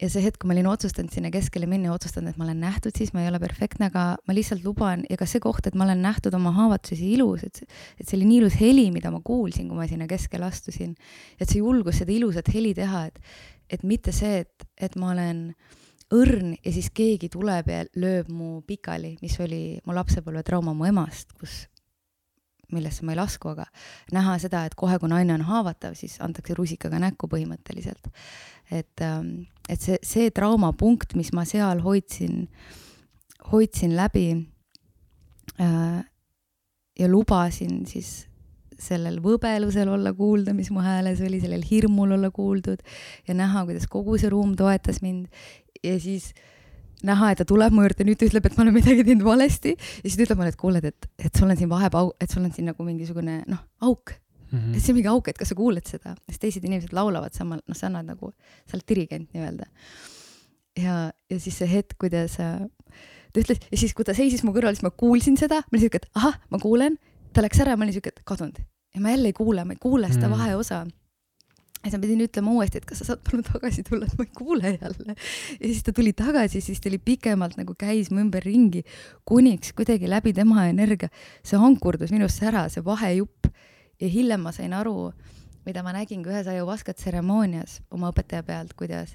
ja 0.00 0.08
see 0.12 0.22
hetk, 0.24 0.40
kui 0.40 0.50
ma 0.50 0.54
olin 0.56 0.68
otsustanud 0.68 1.12
sinna 1.14 1.30
keskele 1.32 1.68
minna 1.68 1.90
ja 1.90 1.96
otsustanud, 1.96 2.32
et 2.32 2.40
ma 2.40 2.44
olen 2.46 2.60
nähtud, 2.60 2.94
siis 2.96 3.12
ma 3.16 3.22
ei 3.22 3.30
ole 3.30 3.40
perfektne, 3.40 3.88
aga 3.90 4.04
ma 4.28 4.36
lihtsalt 4.36 4.64
luban 4.66 5.06
ja 5.08 5.16
ka 5.20 5.28
see 5.28 5.40
koht, 5.42 5.68
et 5.68 5.76
ma 5.78 5.86
olen 5.86 6.02
nähtud 6.04 6.34
oma 6.36 6.52
haavatusi 6.56 7.08
ilus, 7.14 7.46
et, 7.46 7.62
et 7.96 8.04
see 8.04 8.18
oli 8.18 8.28
nii 8.28 8.42
ilus 8.42 8.58
heli, 8.60 8.86
mida 8.94 9.12
ma 9.14 9.22
kuulsin, 9.24 9.70
kui 9.70 9.78
ma 9.78 9.88
sinna 9.88 10.08
keskele 10.10 10.48
astusin. 10.48 10.94
et 11.40 11.48
see 11.48 11.62
julgus 11.62 12.02
seda 12.02 12.12
ilusat 12.12 12.52
heli 12.52 12.74
teha, 12.76 13.06
et, 13.08 13.20
et 13.72 13.86
mitte 13.88 14.12
see, 14.12 14.44
et, 14.44 14.68
et 14.76 15.00
ma 15.00 15.14
olen 15.14 15.48
õrn 16.14 16.52
ja 16.60 16.72
siis 16.74 16.90
keegi 16.94 17.30
tuleb 17.32 17.70
ja 17.72 17.80
lööb 17.98 18.28
mu 18.30 18.60
pikali, 18.66 19.16
mis 19.22 19.40
oli 19.42 19.80
mu 19.86 19.96
lapsepõlvetrauma 19.96 20.76
mu 20.76 20.86
emast, 20.86 21.32
kus 21.40 21.64
millesse 22.72 23.06
ma 23.06 23.14
ei 23.14 23.20
lasku, 23.20 23.52
aga 23.54 23.66
näha 24.14 24.36
seda, 24.42 24.64
et 24.66 24.74
kohe, 24.78 24.98
kui 24.98 25.10
naine 25.10 25.34
on 25.36 25.44
haavatav, 25.46 25.94
siis 25.98 26.18
antakse 26.24 26.56
rusikaga 26.58 27.00
näkku 27.02 27.28
põhimõtteliselt. 27.30 28.10
et, 28.70 29.00
ähm, 29.00 29.46
et 29.68 29.80
see, 29.80 29.98
see 30.02 30.30
traumapunkt, 30.34 31.14
mis 31.14 31.32
ma 31.32 31.44
seal 31.46 31.82
hoidsin, 31.84 32.48
hoidsin 33.52 33.94
läbi 33.96 34.30
äh, 35.62 36.00
ja 36.98 37.08
lubasin 37.08 37.84
siis 37.86 38.26
sellel 38.78 39.20
võbelusel 39.22 39.88
olla 39.88 40.12
kuulda, 40.12 40.52
mis 40.52 40.72
mu 40.74 40.82
hääles 40.84 41.22
oli, 41.24 41.38
sellel 41.40 41.62
hirmul 41.64 42.16
olla 42.18 42.32
kuuldud 42.34 42.82
ja 43.28 43.34
näha, 43.34 43.64
kuidas 43.64 43.86
kogu 43.88 44.18
see 44.18 44.32
ruum 44.32 44.56
toetas 44.58 45.00
mind 45.04 45.30
ja 45.84 45.94
siis 46.02 46.32
äh, 46.34 46.55
näha, 47.04 47.32
et 47.32 47.40
ta 47.42 47.46
tuleb 47.48 47.74
mu 47.76 47.84
juurde, 47.84 48.06
nüüd 48.08 48.20
ta 48.20 48.28
ütleb, 48.28 48.46
et 48.48 48.56
ma 48.56 48.64
olen 48.64 48.76
midagi 48.76 49.04
teinud 49.04 49.26
valesti 49.26 49.74
ja 49.76 50.04
siis 50.04 50.16
ta 50.16 50.24
ütleb 50.24 50.40
mulle, 50.40 50.52
et 50.54 50.60
kuule, 50.60 50.82
et, 50.82 51.08
et 51.18 51.40
sul 51.40 51.50
on 51.50 51.58
siin 51.58 51.70
vahepau-, 51.72 52.14
et 52.20 52.32
sul 52.32 52.44
on 52.44 52.52
siin 52.54 52.70
nagu 52.70 52.86
mingisugune 52.86 53.42
noh, 53.50 53.62
auk 53.84 54.14
mm. 54.50 54.58
-hmm. 54.58 54.76
et 54.76 54.82
see 54.82 54.92
on 54.92 55.00
mingi 55.00 55.12
auk, 55.12 55.28
et 55.28 55.38
kas 55.38 55.52
sa 55.52 55.58
kuuled 55.58 55.86
seda, 55.86 56.14
siis 56.30 56.40
teised 56.42 56.64
inimesed 56.64 56.94
laulavad 56.96 57.34
samal, 57.36 57.60
noh, 57.66 57.76
sa 57.76 57.90
annad 57.90 58.08
nagu, 58.08 58.32
sa 58.66 58.78
oled 58.78 58.88
dirigent 58.88 59.34
nii-öelda. 59.34 59.66
ja, 60.80 61.10
ja 61.30 61.40
siis 61.40 61.58
see 61.58 61.68
hetk, 61.70 61.98
kuidas 61.98 62.36
ta 62.36 63.42
ütles 63.42 63.60
ja 63.70 63.78
siis, 63.78 63.94
kui 63.94 64.04
ta 64.04 64.14
seisis 64.16 64.44
mu 64.44 64.54
kõrval, 64.56 64.76
siis 64.76 64.86
ma 64.86 64.90
kuulsin 64.90 65.36
seda, 65.36 65.60
ma 65.66 65.76
olin 65.76 65.86
siuke, 65.86 66.00
et 66.02 66.08
ahah, 66.14 66.38
ma 66.50 66.58
kuulen, 66.62 66.96
ta 67.32 67.44
läks 67.44 67.60
ära 67.60 67.76
ma 67.76 67.84
olin 67.84 67.96
siuke, 67.96 68.14
et 68.14 68.24
kadunud 68.24 68.62
ja 68.96 69.02
ma 69.02 69.12
jälle 69.12 69.28
ei 69.28 69.36
kuule, 69.36 69.64
ma 69.64 69.76
ei 69.76 69.80
kuule 69.80 70.08
seda 70.08 70.28
mm 70.28 70.32
-hmm. 70.32 70.38
vaheosa 70.38 70.86
siis 71.86 71.96
ma 71.96 72.02
pidin 72.02 72.24
ütlema 72.26 72.52
uuesti, 72.54 72.80
et 72.80 72.88
kas 72.88 73.00
sa 73.02 73.08
saad 73.10 73.22
palun 73.26 73.44
tagasi 73.46 73.84
tulla, 73.86 74.08
et 74.08 74.18
ma 74.18 74.26
ei 74.26 74.32
kuule 74.36 74.72
jälle. 74.74 75.14
ja 75.14 75.62
siis 75.62 75.82
ta 75.86 75.94
tuli 75.96 76.12
tagasi, 76.16 76.60
siis 76.60 76.80
ta 76.80 76.90
oli 76.90 76.98
pikemalt 76.98 77.56
nagu 77.60 77.74
käis 77.78 78.10
mu 78.10 78.20
ümberringi, 78.24 78.82
kuniks 79.24 79.72
kuidagi 79.76 80.10
läbi 80.10 80.34
tema 80.36 80.66
energia 80.70 81.10
see 81.46 81.58
ankurdus 81.58 82.12
minusse 82.14 82.46
ära, 82.50 82.66
see 82.72 82.84
vahejupp. 82.84 83.50
ja 84.00 84.08
hiljem 84.12 84.42
ma 84.44 84.52
sain 84.52 84.74
aru, 84.76 85.12
mida 85.66 85.82
ma 85.82 85.94
nägin 85.96 86.22
ka 86.24 86.30
ühes 86.34 86.48
ajuvaskat 86.52 86.98
tseremoonias 87.00 87.80
oma 87.90 88.10
õpetaja 88.12 88.44
pealt, 88.46 88.74
kuidas 88.76 89.14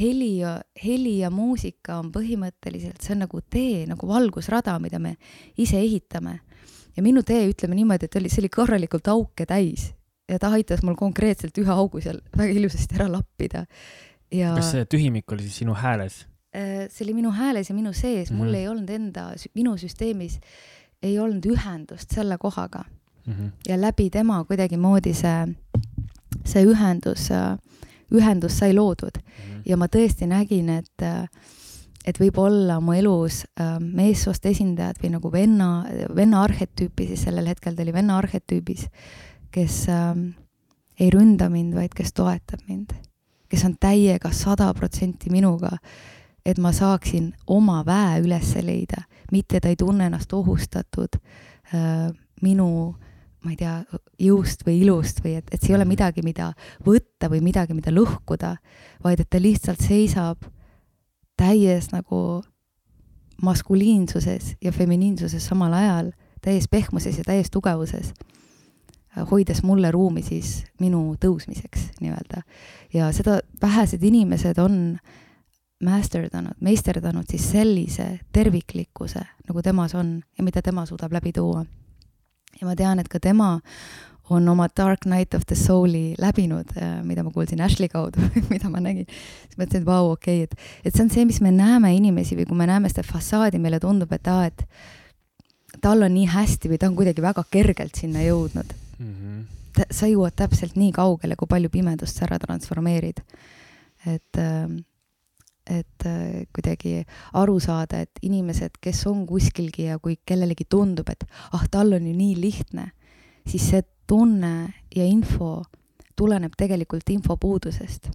heli 0.00 0.38
ja, 0.38 0.60
heli 0.84 1.18
ja 1.20 1.30
muusika 1.30 2.00
on 2.02 2.10
põhimõtteliselt, 2.12 3.00
see 3.00 3.14
on 3.14 3.24
nagu 3.24 3.40
tee, 3.40 3.84
nagu 3.88 4.08
valgusrada, 4.08 4.76
mida 4.82 4.98
me 4.98 5.16
ise 5.56 5.80
ehitame. 5.80 6.40
ja 6.96 7.02
minu 7.02 7.22
tee, 7.22 7.44
ütleme 7.50 7.76
niimoodi, 7.76 8.08
et 8.08 8.16
oli, 8.16 8.28
see 8.32 8.42
oli 8.44 8.52
korralikult 8.52 9.08
auke 9.08 9.46
täis 9.46 9.92
ja 10.28 10.38
ta 10.38 10.50
aitas 10.56 10.82
mul 10.82 10.96
konkreetselt 10.98 11.58
ühe 11.58 11.72
augu 11.72 12.00
seal 12.02 12.20
väga 12.36 12.58
ilusasti 12.60 12.98
ära 12.98 13.08
lappida. 13.12 13.66
ja. 14.32 14.54
kas 14.56 14.72
see 14.74 14.86
tühimik 14.90 15.32
oli 15.32 15.46
siis 15.46 15.60
sinu 15.62 15.76
hääles? 15.78 16.24
Äh, 16.56 16.86
see 16.90 17.06
oli 17.06 17.16
minu 17.20 17.30
hääles 17.36 17.70
ja 17.70 17.74
minu 17.74 17.92
sees 17.92 18.30
mm, 18.30 18.36
-hmm. 18.36 18.44
mul 18.44 18.54
ei 18.54 18.68
olnud 18.68 18.90
enda, 18.90 19.28
minu 19.54 19.76
süsteemis 19.76 20.40
ei 21.02 21.18
olnud 21.18 21.46
ühendust 21.46 22.10
selle 22.14 22.38
kohaga 22.38 22.84
mm. 23.26 23.32
-hmm. 23.32 23.50
ja 23.68 23.80
läbi 23.80 24.10
tema 24.10 24.44
kuidagimoodi 24.44 25.14
see, 25.14 25.46
see 26.44 26.64
ühendus, 26.64 27.28
ühendus 28.14 28.58
sai 28.58 28.74
loodud 28.74 29.18
mm. 29.18 29.52
-hmm. 29.52 29.62
ja 29.66 29.76
ma 29.76 29.86
tõesti 29.86 30.26
nägin, 30.26 30.68
et 30.68 31.02
et 32.06 32.20
võib-olla 32.20 32.80
mu 32.80 32.92
elus 32.94 33.44
äh, 33.60 33.78
meessoost 33.80 34.46
esindajad 34.46 35.00
või 35.02 35.10
nagu 35.16 35.32
venna, 35.32 35.86
venna 36.14 36.42
arhetüüpi, 36.42 37.06
siis 37.06 37.24
sellel 37.26 37.46
hetkel 37.50 37.74
ta 37.74 37.82
oli 37.82 37.92
venna 37.92 38.18
arhetüübis 38.18 38.86
kes 39.50 39.86
äh, 39.88 40.12
ei 41.00 41.10
ründa 41.10 41.48
mind, 41.52 41.74
vaid 41.76 41.94
kes 41.96 42.12
toetab 42.16 42.62
mind, 42.68 42.92
kes 43.48 43.64
on 43.64 43.76
täiega 43.80 44.32
sada 44.32 44.72
protsenti 44.74 45.30
minuga, 45.30 45.76
et 46.46 46.58
ma 46.62 46.72
saaksin 46.72 47.32
oma 47.46 47.82
väe 47.86 48.20
üles 48.24 48.54
leida, 48.62 49.02
mitte 49.32 49.60
ta 49.60 49.68
ei 49.68 49.76
tunne 49.76 50.06
ennast 50.06 50.32
ohustatud 50.32 51.18
äh, 51.74 52.12
minu 52.42 52.94
ma 53.46 53.52
ei 53.54 53.58
tea, 53.60 53.76
jõust 54.18 54.64
või 54.66 54.80
ilust 54.82 55.22
või 55.22 55.36
et, 55.38 55.48
et 55.54 55.62
see 55.62 55.70
ei 55.70 55.76
ole 55.78 55.86
midagi, 55.86 56.24
mida 56.26 56.50
võtta 56.82 57.30
või 57.30 57.44
midagi, 57.44 57.76
mida 57.78 57.92
lõhkuda, 57.94 58.56
vaid 59.04 59.22
et 59.22 59.30
ta 59.30 59.38
lihtsalt 59.38 59.82
seisab 59.86 60.42
täies 61.38 61.92
nagu 61.92 62.42
maskuliinsuses 63.46 64.56
ja 64.64 64.72
feminiinsuses 64.72 65.46
samal 65.46 65.76
ajal, 65.78 66.10
täies 66.42 66.66
pehmuses 66.70 67.20
ja 67.20 67.26
täies 67.26 67.52
tugevuses 67.52 68.10
hoides 69.30 69.62
mulle 69.62 69.90
ruumi 69.90 70.22
siis 70.22 70.64
minu 70.80 71.14
tõusmiseks 71.20 71.90
nii-öelda. 72.00 72.42
ja 72.94 73.12
seda 73.12 73.40
vähesed 73.62 74.02
inimesed 74.02 74.58
on 74.58 74.98
masterdanud, 75.84 76.56
meisterdanud 76.60 77.28
siis 77.30 77.50
sellise 77.52 78.08
terviklikkuse, 78.32 79.20
nagu 79.48 79.62
temas 79.62 79.94
on 79.94 80.20
ja 80.38 80.44
mida 80.44 80.62
tema 80.62 80.86
suudab 80.86 81.12
läbi 81.12 81.32
tuua. 81.32 81.64
ja 82.60 82.66
ma 82.66 82.76
tean, 82.76 82.98
et 82.98 83.08
ka 83.08 83.20
tema 83.20 83.60
on 84.30 84.48
oma 84.48 84.68
Dark 84.76 85.06
Night 85.06 85.34
of 85.34 85.42
the 85.46 85.54
Soul'i 85.54 86.14
läbinud, 86.18 86.72
äh, 86.82 87.02
mida 87.04 87.22
ma 87.22 87.30
kuulsin 87.30 87.60
Ashley 87.60 87.88
kaudu 87.88 88.20
mida 88.50 88.70
ma 88.70 88.80
nägin. 88.80 89.06
siis 89.06 89.58
mõtlesin, 89.58 89.82
et 89.82 89.86
vau, 89.86 90.10
okei 90.12 90.42
okay,, 90.42 90.50
et, 90.50 90.84
et 90.84 90.94
see 90.94 91.04
on 91.04 91.10
see, 91.10 91.24
mis 91.24 91.40
me 91.40 91.52
näeme 91.54 91.94
inimesi 91.96 92.36
või 92.36 92.48
kui 92.48 92.56
me 92.56 92.66
näeme 92.66 92.88
seda 92.92 93.06
fassaadi, 93.06 93.58
meile 93.58 93.80
tundub, 93.80 94.12
et 94.12 94.28
aa, 94.28 94.46
et 94.46 94.64
tal 95.80 96.02
on 96.02 96.14
nii 96.14 96.26
hästi 96.32 96.72
või 96.72 96.80
ta 96.80 96.90
on 96.90 96.96
kuidagi 96.98 97.22
väga 97.22 97.44
kergelt 97.52 98.00
sinna 98.00 98.24
jõudnud 98.24 98.74
mm. 98.98 99.14
-hmm. 99.14 99.84
sa 99.90 100.06
jõuad 100.06 100.34
täpselt 100.36 100.76
nii 100.76 100.92
kaugele, 100.92 101.36
kui 101.36 101.48
palju 101.48 101.70
pimedust 101.70 102.16
sa 102.16 102.26
ära 102.26 102.38
transformeerid. 102.38 103.20
et, 104.06 104.38
ähm, 104.38 104.76
et 105.66 106.06
äh, 106.06 106.46
kuidagi 106.54 107.04
aru 107.32 107.60
saada, 107.60 108.00
et 108.00 108.18
inimesed, 108.22 108.70
kes 108.80 109.06
on 109.06 109.26
kuskilgi 109.26 109.82
ja 109.82 109.98
kui 109.98 110.16
kellelegi 110.24 110.64
tundub, 110.70 111.08
et 111.08 111.24
ah, 111.52 111.64
tal 111.70 111.92
on 111.92 112.06
ju 112.06 112.14
nii 112.16 112.40
lihtne, 112.40 112.90
siis 113.46 113.70
see 113.70 113.82
tunne 114.06 114.72
ja 114.96 115.04
info 115.04 115.64
tuleneb 116.16 116.52
tegelikult 116.56 117.10
infopuudusest. 117.10 118.10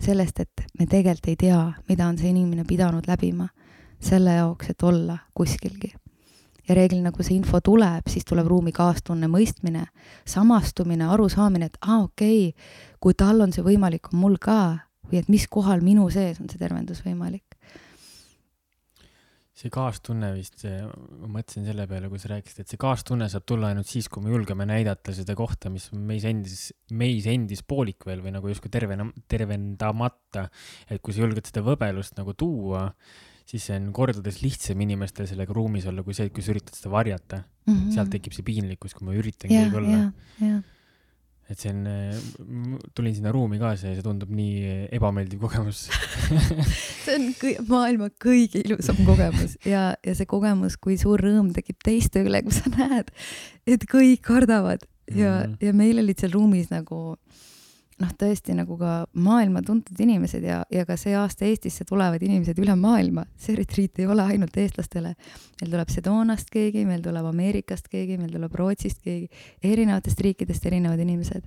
sellest, 0.00 0.40
et 0.40 0.62
me 0.78 0.86
tegelikult 0.86 1.28
ei 1.28 1.36
tea, 1.36 1.72
mida 1.88 2.06
on 2.08 2.18
see 2.18 2.30
inimene 2.30 2.64
pidanud 2.64 3.06
läbima 3.06 3.48
selle 4.00 4.32
jaoks, 4.32 4.70
et 4.70 4.82
olla 4.82 5.18
kuskilgi 5.34 5.92
ja 6.70 6.76
reeglina, 6.78 7.10
kui 7.14 7.26
see 7.26 7.36
info 7.38 7.60
tuleb, 7.64 8.06
siis 8.10 8.26
tuleb 8.28 8.48
ruumi 8.50 8.72
kaastunne, 8.74 9.28
mõistmine, 9.30 9.88
samastumine, 10.28 11.08
arusaamine, 11.10 11.70
et 11.70 11.78
aa 11.82 11.96
ah,, 11.98 12.06
okei 12.06 12.50
okay,, 12.52 12.72
kui 13.02 13.16
tal 13.18 13.42
on 13.42 13.54
see 13.54 13.66
võimalik, 13.66 14.12
on 14.12 14.22
mul 14.22 14.38
ka 14.42 14.60
või 15.10 15.22
et 15.22 15.30
mis 15.32 15.46
kohal 15.50 15.82
minu 15.84 16.06
sees 16.12 16.38
on 16.42 16.50
see 16.50 16.60
tervendus 16.60 17.02
võimalik. 17.06 17.46
see 19.60 19.68
kaastunne 19.68 20.30
vist, 20.32 20.62
ma 20.64 21.28
mõtlesin 21.34 21.66
selle 21.68 21.84
peale, 21.84 22.08
kui 22.08 22.20
sa 22.22 22.30
rääkisid, 22.30 22.62
et 22.62 22.70
see 22.72 22.80
kaastunne 22.80 23.26
saab 23.28 23.44
tulla 23.44 23.68
ainult 23.68 23.90
siis, 23.90 24.06
kui 24.08 24.22
me 24.24 24.30
julgeme 24.32 24.64
näidata 24.64 25.12
seda 25.12 25.34
kohta, 25.36 25.68
mis 25.68 25.90
meis 25.92 26.24
endis, 26.24 26.70
meis 26.96 27.26
endis 27.28 27.60
poolik 27.68 28.06
veel 28.08 28.22
või 28.24 28.32
nagu 28.32 28.48
justkui 28.48 28.72
tervena, 28.72 29.04
tervendamata. 29.28 30.46
et 30.88 31.02
kui 31.04 31.12
sa 31.12 31.26
julged 31.26 31.50
seda 31.50 31.66
võbelust 31.66 32.16
nagu 32.16 32.32
tuua 32.32 32.86
siis 33.50 33.66
see 33.66 33.78
on 33.80 33.88
kordades 33.94 34.40
lihtsam 34.44 34.82
inimestel 34.84 35.28
sellega 35.30 35.54
ruumis 35.56 35.88
olla, 35.90 36.04
kui 36.06 36.16
see, 36.16 36.30
kui 36.34 36.44
sa 36.44 36.52
üritad 36.54 36.76
seda 36.76 36.92
varjata 36.92 37.40
mm. 37.42 37.72
-hmm. 37.72 37.94
sealt 37.96 38.12
tekib 38.14 38.36
see 38.36 38.46
piinlikkus, 38.46 38.94
kui 38.94 39.08
ma 39.08 39.16
üritan 39.16 39.50
keegi 39.50 39.80
olla. 39.80 40.04
et 41.50 41.58
see 41.58 41.72
on, 41.72 41.80
tulin 42.94 43.14
sinna 43.16 43.32
ruumi 43.34 43.58
kaasa 43.58 43.90
ja 43.90 43.96
see 43.98 44.04
tundub 44.06 44.30
nii 44.30 44.86
ebameeldiv 44.94 45.40
kogemus 45.42 45.88
see 47.04 47.16
on 47.16 47.26
kõi, 47.40 47.56
maailma 47.66 48.10
kõige 48.22 48.62
ilusam 48.62 49.00
kogemus 49.08 49.56
ja, 49.66 49.96
ja 50.06 50.14
see 50.14 50.30
kogemus, 50.30 50.78
kui 50.78 50.94
suur 51.00 51.18
rõõm 51.18 51.50
tekib 51.56 51.80
teiste 51.82 52.22
üle, 52.22 52.44
kui 52.46 52.54
sa 52.54 52.70
näed, 52.76 53.10
et 53.66 53.88
kõik 53.90 54.22
kardavad 54.30 54.86
ja 55.10 55.40
mm, 55.40 55.50
-hmm. 55.50 55.66
ja 55.66 55.72
meil 55.74 55.98
olid 55.98 56.22
seal 56.22 56.32
ruumis 56.38 56.70
nagu 56.70 57.18
noh, 58.00 58.12
tõesti 58.18 58.54
nagu 58.56 58.76
ka 58.80 58.94
maailma 59.20 59.62
tuntud 59.66 59.98
inimesed 60.00 60.44
ja, 60.46 60.60
ja 60.72 60.86
ka 60.88 60.96
see 61.00 61.14
aasta 61.18 61.46
Eestisse 61.48 61.84
tulevad 61.88 62.22
inimesed 62.24 62.58
üle 62.62 62.76
maailma, 62.78 63.26
see 63.40 63.58
retriit 63.58 64.00
ei 64.00 64.08
ole 64.10 64.24
ainult 64.24 64.56
eestlastele. 64.56 65.14
meil 65.60 65.74
tuleb 65.74 65.92
Sedoonast 65.92 66.50
keegi, 66.52 66.86
meil 66.88 67.04
tuleb 67.04 67.28
Ameerikast 67.30 67.90
keegi, 67.92 68.18
meil 68.20 68.32
tuleb 68.32 68.56
Rootsist 68.56 69.02
keegi, 69.04 69.28
erinevatest 69.62 70.20
riikidest 70.20 70.66
erinevad 70.66 71.00
inimesed. 71.00 71.44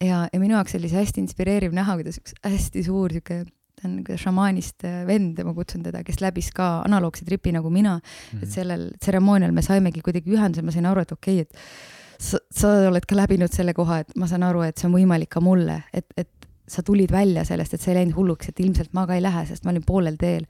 ja, 0.00 0.26
ja 0.32 0.40
minu 0.40 0.56
jaoks 0.58 0.74
oli 0.78 0.90
see 0.90 1.00
hästi 1.00 1.24
inspireeriv 1.26 1.76
näha, 1.76 1.96
kuidas 2.00 2.20
üks 2.22 2.36
hästi 2.44 2.84
suur 2.86 3.14
sihuke 3.14 3.44
ta 3.80 3.88
on 3.88 4.18
šamaanist 4.20 4.84
äh, 4.84 5.06
vend, 5.08 5.38
ma 5.46 5.54
kutsun 5.56 5.84
teda, 5.86 6.02
kes 6.04 6.20
läbis 6.20 6.50
ka 6.52 6.82
analoogse 6.84 7.24
tripi 7.24 7.52
nagu 7.52 7.70
mina 7.70 7.96
mm, 7.96 8.02
-hmm. 8.02 8.42
et 8.42 8.48
mhm. 8.48 8.52
sellel 8.52 8.90
tseremoonial 9.00 9.52
me 9.52 9.62
saimegi 9.62 10.02
kuidagi 10.04 10.36
ühenduse, 10.36 10.62
ma 10.62 10.74
sain 10.74 10.86
aru, 10.86 11.00
et 11.00 11.12
okei 11.12 11.40
okay,, 11.40 11.48
et 11.48 11.99
sa, 12.20 12.40
sa 12.52 12.74
oled 12.90 13.06
ka 13.08 13.16
läbinud 13.16 13.52
selle 13.54 13.74
koha, 13.76 14.02
et 14.04 14.14
ma 14.20 14.28
saan 14.30 14.44
aru, 14.46 14.64
et 14.66 14.78
see 14.78 14.88
on 14.90 14.96
võimalik 14.98 15.32
ka 15.32 15.42
mulle, 15.44 15.80
et, 15.96 16.06
et 16.20 16.30
sa 16.70 16.84
tulid 16.86 17.10
välja 17.12 17.44
sellest, 17.48 17.74
et 17.74 17.82
sa 17.82 17.90
ei 17.90 18.00
läinud 18.00 18.16
hulluks, 18.18 18.52
et 18.52 18.62
ilmselt 18.62 18.94
ma 18.96 19.06
ka 19.08 19.16
ei 19.18 19.24
lähe, 19.24 19.44
sest 19.48 19.66
ma 19.66 19.74
olin 19.74 19.86
poolel 19.86 20.20
teel 20.20 20.46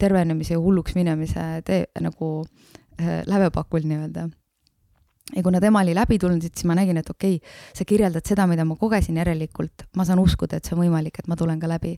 tervenemise 0.00 0.56
ja 0.56 0.60
hulluks 0.62 0.96
minemise 0.96 1.46
tee 1.66 1.84
nagu 2.00 2.30
äh, 2.40 3.20
lävepakul 3.28 3.84
nii-öelda 3.86 4.28
ja 5.36 5.42
kuna 5.42 5.60
tema 5.60 5.82
oli 5.84 5.94
läbi 5.94 6.18
tulnud, 6.18 6.42
siis 6.42 6.66
ma 6.68 6.74
nägin, 6.78 6.98
et 7.00 7.10
okei 7.10 7.36
okay,, 7.38 7.54
sa 7.76 7.84
kirjeldad 7.84 8.26
seda, 8.26 8.46
mida 8.50 8.64
ma 8.68 8.76
kogesin, 8.80 9.18
järelikult 9.20 9.86
ma 9.96 10.06
saan 10.08 10.22
uskuda, 10.22 10.58
et 10.58 10.68
see 10.68 10.76
on 10.76 10.82
võimalik, 10.84 11.20
et 11.22 11.30
ma 11.30 11.38
tulen 11.38 11.60
ka 11.60 11.68
läbi. 11.70 11.96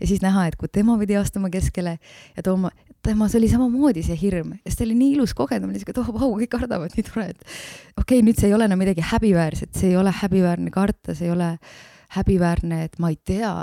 ja 0.00 0.06
siis 0.06 0.22
näha, 0.22 0.46
et 0.48 0.56
kui 0.56 0.68
tema 0.72 0.96
pidi 0.98 1.16
astuma 1.16 1.50
keskele 1.52 1.98
ja 2.36 2.42
tooma, 2.42 2.70
temas 3.02 3.34
oli 3.34 3.48
samamoodi 3.50 4.04
see 4.06 4.18
hirm, 4.18 4.54
sest 4.66 4.78
see 4.78 4.88
oli 4.88 4.98
nii 4.98 5.16
ilus 5.16 5.34
kogemine, 5.34 5.78
siuke, 5.78 5.94
et 5.94 6.02
oh 6.02 6.12
vau, 6.14 6.30
kõik 6.38 6.52
kardavad, 6.54 6.94
nii 6.96 7.06
tore, 7.08 7.28
et 7.34 7.42
okei 7.96 8.20
okay,, 8.20 8.26
nüüd 8.26 8.38
see 8.38 8.50
ei 8.50 8.56
ole 8.56 8.68
enam 8.70 8.80
midagi 8.82 9.04
häbiväärset, 9.12 9.74
see 9.78 9.92
ei 9.92 9.98
ole 10.00 10.14
häbiväärne 10.22 10.72
karta, 10.74 11.16
see 11.18 11.28
ei 11.28 11.34
ole 11.34 11.56
häbiväärne, 12.16 12.84
et 12.86 12.98
ma 13.02 13.12
ei 13.12 13.18
tea. 13.24 13.54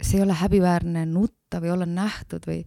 see 0.00 0.18
ei 0.18 0.22
ole 0.24 0.32
häbiväärne 0.38 1.02
nutta 1.06 1.58
või 1.60 1.72
olla 1.74 1.86
nähtud 1.86 2.46
või 2.46 2.62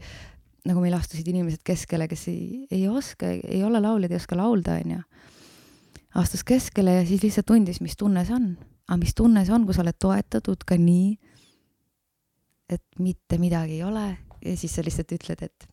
nagu 0.68 0.84
meil 0.84 0.96
astusid 0.98 1.28
inimesed 1.32 1.64
keskele, 1.66 2.08
kes 2.12 2.28
ei, 2.32 2.66
ei 2.72 2.88
oska, 2.92 3.30
ei 3.30 3.64
ole 3.64 3.82
lauljad, 3.84 4.12
ei 4.12 4.20
oska 4.20 4.38
laulda, 4.40 4.78
onju. 4.84 5.02
astus 6.18 6.44
keskele 6.48 7.00
ja 7.00 7.06
siis 7.08 7.24
lihtsalt 7.24 7.48
tundis, 7.48 7.82
mis 7.82 7.98
tunne 7.98 8.26
see 8.26 8.36
on. 8.36 8.52
aga 8.88 9.00
mis 9.00 9.16
tunne 9.16 9.46
see 9.46 9.56
on, 9.56 9.66
kui 9.68 9.76
sa 9.76 9.84
oled 9.86 9.98
toetatud 10.00 10.64
ka 10.68 10.78
nii, 10.80 11.18
et 12.70 12.84
mitte 13.00 13.40
midagi 13.40 13.80
ei 13.80 13.84
ole 13.88 14.08
ja 14.44 14.56
siis 14.58 14.76
sa 14.76 14.84
lihtsalt 14.86 15.14
ütled, 15.16 15.44
et 15.44 15.68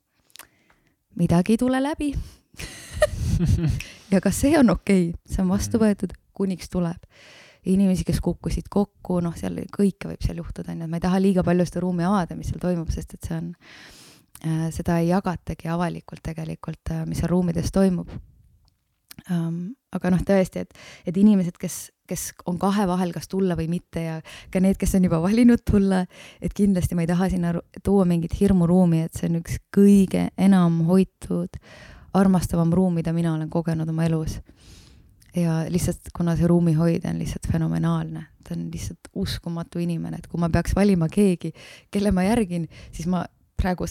midagi 1.18 1.54
ei 1.54 1.60
tule 1.60 1.80
läbi 1.82 2.12
ja 4.12 4.20
ka 4.22 4.30
see 4.34 4.54
on 4.58 4.70
okei 4.74 5.08
okay., 5.10 5.22
see 5.26 5.42
on 5.42 5.50
vastu 5.50 5.78
mm. 5.78 5.86
võetud, 5.86 6.14
kuniks 6.34 6.70
tuleb. 6.70 7.10
inimesi, 7.64 8.04
kes 8.04 8.20
kukkusid 8.20 8.66
kokku, 8.68 9.22
noh, 9.24 9.32
seal 9.38 9.56
kõike 9.72 10.10
võib 10.10 10.20
seal 10.22 10.36
juhtuda, 10.42 10.74
onju, 10.74 10.84
et 10.84 10.90
ma 10.92 10.98
ei 10.98 11.04
taha 11.06 11.20
liiga 11.22 11.42
palju 11.46 11.64
seda 11.64 11.80
ruumi 11.80 12.04
avada, 12.04 12.36
mis 12.36 12.50
seal 12.52 12.60
toimub, 12.60 12.90
sest 12.92 13.14
et 13.16 13.24
see 13.24 13.38
on 13.38 13.46
seda 14.74 14.98
ei 15.00 15.08
jagatagi 15.08 15.68
avalikult 15.72 16.22
tegelikult, 16.24 16.82
äh, 16.90 17.04
mis 17.08 17.22
seal 17.22 17.32
ruumides 17.32 17.72
toimub 17.72 18.10
um,. 19.30 19.74
aga 19.94 20.10
noh, 20.10 20.22
tõesti, 20.26 20.64
et, 20.64 20.72
et 21.06 21.18
inimesed, 21.20 21.54
kes, 21.60 21.76
kes 22.10 22.24
on 22.50 22.56
kahe 22.58 22.82
vahel, 22.90 23.12
kas 23.14 23.28
tulla 23.30 23.54
või 23.54 23.68
mitte 23.70 24.02
ja 24.02 24.16
ka 24.50 24.58
need, 24.58 24.74
kes 24.80 24.96
on 24.98 25.06
juba 25.06 25.20
valinud 25.22 25.62
tulla, 25.62 26.00
et 26.42 26.56
kindlasti 26.56 26.98
ma 26.98 27.04
ei 27.04 27.10
taha 27.12 27.28
sinna 27.30 27.52
tuua 27.78 28.02
mingit 28.10 28.34
hirmuruumi, 28.40 29.04
et 29.06 29.14
see 29.14 29.30
on 29.30 29.38
üks 29.38 29.60
kõige 29.74 30.26
enam 30.34 30.80
hoitud, 30.88 31.60
armastavam 32.14 32.74
ruum, 32.74 32.98
mida 32.98 33.14
mina 33.14 33.36
olen 33.36 33.46
kogenud 33.50 33.88
oma 33.94 34.08
elus. 34.08 34.40
ja 35.34 35.62
lihtsalt, 35.70 36.10
kuna 36.14 36.34
see 36.38 36.50
ruumihoidja 36.50 37.10
on 37.10 37.22
lihtsalt 37.22 37.46
fenomenaalne, 37.50 38.26
ta 38.42 38.58
on 38.58 38.66
lihtsalt 38.74 39.14
uskumatu 39.14 39.78
inimene, 39.82 40.18
et 40.18 40.26
kui 40.30 40.42
ma 40.42 40.50
peaks 40.50 40.74
valima 40.74 41.06
keegi, 41.10 41.54
kelle 41.90 42.10
ma 42.14 42.26
järgin, 42.26 42.66
siis 42.90 43.06
ma 43.10 43.22
praegu 43.56 43.86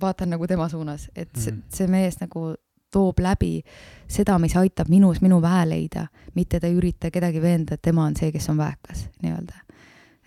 vaatan 0.00 0.34
nagu 0.34 0.46
tema 0.46 0.68
suunas, 0.68 1.10
et 1.14 1.30
see, 1.34 1.52
mm. 1.52 1.62
see 1.72 1.90
mees 1.90 2.18
nagu 2.20 2.54
toob 2.92 3.20
läbi 3.20 3.60
seda, 4.08 4.38
mis 4.40 4.56
aitab 4.56 4.90
minus 4.92 5.20
minu 5.24 5.40
väe 5.42 5.64
leida, 5.68 6.06
mitte 6.36 6.60
ta 6.62 6.70
ei 6.70 6.76
ürita 6.78 7.10
kedagi 7.12 7.42
veenda, 7.42 7.76
et 7.76 7.84
tema 7.84 8.06
on 8.06 8.16
see, 8.18 8.30
kes 8.34 8.48
on 8.52 8.60
väekas 8.60 9.06
nii-öelda. 9.24 9.62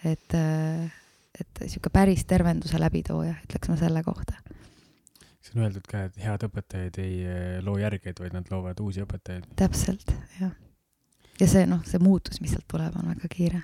et, 0.10 0.38
et 1.40 1.64
sihuke 1.66 1.92
päris 1.94 2.26
tervenduse 2.30 2.80
läbitooja, 2.80 3.36
ütleks 3.48 3.72
ma 3.72 3.78
selle 3.80 4.04
kohta. 4.04 4.38
see 5.42 5.56
on 5.56 5.66
öeldud 5.66 5.88
ka, 5.90 6.06
et 6.10 6.22
head 6.24 6.46
õpetajad 6.50 7.02
ei 7.04 7.20
eh, 7.26 7.60
loo 7.66 7.78
järgeid, 7.80 8.20
vaid 8.20 8.36
nad 8.38 8.52
loovad 8.52 8.80
uusi 8.84 9.04
õpetajaid. 9.06 9.50
täpselt, 9.60 10.14
jah. 10.40 10.54
ja 11.40 11.48
see 11.50 11.66
noh, 11.68 11.84
see 11.88 12.02
muutus, 12.04 12.42
mis 12.44 12.56
sealt 12.56 12.68
tuleb, 12.70 12.96
on 13.00 13.14
väga 13.16 13.34
kiire 13.34 13.64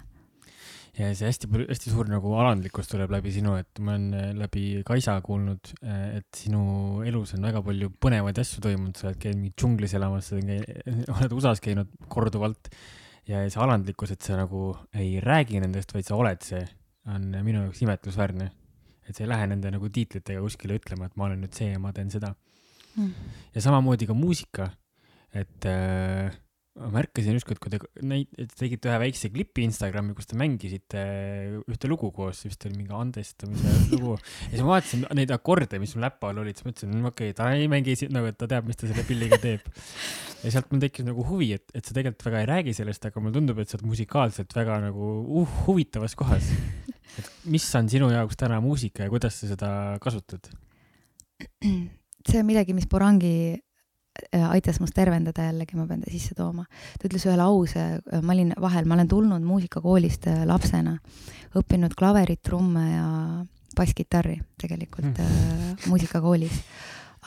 ja 0.95 1.09
see 1.15 1.27
hästi, 1.27 1.49
hästi 1.67 1.91
suur 1.91 2.07
nagu 2.09 2.31
alandlikkus 2.39 2.87
tuleb 2.87 3.11
läbi 3.11 3.33
sinu, 3.35 3.55
et 3.59 3.81
ma 3.83 3.95
olen 3.95 4.15
äh, 4.15 4.29
läbi 4.37 4.63
Kaisa 4.87 5.17
kuulnud, 5.25 5.73
äh, 5.83 6.19
et 6.21 6.39
sinu 6.39 7.03
elus 7.07 7.35
on 7.35 7.47
väga 7.47 7.61
palju 7.65 7.91
põnevaid 8.01 8.39
asju 8.41 8.63
toimunud, 8.63 8.95
sa 8.97 9.09
oled 9.09 9.19
käinud 9.21 9.41
mingi 9.41 9.55
džunglis 9.59 9.95
elamas, 9.99 10.31
oled 11.15 11.35
USA-s 11.35 11.63
käinud 11.63 11.91
korduvalt. 12.11 12.71
Ja 13.25 13.41
see 13.49 13.61
alandlikkus, 13.61 14.13
et 14.13 14.21
sa 14.21 14.37
nagu 14.37 14.69
ei 14.93 15.17
räägi 15.23 15.59
nendest, 15.63 15.95
vaid 15.95 16.05
sa 16.07 16.17
oled 16.19 16.43
see, 16.45 16.61
on 17.09 17.31
minu 17.33 17.63
jaoks 17.65 17.81
imetlusväärne. 17.81 18.51
et 19.05 19.13
sa 19.13 19.21
ei 19.21 19.29
lähe 19.29 19.45
nende 19.45 19.69
nagu 19.69 19.89
tiitlitega 19.93 20.41
kuskile 20.41 20.79
ütlema, 20.79 21.05
et 21.05 21.17
ma 21.19 21.27
olen 21.27 21.43
nüüd 21.43 21.53
see 21.53 21.67
ja 21.69 21.81
ma 21.81 21.91
teen 21.93 22.09
seda. 22.09 22.31
Mm.. 22.95 23.11
ja 23.53 23.61
samamoodi 23.61 24.07
ka 24.07 24.15
muusika, 24.17 24.69
et 25.35 25.67
äh, 25.67 26.31
ma 26.75 26.89
märkasin 26.91 27.37
ükskord, 27.39 27.59
kui 27.63 27.71
te 27.71 27.79
neid, 28.03 28.31
tegite 28.59 28.89
ühe 28.89 28.97
väikse 28.99 29.29
klipi 29.31 29.63
Instagrami, 29.63 30.11
kus 30.15 30.27
te 30.27 30.35
mängisite 30.39 31.03
ühte 31.71 31.87
lugu 31.87 32.09
koos, 32.15 32.41
vist 32.43 32.65
oli 32.67 32.81
mingi 32.81 32.91
andestamise 32.95 33.75
lugu. 33.93 34.17
ja 34.17 34.49
siis 34.49 34.63
ma 34.63 34.73
vaatasin 34.73 35.05
neid 35.15 35.31
akorde, 35.31 35.79
mis 35.79 35.95
mul 35.95 36.03
läpa 36.03 36.33
all 36.33 36.41
olid, 36.43 36.59
siis 36.59 36.67
mõtlesin, 36.67 36.97
okei 36.99 37.31
okay,, 37.31 37.37
ta 37.37 37.47
ei 37.55 37.69
mängi 37.71 37.95
nagu, 38.11 38.27
et 38.27 38.39
ta 38.41 38.49
teab, 38.51 38.67
mis 38.67 38.79
ta 38.79 38.89
selle 38.89 39.07
pilliga 39.07 39.39
teeb. 39.39 39.63
ja 40.43 40.51
sealt 40.51 40.67
mul 40.73 40.83
tekkis 40.83 41.07
nagu 41.07 41.23
huvi, 41.29 41.53
et, 41.55 41.63
et 41.71 41.87
sa 41.87 41.95
tegelikult 41.95 42.27
väga 42.27 42.43
ei 42.43 42.51
räägi 42.51 42.75
sellest, 42.81 43.07
aga 43.07 43.23
mulle 43.23 43.39
tundub, 43.39 43.61
et 43.63 43.71
sa 43.71 43.79
oled 43.79 43.87
musikaalselt 43.93 44.55
väga 44.59 44.81
nagu 44.89 45.11
uh, 45.23 45.59
huvitavas 45.69 46.17
kohas. 46.19 46.51
et 47.15 47.31
mis 47.47 47.69
on 47.79 47.87
sinu 47.87 48.11
jaoks 48.11 48.35
täna 48.41 48.59
muusika 48.59 49.07
ja 49.07 49.13
kuidas 49.13 49.39
sa 49.39 49.53
seda 49.53 49.69
kasutad? 50.03 50.51
see 52.27 52.41
on 52.41 52.51
midagi, 52.51 52.75
mis 52.75 52.89
Borangi 52.91 53.35
Äh, 53.55 53.64
aitas 54.49 54.79
must 54.79 54.95
tervendada 54.95 55.49
jällegi, 55.49 55.77
ma 55.77 55.87
pean 55.87 56.03
ta 56.03 56.11
sisse 56.11 56.35
tooma. 56.37 56.65
ta 56.99 57.09
ütles 57.09 57.25
ühe 57.27 57.35
lause, 57.39 57.85
äh, 57.99 58.21
ma 58.21 58.35
olin 58.35 58.53
vahel, 58.61 58.87
ma 58.87 58.97
olen 58.97 59.09
tulnud 59.11 59.43
muusikakoolist 59.45 60.27
äh, 60.31 60.45
lapsena, 60.47 60.97
õppinud 61.55 61.95
klaverit, 61.97 62.41
trumme 62.43 62.85
ja 62.91 63.09
basskitarri 63.75 64.37
tegelikult 64.61 65.11
mm. 65.11 65.25
äh, 65.25 65.89
muusikakoolis. 65.89 66.61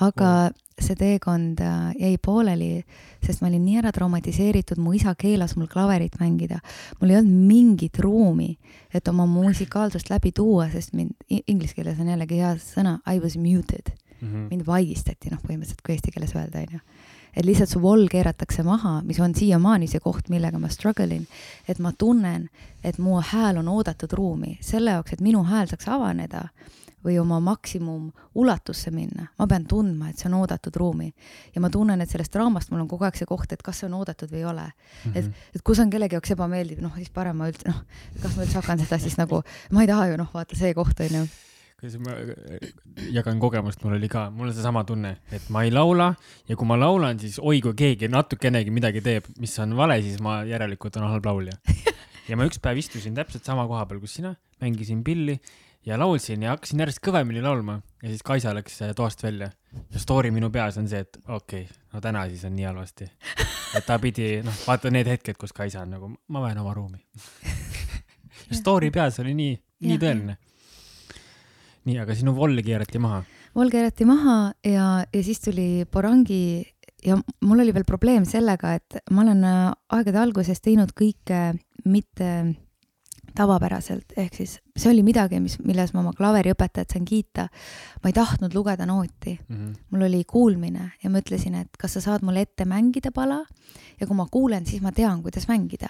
aga 0.00 0.50
see 0.78 0.94
teekond 0.94 1.60
äh, 1.60 1.92
jäi 1.98 2.16
pooleli, 2.22 2.84
sest 3.24 3.42
ma 3.42 3.50
olin 3.50 3.64
nii 3.66 3.80
ära 3.80 3.92
traumatiseeritud, 3.92 4.78
mu 4.80 4.94
isa 4.96 5.14
keelas 5.18 5.56
mul 5.58 5.68
klaverit 5.68 6.18
mängida. 6.20 6.60
mul 7.00 7.12
ei 7.12 7.20
olnud 7.20 7.46
mingit 7.48 7.98
ruumi, 7.98 8.52
et 8.94 9.08
oma 9.08 9.26
musikaalsust 9.26 10.10
läbi 10.10 10.32
tuua, 10.32 10.70
sest 10.72 10.94
mind, 10.94 11.16
inglise 11.46 11.74
keeles 11.74 11.98
on 12.00 12.12
jällegi 12.14 12.40
hea 12.40 12.54
sõna, 12.62 12.98
I 13.06 13.18
was 13.20 13.36
muted 13.36 13.92
mm. 14.20 14.28
-hmm. 14.28 14.48
mind 14.50 14.66
vaigistati, 14.66 15.30
noh, 15.30 15.40
põhimõtteliselt 15.44 15.84
kui 15.84 15.94
eesti 15.94 16.14
keeles 16.14 16.34
öelda, 16.34 16.64
onju. 16.66 16.80
et 17.36 17.44
lihtsalt 17.44 17.70
su 17.70 17.82
vool 17.82 18.08
keeratakse 18.08 18.62
maha, 18.62 19.02
mis 19.04 19.20
on 19.20 19.34
siiamaani 19.34 19.86
see 19.86 20.00
koht, 20.00 20.28
millega 20.28 20.58
ma 20.58 20.68
struggle 20.68 21.14
in, 21.14 21.26
et 21.68 21.78
ma 21.78 21.92
tunnen, 21.92 22.48
et 22.84 22.98
mu 22.98 23.20
hääl 23.20 23.58
on 23.58 23.68
oodatud 23.68 24.12
ruumi, 24.12 24.58
selle 24.60 24.90
jaoks, 24.90 25.12
et 25.12 25.20
minu 25.20 25.44
hääl 25.44 25.66
saaks 25.66 25.88
avaneda 25.88 26.48
või 27.04 27.18
oma 27.20 27.38
maksimum 27.40 28.10
ulatusse 28.34 28.90
minna, 28.90 29.28
ma 29.38 29.46
pean 29.46 29.64
tundma, 29.70 30.10
et 30.10 30.18
see 30.18 30.28
on 30.28 30.34
oodatud 30.40 30.76
ruumi. 30.76 31.12
ja 31.54 31.60
ma 31.60 31.70
tunnen, 31.70 32.00
et 32.00 32.10
sellest 32.10 32.32
draamast 32.34 32.70
mul 32.70 32.80
on 32.80 32.88
kogu 32.88 33.04
aeg 33.04 33.16
see 33.16 33.26
koht, 33.26 33.52
et 33.52 33.62
kas 33.62 33.78
see 33.78 33.86
on 33.86 33.94
oodatud 34.00 34.30
või 34.30 34.38
ei 34.38 34.44
ole 34.44 34.64
mm. 34.64 35.12
-hmm. 35.12 35.18
et, 35.18 35.24
et 35.54 35.62
kui 35.62 35.74
see 35.74 35.84
on 35.84 35.90
kellegi 35.90 36.14
jaoks 36.14 36.30
ebameeldiv, 36.30 36.80
noh, 36.82 36.94
siis 36.96 37.10
parem 37.10 37.36
ma 37.36 37.48
üldse, 37.48 37.68
noh, 37.68 37.84
kas 38.22 38.36
ma 38.36 38.42
üldse 38.42 38.58
hakkan 38.58 38.78
seda 38.78 38.98
siis 38.98 39.16
nagu, 39.16 39.42
ma 39.70 39.82
ei 39.82 39.86
taha 39.86 40.06
ju, 40.06 40.16
noh, 40.16 40.30
vaata 40.34 40.56
see 40.56 40.74
koht 40.74 41.00
on 41.00 41.20
ju 41.20 41.28
kuidas 41.78 41.94
ma 42.02 42.14
äh, 42.18 42.72
jagan 43.14 43.38
kogemust, 43.38 43.84
mul 43.84 43.94
oli 43.94 44.08
ka, 44.10 44.24
mul 44.34 44.50
on 44.50 44.54
seesama 44.56 44.82
tunne, 44.86 45.12
et 45.30 45.44
ma 45.54 45.62
ei 45.62 45.70
laula 45.70 46.08
ja 46.48 46.56
kui 46.58 46.66
ma 46.66 46.74
laulan, 46.78 47.20
siis 47.22 47.38
oi 47.38 47.60
kui 47.62 47.76
keegi 47.78 48.08
natukenegi 48.10 48.72
midagi 48.74 49.02
teeb, 49.04 49.28
mis 49.38 49.54
on 49.62 49.76
vale, 49.78 50.00
siis 50.02 50.18
ma 50.24 50.40
järelikult 50.48 50.98
olen 50.98 51.14
halb 51.14 51.28
laulja. 51.30 51.54
ja 52.28 52.38
ma 52.38 52.48
üks 52.48 52.58
päev 52.62 52.82
istusin 52.82 53.14
täpselt 53.14 53.46
sama 53.46 53.68
koha 53.70 53.84
peal, 53.86 54.00
kus 54.02 54.16
sina, 54.18 54.34
mängisin 54.58 55.04
pilli 55.06 55.38
ja 55.86 56.00
laulsin 56.00 56.42
ja 56.42 56.56
hakkasin 56.56 56.82
järjest 56.82 57.02
kõvemini 57.04 57.44
laulma 57.46 57.78
ja 58.02 58.10
siis 58.10 58.26
Kaisa 58.26 58.56
läks 58.58 58.82
äh, 58.82 58.90
toast 58.98 59.22
välja 59.22 59.52
ja 59.78 60.02
story 60.02 60.34
minu 60.34 60.50
peas 60.50 60.80
on 60.82 60.90
see, 60.90 61.04
et 61.06 61.20
okei 61.28 61.62
okay,, 61.62 61.78
no 61.94 62.02
täna 62.02 62.26
siis 62.26 62.42
on 62.48 62.58
nii 62.58 62.66
halvasti. 62.72 63.06
et 63.78 63.86
ta 63.86 64.00
pidi, 64.02 64.42
noh, 64.42 64.60
vaata 64.66 64.90
need 64.90 65.14
hetked, 65.14 65.38
kus 65.38 65.54
Kaisa 65.54 65.86
on 65.86 65.94
nagu, 65.94 66.10
ma 66.26 66.42
vajan 66.42 66.58
oma 66.66 66.74
ruumi 66.74 66.98
story 68.64 68.90
peas 68.90 69.22
oli 69.22 69.38
nii, 69.38 69.54
nii 69.86 70.02
tõeline 70.02 70.40
nii, 71.84 71.98
aga 72.02 72.14
sinu 72.14 72.34
voll 72.36 72.62
keerati 72.64 72.98
maha? 73.02 73.22
voll 73.54 73.70
keerati 73.70 74.04
maha 74.08 74.38
ja, 74.64 74.88
ja 75.12 75.22
siis 75.22 75.40
tuli 75.40 75.84
Borangi 75.90 76.66
ja 77.04 77.18
mul 77.40 77.60
oli 77.62 77.74
veel 77.74 77.86
probleem 77.86 78.26
sellega, 78.28 78.74
et 78.78 78.98
ma 79.10 79.22
olen 79.22 79.44
äh, 79.46 79.66
aegade 79.94 80.18
alguses 80.22 80.62
teinud 80.64 80.94
kõike 80.98 81.52
mitte 81.88 82.30
tavapäraselt, 83.38 84.16
ehk 84.18 84.34
siis 84.34 84.56
see 84.76 84.90
oli 84.90 85.04
midagi, 85.06 85.38
mis, 85.42 85.58
milles 85.62 85.92
ma 85.94 86.00
oma 86.02 86.14
klaveriõpetajat 86.16 86.94
sain 86.94 87.04
kiita. 87.06 87.46
ma 88.02 88.10
ei 88.10 88.16
tahtnud 88.16 88.54
lugeda 88.54 88.86
nooti 88.86 89.38
mm, 89.38 89.56
-hmm. 89.56 89.74
mul 89.90 90.02
oli 90.08 90.24
kuulmine 90.24 90.92
ja 91.02 91.10
ma 91.10 91.22
ütlesin, 91.22 91.54
et 91.54 91.76
kas 91.78 91.92
sa 91.92 92.00
saad 92.00 92.24
mulle 92.26 92.40
ette 92.40 92.64
mängida 92.64 93.12
pala 93.14 93.44
ja 94.00 94.06
kui 94.06 94.16
ma 94.16 94.26
kuulen, 94.30 94.66
siis 94.66 94.82
ma 94.82 94.92
tean, 94.92 95.22
kuidas 95.22 95.48
mängida. 95.48 95.88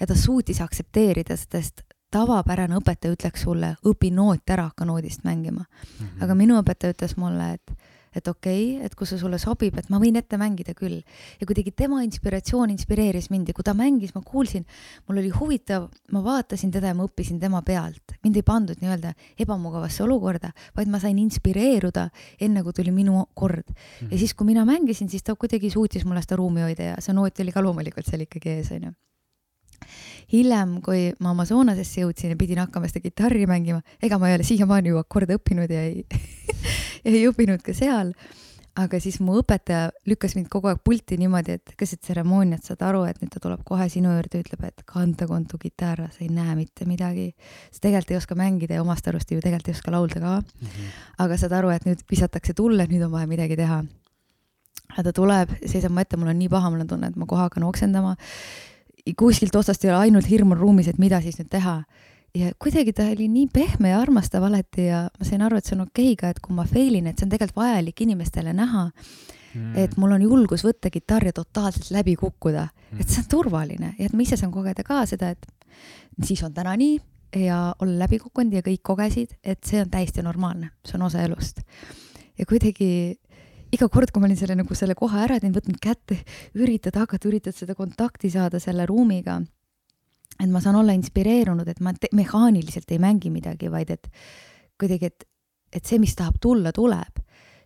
ja 0.00 0.06
ta 0.06 0.14
suutis 0.14 0.60
aktsepteerida, 0.60 1.36
sest 1.36 1.82
tavapärane 2.16 2.78
õpetaja 2.80 3.16
ütleks 3.16 3.44
sulle, 3.46 3.74
õpi 3.86 4.12
noot 4.14 4.54
ära, 4.56 4.70
hakka 4.70 4.88
noodist 4.88 5.24
mängima 5.24 5.66
mm. 5.66 5.98
-hmm. 5.98 6.24
aga 6.24 6.38
minu 6.38 6.56
õpetaja 6.62 6.96
ütles 6.96 7.16
mulle, 7.20 7.52
et 7.58 7.76
et 8.16 8.28
okei 8.28 8.76
okay,, 8.76 8.86
et 8.86 8.94
kui 8.96 9.08
see 9.08 9.18
sulle 9.20 9.38
sobib, 9.40 9.76
et 9.76 9.90
ma 9.92 10.00
võin 10.00 10.16
ette 10.16 10.38
mängida 10.40 10.72
küll. 10.76 11.02
ja 11.40 11.46
kuidagi 11.46 11.72
tema 11.76 12.02
inspiratsioon 12.06 12.72
inspireeris 12.72 13.28
mind 13.30 13.50
ja 13.50 13.54
kui 13.56 13.66
ta 13.66 13.74
mängis, 13.76 14.14
ma 14.16 14.22
kuulsin, 14.24 14.64
mul 15.08 15.20
oli 15.20 15.32
huvitav, 15.34 15.90
ma 16.12 16.22
vaatasin 16.24 16.72
teda 16.72 16.94
ja 16.94 16.96
ma 16.96 17.04
õppisin 17.04 17.40
tema 17.40 17.62
pealt. 17.62 18.16
mind 18.24 18.36
ei 18.40 18.42
pandud 18.42 18.80
nii-öelda 18.80 19.12
ebamugavasse 19.38 20.02
olukorda, 20.06 20.52
vaid 20.76 20.88
ma 20.88 21.00
sain 21.02 21.18
inspireeruda 21.18 22.08
enne, 22.40 22.62
kui 22.62 22.72
tuli 22.72 22.94
minu 22.94 23.26
kord 23.34 23.66
mm. 23.68 23.74
-hmm. 23.74 24.12
ja 24.12 24.18
siis, 24.18 24.34
kui 24.34 24.46
mina 24.46 24.64
mängisin, 24.64 25.08
siis 25.08 25.22
ta 25.22 25.34
kuidagi 25.34 25.70
suutis 25.70 26.04
mulle 26.04 26.22
seda 26.22 26.36
ruumi 26.36 26.62
hoida 26.62 26.82
ja 26.82 26.96
see 27.00 27.12
noot 27.12 27.40
oli 27.40 27.52
ka 27.52 27.62
loomulikult 27.62 28.06
seal 28.06 28.24
ikkagi 28.24 28.56
ees, 28.56 28.72
onju 28.72 28.96
hiljem, 30.32 30.80
kui 30.84 31.10
ma 31.22 31.32
Amazonasesse 31.34 32.02
jõudsin 32.02 32.32
ja 32.34 32.38
pidin 32.38 32.62
hakkama 32.64 32.88
seda 32.90 33.04
kitarri 33.04 33.46
mängima, 33.48 33.82
ega 34.02 34.18
ma 34.18 34.30
ei 34.30 34.38
ole 34.38 34.46
siiamaani 34.46 34.90
ju 34.90 34.98
akorde 35.02 35.38
õppinud 35.38 35.70
ja 35.70 35.84
ei 35.86 36.02
ei 37.06 37.22
õppinud 37.28 37.62
ka 37.64 37.74
seal. 37.76 38.12
aga 38.76 38.98
siis 39.00 39.16
mu 39.24 39.38
õpetaja 39.40 39.86
lükkas 40.04 40.34
mind 40.36 40.50
kogu 40.52 40.68
aeg 40.68 40.82
pulti 40.84 41.16
niimoodi, 41.16 41.54
et 41.56 41.70
keset 41.80 42.02
tseremooniat 42.04 42.66
saad 42.66 42.82
aru, 42.84 43.06
et 43.08 43.22
nüüd 43.22 43.30
ta 43.32 43.40
tuleb 43.40 43.62
kohe 43.64 43.86
sinu 43.88 44.10
juurde, 44.12 44.42
ütleb, 44.44 44.66
et 44.68 44.82
kanta 44.84 45.24
kontu 45.30 45.56
kitarra, 45.62 46.10
sa 46.12 46.20
ei 46.20 46.28
näe 46.28 46.58
mitte 46.58 46.84
midagi. 46.84 47.30
sa 47.70 47.86
tegelikult 47.86 48.12
ei 48.12 48.18
oska 48.18 48.36
mängida 48.36 48.76
ja 48.76 48.82
omast 48.84 49.08
arust 49.08 49.32
ju 49.32 49.40
tegelikult 49.40 49.70
ei 49.70 49.78
oska 49.78 49.94
laulda 49.94 50.20
ka 50.20 50.34
mm. 50.40 50.66
-hmm. 50.66 50.92
aga 51.24 51.38
saad 51.38 51.52
aru, 51.52 51.70
et 51.70 51.86
nüüd 51.86 52.04
visatakse 52.10 52.52
tulle, 52.52 52.86
nüüd 52.86 53.06
on 53.06 53.12
vaja 53.12 53.26
midagi 53.26 53.56
teha. 53.56 53.84
ja 54.96 55.02
ta 55.02 55.12
tuleb, 55.12 55.56
seisab 55.64 55.92
mu 55.92 56.00
ette, 56.00 56.16
mul 56.16 56.28
on 56.28 56.38
nii 56.38 56.48
paha, 56.48 56.70
mul 56.70 56.80
on 56.80 56.86
tunne, 56.86 57.06
et 57.06 57.16
ma 57.16 57.26
kohe 57.26 57.40
hakkan 57.40 57.64
oksendama 57.64 58.16
kuskilt 59.14 59.54
otsast 59.56 59.84
ei 59.84 59.92
ole, 59.92 60.08
ainult 60.08 60.28
hirm 60.30 60.54
on 60.56 60.60
ruumis, 60.60 60.88
et 60.90 60.98
mida 60.98 61.20
siis 61.22 61.38
nüüd 61.40 61.50
teha. 61.52 61.82
ja 62.36 62.50
kuidagi 62.60 62.92
ta 62.92 63.06
oli 63.08 63.28
nii 63.32 63.46
pehme 63.52 63.94
ja 63.94 64.00
armastav 64.00 64.44
alati 64.44 64.90
ja 64.90 65.06
ma 65.08 65.24
sain 65.24 65.42
aru, 65.42 65.56
et 65.56 65.64
see 65.64 65.76
on 65.76 65.86
okei 65.86 66.12
okay 66.12 66.16
ka, 66.20 66.30
et 66.34 66.40
kui 66.44 66.54
ma 66.54 66.66
fail 66.68 66.98
in, 66.98 67.06
et 67.06 67.18
see 67.18 67.24
on 67.24 67.32
tegelikult 67.32 67.62
vajalik 67.62 68.02
inimestele 68.04 68.52
näha 68.52 68.90
mm.. 69.54 69.76
et 69.80 69.96
mul 69.96 70.12
on 70.18 70.24
julgus 70.26 70.66
võtta 70.66 70.90
kitarr 70.92 71.30
ja 71.30 71.36
totaalselt 71.36 71.90
läbi 71.94 72.16
kukkuda 72.20 72.66
mm., 72.66 73.00
et 73.00 73.08
see 73.08 73.22
on 73.22 73.28
turvaline 73.30 73.94
ja 73.98 74.08
et 74.08 74.16
ma 74.16 74.26
ise 74.26 74.36
saan 74.36 74.52
kogeda 74.52 74.84
ka 74.84 75.04
seda, 75.08 75.32
et 75.32 75.46
siis 76.24 76.42
on 76.44 76.52
täna 76.52 76.76
nii 76.76 76.98
ja 77.46 77.60
olla 77.80 77.98
läbi 78.04 78.18
kukkunud 78.22 78.52
ja 78.56 78.64
kõik 78.64 78.82
kogesid, 78.86 79.36
et 79.44 79.64
see 79.64 79.80
on 79.82 79.90
täiesti 79.92 80.24
normaalne, 80.24 80.70
see 80.86 80.98
on 80.98 81.06
osa 81.08 81.24
elust. 81.24 81.62
ja 82.38 82.44
kuidagi 82.44 83.16
iga 83.74 83.88
kord, 83.92 84.12
kui 84.12 84.22
ma 84.22 84.28
olin 84.28 84.38
selle 84.38 84.56
nagu 84.58 84.78
selle 84.78 84.94
koha 84.98 85.24
ära 85.24 85.40
teinud, 85.40 85.58
võtnud 85.58 85.78
kätte, 85.82 86.20
üritad 86.58 86.96
hakata, 86.98 87.28
üritad 87.30 87.56
seda 87.56 87.74
kontakti 87.78 88.30
saada 88.30 88.60
selle 88.62 88.86
ruumiga. 88.86 89.40
et 90.36 90.50
ma 90.52 90.60
saan 90.60 90.76
olla 90.76 90.92
inspireerunud, 90.92 91.68
et 91.68 91.80
ma 91.80 91.94
mehaaniliselt 92.12 92.90
ei 92.92 92.98
mängi 93.00 93.30
midagi, 93.32 93.70
vaid 93.72 93.90
et 93.90 94.08
kuidagi, 94.78 95.06
et, 95.06 95.24
et 95.72 95.84
see, 95.84 95.98
mis 95.98 96.14
tahab 96.14 96.36
tulla, 96.40 96.72
tuleb 96.76 97.15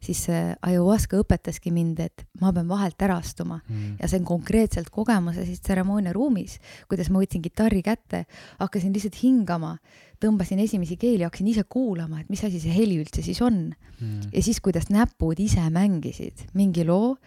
siis 0.01 0.23
see 0.29 0.41
ayahuasca 0.67 1.19
õpetaski 1.21 1.73
mind, 1.75 2.01
et 2.07 2.25
ma 2.41 2.53
pean 2.57 2.69
vahelt 2.71 3.03
ära 3.05 3.19
astuma. 3.21 3.61
Mm. 3.69 3.99
ja 4.01 4.09
see 4.09 4.21
on 4.23 4.29
konkreetselt 4.29 4.89
kogemuse 4.93 5.45
siis 5.49 5.61
tseremoonia 5.65 6.15
ruumis, 6.17 6.59
kuidas 6.89 7.11
ma 7.13 7.21
võtsin 7.21 7.45
kitarri 7.45 7.83
kätte, 7.85 8.25
hakkasin 8.61 8.95
lihtsalt 8.97 9.21
hingama, 9.21 9.77
tõmbasin 10.21 10.63
esimesi 10.65 10.97
keeli, 11.01 11.27
hakkasin 11.27 11.53
ise 11.53 11.67
kuulama, 11.69 12.23
et 12.23 12.33
mis 12.33 12.43
asi 12.45 12.63
see 12.63 12.73
heli 12.75 12.99
üldse 13.03 13.25
siis 13.25 13.41
on. 13.45 13.69
Mm.. 14.01 14.33
ja 14.33 14.43
siis, 14.43 14.63
kuidas 14.65 14.89
näpud 14.93 15.41
ise 15.41 15.63
mängisid 15.73 16.49
mingi 16.57 16.87
loo 16.89 17.19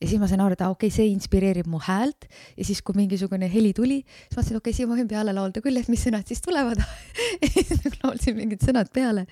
ja 0.00 0.08
siis 0.08 0.20
ma 0.20 0.28
sain 0.28 0.42
aru, 0.42 0.56
et 0.56 0.64
aa 0.64 0.72
okei 0.74 0.90
okay,, 0.90 0.96
see 0.96 1.06
inspireerib 1.12 1.68
mu 1.70 1.78
häält. 1.82 2.26
Ja 2.58 2.66
siis, 2.68 2.82
kui 2.84 2.98
mingisugune 2.98 3.48
heli 3.52 3.72
tuli, 3.76 4.02
siis 4.02 4.34
ma 4.34 4.42
mõtlesin, 4.42 4.58
okei 4.58 4.72
okay,, 4.72 4.76
siia 4.76 4.90
ma 4.90 4.98
võin 4.98 5.08
peale 5.08 5.32
laulda 5.36 5.62
küll, 5.64 5.78
et 5.80 5.88
mis 5.92 6.02
sõnad 6.04 6.26
siis 6.28 6.42
tulevad. 6.44 6.82
Laulsin 8.02 8.36
mingid 8.36 8.66
sõnad 8.66 8.92
peale 8.92 9.24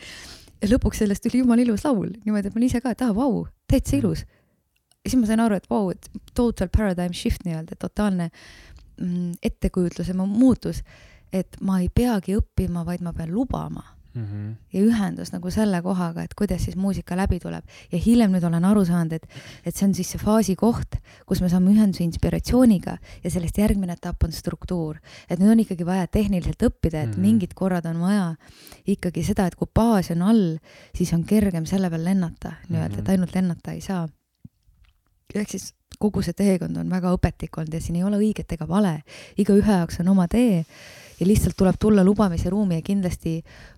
ja 0.64 0.70
lõpuks 0.72 1.02
sellest 1.02 1.24
tuli 1.24 1.42
jumala 1.42 1.64
ilus 1.64 1.84
laul, 1.84 2.10
niimoodi, 2.24 2.48
et 2.48 2.54
ma 2.54 2.62
olin 2.62 2.70
ise 2.70 2.80
ka, 2.80 2.94
et 2.94 3.02
aa, 3.04 3.14
vau, 3.16 3.44
täitsa 3.70 3.98
ilus. 3.98 4.24
ja 5.04 5.10
siis 5.10 5.20
ma 5.20 5.28
sain 5.28 5.42
aru, 5.44 5.58
et 5.60 5.68
vau, 5.70 5.90
et 5.92 6.08
total 6.34 6.70
paradigm 6.72 7.16
shift 7.16 7.44
nii-öelda, 7.44 7.76
totaalne 7.80 8.30
mm, 8.30 9.34
ettekujutluse 9.44 10.16
muutus, 10.16 10.82
et 11.32 11.60
ma 11.60 11.80
ei 11.82 11.90
peagi 11.92 12.38
õppima, 12.38 12.86
vaid 12.86 13.04
ma 13.04 13.12
pean 13.12 13.34
lubama 13.34 13.93
mm. 14.14 14.24
-hmm. 14.24 14.54
ja 14.72 14.80
ühendus 14.80 15.32
nagu 15.32 15.50
selle 15.50 15.82
kohaga, 15.82 16.22
et 16.22 16.34
kuidas 16.34 16.64
siis 16.64 16.76
muusika 16.76 17.16
läbi 17.16 17.40
tuleb 17.40 17.64
ja 17.92 17.98
hiljem 17.98 18.32
nüüd 18.32 18.46
olen 18.46 18.64
aru 18.64 18.84
saanud, 18.84 19.12
et, 19.12 19.28
et 19.66 19.76
see 19.76 19.88
on 19.88 19.94
siis 19.94 20.10
see 20.14 20.18
faasi 20.22 20.56
koht, 20.56 20.96
kus 21.26 21.40
me 21.42 21.48
saame 21.48 21.72
ühenduse 21.74 22.04
inspiratsiooniga 22.04 22.96
ja 23.24 23.30
sellest 23.30 23.58
järgmine 23.58 23.92
etapp 23.92 24.24
on 24.24 24.32
struktuur. 24.32 24.98
et 25.30 25.38
nüüd 25.38 25.50
on 25.50 25.60
ikkagi 25.60 25.86
vaja 25.86 26.06
tehniliselt 26.06 26.62
õppida, 26.62 27.02
et 27.02 27.08
mm 27.08 27.12
-hmm. 27.12 27.20
mingid 27.20 27.54
korrad 27.54 27.86
on 27.86 28.00
vaja 28.00 28.34
ikkagi 28.86 29.24
seda, 29.24 29.46
et 29.46 29.54
kui 29.54 29.68
baas 29.74 30.10
on 30.10 30.22
all, 30.22 30.58
siis 30.94 31.12
on 31.12 31.24
kergem 31.24 31.66
selle 31.66 31.90
peal 31.90 32.04
lennata 32.04 32.52
nii-öelda, 32.68 32.98
et 32.98 33.04
mhm. 33.04 33.10
ainult 33.10 33.34
lennata 33.34 33.72
ei 33.72 33.80
saa. 33.80 34.08
ehk 35.34 35.50
siis 35.50 35.74
kogu 35.98 36.22
see 36.22 36.32
teekond 36.32 36.76
on 36.76 36.90
väga 36.90 37.12
õpetlik 37.16 37.56
olnud 37.58 37.74
ja 37.74 37.80
siin 37.80 37.96
ei 37.96 38.04
ole 38.04 38.18
õiget 38.18 38.52
ega 38.52 38.68
vale, 38.68 39.02
igaühe 39.38 39.72
jaoks 39.72 40.00
on 40.00 40.08
oma 40.08 40.28
tee 40.28 40.64
ja 41.20 41.26
lihtsalt 41.26 41.56
tuleb 41.56 41.78
tulla 41.80 42.04
lubamise 42.04 42.50
ruumi 42.50 42.80
ja 42.80 42.82
kindlasti 42.82 43.38
mm, 43.40 43.73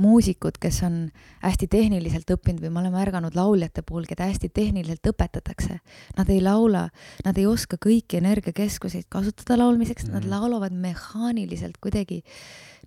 muusikud, 0.00 0.56
kes 0.60 0.82
on 0.86 0.96
hästi 1.42 1.68
tehniliselt 1.70 2.30
õppinud 2.32 2.64
või 2.64 2.72
ma 2.72 2.80
olen 2.80 2.94
märganud 2.94 3.36
lauljate 3.36 3.84
puhul, 3.86 4.06
keda 4.08 4.26
hästi 4.30 4.48
tehniliselt 4.54 5.12
õpetatakse. 5.12 5.78
Nad 6.16 6.32
ei 6.32 6.40
laula, 6.42 6.86
nad 7.26 7.38
ei 7.38 7.46
oska 7.46 7.76
kõiki 7.82 8.18
energiakeskuseid 8.22 9.10
kasutada 9.12 9.58
laulmiseks 9.60 10.06
mm, 10.06 10.08
-hmm. 10.08 10.14
nad 10.14 10.24
mhm. 10.24 10.32
laulavad 10.32 10.72
mehaaniliselt 10.72 11.76
kuidagi 11.80 12.22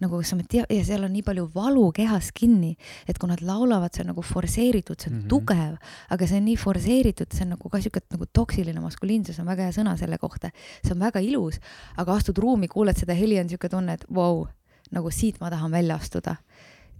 nagu 0.01 0.19
sa 0.27 0.35
tead, 0.35 0.65
ja 0.69 0.83
seal 0.83 1.05
on 1.07 1.13
nii 1.15 1.23
palju 1.23 1.45
valu 1.53 1.85
kehas 1.95 2.31
kinni, 2.35 2.73
et 3.07 3.17
kui 3.17 3.29
nad 3.29 3.39
laulavad, 3.41 3.93
see 3.95 4.03
on 4.03 4.11
nagu 4.11 4.21
forsseeritud, 4.21 4.99
see 4.99 5.09
on 5.11 5.15
mm 5.15 5.21
-hmm. 5.21 5.29
tugev, 5.29 5.77
aga 6.09 6.27
see 6.27 6.37
on 6.37 6.45
nii 6.45 6.57
forsseeritud, 6.57 7.31
see 7.31 7.45
on 7.45 7.53
nagu 7.55 7.69
ka 7.69 7.81
siuke 7.81 8.01
nagu 8.11 8.25
toksiline 8.33 8.79
maskuliinsus 8.79 9.39
on 9.39 9.45
väga 9.45 9.69
hea 9.69 9.71
sõna 9.71 9.97
selle 9.97 10.17
kohta. 10.17 10.49
see 10.83 10.91
on 10.91 10.99
väga 10.99 11.19
ilus, 11.19 11.59
aga 11.97 12.13
astud 12.13 12.37
ruumi, 12.37 12.67
kuuled 12.67 12.97
seda 12.97 13.13
heli, 13.13 13.39
on 13.39 13.49
siuke 13.49 13.69
tunne, 13.69 13.93
et 13.93 14.05
vau 14.09 14.35
wow, 14.35 14.47
nagu 14.91 15.11
siit 15.11 15.39
ma 15.39 15.49
tahan 15.49 15.71
välja 15.71 15.95
astuda. 15.95 16.35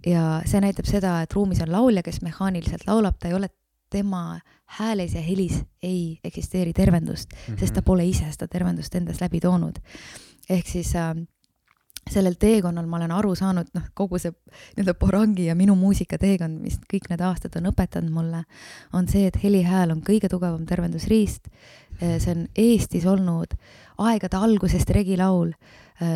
ja 0.06 0.42
see 0.46 0.60
näitab 0.60 0.86
seda, 0.86 1.20
et 1.22 1.32
ruumis 1.32 1.60
on 1.64 1.72
laulja, 1.72 2.02
kes 2.02 2.20
mehaaniliselt 2.22 2.86
laulab, 2.86 3.16
ta 3.18 3.28
ei 3.28 3.34
ole, 3.34 3.48
tema 3.90 4.40
hääles 4.78 5.14
ja 5.14 5.20
helis 5.22 5.62
ei 5.82 6.18
eksisteeri 6.24 6.72
tervendust 6.72 7.30
mm, 7.32 7.54
-hmm. 7.54 7.60
sest 7.60 7.74
ta 7.74 7.82
pole 7.82 8.04
ise 8.04 8.26
seda 8.30 8.48
tervendust 8.48 8.94
endas 8.94 9.20
läbi 9.20 9.40
toonud. 9.40 9.78
ehk 10.50 10.66
siis 10.66 10.96
äh, 10.96 11.14
sellel 12.10 12.34
teekonnal 12.38 12.86
ma 12.86 12.96
olen 12.96 13.12
aru 13.12 13.34
saanud, 13.34 13.70
noh, 13.74 13.86
kogu 13.94 14.18
see 14.22 14.32
nii-öelda 14.76 14.94
Borangi 14.94 15.46
ja 15.46 15.54
minu 15.58 15.74
muusikateekond, 15.78 16.60
mis 16.62 16.78
kõik 16.92 17.08
need 17.10 17.22
aastad 17.26 17.56
on 17.58 17.70
õpetanud 17.72 18.14
mulle, 18.14 18.44
on 18.92 19.08
see, 19.10 19.26
et 19.26 19.38
helihääl 19.42 19.90
on 19.90 20.02
kõige 20.06 20.30
tugevam 20.30 20.66
tervendusriist. 20.66 21.50
Äh, 22.02 22.18
see 22.22 22.34
on 22.34 22.46
Eestis 22.54 23.06
olnud 23.06 23.56
aegade 23.98 24.36
algusest 24.36 24.90
regilaul 24.90 25.52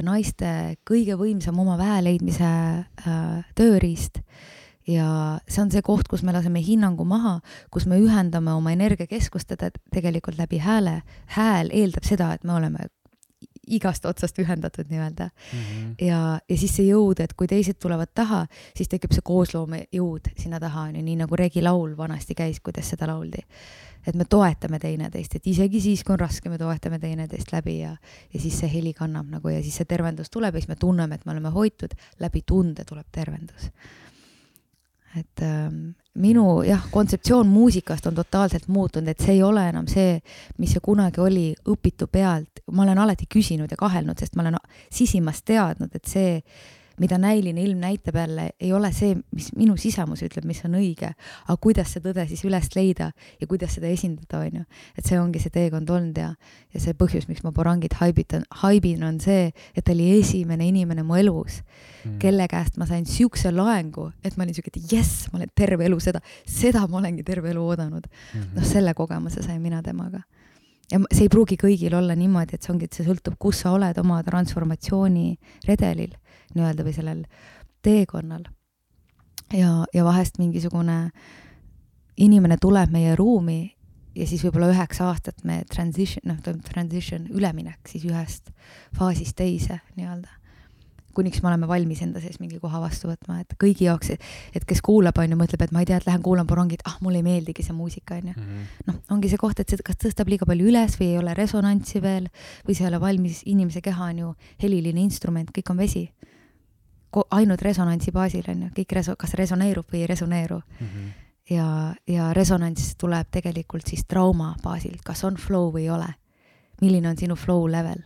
naiste 0.05 0.77
kõige 0.89 1.17
võimsam 1.17 1.59
oma 1.63 1.79
väe 1.81 2.03
leidmise 2.05 2.47
äh, 2.47 3.45
tööriist 3.57 4.21
ja 4.89 5.41
see 5.49 5.63
on 5.63 5.73
see 5.73 5.83
koht, 5.85 6.09
kus 6.11 6.25
me 6.27 6.35
laseme 6.35 6.63
hinnangu 6.65 7.05
maha, 7.09 7.39
kus 7.73 7.87
me 7.87 8.01
ühendame 8.01 8.53
oma 8.57 8.73
energiakeskust 8.75 9.53
tegelikult 9.93 10.39
läbi 10.39 10.59
hääle. 10.59 11.03
hääl 11.37 11.71
eeldab 11.73 12.05
seda, 12.05 12.33
et 12.35 12.45
me 12.45 12.55
oleme 12.55 12.89
igast 13.71 14.05
otsast 14.05 14.39
ühendatud 14.39 14.89
nii-öelda 14.91 15.29
mm. 15.29 15.59
-hmm. 15.59 15.95
ja, 16.07 16.41
ja 16.49 16.57
siis 16.57 16.75
see 16.77 16.89
jõud, 16.89 17.21
et 17.21 17.35
kui 17.35 17.47
teised 17.47 17.79
tulevad 17.79 18.11
taha, 18.15 18.47
siis 18.77 18.89
tekib 18.89 19.13
see 19.13 19.23
koosloome 19.25 19.85
jõud 19.93 20.33
sinna 20.37 20.61
taha, 20.61 20.89
on 20.89 20.97
ju, 20.97 21.03
nii 21.03 21.17
nagu 21.23 21.37
Regi 21.37 21.63
laul 21.63 21.97
vanasti 21.97 22.35
käis, 22.35 22.61
kuidas 22.61 22.91
seda 22.91 23.07
lauldi 23.07 23.45
et 24.07 24.17
me 24.17 24.25
toetame 24.25 24.79
teineteist, 24.81 25.37
et 25.37 25.47
isegi 25.53 25.81
siis, 25.81 26.05
kui 26.05 26.15
on 26.15 26.21
raske, 26.23 26.51
me 26.51 26.59
toetame 26.59 26.99
teineteist 27.03 27.53
läbi 27.53 27.79
ja, 27.81 27.95
ja 28.33 28.41
siis 28.41 28.59
see 28.63 28.71
heli 28.73 28.95
kannab 28.97 29.29
nagu 29.31 29.53
ja 29.53 29.63
siis 29.63 29.81
see 29.81 29.89
tervendus 29.89 30.31
tuleb 30.33 30.55
ja 30.55 30.63
siis 30.63 30.71
me 30.73 30.79
tunneme, 30.81 31.19
et 31.19 31.27
me 31.27 31.35
oleme 31.35 31.53
hoitud, 31.55 31.97
läbi 32.21 32.43
tunde 32.47 32.85
tuleb 32.89 33.07
tervendus. 33.13 33.71
et 35.19 35.43
ähm, 35.43 35.91
minu 36.15 36.63
jah, 36.63 36.85
kontseptsioon 36.91 37.49
muusikast 37.51 38.07
on 38.07 38.15
totaalselt 38.15 38.69
muutunud, 38.69 39.09
et 39.09 39.21
see 39.21 39.35
ei 39.39 39.43
ole 39.43 39.65
enam 39.69 39.89
see, 39.91 40.21
mis 40.59 40.75
see 40.75 40.83
kunagi 40.83 41.21
oli 41.21 41.47
õpitu 41.69 42.07
pealt, 42.07 42.63
ma 42.71 42.85
olen 42.85 42.99
alati 42.99 43.27
küsinud 43.31 43.71
ja 43.71 43.79
kahelnud, 43.79 44.19
sest 44.19 44.37
ma 44.37 44.47
olen 44.47 44.59
sisimas 44.91 45.43
teadnud, 45.43 45.91
et 45.95 46.07
see 46.07 46.39
mida 47.01 47.19
näiline 47.21 47.63
ilm 47.65 47.81
näitab 47.81 48.17
jälle, 48.21 48.51
ei 48.61 48.73
ole 48.77 48.91
see, 48.93 49.15
mis 49.35 49.51
minu 49.57 49.77
sisemus 49.81 50.23
ütleb, 50.27 50.47
mis 50.49 50.61
on 50.69 50.77
õige, 50.79 51.13
aga 51.47 51.57
kuidas 51.63 51.95
see 51.95 52.05
tõde 52.05 52.27
siis 52.29 52.43
üles 52.49 52.71
leida 52.77 53.11
ja 53.41 53.49
kuidas 53.51 53.77
seda 53.79 53.89
esindada, 53.91 54.43
on 54.45 54.61
ju. 54.61 54.65
et 54.99 55.09
see 55.09 55.21
ongi 55.21 55.43
see 55.43 55.55
teekond 55.55 55.91
olnud 55.91 56.21
ja, 56.21 56.33
ja 56.75 56.83
see 56.83 56.97
põhjus, 56.99 57.29
miks 57.31 57.45
ma 57.47 57.55
Borangit 57.57 57.97
haibitan, 58.01 58.45
haibin, 58.63 59.05
on 59.07 59.21
see, 59.23 59.49
et 59.75 59.85
ta 59.85 59.95
oli 59.97 60.11
esimene 60.19 60.69
inimene 60.69 61.05
mu 61.07 61.17
elus 61.21 61.63
mm., 61.63 62.19
kelle 62.23 62.49
käest 62.51 62.77
ma 62.81 62.89
sain 62.91 63.07
siukse 63.09 63.53
loengu, 63.55 64.11
et 64.25 64.37
ma 64.37 64.45
olin 64.45 64.57
siuke, 64.57 64.73
et 64.75 64.93
jess, 64.93 65.31
ma 65.33 65.41
olen 65.41 65.55
terve 65.57 65.89
elu 65.89 66.01
seda, 66.03 66.21
seda 66.49 66.85
ma 66.89 67.01
olengi 67.01 67.25
terve 67.27 67.55
elu 67.55 67.65
oodanud 67.65 68.05
mm 68.05 68.41
-hmm.. 68.41 68.53
noh, 68.59 68.67
selle 68.67 68.95
kogemuse 68.95 69.43
sain 69.47 69.61
mina 69.63 69.83
temaga 69.83 70.23
ja 70.91 70.99
see 71.13 71.27
ei 71.29 71.33
pruugi 71.33 71.57
kõigil 71.61 71.95
olla 71.95 72.17
niimoodi, 72.19 72.57
et 72.57 72.67
see 72.67 72.73
ongi, 72.75 72.89
et 72.89 72.97
see 72.97 73.07
sõltub, 73.07 73.37
kus 73.39 73.63
sa 73.63 73.75
oled 73.77 73.99
oma 74.03 74.21
transformatsiooni 74.27 75.39
redelil 75.69 76.17
nii-öelda 76.55 76.87
või 76.87 76.95
sellel 76.97 77.25
teekonnal. 77.83 78.45
ja, 79.53 79.85
ja 79.95 80.05
vahest 80.05 80.39
mingisugune 80.39 81.11
inimene 82.17 82.57
tuleb 82.61 82.91
meie 82.93 83.17
ruumi 83.17 83.77
ja 84.15 84.27
siis 84.27 84.43
võib-olla 84.45 84.71
üheksa 84.73 85.09
aastat 85.09 85.45
me 85.45 85.63
transition, 85.71 86.23
noh, 86.25 86.41
toimub 86.43 86.67
transition, 86.67 87.27
üleminek 87.31 87.89
siis 87.89 88.05
ühest 88.05 88.53
faasist 88.97 89.37
teise 89.37 89.81
nii-öelda 89.97 90.41
kuniks 91.15 91.43
me 91.43 91.51
oleme 91.51 91.69
valmis 91.69 92.01
enda 92.05 92.21
sees 92.23 92.39
mingi 92.41 92.61
koha 92.63 92.81
vastu 92.83 93.11
võtma, 93.11 93.41
et 93.43 93.55
kõigi 93.61 93.87
jaoks, 93.89 94.13
et 94.57 94.67
kes 94.69 94.83
kuulab, 94.85 95.19
on 95.21 95.35
ju, 95.35 95.39
mõtleb, 95.41 95.65
et 95.67 95.75
ma 95.75 95.83
ei 95.83 95.89
tea, 95.91 95.99
et 96.01 96.07
lähen 96.07 96.23
kuulan 96.25 96.49
Borongit, 96.49 96.85
ah, 96.89 96.97
mulle 97.05 97.21
ei 97.21 97.27
meeldigi 97.27 97.65
see 97.67 97.77
muusika, 97.77 98.21
on 98.21 98.31
ju. 98.31 98.35
Mhm. 98.37 98.67
noh, 98.89 99.01
ongi 99.17 99.31
see 99.33 99.41
koht, 99.41 99.61
et 99.61 99.71
see 99.71 99.83
kas 99.85 99.99
tõstab 100.01 100.31
liiga 100.31 100.47
palju 100.49 100.71
üles 100.71 100.97
või 101.01 101.13
ei 101.15 101.19
ole 101.21 101.35
resonantsi 101.35 102.03
veel 102.03 102.31
või 102.67 102.77
see 102.77 102.87
ei 102.87 102.93
ole 102.93 103.03
valmis, 103.03 103.43
inimese 103.51 103.83
keha 103.85 104.11
on 104.13 104.23
ju 104.25 104.35
heliline 104.63 105.03
instrument, 105.03 105.51
kõik 105.57 105.75
on 105.75 105.83
vesi. 105.83 106.07
Ainult 107.31 107.63
resonantsi 107.63 108.13
baasil 108.13 108.47
on 108.49 108.63
ju, 108.67 108.71
kõik 108.77 108.95
reso-, 109.01 109.17
kas 109.19 109.35
resoneerub 109.39 109.89
või 109.93 110.05
ei 110.05 110.07
resoneeru 110.11 110.61
mm. 110.61 110.87
-hmm. 110.87 111.11
ja, 111.57 111.67
ja 112.07 112.33
resonants 112.37 112.95
tuleb 112.97 113.31
tegelikult 113.31 113.87
siis 113.87 114.05
trauma 114.05 114.55
baasilt, 114.63 115.03
kas 115.05 115.25
on 115.25 115.37
flow 115.37 115.73
või 115.75 115.89
ei 115.89 115.91
ole. 115.91 116.15
milline 116.81 117.09
on 117.09 117.17
sinu 117.17 117.37
flow 117.37 117.67
level 117.71 118.01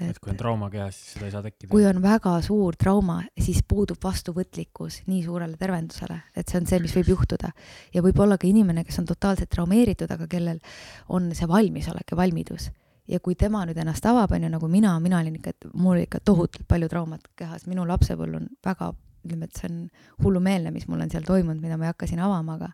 et, 0.00 0.14
et 0.14 0.18
kui 0.22 0.32
on 0.32 0.38
trauma 0.38 0.68
kehas, 0.72 0.96
siis 0.96 1.14
seda 1.16 1.28
ei 1.28 1.34
saa 1.34 1.44
tekkida. 1.44 1.70
kui 1.72 1.86
on 1.88 2.00
väga 2.02 2.34
suur 2.44 2.76
trauma, 2.78 3.18
siis 3.40 3.62
puudub 3.68 4.00
vastuvõtlikkus 4.02 5.02
nii 5.10 5.22
suurele 5.26 5.58
tervendusele, 5.60 6.20
et 6.36 6.48
see 6.48 6.60
on 6.60 6.68
see, 6.70 6.80
mis 6.84 6.94
võib 6.98 7.12
juhtuda. 7.14 7.52
ja 7.94 8.04
võib 8.04 8.20
olla 8.22 8.38
ka 8.38 8.48
inimene, 8.48 8.84
kes 8.86 9.00
on 9.02 9.08
totaalselt 9.08 9.50
traumeeritud, 9.54 10.10
aga 10.10 10.28
kellel 10.30 10.60
on 11.08 11.32
see 11.34 11.48
valmisolek 11.48 12.14
ja 12.14 12.20
valmidus. 12.20 12.70
Ja 13.08 13.20
kui 13.24 13.36
tema 13.38 13.64
nüüd 13.66 13.78
ennast 13.80 14.06
avab, 14.06 14.32
on 14.36 14.46
ju, 14.46 14.52
nagu 14.52 14.70
mina, 14.70 14.94
mina 15.00 15.20
olin 15.22 15.36
ikka, 15.38 15.54
et 15.54 15.68
mul 15.74 16.02
ikka 16.02 16.20
tohutult 16.24 16.66
palju 16.68 16.88
traumat 16.92 17.28
kehas, 17.38 17.66
minu 17.70 17.86
lapsepõlv 17.88 18.40
on 18.40 18.48
väga 18.64 18.92
ütleme, 19.28 19.48
et 19.48 19.58
see 19.58 19.68
on 19.68 19.78
hullumeelne, 20.24 20.72
mis 20.72 20.86
mul 20.88 21.02
on 21.02 21.10
seal 21.12 21.24
toimunud, 21.26 21.60
mida 21.62 21.76
ma 21.76 21.88
ei 21.88 21.92
hakka 21.92 22.08
siin 22.08 22.20
avama, 22.24 22.56
aga 22.58 22.68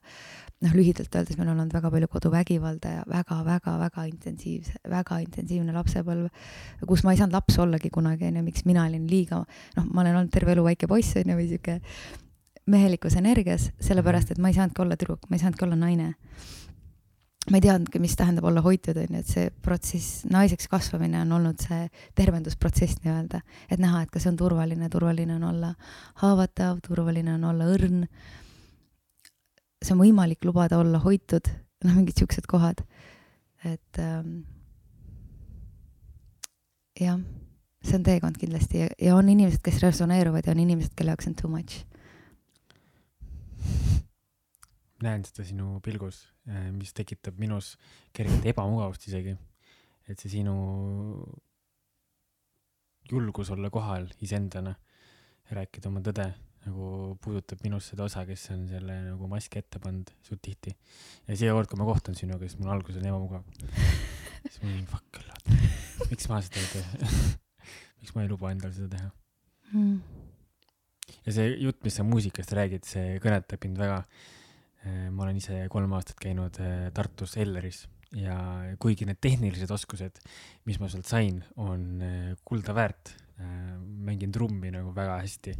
noh, 0.64 0.74
lühidalt 0.76 1.14
öeldes 1.16 1.38
meil 1.38 1.50
on 1.50 1.58
olnud 1.58 1.74
väga 1.74 1.90
palju 1.92 2.08
koduvägivalda 2.12 2.92
ja 2.98 3.04
väga-väga-väga 3.10 4.04
intensiivse, 4.10 4.76
väga 4.90 5.20
intensiivne 5.24 5.74
lapsepõlv, 5.76 6.28
kus 6.88 7.04
ma 7.04 7.14
ei 7.14 7.20
saanud 7.20 7.36
laps 7.36 7.58
ollagi 7.64 7.90
kunagi, 7.94 8.28
onju, 8.30 8.44
miks 8.46 8.66
mina 8.68 8.86
olin 8.88 9.06
liiga, 9.10 9.40
noh, 9.78 9.88
ma 9.90 10.04
olen 10.04 10.20
olnud 10.20 10.34
terve 10.34 10.54
elu 10.54 10.66
väike 10.68 10.90
poiss, 10.90 11.16
onju, 11.20 11.38
või 11.40 11.48
sihuke 11.50 11.78
mehelikus 12.70 13.18
energias, 13.20 13.70
sellepärast 13.82 14.32
et 14.32 14.40
ma 14.40 14.50
ei 14.52 14.56
saanudki 14.56 14.84
olla 14.84 14.96
tüdruk, 15.00 15.26
ma 15.28 15.36
ei 15.36 15.42
saanudki 15.42 15.66
olla 15.66 15.80
naine 15.80 16.14
ma 17.50 17.58
ei 17.58 17.64
teadnudki, 17.64 18.00
mis 18.00 18.16
tähendab 18.16 18.46
olla 18.48 18.62
hoitud, 18.64 18.96
on 19.00 19.16
ju, 19.16 19.20
et 19.20 19.30
see 19.30 19.50
protsess, 19.64 20.22
naiseks 20.30 20.68
kasvamine 20.72 21.20
on 21.20 21.34
olnud 21.36 21.60
see 21.60 21.82
tervendusprotsess 22.16 23.02
nii-öelda, 23.04 23.42
et 23.68 23.82
näha, 23.82 24.04
et 24.04 24.12
kas 24.14 24.24
see 24.24 24.32
on 24.32 24.40
turvaline, 24.40 24.88
turvaline 24.92 25.36
on 25.36 25.44
olla 25.50 25.74
haavatav, 26.22 26.80
turvaline 26.86 27.34
on 27.36 27.44
olla 27.50 27.68
õrn. 27.74 28.06
See 29.84 29.92
on 29.92 30.00
võimalik 30.00 30.46
lubada 30.48 30.80
olla 30.80 31.00
hoitud, 31.04 31.50
noh, 31.84 31.96
mingid 31.98 32.22
siuksed 32.22 32.48
kohad, 32.48 32.80
et 33.68 34.00
ähm, 34.00 34.38
jah, 37.00 37.20
see 37.84 37.98
on 37.98 38.06
teekond 38.06 38.40
kindlasti. 38.40 38.86
Ja, 38.86 38.92
ja 39.10 39.16
on 39.18 39.28
inimesed, 39.28 39.60
kes 39.64 39.82
resoneeruvad 39.84 40.48
ja 40.48 40.56
on 40.56 40.64
inimesed, 40.64 40.96
kelle 40.96 41.12
jaoks 41.12 41.28
on 41.28 41.36
too 41.40 41.52
much. 41.52 41.82
näen 45.04 45.20
seda 45.26 45.44
sinu 45.44 45.82
pilgus, 45.84 46.22
mis 46.46 46.92
tekitab 46.92 47.38
minus 47.40 47.74
kergelt 48.12 48.46
ebamugavust 48.52 49.06
isegi. 49.08 49.36
et 50.08 50.20
see 50.20 50.34
sinu 50.36 50.54
julgus 53.08 53.50
olla 53.54 53.70
kohal 53.72 54.08
iseendana, 54.24 54.74
rääkida 55.52 55.88
oma 55.88 56.02
tõde 56.04 56.26
nagu 56.64 57.14
puudutab 57.20 57.60
minust 57.64 57.92
seda 57.92 58.06
osa, 58.08 58.24
kes 58.28 58.46
on 58.54 58.66
selle 58.70 58.96
nagu 59.10 59.28
maski 59.28 59.60
ette 59.60 59.80
pannud 59.80 60.12
suht 60.24 60.40
tihti. 60.44 60.72
ja 61.28 61.36
see 61.36 61.52
kord, 61.52 61.68
kui 61.68 61.80
ma 61.80 61.88
kohtun 61.88 62.16
sinuga, 62.16 62.48
siis 62.48 62.60
mul 62.60 62.72
alguses 62.72 63.00
on 63.02 63.08
ebamugav. 63.10 63.44
siis 64.44 64.60
ma 64.62 64.70
olin 64.70 64.86
fuck 64.88 65.08
küll, 65.16 65.58
miks 66.10 66.28
ma 66.28 66.40
seda 66.44 66.60
ei 66.60 66.70
tee 66.72 67.08
miks 68.04 68.12
ma 68.12 68.24
ei 68.24 68.28
luba 68.28 68.50
endal 68.52 68.72
seda 68.76 68.90
teha 68.92 69.10
mm.? 69.72 69.94
ja 71.24 71.36
see 71.36 71.52
jutt, 71.64 71.80
mis 71.84 71.96
sa 71.96 72.04
muusikast 72.04 72.52
räägid, 72.56 72.84
see 72.88 73.18
kõnetab 73.24 73.64
mind 73.64 73.80
väga. 73.80 74.02
Äh, 74.84 75.08
ma 75.08 75.24
olen 75.24 75.38
ise 75.40 75.64
kolm 75.72 75.94
aastat 75.96 76.18
käinud 76.20 76.58
äh, 76.60 76.88
Tartus 76.94 77.38
Elleris 77.40 77.86
ja 78.14 78.36
kuigi 78.80 79.06
need 79.08 79.18
tehnilised 79.24 79.70
oskused, 79.72 80.20
mis 80.68 80.78
ma 80.80 80.90
sealt 80.92 81.08
sain, 81.08 81.40
on 81.56 81.86
äh, 82.04 82.32
kulda 82.46 82.76
väärt, 82.76 83.16
mängin 83.34 84.30
trummi 84.30 84.70
nagu 84.70 84.92
väga 84.94 85.16
hästi 85.24 85.56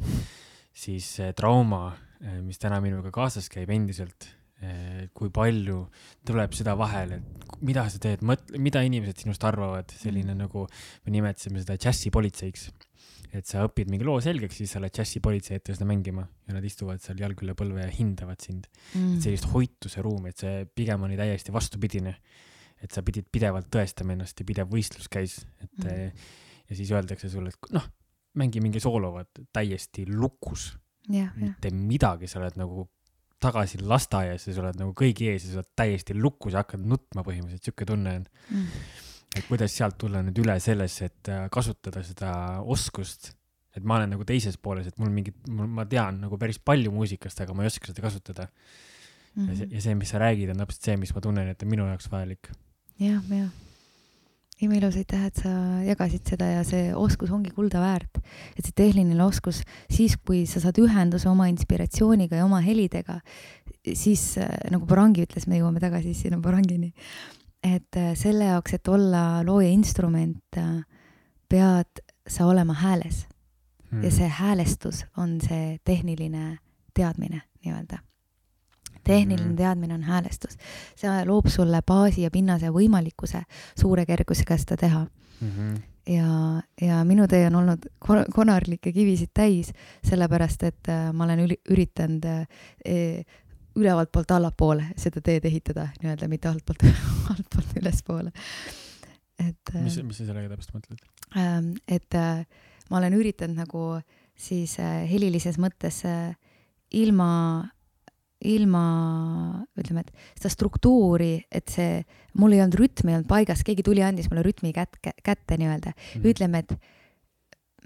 siis 0.70 1.08
trauma, 1.34 1.88
mis 2.46 2.60
täna 2.62 2.76
minuga 2.78 3.10
kaasas 3.10 3.48
käib 3.50 3.72
endiselt, 3.74 4.28
kui 5.10 5.32
palju 5.34 5.80
tuleb 6.22 6.54
seda 6.54 6.76
vahele, 6.78 7.18
et 7.18 7.56
mida 7.66 7.82
sa 7.90 7.98
teed, 7.98 8.22
mõtle, 8.22 8.60
mida 8.62 8.84
inimesed 8.86 9.24
sinust 9.24 9.42
arvavad, 9.50 9.90
selline 9.90 10.36
mm. 10.36 10.44
nagu, 10.44 10.62
me 11.02 11.16
nimetasime 11.16 11.64
seda 11.64 11.74
džässipolitseiks. 11.82 12.68
Et 13.34 13.48
sa 13.48 13.64
õpid 13.66 13.90
mingi 13.90 14.06
loo 14.06 14.20
selgeks, 14.22 14.60
siis 14.60 14.74
sa 14.74 14.82
lähed 14.82 14.94
džässipolitsei 14.94 15.58
ette 15.58 15.74
seda 15.74 15.88
mängima 15.88 16.22
ja 16.46 16.54
nad 16.54 16.64
istuvad 16.64 17.02
seal 17.02 17.18
jalg 17.18 17.40
üle 17.42 17.56
põlve 17.58 17.82
ja 17.82 17.90
hindavad 17.90 18.40
sind. 18.44 18.68
Mm.. 18.94 19.18
sellist 19.24 19.50
hoituse 19.50 20.04
ruumi, 20.04 20.30
et 20.30 20.44
see 20.44 20.62
pigem 20.70 21.02
oli 21.08 21.18
täiesti 21.18 21.54
vastupidine. 21.54 22.14
et 22.84 22.92
sa 22.92 23.02
pidid 23.02 23.26
pidevalt 23.32 23.70
tõestama 23.72 24.12
ennast 24.12 24.40
ja 24.40 24.44
pidev 24.44 24.68
võistlus 24.68 25.08
käis, 25.08 25.38
et 25.62 25.84
mm. 25.84 26.24
ja 26.68 26.76
siis 26.76 26.90
öeldakse 26.92 27.30
sulle, 27.32 27.54
et 27.54 27.72
noh 27.72 27.86
mängi 28.38 28.62
mingi 28.62 28.82
soolo, 28.82 29.12
vaat 29.14 29.42
täiesti 29.54 30.06
lukus. 30.10 30.72
mitte 31.36 31.70
midagi, 31.70 32.28
sa 32.30 32.40
oled 32.40 32.56
nagu 32.56 32.86
tagasi 33.44 33.82
lasteaias 33.84 34.46
ja 34.48 34.54
sa 34.56 34.62
oled 34.62 34.78
nagu 34.80 34.94
kõigi 34.96 35.28
ees 35.28 35.44
ja 35.44 35.52
sa 35.52 35.60
oled 35.60 35.72
täiesti 35.76 36.16
lukus 36.16 36.54
ja 36.54 36.62
hakkad 36.62 36.86
nutma 36.88 37.24
põhimõtteliselt, 37.26 37.68
sihuke 37.68 37.88
tunne 37.88 38.14
on. 38.20 38.24
Mm.. 38.50 38.86
Et 39.34 39.46
kuidas 39.48 39.74
sealt 39.74 39.98
tulla 40.00 40.22
nüüd 40.24 40.38
üle 40.44 40.58
sellesse, 40.62 41.10
et 41.10 41.32
äh, 41.32 41.46
kasutada 41.52 42.04
seda 42.06 42.34
oskust, 42.60 43.32
et 43.74 43.82
ma 43.82 43.98
olen 43.98 44.14
nagu 44.14 44.26
teises 44.28 44.56
pooles, 44.60 44.88
et 44.88 44.98
mul 45.02 45.10
mingit, 45.14 45.36
ma 45.50 45.86
tean 45.90 46.22
nagu 46.24 46.38
päris 46.40 46.60
palju 46.62 46.92
muusikast, 46.94 47.42
aga 47.42 47.56
ma 47.56 47.64
ei 47.64 47.72
oska 47.72 47.90
seda 47.90 48.04
kasutada 48.04 48.48
mm. 48.48 49.42
-hmm. 49.42 49.50
ja 49.50 49.56
see, 49.56 49.68
ja 49.72 49.84
see, 49.88 49.98
mis 49.98 50.14
sa 50.14 50.22
räägid, 50.22 50.54
on 50.54 50.62
täpselt 50.62 50.90
see, 50.90 50.96
mis 50.96 51.14
ma 51.14 51.20
tunnen, 51.20 51.48
et 51.48 51.62
on 51.62 51.70
minu 51.70 51.90
jaoks 51.90 52.10
vajalik 52.12 52.50
ja,. 52.50 53.12
jah, 53.12 53.22
jah 53.30 53.52
imeilusaid 54.62 55.02
aitäh, 55.02 55.24
et 55.26 55.40
sa 55.42 55.52
jagasid 55.84 56.30
seda 56.30 56.46
ja 56.46 56.62
see 56.66 56.92
oskus 56.94 57.32
ongi 57.34 57.50
kulda 57.54 57.80
väärt. 57.82 58.20
et 58.56 58.64
see 58.64 58.74
tehniline 58.76 59.24
oskus, 59.24 59.62
siis 59.90 60.16
kui 60.16 60.44
sa 60.46 60.62
saad 60.62 60.78
ühenduse 60.78 61.28
oma 61.28 61.48
inspiratsiooniga 61.50 62.38
ja 62.38 62.44
oma 62.46 62.60
helidega, 62.62 63.20
siis 63.92 64.36
äh, 64.38 64.48
nagu 64.70 64.86
Barangi 64.86 65.26
ütles, 65.26 65.48
me 65.50 65.58
jõuame 65.58 65.82
tagasi 65.82 66.14
sinna 66.14 66.38
Barangini, 66.38 66.92
et 67.64 67.96
äh, 67.96 68.12
selle 68.14 68.44
jaoks, 68.44 68.74
et 68.74 68.88
olla 68.88 69.44
looja 69.46 69.68
instrument, 69.68 70.44
äh, 70.58 70.82
pead 71.48 72.02
sa 72.28 72.46
olema 72.46 72.74
hääles 72.74 73.26
hmm. 73.90 74.04
ja 74.04 74.10
see 74.10 74.28
häälestus 74.28 75.04
on 75.16 75.38
see 75.40 75.78
tehniline 75.84 76.58
teadmine 76.94 77.42
nii-öelda 77.64 77.98
tehniline 79.04 79.48
mm 79.48 79.52
-hmm. 79.52 79.56
teadmine 79.56 79.94
on 79.94 80.02
häälestus. 80.02 80.56
see 80.96 81.24
loob 81.24 81.46
sulle 81.46 81.80
baasi 81.86 82.22
ja 82.22 82.30
pinnase 82.30 82.68
võimalikkuse 82.68 83.42
suure 83.80 84.06
kergusega 84.06 84.56
seda 84.56 84.76
teha 84.76 85.06
mm. 85.40 85.50
-hmm 85.50 85.82
ja, 86.06 86.62
ja 86.80 87.04
minu 87.04 87.28
tee 87.28 87.46
on 87.46 87.54
olnud 87.54 87.86
konarlikke 88.34 88.92
kivisid 88.92 89.32
täis, 89.34 89.72
sellepärast 90.04 90.62
et 90.62 90.88
äh, 90.88 91.12
ma 91.12 91.24
olen 91.24 91.44
üli, 91.46 91.56
üritanud 91.70 92.24
äh, 92.28 93.24
ülevalt 93.78 94.12
poolt 94.14 94.34
allapoole 94.34 94.90
seda 95.00 95.22
teed 95.24 95.46
ehitada 95.48 95.88
nii-öelda, 96.00 96.28
mitte 96.30 96.50
altpoolt 96.50 96.84
altpoolt 97.34 97.76
ülespoole. 97.80 98.32
et 99.42 99.74
mis, 99.80 99.98
mis 100.06 100.20
sa 100.20 100.28
sellega 100.30 100.52
täpselt 100.52 100.78
mõtled 100.78 101.04
äh,? 101.36 101.70
et 101.98 102.18
äh, 102.18 102.44
ma 102.90 103.00
olen 103.00 103.16
üritanud 103.18 103.58
nagu 103.64 103.86
siis 104.38 104.78
äh, 104.82 105.04
helilises 105.10 105.58
mõttes 105.62 106.02
äh, 106.08 106.34
ilma 106.94 107.70
ilma, 108.44 108.80
ütleme, 109.80 110.02
et 110.04 110.10
seda 110.36 110.50
struktuuri, 110.52 111.46
et 111.48 111.70
see, 111.72 112.02
mul 112.36 112.52
ei 112.52 112.60
olnud 112.60 112.76
rütmi 112.76 113.14
ei 113.14 113.16
olnud 113.16 113.30
paigas, 113.30 113.62
keegi 113.64 113.84
tuli, 113.86 114.02
andis 114.04 114.28
mulle 114.28 114.42
rütmi 114.44 114.74
kät-, 114.76 114.98
kätte 115.00 115.56
nii-öelda 115.56 115.94
mm.. 115.94 116.26
ütleme, 116.28 116.60
et 116.60 116.74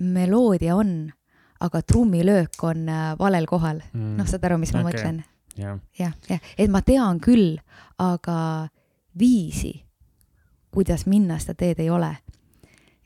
meloodia 0.03 0.75
on, 0.75 1.13
aga 1.63 1.83
trummilöök 1.87 2.59
on 2.67 2.91
valel 3.21 3.47
kohal 3.51 3.85
mm.. 3.93 4.17
noh, 4.19 4.27
saad 4.27 4.49
aru, 4.49 4.59
mis 4.59 4.75
ma 4.75 4.83
okay. 4.83 4.91
mõtlen? 4.91 5.23
Jah, 5.59 5.79
jah, 5.99 6.15
jah, 6.29 6.41
et 6.57 6.71
ma 6.71 6.83
tean 6.83 7.21
küll, 7.21 7.59
aga 7.99 8.69
viisi, 9.19 9.75
kuidas 10.75 11.07
minna 11.07 11.39
seda 11.43 11.59
teed 11.59 11.81
ei 11.83 11.91
ole 11.91 12.15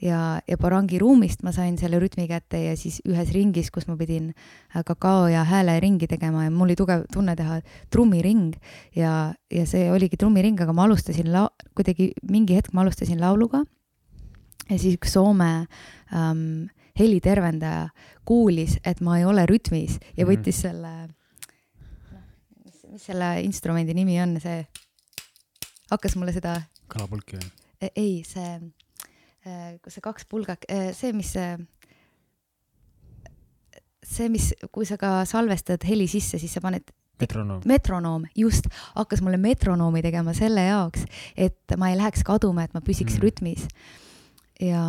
ja, 0.02 0.40
ja 0.48 0.58
Barangi 0.58 0.98
ruumist 1.00 1.44
ma 1.46 1.52
sain 1.54 1.76
selle 1.80 2.00
rütmi 2.02 2.26
kätte 2.30 2.60
ja 2.64 2.74
siis 2.78 3.00
ühes 3.08 3.30
ringis, 3.34 3.70
kus 3.74 3.86
ma 3.88 3.96
pidin 3.98 4.32
äh, 4.32 4.82
kakao 4.86 5.28
ja 5.30 5.44
hääle 5.48 5.78
ringi 5.82 6.08
tegema 6.10 6.46
ja 6.46 6.52
mul 6.52 6.70
oli 6.70 6.76
tugev 6.78 7.06
tunne 7.12 7.36
teha 7.38 7.60
trummiring 7.92 8.52
ja, 8.98 9.32
ja 9.52 9.64
see 9.68 9.88
oligi 9.92 10.18
trummiring, 10.18 10.58
aga 10.60 10.74
ma 10.76 10.86
alustasin 10.88 11.30
la-, 11.32 11.48
kuidagi 11.78 12.12
mingi 12.28 12.58
hetk 12.58 12.74
ma 12.74 12.84
alustasin 12.84 13.22
lauluga 13.22 13.62
ja 14.68 14.78
siis 14.78 14.98
üks 14.98 15.14
Soome 15.14 15.52
ähm, 16.14 16.70
helitervendaja 16.98 17.88
kuulis, 18.28 18.76
et 18.84 19.00
ma 19.00 19.18
ei 19.20 19.26
ole 19.26 19.46
rütmis 19.48 19.98
ja 20.16 20.24
mhm. 20.24 20.30
võttis 20.32 20.58
mm. 20.58 20.62
selle, 20.66 20.94
noh, 21.08 21.16
mis, 22.92 23.08
selle 23.08 23.34
instrumendi 23.46 23.96
nimi 23.96 24.20
on, 24.22 24.36
see, 24.42 24.62
hakkas 25.90 26.16
mulle 26.20 26.36
seda. 26.36 26.60
kalapulki 26.92 27.40
või? 27.40 27.50
ei, 27.96 28.22
see 28.28 28.60
Äh, 29.42 29.78
see 29.90 30.02
kaks 30.02 30.26
pulgak, 30.30 30.62
äh, 30.70 30.92
see, 30.94 31.10
mis, 31.12 31.32
see, 34.06 34.28
mis, 34.30 34.52
kui 34.70 34.86
sa 34.86 34.94
ka 35.00 35.24
salvestad 35.26 35.82
heli 35.88 36.06
sisse, 36.06 36.38
siis 36.38 36.52
sa 36.54 36.62
paned 36.62 36.92
metronoom. 37.18 37.64
metronoom, 37.66 38.28
just, 38.38 38.68
hakkas 38.94 39.18
mulle 39.26 39.40
metronoomi 39.42 40.04
tegema 40.04 40.30
selle 40.38 40.62
jaoks, 40.68 41.08
et 41.34 41.74
ma 41.74 41.90
ei 41.90 41.98
läheks 41.98 42.22
kaduma, 42.28 42.68
et 42.68 42.76
ma 42.76 42.84
püsiks 42.86 43.18
mm. 43.18 43.24
rütmis. 43.24 43.66
ja, 44.62 44.84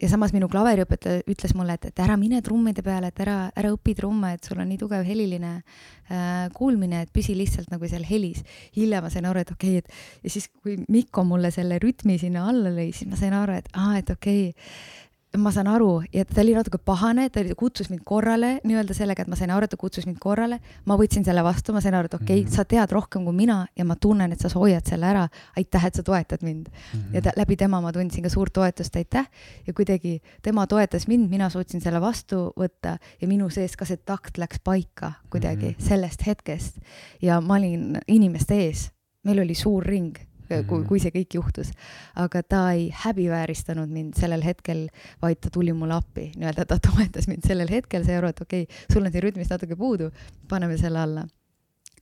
ja 0.00 0.08
samas 0.10 0.32
minu 0.34 0.48
klaveriõpetaja 0.50 1.24
ütles 1.30 1.54
mulle, 1.56 1.76
et, 1.76 1.90
et 1.90 2.02
ära 2.02 2.16
mine 2.20 2.40
trummide 2.44 2.84
peale, 2.84 3.10
et 3.10 3.22
ära, 3.24 3.38
ära 3.58 3.72
õpi 3.74 3.94
trumme, 3.98 4.34
et 4.36 4.46
sul 4.46 4.60
on 4.60 4.68
nii 4.70 4.80
tugev 4.80 5.04
heliline 5.06 5.52
äh, 5.58 6.46
kuulmine, 6.56 7.04
et 7.04 7.12
püsi 7.14 7.36
lihtsalt 7.38 7.72
nagu 7.72 7.88
seal 7.90 8.06
helis. 8.08 8.44
hiljem 8.76 9.04
ma 9.04 9.12
sain 9.12 9.28
aru, 9.28 9.44
et 9.44 9.52
okei 9.54 9.78
okay,, 9.78 9.84
et 9.84 10.24
ja 10.26 10.34
siis, 10.36 10.48
kui 10.62 10.78
Mikko 10.88 11.24
mulle 11.28 11.52
selle 11.54 11.80
rütmi 11.82 12.18
sinna 12.20 12.46
alla 12.50 12.72
lõi, 12.72 12.90
siis 12.96 13.10
ma 13.10 13.20
sain 13.20 13.36
aru, 13.36 13.58
et 13.60 13.68
aa, 13.74 13.98
et 14.00 14.16
okei 14.16 14.48
okay, 14.50 15.08
ma 15.38 15.52
saan 15.54 15.68
aru 15.70 16.02
ja 16.12 16.24
ta 16.26 16.40
oli 16.42 16.54
natuke 16.56 16.78
pahane, 16.82 17.28
ta 17.30 17.42
kutsus 17.56 17.90
mind 17.90 18.02
korrale 18.04 18.56
nii-öelda 18.66 18.94
sellega, 18.96 19.22
et 19.22 19.30
ma 19.30 19.36
sain 19.38 19.50
aru, 19.54 19.66
et 19.66 19.70
ta 19.70 19.78
kutsus 19.78 20.06
mind 20.06 20.18
korrale. 20.22 20.58
ma 20.84 20.96
võtsin 20.98 21.24
selle 21.24 21.44
vastu, 21.46 21.72
ma 21.72 21.80
sain 21.80 21.94
aru, 21.94 22.10
et 22.10 22.14
okei 22.14 22.24
okay, 22.24 22.40
mm, 22.42 22.48
-hmm. 22.48 22.56
sa 22.56 22.64
tead 22.64 22.92
rohkem 22.92 23.24
kui 23.24 23.34
mina 23.34 23.66
ja 23.76 23.84
ma 23.84 23.96
tunnen, 23.96 24.32
et 24.32 24.40
sa 24.40 24.48
hoiad 24.54 24.86
selle 24.86 25.06
ära. 25.06 25.28
aitäh, 25.56 25.86
et 25.86 25.94
sa 25.94 26.02
toetad 26.02 26.42
mind 26.42 26.68
mm. 26.68 27.00
-hmm. 27.00 27.14
ja 27.14 27.22
ta, 27.22 27.30
läbi 27.36 27.56
tema 27.56 27.80
ma 27.80 27.92
tundsin 27.92 28.22
ka 28.22 28.28
suurt 28.28 28.52
toetust, 28.52 28.96
aitäh. 28.96 29.30
ja 29.66 29.72
kuidagi 29.72 30.20
tema 30.42 30.66
toetas 30.66 31.06
mind, 31.06 31.30
mina 31.30 31.50
suutsin 31.50 31.80
selle 31.80 32.00
vastu 32.00 32.52
võtta 32.56 32.98
ja 33.20 33.28
minu 33.28 33.50
sees 33.50 33.76
ka 33.76 33.84
see 33.84 33.96
takt 33.96 34.38
läks 34.38 34.58
paika 34.64 35.12
kuidagi 35.30 35.66
mm 35.66 35.74
-hmm. 35.78 35.88
sellest 35.88 36.26
hetkest. 36.26 36.78
ja 37.22 37.40
ma 37.40 37.54
olin 37.54 37.98
inimeste 38.08 38.54
ees, 38.54 38.90
meil 39.24 39.38
oli 39.38 39.54
suur 39.54 39.86
ring 39.86 40.29
kui, 40.50 40.80
mhm. 40.80 40.86
kui 40.90 41.00
see 41.02 41.14
kõik 41.14 41.38
juhtus. 41.38 41.72
aga 42.20 42.42
ta 42.42 42.62
ei 42.76 42.88
häbivääristanud 43.04 43.90
mind 43.90 44.18
sellel 44.20 44.44
hetkel, 44.44 44.88
vaid 45.22 45.40
ta 45.40 45.50
tuli 45.50 45.72
mulle 45.72 45.98
appi, 45.98 46.30
nii-öelda 46.36 46.66
ta 46.66 46.80
toetas 46.82 47.28
mind 47.30 47.46
sellel 47.46 47.70
hetkel, 47.70 48.04
sai 48.04 48.20
aru, 48.20 48.32
et 48.34 48.40
okei 48.40 48.64
okay,, 48.66 48.86
sul 48.92 49.04
on 49.04 49.12
siin 49.12 49.26
rütmist 49.26 49.52
natuke 49.54 49.78
puudu, 49.78 50.10
paneme 50.48 50.78
selle 50.80 51.00
alla 51.00 51.26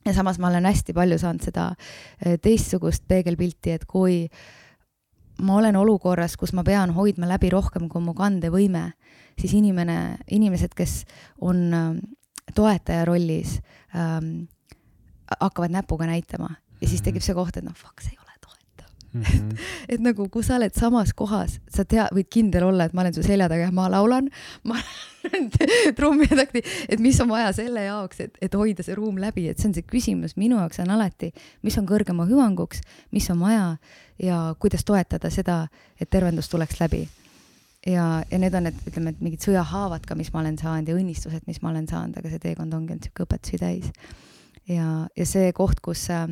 ja 0.07 0.15
samas 0.15 0.39
ma 0.39 0.49
olen 0.49 0.67
hästi 0.67 0.95
palju 0.97 1.19
saanud 1.21 1.45
seda 1.45 1.71
eh, 2.25 2.39
teistsugust 2.41 3.05
peegelpilti, 3.09 3.77
et 3.77 3.85
kui 3.89 4.25
ma 5.43 5.59
olen 5.61 5.77
olukorras, 5.77 6.37
kus 6.37 6.55
ma 6.57 6.65
pean 6.67 6.95
hoidma 6.97 7.29
läbi 7.31 7.51
rohkem 7.53 7.89
kui 7.89 8.03
mu 8.03 8.15
kandevõime, 8.19 8.93
siis 9.39 9.55
inimene, 9.59 10.19
inimesed, 10.35 10.75
kes 10.79 11.03
on 11.45 11.67
eh, 11.75 11.91
toetaja 12.55 13.05
rollis 13.09 13.59
ähm,, 13.95 14.49
hakkavad 15.29 15.75
näpuga 15.75 16.09
näitama 16.09 16.49
ja 16.81 16.89
siis 16.89 17.03
tekib 17.03 17.21
mhm. 17.21 17.27
see 17.27 17.37
koht, 17.37 17.61
et 17.61 17.67
noh, 17.67 17.77
fuck, 17.77 18.01
see 18.01 18.15
ei 18.15 18.23
ole 18.23 18.28
Mm 19.15 19.23
-hmm. 19.23 19.59
et 19.89 20.01
nagu, 20.01 20.29
kui 20.29 20.43
sa 20.45 20.57
oled 20.57 20.75
samas 20.75 21.15
kohas, 21.15 21.61
sa 21.69 21.85
tea, 21.85 22.09
võid 22.13 22.29
kindel 22.31 22.63
olla, 22.63 22.85
et 22.85 22.93
ma 22.93 23.01
olen 23.01 23.15
su 23.15 23.23
selja 23.23 23.49
taga 23.49 23.63
ja 23.63 23.71
ma 23.73 23.91
laulan, 23.91 24.29
ma 24.69 24.77
trummitakti, 25.97 26.63
et 26.89 27.01
mis 27.01 27.21
on 27.21 27.29
vaja 27.29 27.53
selle 27.53 27.85
jaoks, 27.85 28.21
et, 28.21 28.39
et 28.41 28.55
hoida 28.55 28.83
see 28.83 28.95
ruum 28.95 29.17
läbi, 29.19 29.49
et 29.49 29.59
see 29.59 29.69
on 29.69 29.75
see 29.75 29.83
küsimus 29.83 30.37
minu 30.37 30.59
jaoks 30.61 30.79
on 30.85 30.91
alati, 30.91 31.33
mis 31.63 31.79
on 31.79 31.87
kõrgema 31.87 32.27
hüvanguks, 32.29 32.81
mis 33.11 33.31
on 33.31 33.41
vaja 33.41 33.77
ja 34.23 34.55
kuidas 34.59 34.85
toetada 34.85 35.31
seda, 35.31 35.69
et 36.01 36.11
tervendus 36.11 36.49
tuleks 36.49 36.81
läbi. 36.81 37.09
ja, 37.87 38.23
ja 38.31 38.39
need 38.39 38.55
on 38.55 38.63
need, 38.69 38.75
ütleme, 38.87 39.11
et 39.11 39.21
mingid 39.21 39.41
sõjahaavad 39.41 40.05
ka, 40.07 40.15
mis 40.15 40.33
ma 40.33 40.41
olen 40.41 40.59
saanud 40.59 40.89
ja 40.89 40.97
õnnistused, 40.99 41.47
mis 41.47 41.63
ma 41.63 41.71
olen 41.71 41.89
saanud, 41.89 42.19
aga 42.19 42.29
see 42.29 42.39
teekond 42.39 42.75
ongi 42.75 42.93
olnud 42.93 43.05
sihuke 43.05 43.25
õpetusi 43.25 43.59
täis. 43.59 43.91
ja, 44.69 45.09
ja 45.17 45.27
see 45.27 45.53
koht, 45.53 45.81
kus 45.81 46.11
äh, 46.11 46.29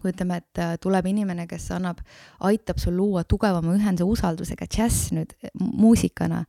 kui 0.00 0.12
ütleme, 0.12 0.40
et 0.42 0.60
äh, 0.60 0.74
tuleb 0.82 1.06
inimene, 1.08 1.46
kes 1.48 1.70
annab, 1.76 2.02
aitab 2.44 2.80
sul 2.82 2.96
luua 2.98 3.24
tugevama 3.24 3.74
ühenduse 3.76 4.06
usaldusega, 4.06 4.68
džäss 4.70 5.12
nüüd 5.16 5.32
muusikana. 5.56 6.42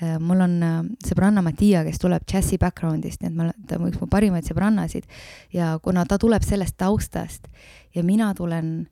Äh, 0.00 0.16
mul 0.22 0.44
on 0.44 0.56
äh, 0.62 0.78
sõbranna 1.08 1.44
Mattia, 1.44 1.82
kes 1.86 2.00
tuleb 2.02 2.26
džässi 2.28 2.60
background'ist, 2.62 3.22
nii 3.22 3.32
et 3.32 3.38
ma, 3.38 3.50
ta 3.68 3.80
on 3.80 3.90
üks 3.90 4.00
mu 4.02 4.10
parimaid 4.12 4.48
sõbrannasid 4.48 5.08
ja 5.56 5.74
kuna 5.82 6.06
ta 6.08 6.20
tuleb 6.22 6.44
sellest 6.46 6.78
taustast 6.80 7.50
ja 7.96 8.04
mina 8.06 8.32
tulen 8.38 8.74
Äh, 8.82 8.91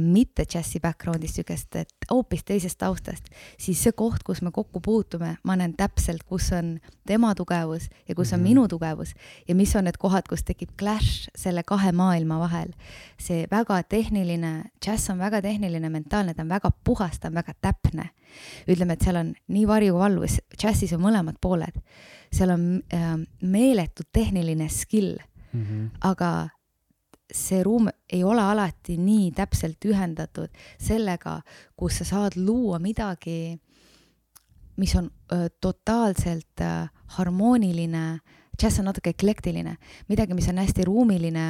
mitte 0.00 0.44
džässi 0.44 0.80
background'ist, 0.80 1.50
et 1.76 1.88
hoopis 2.10 2.44
teisest 2.44 2.78
taustast, 2.78 3.28
siis 3.58 3.82
see 3.82 3.92
koht, 3.92 4.22
kus 4.26 4.42
me 4.42 4.50
kokku 4.54 4.80
puutume, 4.80 5.36
ma 5.44 5.56
näen 5.56 5.74
täpselt, 5.76 6.22
kus 6.26 6.52
on 6.52 6.78
tema 7.06 7.34
tugevus 7.34 7.88
ja 8.08 8.14
kus 8.14 8.32
on 8.32 8.40
mm 8.40 8.44
-hmm. 8.44 8.48
minu 8.48 8.68
tugevus 8.68 9.14
ja 9.48 9.54
mis 9.54 9.76
on 9.76 9.84
need 9.84 9.98
kohad, 9.98 10.28
kus 10.28 10.44
tekib 10.44 10.70
clash 10.78 11.28
selle 11.36 11.62
kahe 11.62 11.92
maailma 11.92 12.38
vahel. 12.38 12.72
see 13.20 13.46
väga 13.50 13.82
tehniline, 13.82 14.64
džäss 14.84 15.10
on 15.10 15.18
väga 15.18 15.42
tehniline, 15.42 15.88
mentaalne, 15.88 16.34
ta 16.34 16.42
on 16.42 16.48
väga 16.48 16.70
puhas, 16.84 17.20
ta 17.20 17.28
on 17.28 17.34
väga 17.34 17.52
täpne. 17.60 18.10
ütleme, 18.68 18.92
et 18.92 19.02
seal 19.02 19.16
on 19.16 19.34
nii 19.48 19.66
varju 19.66 19.96
kui 19.96 20.02
valvus, 20.02 20.40
džässis 20.58 20.92
on 20.96 21.00
mõlemad 21.00 21.40
pooled. 21.40 21.80
seal 22.32 22.50
on 22.50 22.82
äh, 22.92 23.16
meeletu 23.40 24.02
tehniline 24.12 24.68
skill 24.68 25.16
mm, 25.52 25.62
-hmm. 25.62 25.90
aga 26.00 26.48
see 27.32 27.62
ruum 27.62 27.88
ei 28.12 28.24
ole 28.24 28.42
alati 28.42 28.96
nii 29.00 29.30
täpselt 29.34 29.84
ühendatud 29.84 30.52
sellega, 30.78 31.40
kus 31.76 32.00
sa 32.00 32.06
saad 32.06 32.36
luua 32.38 32.78
midagi, 32.78 33.56
mis 34.76 34.94
on 34.96 35.10
öö, 35.32 35.48
totaalselt 35.60 36.60
öö, 36.60 36.86
harmooniline, 37.18 38.20
džäss 38.58 38.78
on 38.80 38.90
natuke 38.90 39.10
eklektiline, 39.10 39.76
midagi, 40.08 40.34
mis 40.34 40.48
on 40.48 40.58
hästi 40.58 40.84
ruumiline, 40.84 41.46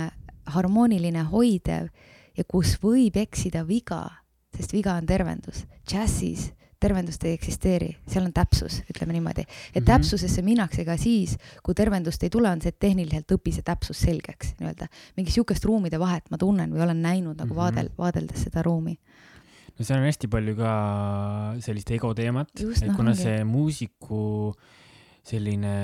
harmooniline, 0.47 1.27
hoidev 1.33 1.89
ja 2.37 2.45
kus 2.49 2.77
võib 2.83 3.17
eksida 3.21 3.65
viga, 3.67 4.05
sest 4.57 4.73
viga 4.73 4.97
on 4.97 5.07
tervendus. 5.07 5.65
džässis 5.89 6.53
tervendust 6.81 7.25
ei 7.25 7.33
eksisteeri, 7.37 7.89
seal 8.09 8.27
on 8.27 8.33
täpsus, 8.37 8.83
ütleme 8.91 9.13
niimoodi. 9.17 9.41
et 9.41 9.49
mm 9.49 9.81
-hmm. 9.81 9.87
täpsusesse 9.87 10.43
minnakse 10.43 10.85
ka 10.85 10.97
siis, 10.97 11.37
kui 11.63 11.75
tervendust 11.75 12.23
ei 12.23 12.31
tule, 12.31 12.51
on 12.51 12.61
see, 12.61 12.69
et 12.69 12.79
tehniliselt 12.79 13.33
õpi 13.33 13.53
see 13.53 13.63
täpsus 13.63 14.01
selgeks 14.01 14.55
nii-öelda. 14.61 14.87
mingi 15.17 15.31
sihukest 15.31 15.65
ruumide 15.65 15.99
vahet 15.99 16.31
ma 16.31 16.39
tunnen 16.39 16.73
või 16.73 16.83
olen 16.83 17.03
näinud 17.03 17.37
nagu 17.37 17.47
mm 17.47 17.51
-hmm. 17.53 17.57
vaadel, 17.57 17.91
vaadeldes 17.99 18.43
seda 18.43 18.63
ruumi 18.63 18.99
no 19.79 19.85
seal 19.85 20.01
on 20.01 20.07
hästi 20.07 20.29
palju 20.29 20.57
ka 20.57 20.73
sellist 21.61 21.91
ego 21.91 22.15
teemat, 22.15 22.49
et 22.61 22.87
no, 22.87 22.95
kuna 22.97 23.11
ongi. 23.11 23.23
see 23.23 23.45
muusiku 23.45 24.55
selline 25.27 25.75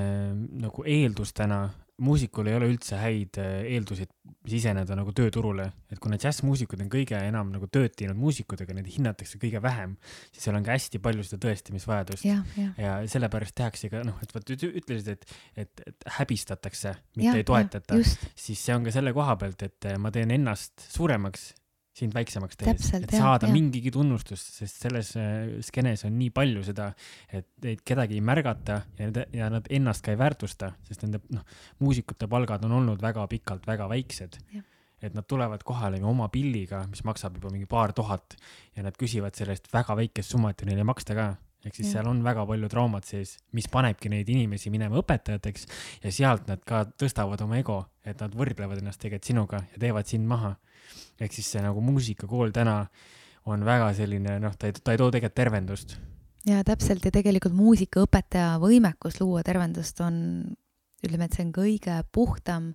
nagu 0.62 0.84
eeldus 0.86 1.32
täna 1.32 1.68
muusikul 2.02 2.48
ei 2.48 2.56
ole 2.56 2.68
üldse 2.72 2.96
häid 3.00 3.38
äh, 3.40 3.62
eeldusi 3.74 4.06
siseneda 4.48 4.96
nagu 4.98 5.12
tööturule, 5.14 5.68
et 5.92 6.00
kuna 6.02 6.16
džässmuusikud 6.20 6.80
on 6.82 6.90
kõige 6.92 7.18
enam 7.28 7.52
nagu 7.52 7.68
tööd 7.70 7.94
teinud 7.98 8.18
muusikud, 8.18 8.62
aga 8.64 8.74
neid 8.76 8.88
hinnatakse 8.90 9.38
kõige 9.42 9.60
vähem, 9.62 9.94
siis 10.32 10.48
seal 10.48 10.58
on 10.58 10.66
ka 10.66 10.74
hästi 10.74 11.02
palju 11.04 11.26
seda 11.26 11.40
tõestamisvajadust. 11.46 12.26
ja, 12.26 12.40
ja. 12.58 12.72
ja 12.80 12.94
sellepärast 13.12 13.56
tehakse 13.60 13.92
ka 13.92 14.02
noh, 14.08 14.18
et 14.24 14.34
vot 14.34 14.54
ütlesid, 14.56 15.12
et, 15.14 15.26
et, 15.64 15.84
et 15.92 16.08
häbistatakse, 16.18 16.96
mitte 17.18 17.36
ja, 17.36 17.40
ei 17.42 17.48
toetata, 17.48 18.00
siis 18.34 18.58
see 18.58 18.74
on 18.74 18.88
ka 18.88 18.94
selle 18.94 19.14
koha 19.16 19.36
pealt, 19.40 19.66
et 19.68 19.92
ma 20.02 20.10
teen 20.14 20.34
ennast 20.34 20.88
suuremaks 20.88 21.52
sind 21.96 22.14
väiksemaks 22.16 22.56
tehes, 22.56 22.88
et 22.96 23.10
saada 23.12 23.48
jah, 23.48 23.52
mingigi 23.52 23.92
tunnustust, 23.92 24.54
sest 24.62 24.86
selles 24.86 25.12
äh, 25.20 25.58
skeenes 25.64 26.06
on 26.08 26.14
nii 26.16 26.30
palju 26.34 26.64
seda, 26.64 26.88
et 27.28 27.50
neid 27.64 27.82
kedagi 27.84 28.16
ei 28.16 28.24
märgata 28.24 28.80
ja 28.98 29.26
ja 29.36 29.50
nad 29.52 29.68
ennast 29.70 30.04
ka 30.04 30.14
ei 30.14 30.20
väärtusta, 30.20 30.72
sest 30.88 31.04
nende 31.04 31.20
noh, 31.36 31.44
muusikute 31.84 32.28
palgad 32.32 32.64
on 32.68 32.78
olnud 32.80 33.02
väga 33.02 33.26
pikalt 33.28 33.66
väga 33.68 33.88
väiksed. 33.92 34.40
et 35.02 35.14
nad 35.14 35.26
tulevad 35.26 35.64
kohale 35.66 35.98
oma 36.06 36.28
pilliga, 36.30 36.84
mis 36.86 37.02
maksab 37.02 37.34
juba 37.34 37.50
mingi 37.50 37.66
paar 37.66 37.92
tuhat 37.92 38.36
ja 38.76 38.84
nad 38.86 38.94
küsivad 38.94 39.34
selle 39.34 39.56
eest 39.56 39.66
väga 39.72 39.96
väikest 39.98 40.30
summat 40.30 40.60
ja 40.60 40.68
neile 40.68 40.84
ei 40.84 40.86
maksta 40.86 41.16
ka 41.18 41.32
ehk 41.66 41.76
siis 41.76 41.88
ja. 41.88 41.98
seal 41.98 42.10
on 42.10 42.22
väga 42.24 42.44
palju 42.46 42.68
traumat 42.70 43.06
sees, 43.06 43.36
mis 43.56 43.68
panebki 43.70 44.10
neid 44.12 44.28
inimesi 44.32 44.70
minema 44.74 44.98
õpetajateks 45.02 45.66
ja 46.04 46.12
sealt 46.14 46.48
nad 46.50 46.62
ka 46.66 46.84
tõstavad 46.98 47.42
oma 47.44 47.58
ego, 47.60 47.78
et 48.04 48.22
nad 48.22 48.34
võrdlevad 48.38 48.82
ennast 48.82 49.02
tegelikult 49.02 49.30
sinuga 49.30 49.62
ja 49.74 49.82
teevad 49.86 50.10
sind 50.10 50.28
maha. 50.28 50.56
Ehk 51.20 51.34
siis 51.34 51.50
see 51.54 51.62
nagu 51.64 51.82
muusikakool 51.84 52.52
täna 52.54 52.86
on 53.50 53.64
väga 53.66 53.90
selline 53.98 54.38
noh, 54.42 54.54
ta 54.58 54.68
ei, 54.70 54.76
ta 54.78 54.94
ei 54.94 55.00
too 55.00 55.10
tegelikult 55.10 55.38
tervendust. 55.38 55.96
ja 56.46 56.62
täpselt 56.66 57.04
ja 57.04 57.14
tegelikult 57.14 57.56
muusikaõpetaja 57.58 58.58
võimekus 58.62 59.20
luua 59.20 59.42
tervendust 59.46 60.00
on, 60.04 60.16
ütleme, 61.02 61.26
et 61.26 61.36
see 61.36 61.46
on 61.46 61.52
kõige 61.56 61.98
puhtam 62.12 62.72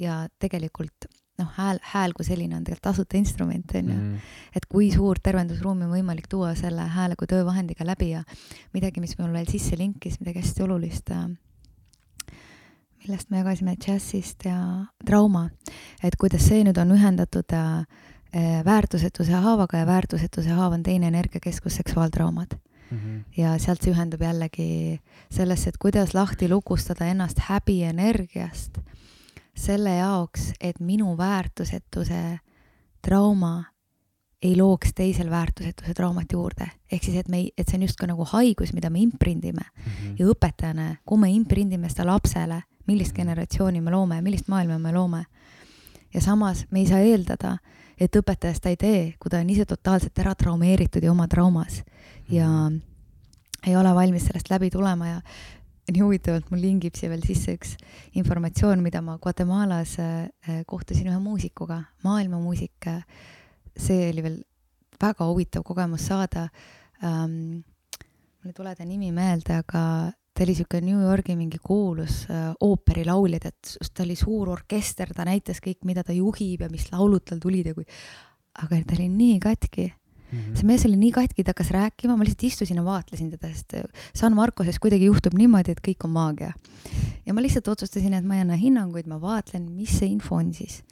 ja 0.00 0.22
tegelikult 0.40 1.08
noh, 1.40 1.50
hääl, 1.56 1.80
hääl 1.92 2.14
kui 2.16 2.26
selline 2.26 2.56
on 2.56 2.64
tegelikult 2.64 2.88
tasuta 2.90 3.16
instrument, 3.16 3.72
on 3.74 3.88
ju. 3.88 3.96
-hmm. 3.96 4.32
et 4.56 4.66
kui 4.68 4.90
suurt 4.92 5.22
tervendusruumi 5.22 5.84
on 5.84 5.94
võimalik 5.96 6.28
tuua 6.28 6.54
selle 6.54 6.88
hääle 6.96 7.16
kui 7.16 7.26
töövahendiga 7.26 7.86
läbi 7.86 8.10
ja 8.10 8.24
midagi, 8.74 9.00
mis 9.00 9.16
mul 9.18 9.32
veel 9.32 9.48
sisse 9.48 9.78
linkis, 9.78 10.20
midagi 10.20 10.44
hästi 10.44 10.62
olulist 10.62 11.10
äh, 11.10 11.30
millest 13.02 13.30
me 13.30 13.40
jagasime 13.40 13.76
džässist 13.76 14.44
ja 14.44 14.86
trauma, 15.06 15.48
et 16.04 16.16
kuidas 16.20 16.46
see 16.48 16.64
nüüd 16.66 16.78
on 16.80 16.92
ühendatud 16.96 17.54
äh, 17.56 17.84
äh, 18.34 18.64
väärtusetuse 18.64 19.32
haavaga 19.32 19.78
ja 19.82 19.86
väärtusetuse 19.86 20.50
haav 20.56 20.76
on 20.76 20.82
teine 20.82 21.08
energiakeskus, 21.08 21.76
seksuaaltraumad 21.76 22.58
mm. 22.90 22.98
-hmm. 22.98 23.24
ja 23.36 23.58
sealt 23.58 23.82
see 23.82 23.94
ühendub 23.94 24.22
jällegi 24.22 25.00
sellesse, 25.30 25.68
et 25.68 25.78
kuidas 25.78 26.14
lahti 26.14 26.48
lukustada 26.48 27.06
ennast 27.06 27.38
häbienergiast 27.48 28.78
selle 29.56 29.96
jaoks, 29.96 30.52
et 30.60 30.80
minu 30.80 31.16
väärtusetuse 31.18 32.38
trauma 33.02 33.64
ei 34.42 34.56
looks 34.56 34.94
teisel 34.94 35.30
väärtusetuse 35.30 35.94
traumat 35.94 36.32
juurde. 36.32 36.70
ehk 36.92 37.04
siis, 37.04 37.16
et 37.16 37.28
me 37.28 37.36
ei, 37.36 37.52
et 37.58 37.68
see 37.68 37.76
on 37.76 37.82
justkui 37.82 38.08
nagu 38.08 38.24
haigus, 38.24 38.72
mida 38.72 38.90
me 38.90 39.00
imprindime 39.00 39.62
mm 39.62 39.92
-hmm. 39.92 40.14
ja 40.18 40.26
õpetajana, 40.26 40.96
kui 41.04 41.18
me 41.18 41.30
imprindime 41.30 41.88
seda 41.88 42.06
lapsele, 42.06 42.62
millist 42.90 43.14
generatsiooni 43.16 43.80
me 43.80 43.94
loome, 43.94 44.20
millist 44.24 44.50
maailma 44.50 44.78
me 44.78 44.92
loome. 44.92 45.24
ja 46.14 46.20
samas 46.20 46.66
me 46.70 46.80
ei 46.82 46.88
saa 46.90 47.00
eeldada, 47.06 47.56
et 48.00 48.16
õpetaja 48.16 48.56
seda 48.56 48.72
ei 48.72 48.80
tee, 48.80 49.00
kui 49.20 49.30
ta 49.30 49.38
on 49.38 49.50
ise 49.52 49.66
totaalselt 49.68 50.18
ära 50.18 50.34
traumeeritud 50.34 51.04
ja 51.04 51.12
oma 51.12 51.28
traumas 51.30 51.82
ja 52.30 52.48
mhm. 52.48 52.80
ei 53.66 53.76
ole 53.76 53.94
valmis 53.94 54.26
sellest 54.26 54.50
läbi 54.50 54.70
tulema 54.70 55.14
ja 55.14 55.18
nii 55.90 56.02
huvitavalt 56.04 56.50
mul 56.52 56.62
lingib 56.62 56.94
siia 56.94 57.10
veel 57.10 57.22
sisse 57.26 57.54
üks 57.56 57.74
informatsioon, 58.18 58.82
mida 58.82 59.00
ma 59.02 59.16
Guatemalas 59.22 59.96
äh, 60.02 60.60
kohtusin 60.66 61.08
ühe 61.10 61.18
muusikuga, 61.22 61.82
maailmamuusik. 62.06 62.86
see 63.76 64.10
oli 64.10 64.22
veel 64.22 64.38
väga 65.00 65.26
huvitav 65.26 65.64
kogemus 65.64 66.06
saada 66.10 66.48
um,. 67.02 67.62
mul 68.40 68.52
ei 68.52 68.56
tule 68.56 68.74
ta 68.74 68.84
nimi 68.84 69.10
meelde, 69.12 69.60
aga 69.64 70.12
ta 70.40 70.46
oli 70.46 70.54
sihuke 70.56 70.78
New 70.80 71.02
Yorgi 71.04 71.34
mingi 71.36 71.58
kuulus 71.60 72.22
äh, 72.32 72.54
ooperilaulja, 72.64 73.42
et 73.44 73.74
ta 73.92 74.06
oli 74.06 74.14
suur 74.16 74.48
orkester, 74.48 75.12
ta 75.12 75.26
näitas 75.28 75.60
kõik, 75.60 75.82
mida 75.84 76.00
ta 76.00 76.16
juhib 76.16 76.64
ja 76.64 76.68
mis 76.72 76.86
laulud 76.88 77.26
tal 77.28 77.42
tulid 77.42 77.68
ja 77.68 77.74
kui, 77.76 77.84
aga 78.64 78.78
ta 78.88 78.96
oli 78.96 79.10
nii 79.12 79.40
katki 79.44 79.90
Mm 80.30 80.38
-hmm. 80.38 80.56
see 80.56 80.66
mees 80.66 80.84
oli 80.86 80.96
nii 80.96 81.10
katki, 81.10 81.42
ta 81.42 81.50
hakkas 81.50 81.70
rääkima, 81.74 82.16
ma 82.16 82.22
lihtsalt 82.22 82.44
istusin 82.46 82.76
ja 82.76 82.84
vaatlesin 82.84 83.30
teda, 83.30 83.48
sest 83.48 83.74
äh, 83.74 83.82
San 84.14 84.34
Marcoses 84.34 84.78
kuidagi 84.78 85.04
juhtub 85.04 85.34
niimoodi, 85.34 85.72
et 85.72 85.80
kõik 85.88 86.04
on 86.04 86.10
maagia. 86.10 86.52
ja 87.26 87.34
ma 87.34 87.42
lihtsalt 87.42 87.68
otsustasin, 87.68 88.14
et 88.14 88.24
ma 88.24 88.34
ei 88.34 88.40
anna 88.40 88.54
hinnanguid, 88.54 89.06
ma 89.10 89.20
vaatlen, 89.20 89.66
mis 89.72 89.98
see 89.98 90.06
info 90.06 90.36
on 90.36 90.54
siis 90.54 90.84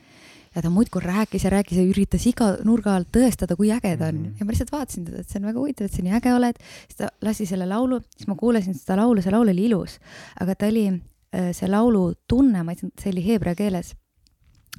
ja 0.54 0.62
ta 0.62 0.70
muudkui 0.70 1.02
rääkis 1.04 1.44
ja 1.44 1.50
rääkis 1.50 1.78
ja 1.78 1.84
üritas 1.84 2.24
iga 2.30 2.50
nurga 2.64 2.96
alt 2.96 3.10
tõestada, 3.14 3.56
kui 3.56 3.70
äge 3.74 3.96
ta 3.96 4.08
on 4.08 4.14
mm. 4.14 4.24
-hmm. 4.24 4.40
ja 4.40 4.46
ma 4.46 4.54
lihtsalt 4.54 4.72
vaatasin 4.72 5.04
teda, 5.04 5.20
et 5.20 5.28
see 5.28 5.40
on 5.40 5.46
väga 5.50 5.60
huvitav, 5.60 5.86
et 5.86 5.92
sa 5.92 6.02
nii 6.02 6.16
äge 6.20 6.34
oled. 6.34 6.56
siis 6.86 6.96
ta 6.96 7.08
lasi 7.22 7.46
selle 7.46 7.66
laulu, 7.66 8.00
siis 8.16 8.28
ma 8.28 8.34
kuulasin 8.34 8.74
seda 8.74 8.96
laulu, 8.96 9.22
see 9.22 9.32
laul 9.32 9.48
oli 9.48 9.64
ilus, 9.66 9.98
aga 10.40 10.54
ta 10.54 10.66
oli, 10.66 10.86
äh, 11.34 11.52
see 11.52 11.68
laulu 11.68 12.12
tunne, 12.28 12.62
ma 12.62 12.72
ütlesin, 12.72 12.92
see 13.00 13.12
oli 13.12 13.24
heebrea 13.26 13.54
keeles. 13.54 13.94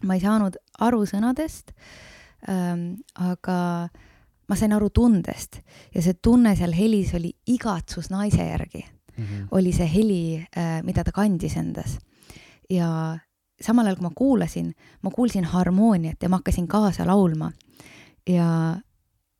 ma 0.04 0.16
ei 0.16 0.22
saanud 0.22 0.56
aru 0.80 1.04
sõnadest 1.06 1.74
ähm,, 2.48 3.02
aga 3.16 3.90
ma 4.48 4.56
sain 4.56 4.74
aru 4.74 4.90
tundest 4.90 5.60
ja 5.96 6.02
see 6.02 6.14
tunne 6.14 6.56
seal 6.56 6.74
helis 6.74 7.14
oli 7.14 7.34
igatsus 7.48 8.10
naise 8.10 8.46
järgi 8.46 8.86
mm. 8.86 9.26
-hmm. 9.26 9.48
oli 9.52 9.74
see 9.74 9.90
heli 9.94 10.48
äh,, 10.58 10.84
mida 10.84 11.04
ta 11.04 11.12
kandis 11.12 11.58
endas. 11.58 12.00
ja 12.70 13.20
samal 13.62 13.88
ajal, 13.88 13.98
kui 14.00 14.08
ma 14.08 14.14
kuulasin, 14.16 14.70
ma 15.04 15.12
kuulsin 15.14 15.48
harmooniat 15.52 16.24
ja 16.24 16.30
ma 16.30 16.40
hakkasin 16.40 16.68
kaasa 16.68 17.08
laulma. 17.08 17.52
ja, 18.30 18.78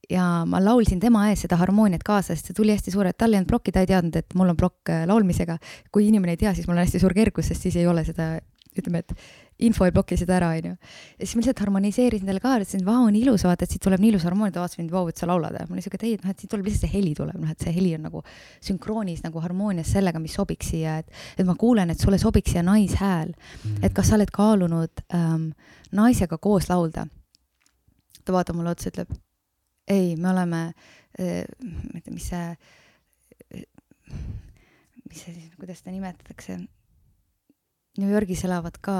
ja 0.10 0.26
ma 0.50 0.62
laulsin 0.64 1.00
tema 1.00 1.28
ees 1.30 1.46
seda 1.46 1.60
harmooniat 1.60 2.04
kaasa, 2.06 2.36
sest 2.36 2.50
see 2.50 2.58
tuli 2.58 2.74
hästi 2.74 2.92
suure, 2.92 3.14
tal 3.14 3.34
ei 3.34 3.40
olnud 3.40 3.50
plokki, 3.52 3.72
ta 3.72 3.84
ei 3.84 3.92
teadnud, 3.92 4.16
et 4.16 4.34
mul 4.36 4.54
on 4.54 4.58
plokk 4.58 4.94
äh, 4.94 5.04
laulmisega. 5.08 5.58
kui 5.92 6.08
inimene 6.08 6.36
ei 6.36 6.42
tea, 6.46 6.54
siis 6.58 6.68
mul 6.68 6.78
on 6.78 6.86
hästi 6.86 7.02
suur 7.04 7.14
kergus, 7.14 7.52
sest 7.52 7.68
siis 7.68 7.78
ei 7.80 7.88
ole 7.88 8.04
seda, 8.08 8.32
ütleme, 8.78 9.04
et 9.04 9.14
info 9.66 9.86
ei 9.86 9.92
bloki 9.92 10.16
seda 10.20 10.38
ära, 10.38 10.50
onju. 10.56 10.72
ja 11.20 11.26
siis 11.26 11.36
ma 11.36 11.42
lihtsalt 11.44 11.62
harmoniseerisin 11.66 12.30
talle 12.30 12.42
ka, 12.44 12.56
ütlesin, 12.62 12.84
et 12.84 12.88
vau, 12.88 13.08
nii 13.12 13.24
ilus, 13.26 13.44
vaata, 13.48 13.68
et 13.68 13.74
siit 13.76 13.84
tuleb 13.84 14.02
nii 14.04 14.14
ilus 14.14 14.26
harmoonia, 14.28 14.56
ta 14.56 14.64
vaatas 14.64 14.80
mind, 14.80 14.92
vau, 14.94 15.10
et 15.12 15.20
sa 15.20 15.28
laulad. 15.28 15.58
mul 15.68 15.78
oli 15.78 15.84
siuke, 15.84 16.00
et 16.00 16.06
ei, 16.08 16.16
et 16.16 16.24
noh, 16.24 16.32
et 16.32 16.44
siit 16.44 16.52
tuleb 16.52 16.70
lihtsalt 16.70 16.86
see 16.88 16.94
heli 16.94 17.14
tuleb, 17.18 17.40
noh, 17.42 17.52
et 17.52 17.66
see 17.66 17.74
heli 17.76 17.94
on 17.98 18.06
nagu 18.08 18.24
sünkroonis 18.66 19.24
nagu 19.26 19.44
harmoonias 19.44 19.92
sellega, 19.96 20.22
mis 20.24 20.36
sobiks 20.40 20.72
siia, 20.72 21.00
et, 21.04 21.20
et 21.38 21.48
ma 21.48 21.58
kuulen, 21.60 21.92
et 21.92 22.00
sulle 22.00 22.20
sobiks 22.22 22.56
siia 22.56 22.64
naishääl 22.64 23.34
mm.. 23.34 23.84
et 23.84 23.96
kas 23.96 24.12
sa 24.12 24.20
oled 24.20 24.32
kaalunud 24.36 25.04
ähm, 25.16 25.50
naisega 25.92 26.40
koos 26.40 26.70
laulda? 26.72 27.08
ta 28.24 28.36
vaatab 28.36 28.60
mulle 28.60 28.76
otsa, 28.76 28.94
ütleb 28.94 29.12
ei, 29.90 30.16
me 30.16 30.32
oleme 30.32 30.66
äh,, 31.20 31.44
ma 31.60 32.00
ei 32.00 32.04
tea, 32.06 32.14
mis 32.14 32.32
see, 32.32 32.48
mis 35.10 35.24
see 35.26 35.34
siis, 35.34 35.52
kuidas 35.60 35.82
seda 35.82 35.96
nimetatakse 35.96 36.62
New 38.00 38.12
Yorgis 38.14 38.46
elavad 38.48 38.78
ka 38.80 38.96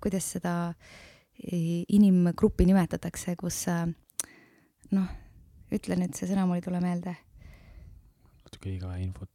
kuidas 0.00 0.32
seda 0.36 0.52
inimgruppi 1.48 2.66
nimetatakse, 2.66 3.36
kus 3.38 3.64
noh, 4.94 5.08
ütle 5.74 5.98
nüüd 6.00 6.16
see 6.16 6.28
sõna, 6.28 6.46
mul 6.48 6.58
ei 6.58 6.64
tule 6.64 6.80
meelde. 6.82 7.14
natuke 8.44 8.70
liiga 8.70 8.88
vähe 8.88 9.02
infot 9.04 9.30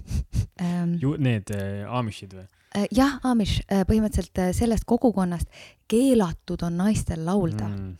ähm,. 0.64 0.96
ju 1.00 1.14
need 1.18 1.52
äh, 1.54 1.86
Amishid 1.86 2.34
või? 2.34 2.46
Äh, 2.74 2.86
jah, 2.94 3.18
Amish, 3.26 3.64
äh, 3.66 3.82
põhimõtteliselt 3.86 4.38
äh, 4.38 4.52
sellest 4.54 4.86
kogukonnast 4.86 5.48
keelatud 5.90 6.62
on 6.66 6.76
naistel 6.78 7.24
laulda 7.26 7.66
mm.. 7.66 7.96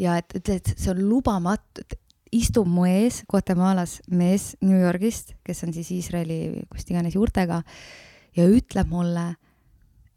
ja 0.00 0.16
et, 0.20 0.32
et, 0.38 0.48
et 0.56 0.72
see 0.72 0.92
on 0.92 1.02
lubamatu, 1.04 1.84
istub 2.32 2.68
mu 2.68 2.86
ees 2.88 3.22
Guatemalas 3.28 3.98
mees 4.08 4.54
New 4.64 4.80
Yorgist, 4.80 5.34
kes 5.44 5.64
on 5.66 5.74
siis 5.76 5.90
Iisraeli 5.92 6.64
kust 6.72 6.88
iganes 6.88 7.18
juurtega 7.18 7.60
ja 8.36 8.48
ütleb 8.48 8.88
mulle 8.92 9.34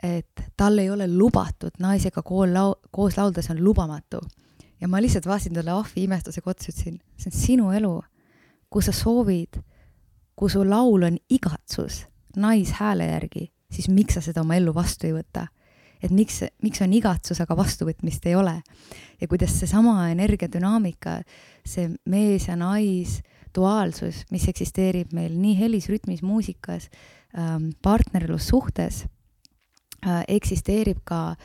et 0.05 0.47
tal 0.57 0.79
ei 0.79 0.89
ole 0.89 1.07
lubatud 1.11 1.77
naisega 1.81 2.23
kool 2.25 2.53
lau-, 2.53 2.75
koos 2.91 3.17
laulda, 3.17 3.43
see 3.43 3.55
on 3.55 3.63
lubamatu. 3.63 4.21
ja 4.81 4.87
ma 4.91 5.01
lihtsalt 5.01 5.25
vaatasin 5.25 5.55
talle 5.55 5.71
ahvi 5.71 6.03
imestusega 6.03 6.51
otsa, 6.51 6.71
ütlesin, 6.71 6.99
see 7.17 7.31
on 7.31 7.37
sinu 7.39 7.71
elu, 7.71 7.93
kui 8.69 8.83
sa 8.83 8.91
soovid, 8.91 9.61
kui 10.35 10.51
su 10.51 10.63
laul 10.67 11.07
on 11.07 11.17
igatsus 11.29 12.03
naishääle 12.35 13.07
järgi, 13.07 13.49
siis 13.71 13.87
miks 13.89 14.17
sa 14.17 14.23
seda 14.23 14.43
oma 14.43 14.57
ellu 14.59 14.73
vastu 14.75 15.07
ei 15.07 15.15
võta? 15.15 15.47
et 16.03 16.11
miks, 16.13 16.43
miks 16.61 16.81
on 16.83 16.93
igatsus, 16.93 17.39
aga 17.41 17.55
vastuvõtmist 17.57 18.27
ei 18.29 18.35
ole? 18.35 18.59
ja 19.21 19.27
kuidas 19.31 19.55
seesama 19.59 20.09
energiadünaamika, 20.11 21.21
see 21.65 21.89
mees 22.05 22.49
ja 22.49 22.57
nais 22.59 23.21
duaalsus, 23.55 24.25
mis 24.31 24.47
eksisteerib 24.51 25.13
meil 25.15 25.37
nii 25.39 25.55
helis, 25.59 25.87
rütmis, 25.89 26.21
muusikas 26.25 26.89
ähm,, 27.37 27.71
partnerlussuhtes 27.81 29.05
eksisteerib 30.27 31.01
ka 31.03 31.35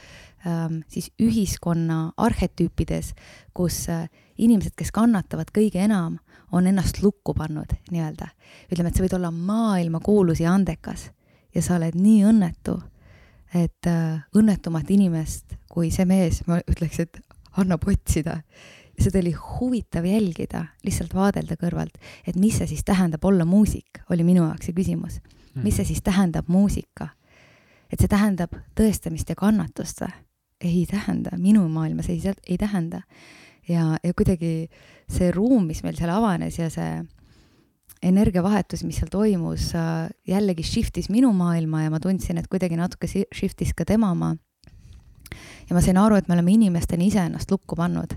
ähm, 0.47 0.81
siis 0.89 1.11
ühiskonna 1.23 2.13
arhetüüpides, 2.17 3.15
kus 3.55 3.89
äh, 3.89 4.09
inimesed, 4.39 4.75
kes 4.77 4.93
kannatavad 4.93 5.53
kõige 5.55 5.83
enam, 5.85 6.19
on 6.53 6.67
ennast 6.67 7.03
lukku 7.03 7.35
pannud 7.35 7.73
nii-öelda. 7.91 8.29
ütleme, 8.73 8.91
et 8.91 8.97
sa 8.97 9.05
võid 9.05 9.17
olla 9.17 9.31
maailmakuulus 9.31 10.41
ja 10.41 10.55
andekas 10.55 11.11
ja 11.55 11.63
sa 11.63 11.77
oled 11.77 11.95
nii 11.95 12.25
õnnetu, 12.31 12.81
et 13.55 13.87
äh, 13.87 14.21
õnnetumat 14.37 14.91
inimest 14.91 15.57
kui 15.71 15.91
see 15.95 16.07
mees, 16.09 16.43
ma 16.51 16.61
ütleks, 16.67 17.01
et 17.01 17.21
annab 17.61 17.87
otsida. 17.89 18.43
seda 19.01 19.17
oli 19.23 19.31
huvitav 19.33 20.05
jälgida, 20.05 20.67
lihtsalt 20.85 21.15
vaadelda 21.17 21.57
kõrvalt, 21.57 21.95
et 22.27 22.37
mis 22.37 22.59
see 22.59 22.67
siis 22.69 22.85
tähendab 22.85 23.25
olla 23.25 23.47
muusik, 23.49 24.03
oli 24.11 24.27
minu 24.27 24.45
jaoks 24.45 24.69
see 24.69 24.77
küsimus. 24.77 25.21
mis 25.55 25.77
see 25.77 25.85
siis 25.85 26.03
tähendab 26.03 26.49
muusika 26.49 27.09
et 27.91 27.99
see 27.99 28.11
tähendab 28.11 28.55
tõestamist 28.79 29.31
ja 29.31 29.39
kannatust 29.39 30.05
või? 30.05 30.13
ei 30.61 30.85
tähenda, 30.85 31.31
minu 31.41 31.63
maailmas 31.73 32.11
ei, 32.13 32.21
ei 32.49 32.59
tähenda. 32.59 33.01
ja, 33.69 33.97
ja 34.05 34.15
kuidagi 34.15 34.69
see 35.09 35.31
ruum, 35.33 35.65
mis 35.67 35.83
meil 35.83 35.97
seal 35.97 36.13
avanes 36.13 36.59
ja 36.59 36.69
see 36.71 37.01
energiavahetus, 38.03 38.85
mis 38.85 39.01
seal 39.01 39.11
toimus, 39.13 39.71
jällegi 40.29 40.65
shift'is 40.65 41.11
minu 41.13 41.33
maailma 41.37 41.85
ja 41.85 41.93
ma 41.93 42.01
tundsin, 42.01 42.39
et 42.41 42.49
kuidagi 42.49 42.77
natuke 42.77 43.09
shift'is 43.09 43.73
ka 43.77 43.85
tema 43.89 44.11
oma. 44.13 44.35
ja 45.69 45.77
ma 45.77 45.81
sain 45.81 45.97
aru, 45.97 46.17
et 46.17 46.29
me 46.29 46.37
oleme 46.37 46.53
inimestena 46.53 47.05
iseennast 47.05 47.51
lukku 47.51 47.77
pannud. 47.77 48.13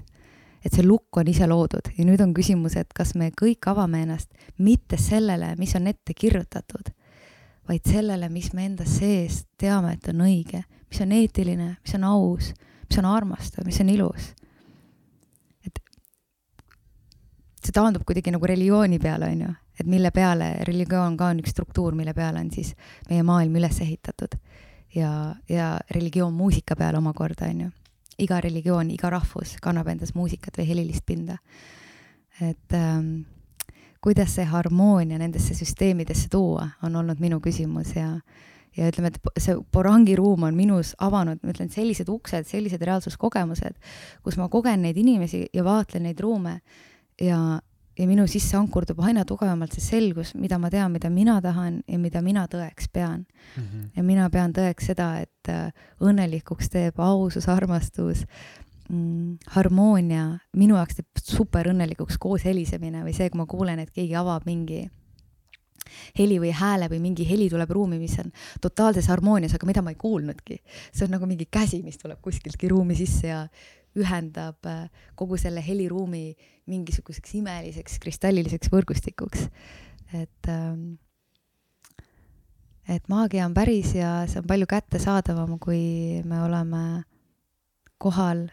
et 0.65 0.71
see 0.71 0.83
lukk 0.83 1.17
on 1.17 1.27
ise 1.27 1.47
loodud 1.47 1.91
ja 1.97 2.05
nüüd 2.05 2.21
on 2.23 2.33
küsimus, 2.33 2.75
et 2.75 2.91
kas 2.95 3.15
me 3.15 3.31
kõik 3.31 3.67
avame 3.67 4.03
ennast 4.03 4.31
mitte 4.57 4.97
sellele, 4.97 5.55
mis 5.59 5.75
on 5.75 5.87
ette 5.87 6.13
kirjutatud 6.13 6.91
vaid 7.67 7.87
sellele, 7.87 8.29
mis 8.29 8.51
me 8.53 8.65
enda 8.67 8.85
sees 8.87 9.43
teame, 9.59 9.95
et 9.95 10.07
on 10.11 10.23
õige, 10.25 10.63
mis 10.89 11.01
on 11.03 11.11
eetiline, 11.15 11.69
mis 11.79 11.95
on 11.97 12.07
aus, 12.09 12.51
mis 12.89 12.99
on 12.99 13.09
armastav, 13.09 13.65
mis 13.65 13.79
on 13.81 13.91
ilus. 13.93 14.31
et 15.65 15.79
see 17.63 17.75
taandub 17.75 18.03
kuidagi 18.03 18.33
nagu 18.35 18.47
religiooni 18.47 18.99
peale, 18.99 19.31
on 19.31 19.45
ju, 19.45 19.53
et 19.79 19.87
mille 19.87 20.11
peale, 20.11 20.49
religioon 20.67 21.15
ka 21.17 21.31
on 21.31 21.39
üks 21.43 21.55
struktuur, 21.55 21.95
mille 21.95 22.13
peale 22.13 22.43
on 22.43 22.51
siis 22.51 22.73
meie 23.09 23.23
maailm 23.23 23.55
üles 23.61 23.79
ehitatud. 23.81 24.35
ja, 24.95 25.35
ja 25.49 25.77
religioon 25.91 26.33
muusika 26.33 26.75
peale 26.75 26.97
omakorda, 26.97 27.47
on 27.49 27.61
ju. 27.67 27.69
iga 28.19 28.41
religioon, 28.41 28.91
iga 28.91 29.09
rahvus 29.09 29.55
kannab 29.61 29.87
endas 29.87 30.13
muusikat 30.15 30.59
või 30.59 30.67
helilist 30.67 31.05
pinda. 31.05 31.37
et 32.41 32.73
ähm, 32.73 33.23
kuidas 34.03 34.35
see 34.35 34.45
harmoonia 34.49 35.17
nendesse 35.21 35.55
süsteemidesse 35.55 36.27
tuua, 36.31 36.67
on 36.83 36.95
olnud 36.99 37.21
minu 37.23 37.39
küsimus 37.43 37.95
ja 37.95 38.17
ja 38.77 38.87
ütleme, 38.89 39.11
et 39.13 39.41
see 39.41 39.53
porangiruum 39.71 40.47
on 40.47 40.55
minus 40.57 40.95
avanud, 41.03 41.37
ma 41.43 41.53
ütlen, 41.53 41.69
sellised 41.69 42.09
uksed, 42.09 42.47
sellised 42.49 42.81
reaalsuskogemused, 42.81 43.77
kus 44.25 44.39
ma 44.39 44.49
kogen 44.49 44.81
neid 44.81 44.97
inimesi 44.97 45.45
ja 45.53 45.65
vaatlen 45.65 46.07
neid 46.07 46.23
ruume 46.23 46.55
ja, 47.21 47.37
ja 47.99 48.07
minu 48.09 48.25
sisse 48.29 48.57
ankurdub 48.57 49.03
aina 49.05 49.27
tugevamalt 49.29 49.77
see 49.77 49.85
selgus, 49.85 50.33
mida 50.33 50.57
ma 50.57 50.71
tean, 50.73 50.91
mida 50.95 51.11
mina 51.13 51.37
tahan 51.41 51.83
ja 51.87 52.01
mida 52.01 52.23
mina 52.25 52.47
tõeks 52.49 52.89
pean 52.89 53.27
mm. 53.27 53.63
-hmm. 53.63 53.87
ja 53.95 54.03
mina 54.03 54.29
pean 54.33 54.53
tõeks 54.57 54.89
seda, 54.89 55.11
et 55.21 55.53
äh, 55.53 55.69
õnnelikuks 56.01 56.73
teeb 56.73 56.99
ausus, 56.99 57.49
armastus 57.49 58.25
harmoonia, 59.55 60.25
minu 60.59 60.75
jaoks 60.75 60.99
teeb 60.99 61.21
super 61.23 61.69
õnnelikuks 61.71 62.17
koos 62.21 62.43
helisemine 62.45 63.03
või 63.05 63.13
see, 63.15 63.29
kui 63.31 63.39
ma 63.39 63.45
kuulen, 63.49 63.79
et 63.79 63.93
keegi 63.95 64.15
avab 64.19 64.45
mingi 64.45 64.83
heli 66.17 66.39
või 66.41 66.51
hääle 66.55 66.89
või 66.91 66.99
mingi 67.03 67.25
heli 67.27 67.49
tuleb 67.51 67.71
ruumi, 67.73 67.99
mis 68.01 68.15
on 68.21 68.31
totaalses 68.61 69.07
harmoonias, 69.11 69.55
aga 69.55 69.69
mida 69.69 69.83
ma 69.85 69.93
ei 69.93 69.99
kuulnudki. 69.99 70.59
see 70.91 71.05
on 71.05 71.15
nagu 71.15 71.27
mingi 71.29 71.47
käsi, 71.51 71.81
mis 71.83 71.97
tuleb 72.01 72.21
kuskiltki 72.21 72.69
ruumi 72.71 72.95
sisse 72.95 73.27
ja 73.27 73.45
ühendab 73.99 74.65
äh, 74.65 74.89
kogu 75.15 75.37
selle 75.37 75.61
heliruumi 75.65 76.33
mingisuguseks 76.71 77.35
imeliseks 77.39 77.99
kristalliliseks 77.99 78.71
võrgustikuks. 78.73 79.47
et, 80.13 80.49
ähm, 80.49 80.95
et 82.87 83.07
maagia 83.09 83.45
on 83.45 83.53
päris 83.53 83.95
ja 83.95 84.23
see 84.27 84.41
on 84.41 84.47
palju 84.47 84.67
kättesaadavam, 84.69 85.59
kui 85.59 86.21
me 86.25 86.41
oleme 86.41 87.03
kohal 87.97 88.47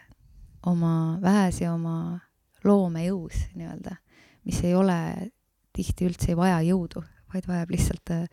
oma 0.69 1.19
väes 1.21 1.61
ja 1.61 1.73
oma 1.73 2.19
loomejõus 2.63 3.47
nii-öelda, 3.57 3.95
mis 4.45 4.59
ei 4.65 4.75
ole 4.77 4.97
tihti 5.73 6.05
üldse 6.09 6.33
ei 6.33 6.37
vaja 6.37 6.59
jõudu, 6.65 7.03
vaid 7.33 7.47
vajab 7.49 7.71
lihtsalt 7.73 8.13
äh, 8.13 8.25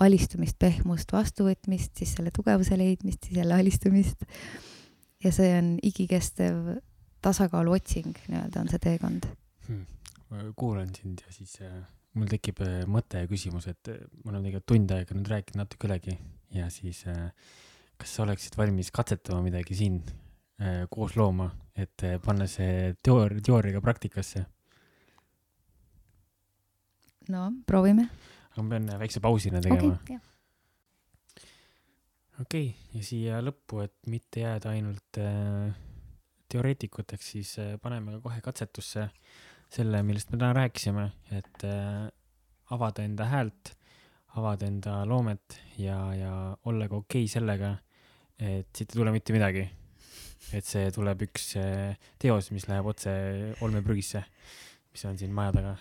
alistumist, 0.00 0.58
pehmust, 0.60 1.12
vastuvõtmist, 1.12 1.94
siis 1.98 2.14
selle 2.16 2.32
tugevuse 2.34 2.78
leidmist, 2.78 3.26
siis 3.26 3.40
jälle 3.40 3.56
alistumist. 3.56 4.24
Ja 5.24 5.32
see 5.32 5.50
on 5.56 5.76
igikestev 5.82 6.76
tasakaalu 7.24 7.76
otsing, 7.78 8.16
nii-öelda 8.28 8.62
on 8.62 8.70
see 8.70 8.82
teekond. 8.82 9.28
Hmm.. 9.66 9.84
kuulan 10.56 10.90
sind 10.94 11.22
ja 11.24 11.32
siis 11.32 11.56
äh, 11.64 11.72
mul 12.16 12.30
tekib 12.30 12.60
äh, 12.64 12.82
mõte 12.90 13.22
ja 13.22 13.30
küsimus, 13.30 13.68
et 13.70 13.90
äh, 13.92 14.02
me 14.24 14.32
oleme 14.32 14.48
tegelikult 14.48 14.68
tund 14.72 14.92
aega 14.94 15.16
nüüd 15.16 15.30
rääkinud 15.30 15.62
natuke 15.62 15.88
ülegi 15.88 16.16
ja 16.54 16.68
siis 16.72 17.02
äh, 17.10 17.28
kas 17.96 18.14
sa 18.14 18.24
oleksid 18.24 18.56
valmis 18.58 18.92
katsetama 18.94 19.42
midagi 19.44 19.76
siin 19.78 20.00
koos 20.90 21.16
looma, 21.16 21.50
et 21.76 22.04
äh, 22.08 22.16
panna 22.22 22.46
see 22.48 22.94
teoor-, 23.04 23.40
teooriaga 23.44 23.82
praktikasse? 23.84 24.46
no 27.32 27.50
proovime. 27.66 28.08
aga 28.52 28.62
ma 28.62 28.76
pean 28.76 28.88
väikse 29.02 29.20
pausina 29.20 29.60
tegema 29.60 29.96
okay,. 29.96 30.18
okei 32.40 32.68
okay., 32.70 32.96
ja 32.96 33.04
siia 33.04 33.42
lõppu, 33.44 33.82
et 33.84 33.96
mitte 34.12 34.44
jääda 34.44 34.72
ainult 34.72 35.20
äh, 35.20 35.74
teoreetikuteks, 36.52 37.32
siis 37.36 37.56
äh, 37.62 37.74
paneme 37.82 38.20
kohe 38.24 38.40
katsetusse 38.44 39.08
selle, 39.72 40.02
millest 40.06 40.30
me 40.30 40.38
täna 40.38 40.54
rääkisime, 40.56 41.08
et 41.34 41.66
äh, 41.66 42.06
avada 42.72 43.04
enda 43.06 43.26
häält, 43.28 43.74
avada 44.38 44.68
enda 44.68 45.00
loomet 45.08 45.58
ja, 45.80 45.98
ja 46.14 46.32
olla 46.64 46.88
ka 46.88 47.02
okei 47.02 47.24
okay 47.26 47.32
sellega, 47.32 47.74
et 48.38 48.68
siit 48.76 48.92
ei 48.92 49.00
tule 49.00 49.12
mitte 49.14 49.34
midagi 49.34 49.66
et 50.54 50.66
see 50.66 50.90
tuleb 50.94 51.26
üks 51.26 51.54
eh, 51.58 51.96
teos, 52.22 52.50
mis 52.54 52.68
läheb 52.70 52.86
otse 52.92 53.12
olmeprügisse, 53.64 54.22
mis 54.92 55.04
on 55.08 55.18
siin 55.18 55.34
maja 55.34 55.56
taga 55.58 55.76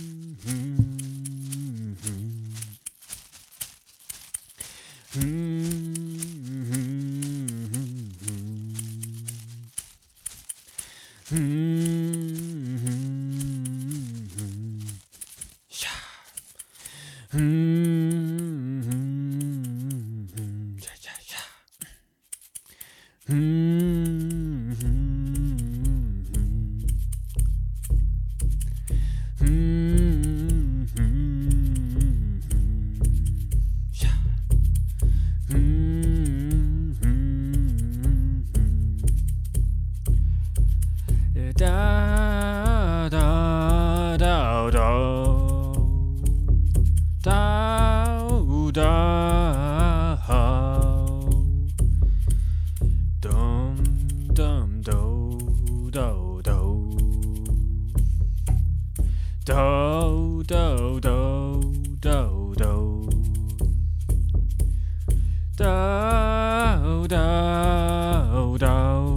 Dow, 65.66 67.06
dow, 67.08 68.56
dow, 68.56 69.16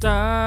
dow. 0.00 0.45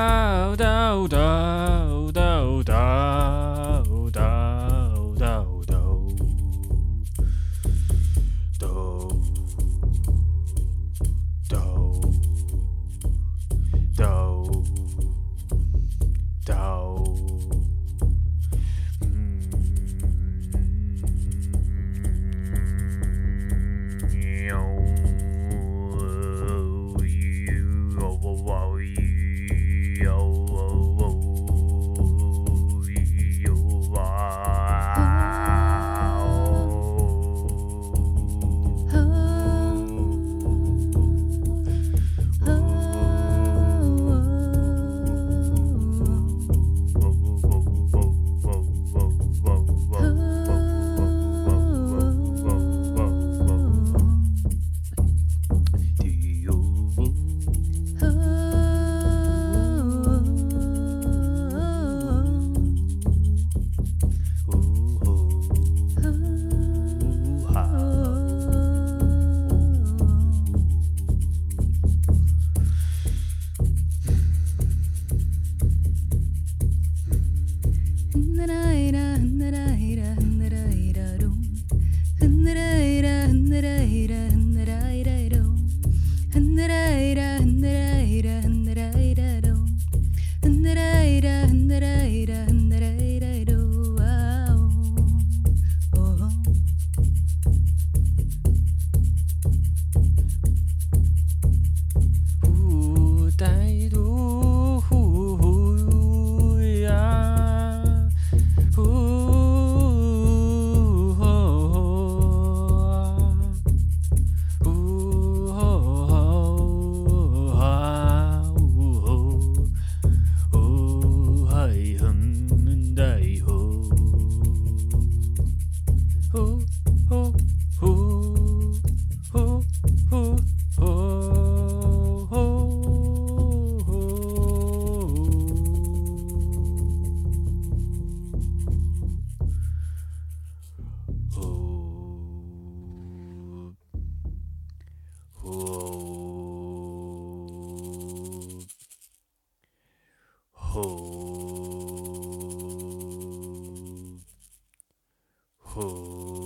Oh. 155.81 156.38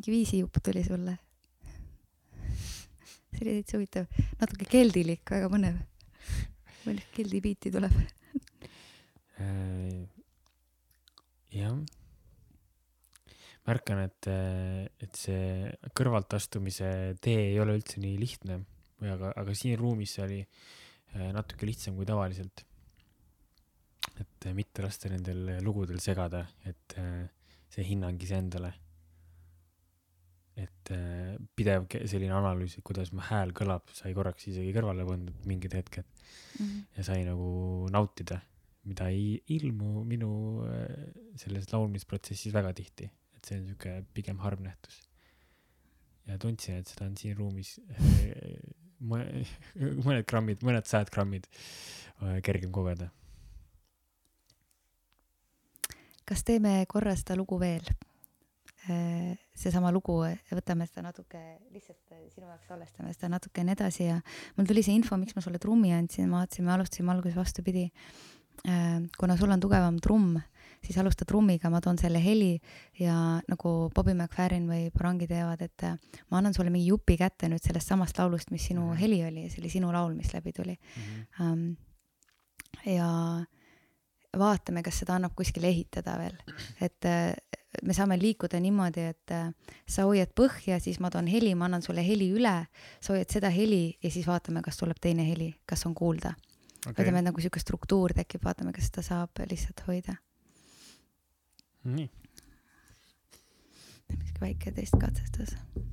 Mingi 0.00 0.14
viisijupp 0.14 0.56
tuli 0.64 0.80
sulle. 0.80 1.18
see 3.30 3.42
oli 3.44 3.52
täitsa 3.58 3.76
huvitav, 3.76 4.06
natuke 4.40 4.64
keldilik, 4.64 5.20
väga 5.28 5.50
põnev. 5.52 5.76
palju 6.86 7.04
keldi 7.12 7.40
biiti 7.44 7.72
tuleb? 7.74 7.98
Äh, 9.40 10.00
jah. 11.52 11.76
märkan, 13.68 14.02
et, 14.08 14.32
et 15.04 15.20
see 15.20 15.68
kõrvaltastumise 15.92 16.90
tee 17.20 17.50
ei 17.52 17.60
ole 17.60 17.76
üldse 17.76 18.00
nii 18.00 18.16
lihtne 18.20 18.62
või 19.00 19.12
aga, 19.12 19.36
aga 19.36 19.52
siin 19.52 19.76
ruumis 19.80 20.16
see 20.16 20.24
oli 20.24 20.42
äh, 20.42 21.28
natuke 21.36 21.68
lihtsam 21.68 22.00
kui 22.00 22.08
tavaliselt. 22.08 22.64
et 24.20 24.52
mitte 24.56 24.80
lasta 24.80 25.12
nendel 25.12 25.58
lugudel 25.60 26.00
segada, 26.00 26.46
et 26.64 26.96
äh, 26.96 27.26
see 27.68 27.84
hinnang 27.92 28.16
iseendale 28.24 28.78
et 30.60 30.92
äh, 30.94 31.36
pidev 31.56 31.86
selline 32.08 32.34
analüüs, 32.36 32.76
et 32.76 32.84
kuidas 32.86 33.12
mu 33.14 33.22
hääl 33.24 33.52
kõlab, 33.56 33.90
sai 33.96 34.12
korraks 34.16 34.48
isegi 34.50 34.72
kõrvale 34.76 35.06
pandud 35.08 35.46
mingid 35.48 35.76
hetked 35.76 36.06
mm. 36.06 36.64
-hmm. 36.64 36.80
ja 36.96 37.04
sai 37.06 37.22
nagu 37.26 37.50
nautida, 37.92 38.40
mida 38.88 39.08
ei 39.12 39.38
ilmu 39.58 40.04
minu 40.08 40.32
äh, 40.66 41.12
selles 41.40 41.70
laulmisprotsessis 41.72 42.54
väga 42.56 42.74
tihti, 42.76 43.08
et 43.36 43.46
see 43.46 43.60
on 43.60 43.70
sihuke 43.70 43.94
pigem 44.14 44.42
harv 44.44 44.60
nähtus. 44.64 45.00
ja 46.26 46.38
tundsin, 46.38 46.76
et 46.80 46.86
seda 46.86 47.06
on 47.06 47.16
siin 47.16 47.36
ruumis 47.36 47.78
äh, 47.78 48.58
mõned 50.06 50.26
grammid, 50.28 50.60
mõned 50.66 50.84
sajad 50.84 51.08
grammid 51.10 51.48
kergem 52.44 52.72
kogeda. 52.72 53.08
kas 56.28 56.44
teeme 56.44 56.84
korra 56.86 57.16
seda 57.16 57.34
lugu 57.36 57.58
veel? 57.58 57.86
Seesama 58.88 59.90
lugu, 59.92 60.22
võtame 60.50 60.86
seda 60.88 61.02
natuke, 61.04 61.40
lihtsalt 61.74 62.14
äh, 62.16 62.26
sinu 62.32 62.46
jaoks 62.48 62.68
salvestame 62.70 63.12
seda 63.12 63.28
natukene 63.28 63.72
edasi 63.76 64.06
ja 64.06 64.20
mul 64.56 64.66
tuli 64.66 64.82
see 64.82 64.94
info, 64.96 65.18
miks 65.20 65.36
ma 65.36 65.42
sulle 65.44 65.58
trummi 65.60 65.92
andsin, 65.92 66.28
ma 66.30 66.40
vaatasin, 66.42 66.64
me 66.64 66.72
alustasime 66.76 67.12
alguses 67.12 67.36
vastupidi. 67.36 67.90
kuna 69.16 69.36
sul 69.36 69.50
on 69.50 69.60
tugevam 69.60 69.96
trumm, 70.04 70.34
siis 70.84 70.98
alusta 70.98 71.24
trummiga, 71.24 71.70
ma 71.70 71.80
toon 71.80 71.96
selle 71.98 72.20
heli 72.20 72.58
ja 72.98 73.40
nagu 73.48 73.90
Bobby 73.94 74.12
McFerrin 74.12 74.66
või 74.68 74.90
Barangi 74.92 75.26
teevad, 75.30 75.62
et 75.64 75.84
äh, 75.88 75.94
ma 76.30 76.38
annan 76.38 76.52
sulle 76.52 76.70
mingi 76.70 76.90
jupi 76.90 77.16
kätte 77.16 77.48
nüüd 77.48 77.62
sellest 77.64 77.88
samast 77.88 78.18
laulust, 78.18 78.50
mis 78.50 78.66
sinu 78.68 78.90
Mhm. 78.90 78.98
heli 79.00 79.22
oli 79.24 79.48
see 79.48 79.62
oli 79.62 79.70
sinu 79.70 79.92
laul, 79.92 80.14
mis 80.14 80.32
läbi 80.34 80.52
tuli. 80.52 80.76
um,. 81.40 81.76
ja 82.86 83.08
vaatame, 84.38 84.82
kas 84.82 85.00
seda 85.02 85.16
annab 85.16 85.32
kuskil 85.34 85.64
ehitada 85.64 86.18
veel, 86.18 86.36
et 86.80 87.04
äh, 87.04 87.34
me 87.86 87.94
saame 87.94 88.18
liikuda 88.18 88.60
niimoodi, 88.60 89.06
et 89.12 89.34
äh, 89.34 89.50
sa 89.88 90.06
hoiad 90.08 90.32
põhja, 90.36 90.80
siis 90.82 91.00
ma 91.00 91.10
toon 91.10 91.28
heli, 91.30 91.54
ma 91.54 91.68
annan 91.68 91.84
sulle 91.84 92.04
heli 92.06 92.30
üle, 92.34 92.54
sa 93.00 93.14
hoiad 93.14 93.30
seda 93.30 93.50
heli 93.54 93.96
ja 94.02 94.10
siis 94.10 94.26
vaatame, 94.26 94.62
kas 94.62 94.80
tuleb 94.80 94.98
teine 95.00 95.26
heli, 95.28 95.52
kas 95.66 95.86
on 95.86 95.94
kuulda 95.94 96.34
okay.. 96.86 97.04
võtame, 97.04 97.22
et 97.22 97.28
nagu 97.30 97.42
sihuke 97.42 97.62
struktuur 97.62 98.14
tekib, 98.16 98.42
vaatame, 98.44 98.74
kas 98.76 98.90
seda 98.90 99.06
saab 99.06 99.44
lihtsalt 99.50 99.84
hoida. 99.86 100.16
nii, 101.84 102.10
väike 104.40 104.72
testkatsetus. 104.76 105.56
hingama 105.56 105.89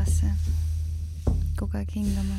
kehasse, 0.00 0.32
kogu 1.56 1.76
aeg 1.76 1.90
hingama. 1.92 2.38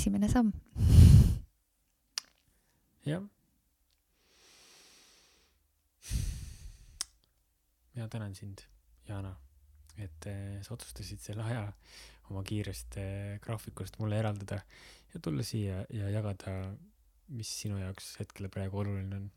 Esimene 0.00 0.28
samm. 0.32 0.52
jah. 3.04 3.24
mina 7.94 8.08
tänan 8.08 8.34
sind, 8.34 8.62
Jana, 9.08 9.34
et 9.98 10.26
äh, 10.26 10.62
sa 10.62 10.72
otsustasid 10.74 11.20
selle 11.20 11.44
aja 11.44 11.66
oma 12.30 12.40
kiirest 12.48 12.96
äh, 13.02 13.36
graafikust 13.44 14.00
mulle 14.00 14.22
eraldada 14.22 14.62
ja 15.12 15.20
tulla 15.20 15.44
siia 15.44 15.82
ja 15.92 16.08
jagada, 16.08 16.56
mis 17.36 17.52
sinu 17.60 17.76
jaoks 17.82 18.14
hetkel 18.22 18.48
praegu 18.48 18.80
oluline 18.80 19.20
on. 19.20 19.28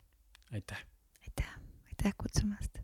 aitäh. 0.54 0.86
aitäh, 1.28 1.60
aitäh 1.92 2.16
kutsumast 2.16 2.83